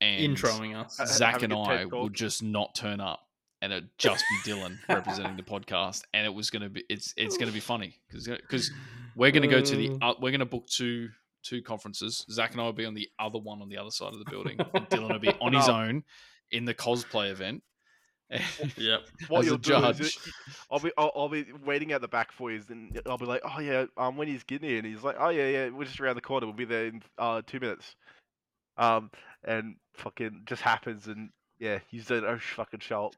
and 0.00 0.36
introing 0.36 0.76
us. 0.76 1.00
Zach 1.16 1.42
and 1.44 1.52
I 1.52 1.84
will 1.84 2.08
just 2.08 2.42
not 2.42 2.74
turn 2.74 2.98
up, 3.00 3.20
and 3.62 3.72
it 3.72 3.84
just 3.98 4.24
be 4.44 4.50
Dylan 4.50 4.76
representing 4.88 5.36
the 5.36 5.44
podcast, 5.44 6.02
and 6.12 6.26
it 6.26 6.34
was 6.34 6.50
going 6.50 6.62
to 6.62 6.68
be 6.70 6.82
it's 6.88 7.14
it's 7.16 7.36
going 7.36 7.48
to 7.48 7.54
be 7.54 7.60
funny 7.72 8.00
because 8.08 8.26
because 8.26 8.70
we're 9.14 9.30
going 9.30 9.42
to 9.42 9.48
go 9.48 9.60
to 9.60 9.76
the 9.76 9.96
Uh. 10.02 10.14
we're 10.20 10.30
going 10.32 10.40
to 10.40 10.44
book 10.44 10.66
two 10.66 11.08
two 11.44 11.62
conferences. 11.62 12.26
Zach 12.32 12.50
and 12.52 12.60
I 12.60 12.64
will 12.64 12.72
be 12.72 12.84
on 12.86 12.94
the 12.94 13.08
other 13.20 13.38
one 13.38 13.62
on 13.62 13.68
the 13.68 13.76
other 13.76 13.90
side 13.92 14.12
of 14.12 14.18
the 14.18 14.28
building, 14.28 14.58
and 14.58 14.88
Dylan 14.88 15.12
will 15.12 15.18
be 15.20 15.28
on 15.40 15.52
his 15.52 15.68
own 15.68 16.02
in 16.54 16.64
the 16.64 16.74
cosplay 16.74 17.30
event. 17.30 17.62
Yep. 18.78 19.02
What 19.28 19.40
as 19.40 19.46
a 19.46 19.48
you'll 19.50 19.58
do 19.58 19.76
is 19.76 19.98
judge. 19.98 20.00
you- 20.26 20.32
I'll 20.70 20.80
be 20.80 20.90
I'll, 20.96 21.12
I'll 21.14 21.28
be 21.28 21.44
waiting 21.64 21.92
at 21.92 22.00
the 22.00 22.08
back 22.08 22.32
for 22.32 22.50
you, 22.50 22.60
and 22.70 23.00
I'll 23.06 23.18
be 23.18 23.26
like, 23.26 23.42
oh 23.44 23.60
yeah, 23.60 23.84
um, 23.98 24.16
when 24.16 24.26
he's 24.28 24.42
getting 24.42 24.68
here, 24.68 24.78
and 24.78 24.86
he's 24.86 25.04
like, 25.04 25.16
oh 25.20 25.28
yeah, 25.28 25.48
yeah, 25.48 25.68
we're 25.68 25.84
just 25.84 26.00
around 26.00 26.16
the 26.16 26.20
corner, 26.22 26.46
we'll 26.46 26.56
be 26.56 26.64
there 26.64 26.86
in 26.86 27.02
uh 27.18 27.42
two 27.46 27.60
minutes, 27.60 27.94
um, 28.78 29.10
and 29.44 29.76
fucking 29.94 30.42
just 30.46 30.62
happens, 30.62 31.06
and 31.06 31.30
yeah, 31.60 31.78
he's 31.90 32.06
doing 32.06 32.24
oh 32.24 32.38
fucking 32.38 32.80
show 32.80 33.06
up. 33.06 33.14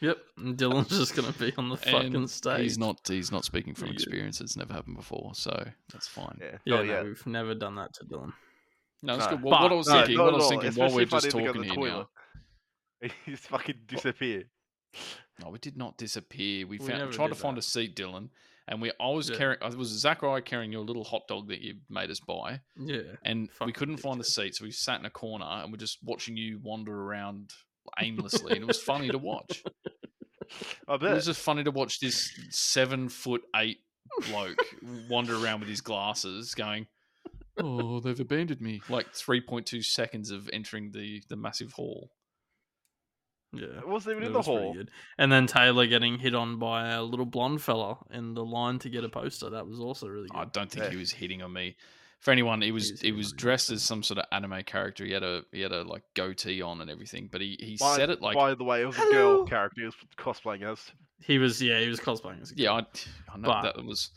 Yep. 0.00 0.18
And 0.36 0.56
Dylan's 0.58 0.88
just 0.90 1.14
gonna 1.16 1.32
be 1.32 1.52
on 1.56 1.70
the 1.70 1.76
fucking 1.92 2.14
And 2.14 2.28
stage. 2.30 2.60
He's 2.60 2.78
not 2.78 3.00
he's 3.06 3.32
not 3.32 3.44
speaking 3.44 3.74
from 3.74 3.88
experience. 3.88 4.40
It's 4.40 4.56
never 4.56 4.74
happened 4.74 4.96
before, 4.96 5.30
so 5.34 5.66
that's 5.92 6.08
fine. 6.08 6.38
Yeah, 6.40 6.58
Yeah, 6.64 6.74
oh, 6.74 6.82
no, 6.84 6.92
yeah. 6.92 7.02
we've 7.04 7.26
never 7.26 7.54
done 7.54 7.76
that 7.76 7.94
to 7.94 8.04
Dylan. 8.04 8.32
No, 9.02 9.14
it's 9.16 9.24
No. 9.24 9.30
good. 9.30 9.42
What, 9.42 9.60
what 9.62 9.72
I 9.72 9.74
was 9.74 9.86
No, 9.88 9.92
thinking, 9.98 10.16
not 10.16 10.24
what 10.24 10.32
I 10.32 10.36
was 10.36 10.44
all, 10.44 10.50
thinking, 10.50 10.72
while 10.74 10.90
we're 10.94 11.04
just 11.04 11.24
need 11.24 11.30
to 11.30 11.38
go 11.38 11.46
to 11.46 11.46
talking 11.46 11.62
the 11.62 11.68
here 11.68 11.76
now. 11.76 12.08
toilet. 13.00 13.12
He's 13.26 13.38
fucking 13.40 13.76
disappear. 13.86 14.44
No, 15.40 15.50
we 15.50 15.58
did 15.58 15.76
not 15.76 15.96
disappear. 15.98 16.66
We 16.66 16.78
We 16.78 16.86
found 16.86 17.12
tried 17.12 17.28
to 17.28 17.34
did 17.34 17.40
find 17.40 17.58
a 17.58 17.62
seat, 17.62 17.94
Dylan, 17.94 18.30
and 18.66 18.82
we 18.82 18.90
I 19.00 19.08
was 19.10 19.30
Yeah. 19.30 19.36
carrying. 19.36 19.62
It 19.62 19.76
was 19.76 19.88
Zach 19.90 20.22
or 20.24 20.36
I 20.36 20.40
carrying 20.40 20.72
your 20.72 20.84
little 20.84 21.04
hot 21.04 21.28
dog 21.28 21.48
that 21.48 21.60
you 21.60 21.76
made 21.88 22.10
us 22.10 22.18
buy, 22.18 22.60
Yeah. 22.76 23.02
and 23.24 23.48
we 23.64 23.72
couldn't 23.72 23.98
find 23.98 24.20
a 24.20 24.24
dickhead. 24.24 24.26
seat, 24.26 24.54
so 24.56 24.64
we 24.64 24.72
sat 24.72 24.98
in 24.98 25.06
a 25.06 25.10
corner 25.10 25.44
and 25.46 25.70
we're 25.70 25.76
just 25.78 25.98
watching 26.02 26.36
you 26.36 26.58
wander 26.60 26.92
around 27.02 27.52
aimlessly, 28.00 28.54
and 28.54 28.62
it 28.62 28.66
was 28.66 28.82
funny 28.82 29.08
to 29.10 29.18
watch. 29.18 29.62
I 30.88 30.96
bet 30.96 31.12
It 31.12 31.14
was 31.14 31.26
just 31.26 31.40
funny 31.40 31.62
to 31.64 31.70
watch 31.70 32.00
this 32.00 32.32
seven 32.50 33.08
foot 33.08 33.42
eight 33.54 33.78
bloke 34.28 34.58
wander 35.08 35.36
around 35.36 35.60
with 35.60 35.68
his 35.68 35.82
glasses, 35.82 36.54
going, 36.54 36.88
"Oh, 37.58 38.00
they've 38.00 38.18
abandoned 38.20 38.60
me!" 38.60 38.80
Like 38.88 39.12
three 39.14 39.40
point 39.40 39.66
two 39.66 39.82
seconds 39.82 40.30
of 40.30 40.48
entering 40.52 40.92
the 40.92 41.22
the 41.28 41.36
massive 41.36 41.72
hall. 41.72 42.10
Yeah. 43.52 43.78
It 43.78 43.88
wasn't 43.88 44.12
even 44.16 44.24
It 44.24 44.26
in 44.26 44.32
the 44.34 44.42
hall. 44.42 44.74
good. 44.74 44.90
And 45.16 45.32
then 45.32 45.46
Taylor 45.46 45.86
getting 45.86 46.18
hit 46.18 46.34
on 46.34 46.58
by 46.58 46.90
a 46.90 47.02
little 47.02 47.24
blonde 47.24 47.62
fella 47.62 47.96
in 48.10 48.34
the 48.34 48.44
line 48.44 48.78
to 48.80 48.90
get 48.90 49.04
a 49.04 49.08
poster. 49.08 49.48
That 49.50 49.66
was 49.66 49.80
also 49.80 50.06
really 50.06 50.28
I 50.34 50.44
don't 50.44 50.70
think 50.70 50.84
Yeah. 50.84 50.90
he 50.90 50.96
was 50.98 51.12
hitting 51.12 51.40
on 51.42 51.52
me. 51.52 51.76
For 52.20 52.32
anyone, 52.32 52.60
he 52.62 52.72
was 52.72 52.90
was 52.90 53.00
he 53.00 53.12
was 53.12 53.32
dressed 53.32 53.70
as 53.70 53.82
some 53.82 54.02
sort 54.02 54.18
of 54.18 54.26
anime 54.32 54.64
character. 54.64 55.04
He 55.04 55.12
had 55.12 55.22
a 55.22 55.44
he 55.52 55.60
had 55.60 55.70
a 55.72 55.82
like 55.84 56.02
goatee 56.14 56.60
on 56.60 56.80
and 56.80 56.90
everything, 56.90 57.28
but 57.30 57.40
he 57.40 57.56
he 57.60 57.76
By, 57.78 57.96
said 57.96 58.10
it 58.10 58.20
like 58.20 58.34
by 58.36 58.54
the 58.54 58.64
way, 58.64 58.82
it 58.82 58.86
was 58.86 58.98
a 58.98 59.12
girl 59.12 59.46
character 59.46 59.80
he 59.80 59.86
was 59.86 59.94
cosplaying 60.18 60.62
as. 60.62 60.90
He 61.20 61.38
was, 61.38 61.62
yeah, 61.62 61.80
he 61.80 61.88
was 61.88 62.00
cosplaying 62.00 62.42
as 62.42 62.50
a 62.52 62.54
yeah. 62.56 62.72
I, 62.72 62.78
I 63.32 63.36
know 63.38 63.48
But- 63.48 63.62
that 63.62 63.84
was 63.84 64.10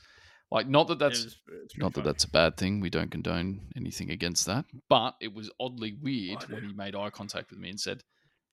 like 0.52 0.68
not 0.68 0.88
that 0.90 1.00
that's 1.00 1.24
was- 1.24 1.34
uh, 1.34 1.54
it 1.54 1.70
pretty 1.70 1.82
not 1.82 1.94
that 1.94 2.04
that's 2.04 2.24
a 2.26 2.30
bad 2.30 2.58
thing. 2.58 2.80
We 2.82 2.90
don't 2.90 3.10
condone 3.12 3.62
anything 3.76 4.12
against 4.12 4.46
that, 4.48 4.66
but 4.90 5.16
it 5.22 5.34
was 5.34 5.50
oddly 5.60 5.94
oh, 5.96 6.00
weird 6.04 6.44
I 6.50 6.54
when 6.54 6.64
he 6.66 6.74
made 6.74 6.96
eye 6.96 7.10
contact 7.10 7.50
with 7.52 7.60
me 7.60 7.70
and 7.70 7.80
said, 7.80 8.04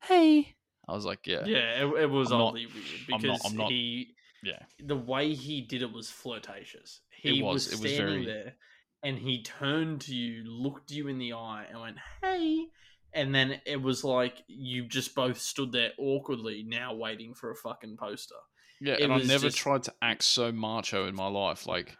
"Hey." 0.04 0.54
I 0.88 0.92
was 0.92 1.04
like, 1.04 1.26
"Yeah, 1.26 1.44
Yeah, 1.44 1.84
it, 1.84 2.02
it 2.04 2.10
was 2.10 2.30
I'm 2.32 2.38
not- 2.38 2.48
oddly 2.48 2.66
weird 2.66 2.86
I'm 3.12 3.20
because 3.20 3.42
not- 3.42 3.50
I'm 3.50 3.56
not- 3.56 3.70
he, 3.70 4.14
yeah." 4.42 4.62
the 4.82 4.96
way 4.96 5.34
he 5.34 5.60
did 5.60 5.82
it 5.82 5.92
was 5.92 6.10
flirtatious. 6.10 7.00
He 7.10 7.42
was, 7.42 7.66
was, 7.66 7.72
it 7.74 7.82
was 7.82 7.92
standing 7.94 8.24
very- 8.24 8.26
there, 8.26 8.54
and 9.02 9.18
he 9.18 9.42
turned 9.42 10.00
to 10.02 10.14
you, 10.14 10.44
looked 10.44 10.90
you 10.90 11.08
in 11.08 11.18
the 11.18 11.32
eye, 11.34 11.66
and 11.68 11.80
went, 11.80 11.96
"Hey." 12.22 12.66
And 13.14 13.34
then 13.34 13.58
it 13.64 13.80
was 13.80 14.04
like 14.04 14.44
you 14.48 14.86
just 14.86 15.14
both 15.14 15.40
stood 15.40 15.72
there 15.72 15.92
awkwardly, 15.98 16.62
now 16.62 16.94
waiting 16.94 17.32
for 17.34 17.50
a 17.50 17.56
fucking 17.56 17.96
poster. 17.96 18.34
Yeah, 18.80 18.94
It 18.94 19.00
and 19.02 19.12
I 19.12 19.16
was 19.16 19.28
never 19.28 19.46
just- 19.48 19.58
tried 19.58 19.82
to 19.84 19.94
act 20.02 20.22
so 20.22 20.52
macho 20.52 21.06
in 21.08 21.14
my 21.14 21.26
life. 21.28 21.66
Like, 21.66 21.96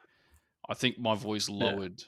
I 0.68 0.74
think 0.74 0.98
my 0.98 1.14
voice 1.14 1.48
lowered 1.48 2.02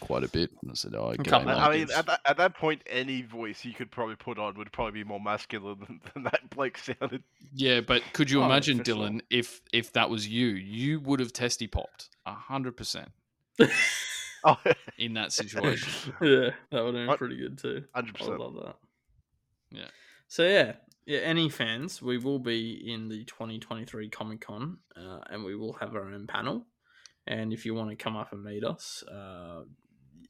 quite 0.00 0.22
a 0.22 0.28
bit. 0.28 0.50
And 0.62 0.70
I 0.70 0.74
said, 0.74 0.94
"Oh, 0.94 1.10
couple 1.16 1.24
g'day, 1.24 1.56
I 1.56 1.68
mate." 1.70 1.78
mean, 1.88 1.96
at 1.96 2.06
that, 2.06 2.20
at 2.24 2.36
that 2.36 2.54
point, 2.56 2.82
any 2.86 3.22
voice 3.22 3.64
you 3.64 3.72
could 3.74 3.90
probably 3.90 4.14
put 4.16 4.38
on 4.38 4.54
would 4.54 4.70
probably 4.70 5.02
be 5.02 5.04
more 5.04 5.20
masculine 5.20 5.78
than, 5.80 6.00
than 6.14 6.22
that 6.24 6.48
Blake 6.50 6.78
sounded. 6.78 7.22
yeah, 7.52 7.80
but 7.80 8.02
could 8.12 8.30
you 8.30 8.42
Oh, 8.42 8.46
imagine, 8.46 8.78
for 8.78 8.84
sure. 8.84 8.94
Dylan, 8.96 9.20
if 9.30 9.60
if 9.72 9.92
that 9.94 10.08
was 10.08 10.28
you, 10.28 10.46
you 10.48 11.00
would 11.00 11.18
have 11.20 11.32
testy 11.32 11.66
popped 11.66 12.10
a 12.26 12.34
hundred 12.34 12.76
percent 12.76 13.10
Oh, 14.44 14.56
in 14.98 15.14
that 15.14 15.32
situation. 15.40 16.14
yeah, 16.20 16.50
that 16.70 16.84
would 16.84 16.86
have 16.86 16.94
been 16.94 17.06
What? 17.08 17.18
pretty 17.18 17.36
good 17.36 17.58
too. 17.58 17.84
100%. 17.96 18.22
I 18.22 18.36
love 18.36 18.54
that. 18.54 18.76
Yeah. 19.70 19.88
So 20.28 20.46
yeah, 20.46 20.74
yeah. 21.08 21.20
Any 21.20 21.48
fans, 21.48 22.00
we 22.02 22.18
will 22.18 22.38
be 22.38 22.92
in 22.92 23.08
the 23.08 23.24
2023 23.24 24.08
Comic 24.10 24.40
Con, 24.42 24.78
uh, 24.96 25.18
and 25.30 25.42
we 25.44 25.56
will 25.56 25.72
have 25.74 25.94
our 25.94 26.04
own 26.04 26.26
panel. 26.26 26.66
And 27.26 27.52
if 27.52 27.66
you 27.66 27.74
want 27.74 27.90
to 27.90 27.96
come 27.96 28.16
up 28.16 28.32
and 28.32 28.42
meet 28.44 28.64
us, 28.64 29.02
uh, 29.10 29.62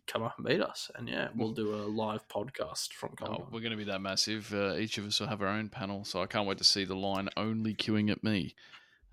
come 0.07 0.23
up 0.23 0.35
and 0.39 0.47
meet 0.47 0.61
us, 0.63 0.91
and 0.97 1.09
yeah, 1.09 1.29
we'll 1.35 1.53
do 1.53 1.75
a 1.75 1.85
live 1.87 2.27
podcast 2.29 2.93
from 2.95 3.11
Comic 3.17 3.41
Oh, 3.41 3.43
Con. 3.43 3.53
we're 3.53 3.61
going 3.61 3.73
to 3.73 3.77
be 3.77 3.85
that 3.85 4.01
massive. 4.01 4.53
Uh, 4.55 4.75
each 4.77 4.99
of 4.99 5.05
us 5.07 5.21
will 5.21 5.27
have 5.29 5.43
our 5.43 5.49
own 5.49 5.69
panel, 5.69 6.05
so 6.05 6.23
I 6.23 6.27
can't 6.27 6.47
wait 6.49 6.59
to 6.59 6.65
see 6.65 6.85
the 6.85 6.97
line 6.97 7.29
only 7.37 7.75
queuing 7.75 8.11
at 8.11 8.25
me, 8.25 8.55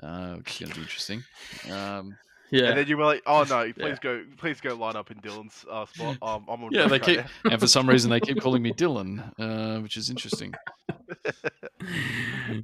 uh, 0.02 0.36
which 0.36 0.54
is 0.54 0.60
going 0.60 0.72
to 0.72 0.76
be 0.78 0.82
interesting. 0.84 1.24
Um, 1.72 2.18
yeah, 2.52 2.66
And 2.70 2.78
then 2.78 2.88
you 2.88 2.98
were 2.98 3.06
like, 3.06 3.24
"Oh 3.26 3.44
no, 3.50 3.62
Yeah. 3.64 3.72
please 3.78 4.00
go, 4.00 4.24
please 4.38 4.62
go 4.62 4.76
line 4.76 4.96
up 4.96 5.12
in 5.12 5.18
Dylan's 5.20 5.66
uh, 5.70 5.86
spot." 5.86 6.18
Um, 6.22 6.46
I'm 6.50 6.64
on 6.64 6.72
yeah, 6.72 6.88
they 6.88 7.00
keep, 7.00 7.20
and 7.52 7.60
for 7.60 7.68
some 7.68 7.88
reason 7.90 8.10
they 8.12 8.20
keep 8.20 8.40
calling 8.42 8.62
me 8.62 8.72
Dylan, 8.72 9.32
uh, 9.40 9.82
which 9.82 9.98
is 9.98 10.10
interesting. 10.10 10.54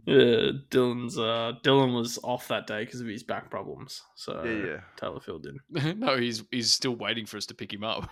yeah. 0.06 0.52
Dylan's 0.70 1.18
uh, 1.18 1.54
Dylan 1.64 1.96
was 1.96 2.18
off 2.24 2.48
that 2.48 2.68
day 2.68 2.86
because 2.86 3.02
of 3.02 3.08
his 3.08 3.24
back 3.24 3.50
problems. 3.50 4.02
So 4.16 4.44
Yeah, 4.44 4.66
yeah. 4.74 4.80
Taylor 4.98 5.20
filled 5.20 5.46
in. 5.48 6.00
no, 6.00 6.18
he's 6.18 6.44
he's 6.52 6.72
still 6.72 6.96
waiting 6.96 7.26
for 7.26 7.38
us 7.38 7.46
to 7.48 7.54
pick 7.54 7.72
him 7.74 7.84
up. 7.84 8.10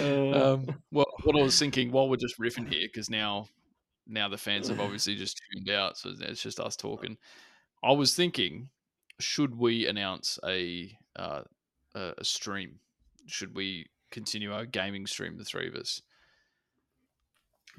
Um, 0.00 0.66
well, 0.90 1.06
what 1.24 1.36
I 1.36 1.42
was 1.42 1.58
thinking 1.58 1.90
while 1.92 2.08
we're 2.08 2.16
just 2.16 2.38
riffing 2.38 2.72
here, 2.72 2.86
because 2.92 3.10
now, 3.10 3.48
now 4.06 4.28
the 4.28 4.38
fans 4.38 4.68
have 4.68 4.80
obviously 4.80 5.16
just 5.16 5.40
tuned 5.52 5.70
out, 5.70 5.96
so 5.98 6.10
it's 6.20 6.42
just 6.42 6.60
us 6.60 6.76
talking. 6.76 7.16
I 7.82 7.92
was 7.92 8.14
thinking, 8.14 8.68
should 9.20 9.56
we 9.56 9.86
announce 9.86 10.38
a 10.44 10.96
uh, 11.16 11.42
a 11.94 12.24
stream? 12.24 12.80
Should 13.26 13.54
we 13.54 13.86
continue 14.10 14.52
our 14.52 14.66
gaming 14.66 15.06
stream, 15.06 15.36
the 15.36 15.44
three 15.44 15.68
of 15.68 15.74
us? 15.74 16.02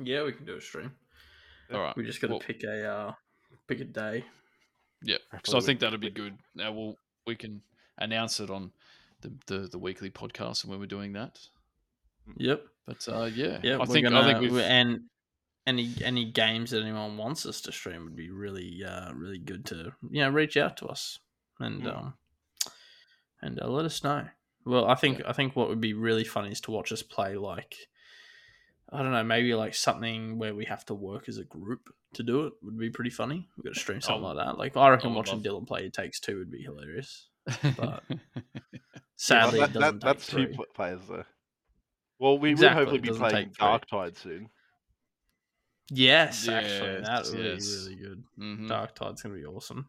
Yeah, 0.01 0.23
we 0.23 0.33
can 0.33 0.45
do 0.45 0.55
a 0.57 0.61
stream. 0.61 0.91
All 1.73 1.81
right. 1.81 1.95
We 1.95 2.03
just 2.03 2.21
got 2.21 2.27
to 2.27 2.33
well, 2.33 2.39
pick 2.39 2.63
a 2.63 2.87
uh, 2.87 3.13
pick 3.67 3.81
a 3.81 3.85
day. 3.85 4.25
Yeah. 5.03 5.17
So 5.43 5.57
I 5.57 5.61
think 5.61 5.79
that'd 5.79 5.99
be 5.99 6.09
good. 6.09 6.37
Now 6.53 6.71
we'll 6.71 6.97
we 7.25 7.35
can 7.35 7.61
announce 7.97 8.39
it 8.39 8.49
on 8.49 8.71
the 9.21 9.31
the, 9.47 9.67
the 9.67 9.79
weekly 9.79 10.09
podcast 10.09 10.63
and 10.63 10.71
when 10.71 10.79
we're 10.79 10.85
doing 10.85 11.13
that. 11.13 11.39
Yep. 12.37 12.63
But 12.85 13.07
uh, 13.07 13.25
yeah, 13.25 13.59
Yeah. 13.63 13.77
I 13.79 13.85
think 13.85 14.05
gonna, 14.05 14.21
I 14.21 14.25
think 14.25 14.41
we've 14.41 14.59
and 14.59 15.01
any 15.67 15.91
any 16.03 16.25
games 16.31 16.71
that 16.71 16.81
anyone 16.83 17.17
wants 17.17 17.45
us 17.45 17.61
to 17.61 17.71
stream 17.71 18.03
would 18.03 18.15
be 18.15 18.29
really 18.29 18.83
uh 18.85 19.11
really 19.13 19.37
good 19.39 19.65
to 19.65 19.93
you 20.09 20.21
know 20.21 20.29
reach 20.29 20.57
out 20.57 20.77
to 20.77 20.85
us 20.87 21.19
and 21.59 21.83
Mm. 21.83 21.97
um 21.97 22.13
and 23.41 23.59
uh, 23.61 23.67
let 23.67 23.85
us 23.85 24.03
know. 24.03 24.25
Well, 24.65 24.85
I 24.87 24.95
think 24.95 25.21
I 25.27 25.33
think 25.33 25.55
what 25.55 25.69
would 25.69 25.81
be 25.81 25.93
really 25.93 26.23
fun 26.23 26.45
is 26.47 26.61
to 26.61 26.71
watch 26.71 26.91
us 26.91 27.03
play 27.03 27.35
like 27.35 27.75
I 28.91 29.01
don't 29.01 29.11
know, 29.11 29.23
maybe 29.23 29.53
like 29.55 29.75
something 29.75 30.37
where 30.37 30.53
we 30.55 30.65
have 30.65 30.85
to 30.85 30.93
work 30.93 31.27
as 31.27 31.37
a 31.37 31.43
group 31.43 31.89
to 32.13 32.23
do 32.23 32.45
it 32.45 32.53
would 32.61 32.77
be 32.77 32.89
pretty 32.89 33.09
funny. 33.09 33.47
We've 33.57 33.65
got 33.65 33.73
to 33.73 33.79
stream 33.79 33.99
something 34.01 34.23
Oh, 34.23 34.27
like 34.33 34.45
that. 34.45 34.57
Like 34.57 34.77
I 34.77 34.89
reckon 34.89 35.13
watching 35.13 35.41
Dylan 35.41 35.67
play 35.67 35.89
Takes 35.89 36.19
Two 36.19 36.37
would 36.39 36.51
be 36.51 36.61
hilarious. 36.61 37.27
but 37.77 38.03
Sadly, 39.17 39.59
that, 39.59 39.69
it 39.69 39.73
that- 39.73 39.79
doesn't 39.79 40.03
that's 40.03 40.27
two 40.27 40.45
three. 40.45 40.55
pl- 40.55 40.65
players 40.73 41.01
though. 41.09 41.23
Well, 42.19 42.37
we 42.37 42.51
Exactly, 42.51 42.85
will 42.85 42.91
hopefully 42.91 43.11
be 43.11 43.17
playing. 43.19 43.49
Darktide 43.59 44.17
soon. 44.17 44.49
Yes, 45.91 46.47
actually, 46.47 47.01
that 47.01 47.25
Yes, 47.25 47.31
would 47.31 47.37
be 47.37 47.43
really 47.43 47.95
good. 47.95 48.23
Mhm. 48.39 48.67
Dark 48.67 48.95
Tide's 48.95 49.21
gonna 49.21 49.35
be 49.35 49.45
awesome. 49.45 49.87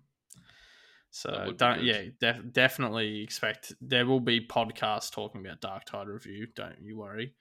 So 1.11 1.31
That 1.31 1.47
would 1.47 1.53
be 1.55 1.57
don't 1.59 1.83
yeah, 1.85 2.03
def- 2.21 2.53
definitely 2.53 3.23
expect 3.23 3.73
there 3.81 4.05
will 4.05 4.21
be 4.21 4.47
podcasts 4.47 5.11
talking 5.11 5.45
about 5.47 5.61
Darktide 5.63 6.07
review. 6.09 6.49
Don't 6.55 6.81
you 6.83 6.99
worry. 6.99 7.35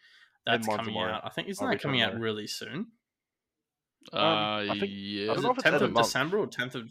That's 0.45 0.65
coming 0.68 0.86
tomorrow. 0.86 1.14
out. 1.15 1.26
I 1.26 1.30
think 1.30 1.49
isn't 1.49 1.61
I'll 1.64 1.72
that 1.72 1.77
be 1.80 1.82
coming 1.82 2.02
out 2.02 2.11
tomorrow. 2.11 2.23
really 2.23 2.48
soon? 2.48 2.91
Uh, 4.14 4.18
I 4.18 4.77
think- 4.80 4.91
yeah, 4.95 5.23
I 5.23 5.26
don't 5.27 5.38
Is 5.38 5.44
know 5.44 5.49
it 5.49 5.52
if 5.52 5.57
it's 5.57 5.64
tenth 5.64 5.76
of 5.76 5.82
of 5.82 5.91
month. 5.91 6.06
December 6.06 6.38
or 6.38 6.48
tenth 6.48 6.76
of? 6.76 6.88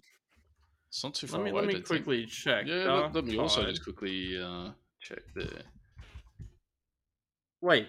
it's 0.89 1.03
not 1.05 1.15
too 1.15 1.27
far 1.29 1.39
Let 1.39 1.45
me 1.45 1.51
away. 1.53 1.61
let 1.61 1.67
me 1.69 1.73
don't 1.75 1.89
think. 1.89 2.05
quickly 2.05 2.27
check. 2.27 2.67
Yeah, 2.67 2.75
let, 2.75 2.85
Dark 2.85 3.15
let 3.15 3.25
me 3.25 3.39
also 3.39 3.65
just 3.65 3.83
quickly 3.85 4.39
uh, 4.43 4.73
check 5.01 5.21
there. 5.35 5.63
wait. 7.63 7.89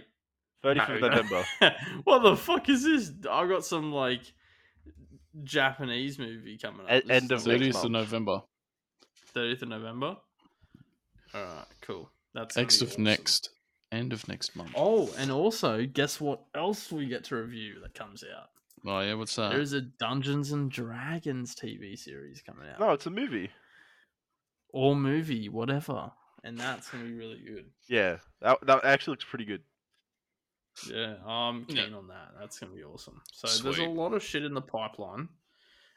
Thirty 0.66 0.80
no, 0.80 0.86
fifth 0.88 1.02
no. 1.02 1.08
November. 1.10 1.46
what 2.06 2.20
the 2.24 2.36
fuck 2.36 2.68
is 2.70 2.84
this? 2.84 3.12
I 3.30 3.48
got 3.48 3.64
some 3.66 3.92
like 3.94 4.22
Japanese 5.44 6.18
movie 6.18 6.58
coming 6.58 6.82
up. 6.82 7.04
This 7.04 7.10
end 7.10 7.32
of 7.32 7.44
the 7.44 7.50
next 7.52 7.60
Thirtieth 7.60 7.84
of. 7.86 7.92
November. 7.92 8.42
30th 9.36 9.62
of 9.64 9.68
November. 9.70 10.18
All 11.34 11.42
right, 11.44 11.66
cool. 11.82 12.10
That's 12.34 12.56
gonna 12.56 12.64
Next 12.64 12.82
of 12.82 12.90
awesome. 12.92 13.04
next. 13.04 13.50
End 13.92 14.12
of 14.14 14.28
next 14.28 14.56
month. 14.56 14.72
Oh, 14.76 15.14
and 15.18 15.30
also, 15.32 15.86
guess 15.86 16.20
what 16.20 16.42
else 16.56 16.92
we 16.92 17.06
get 17.06 17.26
to 17.26 17.36
review 17.36 17.76
that 17.82 17.94
comes 17.94 18.24
out? 18.24 18.48
Oh 18.88 19.00
yeah, 19.02 19.14
what's 19.14 19.36
that? 19.36 19.52
There's 19.52 19.74
a 19.74 19.82
Dungeons 19.82 20.52
and 20.52 20.72
Dragons 20.72 21.54
TV 21.56 21.98
series 21.98 22.42
coming 22.42 22.68
out, 22.70 22.80
No, 22.80 22.92
it's 22.92 23.06
a 23.06 23.10
movie. 23.12 23.50
or 24.70 24.96
movie, 24.96 25.50
whatever, 25.50 26.12
and 26.44 26.58
that's 26.58 26.90
gonna 26.90 27.04
be 27.06 27.14
really 27.14 27.42
good. 27.46 27.66
Yeah, 27.88 28.18
that 28.42 28.58
that 28.66 28.84
actually 28.86 29.14
looks 29.14 29.26
pretty 29.26 29.46
good. 29.46 29.62
Yeah, 30.88 31.18
I'm 31.26 31.66
Yeah. 31.70 31.86
keen 31.86 31.94
on 31.94 32.08
that. 32.08 32.34
That's 32.40 32.60
gonna 32.60 32.74
be 32.74 32.84
awesome. 32.84 33.22
So 33.32 33.48
there's 33.48 33.80
a 33.80 33.84
lot 33.84 34.14
of 34.14 34.24
shit 34.24 34.44
in 34.44 34.54
the 34.54 34.62
pipeline, 34.62 35.30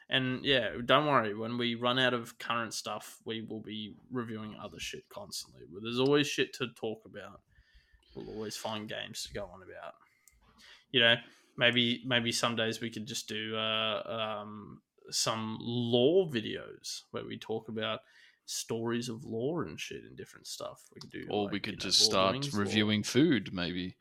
and 0.09 0.43
yeah, 0.43 0.75
don't 0.85 1.05
worry. 1.05 1.33
When 1.33 1.57
we 1.57 1.75
run 1.75 1.99
out 1.99 2.13
of 2.13 2.37
current 2.39 2.73
stuff, 2.73 3.19
we 3.25 3.41
will 3.41 3.61
be 3.61 3.95
reviewing 4.09 4.55
other 4.55 4.79
shit 4.79 5.07
constantly. 5.09 5.63
But 5.71 5.83
there's 5.83 5.99
always 5.99 6.27
shit 6.27 6.53
to 6.53 6.67
talk 6.69 7.05
about. 7.05 7.41
We'll 8.15 8.29
always 8.29 8.57
find 8.57 8.89
games 8.89 9.23
to 9.23 9.33
go 9.33 9.45
on 9.45 9.61
about. 9.61 9.95
You 10.91 11.01
know, 11.01 11.15
maybe 11.57 12.01
maybe 12.05 12.31
some 12.31 12.55
days 12.55 12.81
we 12.81 12.89
could 12.89 13.05
just 13.05 13.27
do 13.27 13.55
uh, 13.55 14.39
um, 14.41 14.81
some 15.11 15.57
lore 15.59 16.27
videos 16.27 17.03
where 17.11 17.25
we 17.25 17.37
talk 17.37 17.69
about 17.69 18.01
stories 18.45 19.09
of 19.09 19.23
lore 19.25 19.65
and 19.65 19.79
shit 19.79 20.03
and 20.03 20.17
different 20.17 20.47
stuff. 20.47 20.89
We 20.95 21.01
could 21.01 21.11
do, 21.11 21.25
or 21.29 21.43
like, 21.43 21.51
we 21.51 21.59
could 21.59 21.79
just 21.79 21.99
the 21.99 22.05
start 22.05 22.53
reviewing 22.53 23.03
food, 23.03 23.53
maybe. 23.53 23.95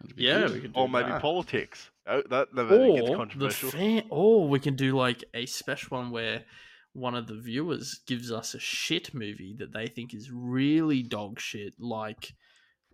That'd 0.00 0.16
be 0.16 0.24
Yeah, 0.24 0.40
good. 0.40 0.52
we 0.52 0.60
could 0.60 0.72
do 0.72 0.80
Or 0.80 0.88
maybe 0.88 1.10
that. 1.10 1.20
politics. 1.22 1.90
Oh, 2.06 2.22
that 2.30 2.52
never 2.54 2.76
gets 2.76 3.02
or 3.02 3.08
the 3.10 3.16
controversial. 3.16 3.70
fan, 3.70 4.02
or 4.10 4.48
we 4.48 4.58
can 4.58 4.74
do 4.76 4.96
like 4.96 5.22
a 5.34 5.46
special 5.46 5.98
one 5.98 6.10
where 6.10 6.44
one 6.92 7.14
of 7.14 7.26
the 7.28 7.34
viewers 7.36 8.00
gives 8.06 8.32
us 8.32 8.54
a 8.54 8.58
shit 8.58 9.14
movie 9.14 9.54
that 9.58 9.72
they 9.72 9.86
think 9.86 10.12
is 10.12 10.30
really 10.32 11.02
dog 11.02 11.38
shit, 11.38 11.74
like 11.78 12.32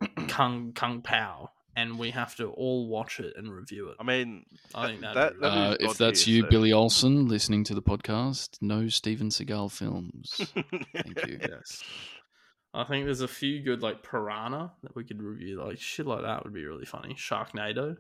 Kung 0.29 0.73
Kung 0.75 1.01
Pow, 1.01 1.51
and 1.75 1.99
we 1.99 2.11
have 2.11 2.37
to 2.37 2.49
all 2.49 2.89
watch 2.89 3.21
it 3.21 3.33
and 3.37 3.51
review 3.51 3.89
it. 3.89 3.97
I 3.99 4.03
mean, 4.03 4.45
I 4.75 4.87
think 4.89 5.01
that- 5.01 5.15
that'd 5.15 5.41
that 5.41 5.47
Uh, 5.47 5.77
if 5.81 5.97
that's 5.97 6.25
tier, 6.25 6.37
you, 6.37 6.43
so- 6.43 6.49
Billy 6.51 6.73
Olson, 6.73 7.27
listening 7.29 7.65
to 7.65 7.75
the 7.75 7.83
podcast, 7.83 8.59
no 8.61 8.89
Steven 8.89 9.29
Seagal 9.31 9.73
films. 9.73 10.35
Thank 10.95 11.27
you. 11.27 11.39
yes. 11.41 11.83
I 12.77 12.85
think 12.85 13.07
there's 13.07 13.23
a 13.23 13.29
few 13.29 13.63
good 13.63 13.83
like 13.83 14.03
Piranha 14.03 14.71
that 14.83 14.95
we 14.95 15.03
could 15.03 15.23
review. 15.23 15.65
Like 15.65 15.81
shit 15.81 16.07
like 16.07 16.23
that 16.23 16.45
would 16.45 16.53
be 16.53 16.65
really 16.67 16.85
funny. 16.85 17.15
Sharknado. 17.15 17.97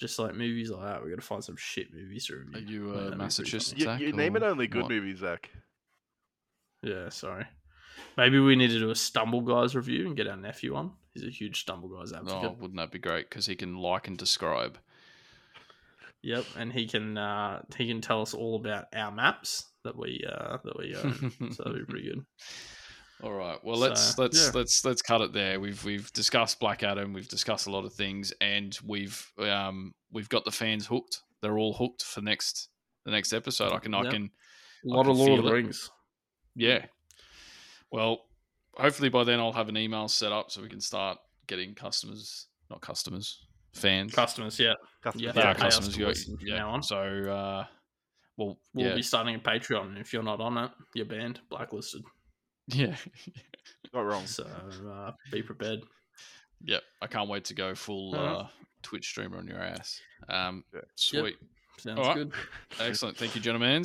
Just 0.00 0.18
like 0.18 0.34
movies 0.34 0.70
like 0.70 0.82
that, 0.82 1.04
we 1.04 1.10
got 1.10 1.16
to 1.16 1.22
find 1.22 1.44
some 1.44 1.56
shit 1.56 1.92
movies 1.94 2.26
to 2.26 2.36
review. 2.36 2.56
Are 2.56 2.60
you 2.60 2.90
uh, 2.90 2.94
that'd 2.94 2.96
be 2.96 3.08
pretty 3.10 3.22
Massachusetts? 3.22 3.84
funny. 3.84 4.00
you, 4.00 4.06
you 4.08 4.12
name 4.14 4.36
it 4.36 4.42
only 4.42 4.66
good 4.66 4.82
what? 4.82 4.90
movies, 4.90 5.18
Zach. 5.18 5.50
Yeah, 6.82 7.10
sorry. 7.10 7.46
Maybe 8.16 8.40
we 8.40 8.56
need 8.56 8.68
to 8.68 8.78
do 8.78 8.90
a 8.90 8.94
Stumble 8.94 9.42
Guys 9.42 9.76
review 9.76 10.06
and 10.06 10.16
get 10.16 10.26
our 10.26 10.36
nephew 10.36 10.74
on. 10.74 10.92
He's 11.12 11.24
a 11.24 11.30
huge 11.30 11.60
Stumble 11.60 11.90
Guys 11.90 12.12
advocate. 12.12 12.42
Oh, 12.42 12.56
wouldn't 12.58 12.78
that 12.78 12.90
be 12.90 12.98
great? 12.98 13.28
Because 13.28 13.46
he 13.46 13.54
can 13.54 13.76
like 13.76 14.08
and 14.08 14.16
describe. 14.16 14.78
Yep, 16.22 16.44
and 16.56 16.72
he 16.72 16.86
can 16.86 17.18
uh, 17.18 17.62
he 17.76 17.86
can 17.86 18.00
tell 18.00 18.22
us 18.22 18.32
all 18.32 18.56
about 18.56 18.86
our 18.94 19.12
maps 19.12 19.66
that 19.84 19.96
we 19.96 20.24
uh, 20.26 20.56
that 20.64 20.78
we 20.78 20.96
own. 20.96 21.52
so 21.52 21.64
that'd 21.64 21.86
be 21.86 21.92
pretty 21.92 22.08
good. 22.08 22.24
All 23.22 23.32
right. 23.32 23.62
Well, 23.62 23.76
let's 23.76 24.18
let's 24.18 24.46
yeah. 24.46 24.50
let's 24.54 24.84
let's 24.84 25.00
cut 25.02 25.20
it 25.20 25.32
there. 25.32 25.60
We've 25.60 25.82
we've 25.84 26.12
discussed 26.12 26.58
Black 26.58 26.82
Adam. 26.82 27.12
We've 27.12 27.28
discussed 27.28 27.66
a 27.66 27.70
lot 27.70 27.84
of 27.84 27.92
things, 27.92 28.32
and 28.40 28.76
we've 28.84 29.24
um 29.38 29.94
we've 30.10 30.28
got 30.28 30.44
the 30.44 30.50
fans 30.50 30.86
hooked. 30.86 31.20
They're 31.40 31.58
all 31.58 31.72
hooked 31.72 32.02
for 32.02 32.20
next 32.20 32.68
the 33.04 33.12
next 33.12 33.32
episode. 33.32 33.72
I 33.72 33.78
can 33.78 33.94
I 33.94 34.10
can 34.10 34.30
A 34.84 34.88
lot 34.88 35.02
can 35.04 35.12
of 35.12 35.18
Lord 35.18 35.38
of 35.38 35.44
the 35.44 35.50
it. 35.52 35.54
Rings. 35.54 35.90
yeah. 36.56 36.84
Well, 37.92 38.24
hopefully 38.76 39.08
by 39.08 39.22
then 39.24 39.38
I'll 39.38 39.52
have 39.52 39.68
an 39.68 39.76
email 39.76 40.08
set 40.08 40.32
up 40.32 40.50
so 40.50 40.62
we 40.62 40.68
can 40.68 40.80
start 40.80 41.18
getting 41.46 41.74
customers, 41.74 42.46
not 42.70 42.80
customers, 42.80 43.46
fans. 43.74 44.14
Customers, 44.14 44.58
yeah. 44.58 44.74
Customers, 45.02 45.34
Yeah, 45.36 45.42
Yeah, 45.42 45.50
are 45.50 45.54
pay 45.54 45.66
us 45.66 45.76
customers. 45.76 45.96
You 45.98 46.06
listen 46.06 46.38
yeah. 46.40 46.56
now 46.56 46.70
on. 46.70 46.82
So, 46.82 46.96
uh, 46.96 47.66
well, 48.36 48.58
We'll 48.74 48.86
yeah, 48.86 48.94
be 48.94 49.02
starting 49.02 49.34
a 49.34 49.38
Patreon. 49.38 50.00
If 50.00 50.12
you're 50.12 50.22
not 50.22 50.40
on 50.40 50.56
it, 50.56 50.70
you're 50.94 51.04
banned, 51.06 51.40
blacklisted. 51.50 52.02
Yeah, 52.68 52.96
Not 53.92 54.02
wrong. 54.02 54.26
So 54.26 54.44
uh, 54.90 55.12
be 55.30 55.42
prepared. 55.42 55.80
Yep. 56.64 56.82
I 57.02 57.06
can't 57.08 57.28
wait 57.28 57.44
to 57.46 57.54
go 57.54 57.74
full 57.74 58.14
Uh-huh. 58.14 58.36
uh, 58.40 58.46
Twitch 58.82 59.06
streamer 59.08 59.38
on 59.38 59.46
your 59.46 59.60
ass. 59.60 60.00
Um, 60.28 60.64
Yeah. 60.74 60.80
sweet. 60.94 61.36
Sounds 61.78 61.98
All 61.98 62.04
right. 62.06 62.14
good. 62.16 62.32
Excellent. 62.80 63.16
Thank 63.16 63.34
you, 63.34 63.40
gentlemen. 63.40 63.84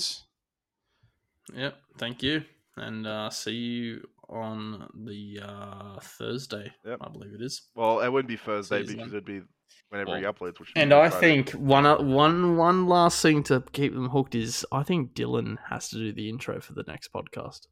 Yep. 1.56 1.76
Thank 1.98 2.22
you, 2.24 2.44
and 2.76 3.08
uh, 3.08 3.30
see 3.30 3.52
you 3.54 4.08
on 4.30 4.88
the 5.06 5.40
uh, 5.42 6.00
Thursday. 6.02 6.72
Yep. 6.86 6.98
I 7.02 7.10
believe 7.10 7.34
it 7.34 7.42
is. 7.42 7.64
Well, 7.76 8.02
it 8.02 8.10
wouldn't 8.10 8.28
be 8.28 8.36
Thursday 8.38 8.82
Season. 8.82 8.98
because 8.98 9.14
it'd 9.14 9.26
be 9.26 9.42
whenever 9.90 10.18
he 10.18 10.24
uploads. 10.26 10.60
Which 10.60 10.72
And 10.76 10.94
I 10.94 11.10
Friday. 11.10 11.44
think 11.44 11.52
one 11.52 11.86
o- 11.86 12.02
one 12.02 12.58
one 12.58 12.88
last 12.88 13.22
thing 13.22 13.42
to 13.44 13.64
keep 13.72 13.94
them 13.94 14.10
hooked 14.10 14.36
is 14.36 14.66
I 14.72 14.84
think 14.84 15.14
Dylan 15.14 15.58
has 15.70 15.90
to 15.90 15.96
do 15.96 16.12
the 16.12 16.30
intro 16.30 16.60
for 16.60 16.74
the 16.74 16.84
next 16.88 17.12
podcast. 17.14 17.68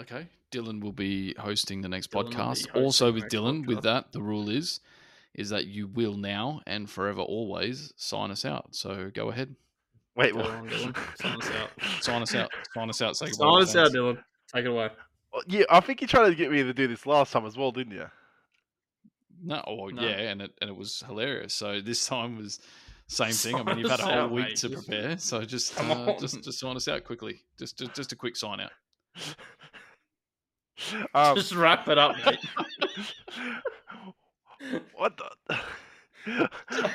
Okay. 0.00 0.26
Dylan 0.50 0.82
will 0.82 0.92
be 0.92 1.34
hosting 1.38 1.80
the 1.82 1.88
next 1.88 2.10
Dylan 2.10 2.32
podcast. 2.32 2.66
Also 2.74 3.12
with 3.12 3.24
next 3.24 3.34
Dylan, 3.34 3.66
with 3.66 3.82
that, 3.82 4.12
the 4.12 4.22
rule 4.22 4.48
is 4.48 4.80
is 5.34 5.48
that 5.48 5.66
you 5.66 5.86
will 5.86 6.14
now 6.14 6.60
and 6.66 6.90
forever 6.90 7.22
always 7.22 7.92
sign 7.96 8.30
us 8.30 8.44
out. 8.44 8.74
So 8.74 9.10
go 9.14 9.30
ahead. 9.30 9.56
Wait, 10.14 10.34
what? 10.34 10.46
on, 10.50 10.68
Dylan. 10.68 10.96
Sign 11.20 11.38
us 11.40 11.50
out. 11.50 11.70
Sign 12.02 12.22
us 12.22 12.34
out. 12.34 12.50
Sign 12.74 12.90
us 12.90 13.02
out. 13.02 13.16
Say 13.16 13.26
Sign 13.26 13.48
to 13.48 13.62
us 13.62 13.72
the 13.72 13.80
out. 13.80 13.92
Dylan. 13.92 14.22
Take 14.54 14.64
it 14.66 14.70
away. 14.70 14.90
Well, 15.32 15.42
yeah, 15.46 15.64
I 15.70 15.80
think 15.80 16.02
you 16.02 16.06
tried 16.06 16.28
to 16.28 16.34
get 16.34 16.50
me 16.50 16.62
to 16.62 16.74
do 16.74 16.86
this 16.86 17.06
last 17.06 17.32
time 17.32 17.46
as 17.46 17.56
well, 17.56 17.72
didn't 17.72 17.94
you? 17.94 18.06
No, 19.42 19.62
oh, 19.66 19.86
No. 19.88 20.02
yeah, 20.02 20.30
and 20.30 20.42
it 20.42 20.52
and 20.60 20.68
it 20.68 20.76
was 20.76 21.02
hilarious. 21.06 21.54
So 21.54 21.80
this 21.80 22.06
time 22.06 22.36
was 22.36 22.60
same 23.08 23.32
thing. 23.32 23.56
I 23.56 23.62
mean, 23.62 23.78
you've 23.78 23.90
had 23.90 24.00
a 24.00 24.04
whole 24.04 24.12
out, 24.12 24.30
week 24.30 24.48
mate. 24.48 24.56
to 24.56 24.68
prepare, 24.68 25.18
so 25.18 25.42
just 25.44 25.78
uh, 25.80 26.14
just 26.20 26.42
just 26.44 26.60
sign 26.60 26.76
us 26.76 26.86
out 26.88 27.04
quickly. 27.04 27.40
Just 27.58 27.78
just, 27.78 27.94
just 27.94 28.12
a 28.12 28.16
quick 28.16 28.36
sign 28.36 28.60
out. 28.60 28.70
Um, 31.14 31.36
Just 31.36 31.54
wrap 31.54 31.88
it 31.88 31.98
up, 31.98 32.16
mate. 32.24 32.38
what 34.94 35.16
the? 35.16 35.56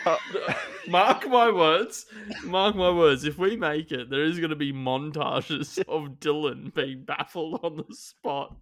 Uh, 0.05 0.17
Mark 0.87 1.27
my 1.27 1.51
words. 1.51 2.05
Mark 2.43 2.75
my 2.75 2.89
words. 2.91 3.23
If 3.25 3.37
we 3.37 3.55
make 3.57 3.91
it, 3.91 4.09
there 4.09 4.23
is 4.23 4.39
going 4.39 4.49
to 4.51 4.55
be 4.55 4.71
montages 4.73 5.77
of 5.87 6.19
Dylan 6.19 6.73
being 6.73 7.03
baffled 7.03 7.59
on 7.63 7.77
the 7.77 7.93
spot. 7.95 8.55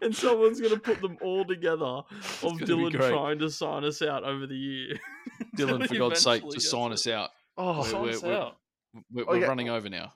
And 0.00 0.16
someone's 0.16 0.60
going 0.60 0.72
to 0.74 0.80
put 0.80 1.00
them 1.02 1.18
all 1.20 1.44
together 1.44 1.84
of 1.84 2.04
Dylan 2.58 2.92
trying 2.92 3.38
to 3.40 3.50
sign 3.50 3.84
us 3.84 4.00
out 4.00 4.24
over 4.24 4.46
the 4.46 4.56
year. 4.56 4.98
Dylan, 5.56 5.86
for 5.86 5.94
God's 5.94 6.20
sake, 6.20 6.38
eventually 6.42 6.54
just 6.54 6.70
sign 6.70 6.90
it. 6.90 6.94
us 6.94 7.06
out. 7.06 7.30
Oh, 7.58 7.80
We're- 7.80 7.84
Sign 7.90 8.02
we're- 8.02 8.14
us 8.14 8.22
we're- 8.22 8.36
out. 8.36 8.56
We're, 9.12 9.24
we're 9.26 9.40
yeah. 9.40 9.46
running 9.46 9.68
over 9.70 9.88
now. 9.90 10.12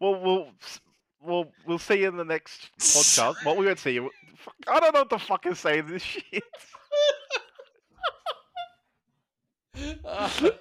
well, 0.00 0.20
we'll 0.22 0.48
s- 0.62 0.80
we'll 1.22 1.50
we'll 1.66 1.78
see 1.78 2.00
you 2.00 2.08
in 2.08 2.16
the 2.16 2.24
next 2.24 2.70
podcast. 2.78 3.44
what 3.44 3.56
we 3.56 3.66
won't 3.66 3.78
see 3.78 3.92
you. 3.92 4.10
Fuck, 4.36 4.54
I 4.68 4.80
don't 4.80 4.94
know 4.94 5.00
what 5.00 5.10
the 5.10 5.18
fuck 5.18 5.46
is 5.46 5.58
saying 5.58 5.86
this 5.86 6.02
shit. 6.02 6.42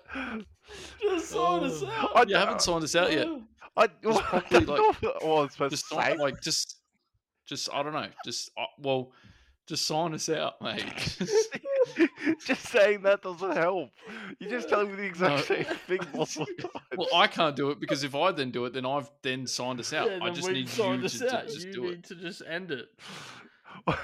Just 1.01 1.29
sign 1.29 1.63
us 1.63 1.81
Oh. 1.83 1.87
out. 1.91 2.11
I, 2.15 2.23
you 2.27 2.35
haven't 2.35 2.61
signed 2.61 2.83
us 2.83 2.95
out 2.95 3.11
yet. 3.11 3.27
I, 3.75 3.87
Just 4.03 4.21
I 4.33 4.43
don't 4.49 4.67
know 4.67 4.93
what 5.01 5.23
I 5.23 5.25
was 5.25 5.51
supposed 5.53 5.71
Just 5.71 5.89
to 5.89 5.95
not 5.95 6.05
say. 6.05 6.17
like 6.17 6.41
just, 6.41 6.77
just 7.47 7.69
I 7.73 7.81
don't 7.83 7.93
know. 7.93 8.07
Just 8.25 8.51
uh, 8.57 8.65
well, 8.79 9.11
just 9.67 9.85
sign 9.87 10.13
us 10.13 10.29
out, 10.29 10.61
mate. 10.61 11.17
just 12.45 12.67
saying 12.67 13.01
that 13.03 13.21
doesn't 13.21 13.55
help. 13.55 13.89
You're 14.39 14.49
just 14.49 14.69
telling 14.69 14.89
me 14.89 14.95
the 14.95 15.03
exact 15.03 15.49
No. 15.49 15.55
same 15.55 15.63
thing 15.87 15.99
multiple 16.15 16.45
times. 16.59 16.83
well, 16.97 17.07
I 17.15 17.27
can't 17.27 17.55
do 17.55 17.69
it 17.69 17.79
because 17.79 18.03
if 18.03 18.15
I 18.15 18.31
then 18.31 18.51
do 18.51 18.65
it, 18.65 18.73
then 18.73 18.85
I've 18.85 19.09
then 19.21 19.47
signed 19.47 19.79
us 19.79 19.93
out. 19.93 20.09
Yeah, 20.09 20.19
I 20.21 20.29
just 20.29 20.49
need 20.49 20.57
you 20.69 20.97
to, 20.97 20.97
to 20.97 21.07
just 21.07 21.65
you 21.65 21.73
do 21.73 21.81
need 21.83 21.91
it. 21.93 22.03
to 22.05 22.15
just 22.15 22.41
end 22.47 22.71
it. 22.71 22.87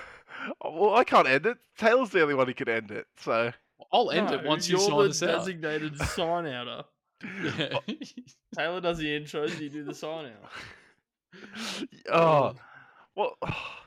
well, 0.64 0.96
I 0.96 1.04
can't 1.04 1.28
end 1.28 1.46
it. 1.46 1.58
Taylor's 1.78 2.10
the 2.12 2.22
only 2.22 2.34
one 2.36 2.48
who 2.48 2.54
can 2.54 2.70
end 2.70 2.92
it. 2.92 3.08
So 3.18 3.52
I'll 3.92 4.12
end 4.12 4.28
No, 4.28 4.36
it 4.36 4.46
once 4.46 4.70
you 4.70 4.80
sign 4.80 5.10
us 5.10 5.22
out. 5.24 5.28
you're 5.30 5.38
the 5.38 5.38
designated 5.38 5.98
sign 6.00 6.48
outer. 6.48 6.84
Yeah. 7.58 7.80
Taylor 8.56 8.82
does 8.82 8.98
the 9.00 9.08
intros, 9.08 9.60
you 9.60 9.70
do 9.70 9.84
the 9.84 9.94
sign 9.94 10.26
out. 10.28 10.52
oh, 12.12 12.54
well, 13.16 13.38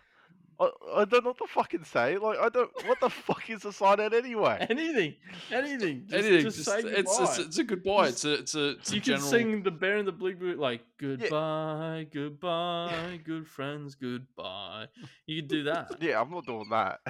I, 0.61 0.71
I 0.97 1.05
don't 1.05 1.23
know 1.25 1.31
what 1.31 1.39
to 1.39 1.47
fucking 1.47 1.85
say. 1.85 2.17
Like, 2.19 2.39
I 2.39 2.49
don't. 2.49 2.71
What 2.87 2.99
the 3.01 3.09
fuck 3.11 3.49
is 3.49 3.65
a 3.65 3.73
sign 3.73 4.01
out 4.01 4.13
anyway? 4.13 4.67
Anything, 4.69 5.15
anything. 5.53 6.05
Just, 6.09 6.15
Anything, 6.27 6.43
just, 6.43 6.57
just- 6.57 6.69
say 6.69 6.79
it's, 6.81 7.19
goodbye. 7.19 7.23
it's 7.25 7.39
it's 7.39 7.59
a 7.59 7.65
goodbye. 7.65 8.07
Just- 8.11 8.25
It's 8.25 8.25
a 8.25 8.33
it's 8.35 8.55
a, 8.55 8.69
it's 8.71 8.91
a 8.91 8.95
you 8.97 9.01
can 9.01 9.21
sing 9.21 9.63
the 9.63 9.71
Bear 9.71 9.99
and 9.99 10.09
the 10.09 10.13
Big 10.13 10.39
Boot 10.41 10.59
like 10.59 10.81
goodbye, 10.99 12.07
goodbye, 12.13 13.21
good 13.25 13.47
friends, 13.47 13.95
goodbye. 13.95 14.87
You 15.27 15.43
can 15.43 15.49
do 15.49 15.63
that. 15.65 15.93
Yeah, 16.01 16.21
I'm 16.21 16.31
not 16.31 16.45
doing 16.47 16.69
that. 16.71 17.01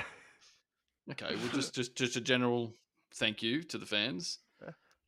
Okay, 1.10 1.34
well, 1.36 1.48
just 1.54 1.74
just 1.74 1.94
just 1.96 2.16
a 2.16 2.20
general 2.20 2.74
thank 3.14 3.42
you 3.42 3.62
to 3.62 3.78
the 3.78 3.86
fans. 3.86 4.40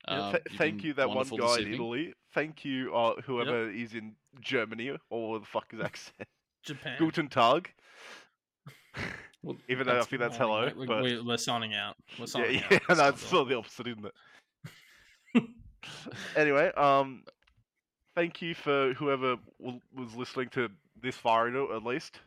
Yeah, 0.09 0.31
th- 0.31 0.43
you've 0.49 0.59
thank 0.59 0.83
you, 0.83 0.95
that 0.95 1.11
one 1.11 1.29
guy 1.29 1.59
in. 1.59 1.75
Italy. 1.75 2.15
Thank 2.33 2.65
you, 2.65 2.95
uh, 2.95 3.21
whoever 3.27 3.69
is 3.71 3.93
in 3.95 4.15
Germany 4.41 4.93
or 5.11 5.39
the 5.41 5.45
fuck 5.45 5.67
is 5.75 5.81
accent. 5.81 6.27
Japan. 6.63 6.97
Guten 6.99 7.29
Tag. 7.29 7.71
Well, 9.43 9.57
Even 9.69 9.87
though 9.87 9.99
I 9.99 10.03
think 10.03 10.21
that's 10.21 10.37
hello, 10.37 10.67
Mate, 10.67 10.77
we- 10.77 10.87
but 10.87 11.03
we- 11.03 11.21
we're 11.21 11.37
signing 11.39 11.75
out. 11.75 11.97
We're 12.19 12.25
yeah, 12.25 12.27
signing 12.27 12.63
yeah, 12.71 12.79
out. 12.89 12.97
no, 12.99 13.09
it's 13.09 13.23
sort 13.23 13.43
of 13.43 13.49
the 13.49 13.57
opposite, 13.57 13.87
isn't 13.89 14.07
it? 15.35 15.45
anyway, 16.37 16.73
um, 16.77 17.23
thank 18.15 18.43
you 18.43 18.55
for 18.55 18.93
whoever 18.95 19.37
w- 19.61 19.81
was 19.97 20.15
listening 20.15 20.49
to 20.51 20.69
this 21.03 21.17
far 21.17 21.49
into 21.49 21.61
it, 21.65 21.77
at 21.77 21.85
least, 21.85 22.19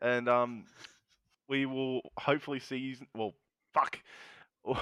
and 0.00 0.28
um, 0.28 0.64
we 1.48 1.66
will 1.66 2.00
hopefully 2.18 2.60
see 2.60 2.76
you. 2.76 2.96
Well, 3.14 3.34
fuck. 3.74 3.98
well, 4.64 4.78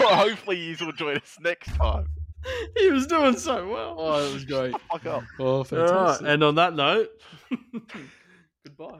hopefully 0.00 0.58
you 0.58 0.76
will 0.80 0.92
join 0.92 1.16
us 1.16 1.36
next 1.40 1.74
time. 1.76 2.06
he 2.76 2.90
was 2.90 3.06
doing 3.06 3.36
so 3.36 3.68
well. 3.68 3.94
Oh, 3.98 4.28
it 4.28 4.34
was 4.34 4.44
great. 4.44 4.74
Fuck 4.90 5.06
up. 5.06 5.22
Oh, 5.38 5.44
All 5.44 5.58
right, 5.58 5.66
fantastic. 5.68 6.26
and 6.28 6.42
on 6.44 6.54
that 6.56 6.74
note, 6.74 7.08
goodbye. 8.64 8.98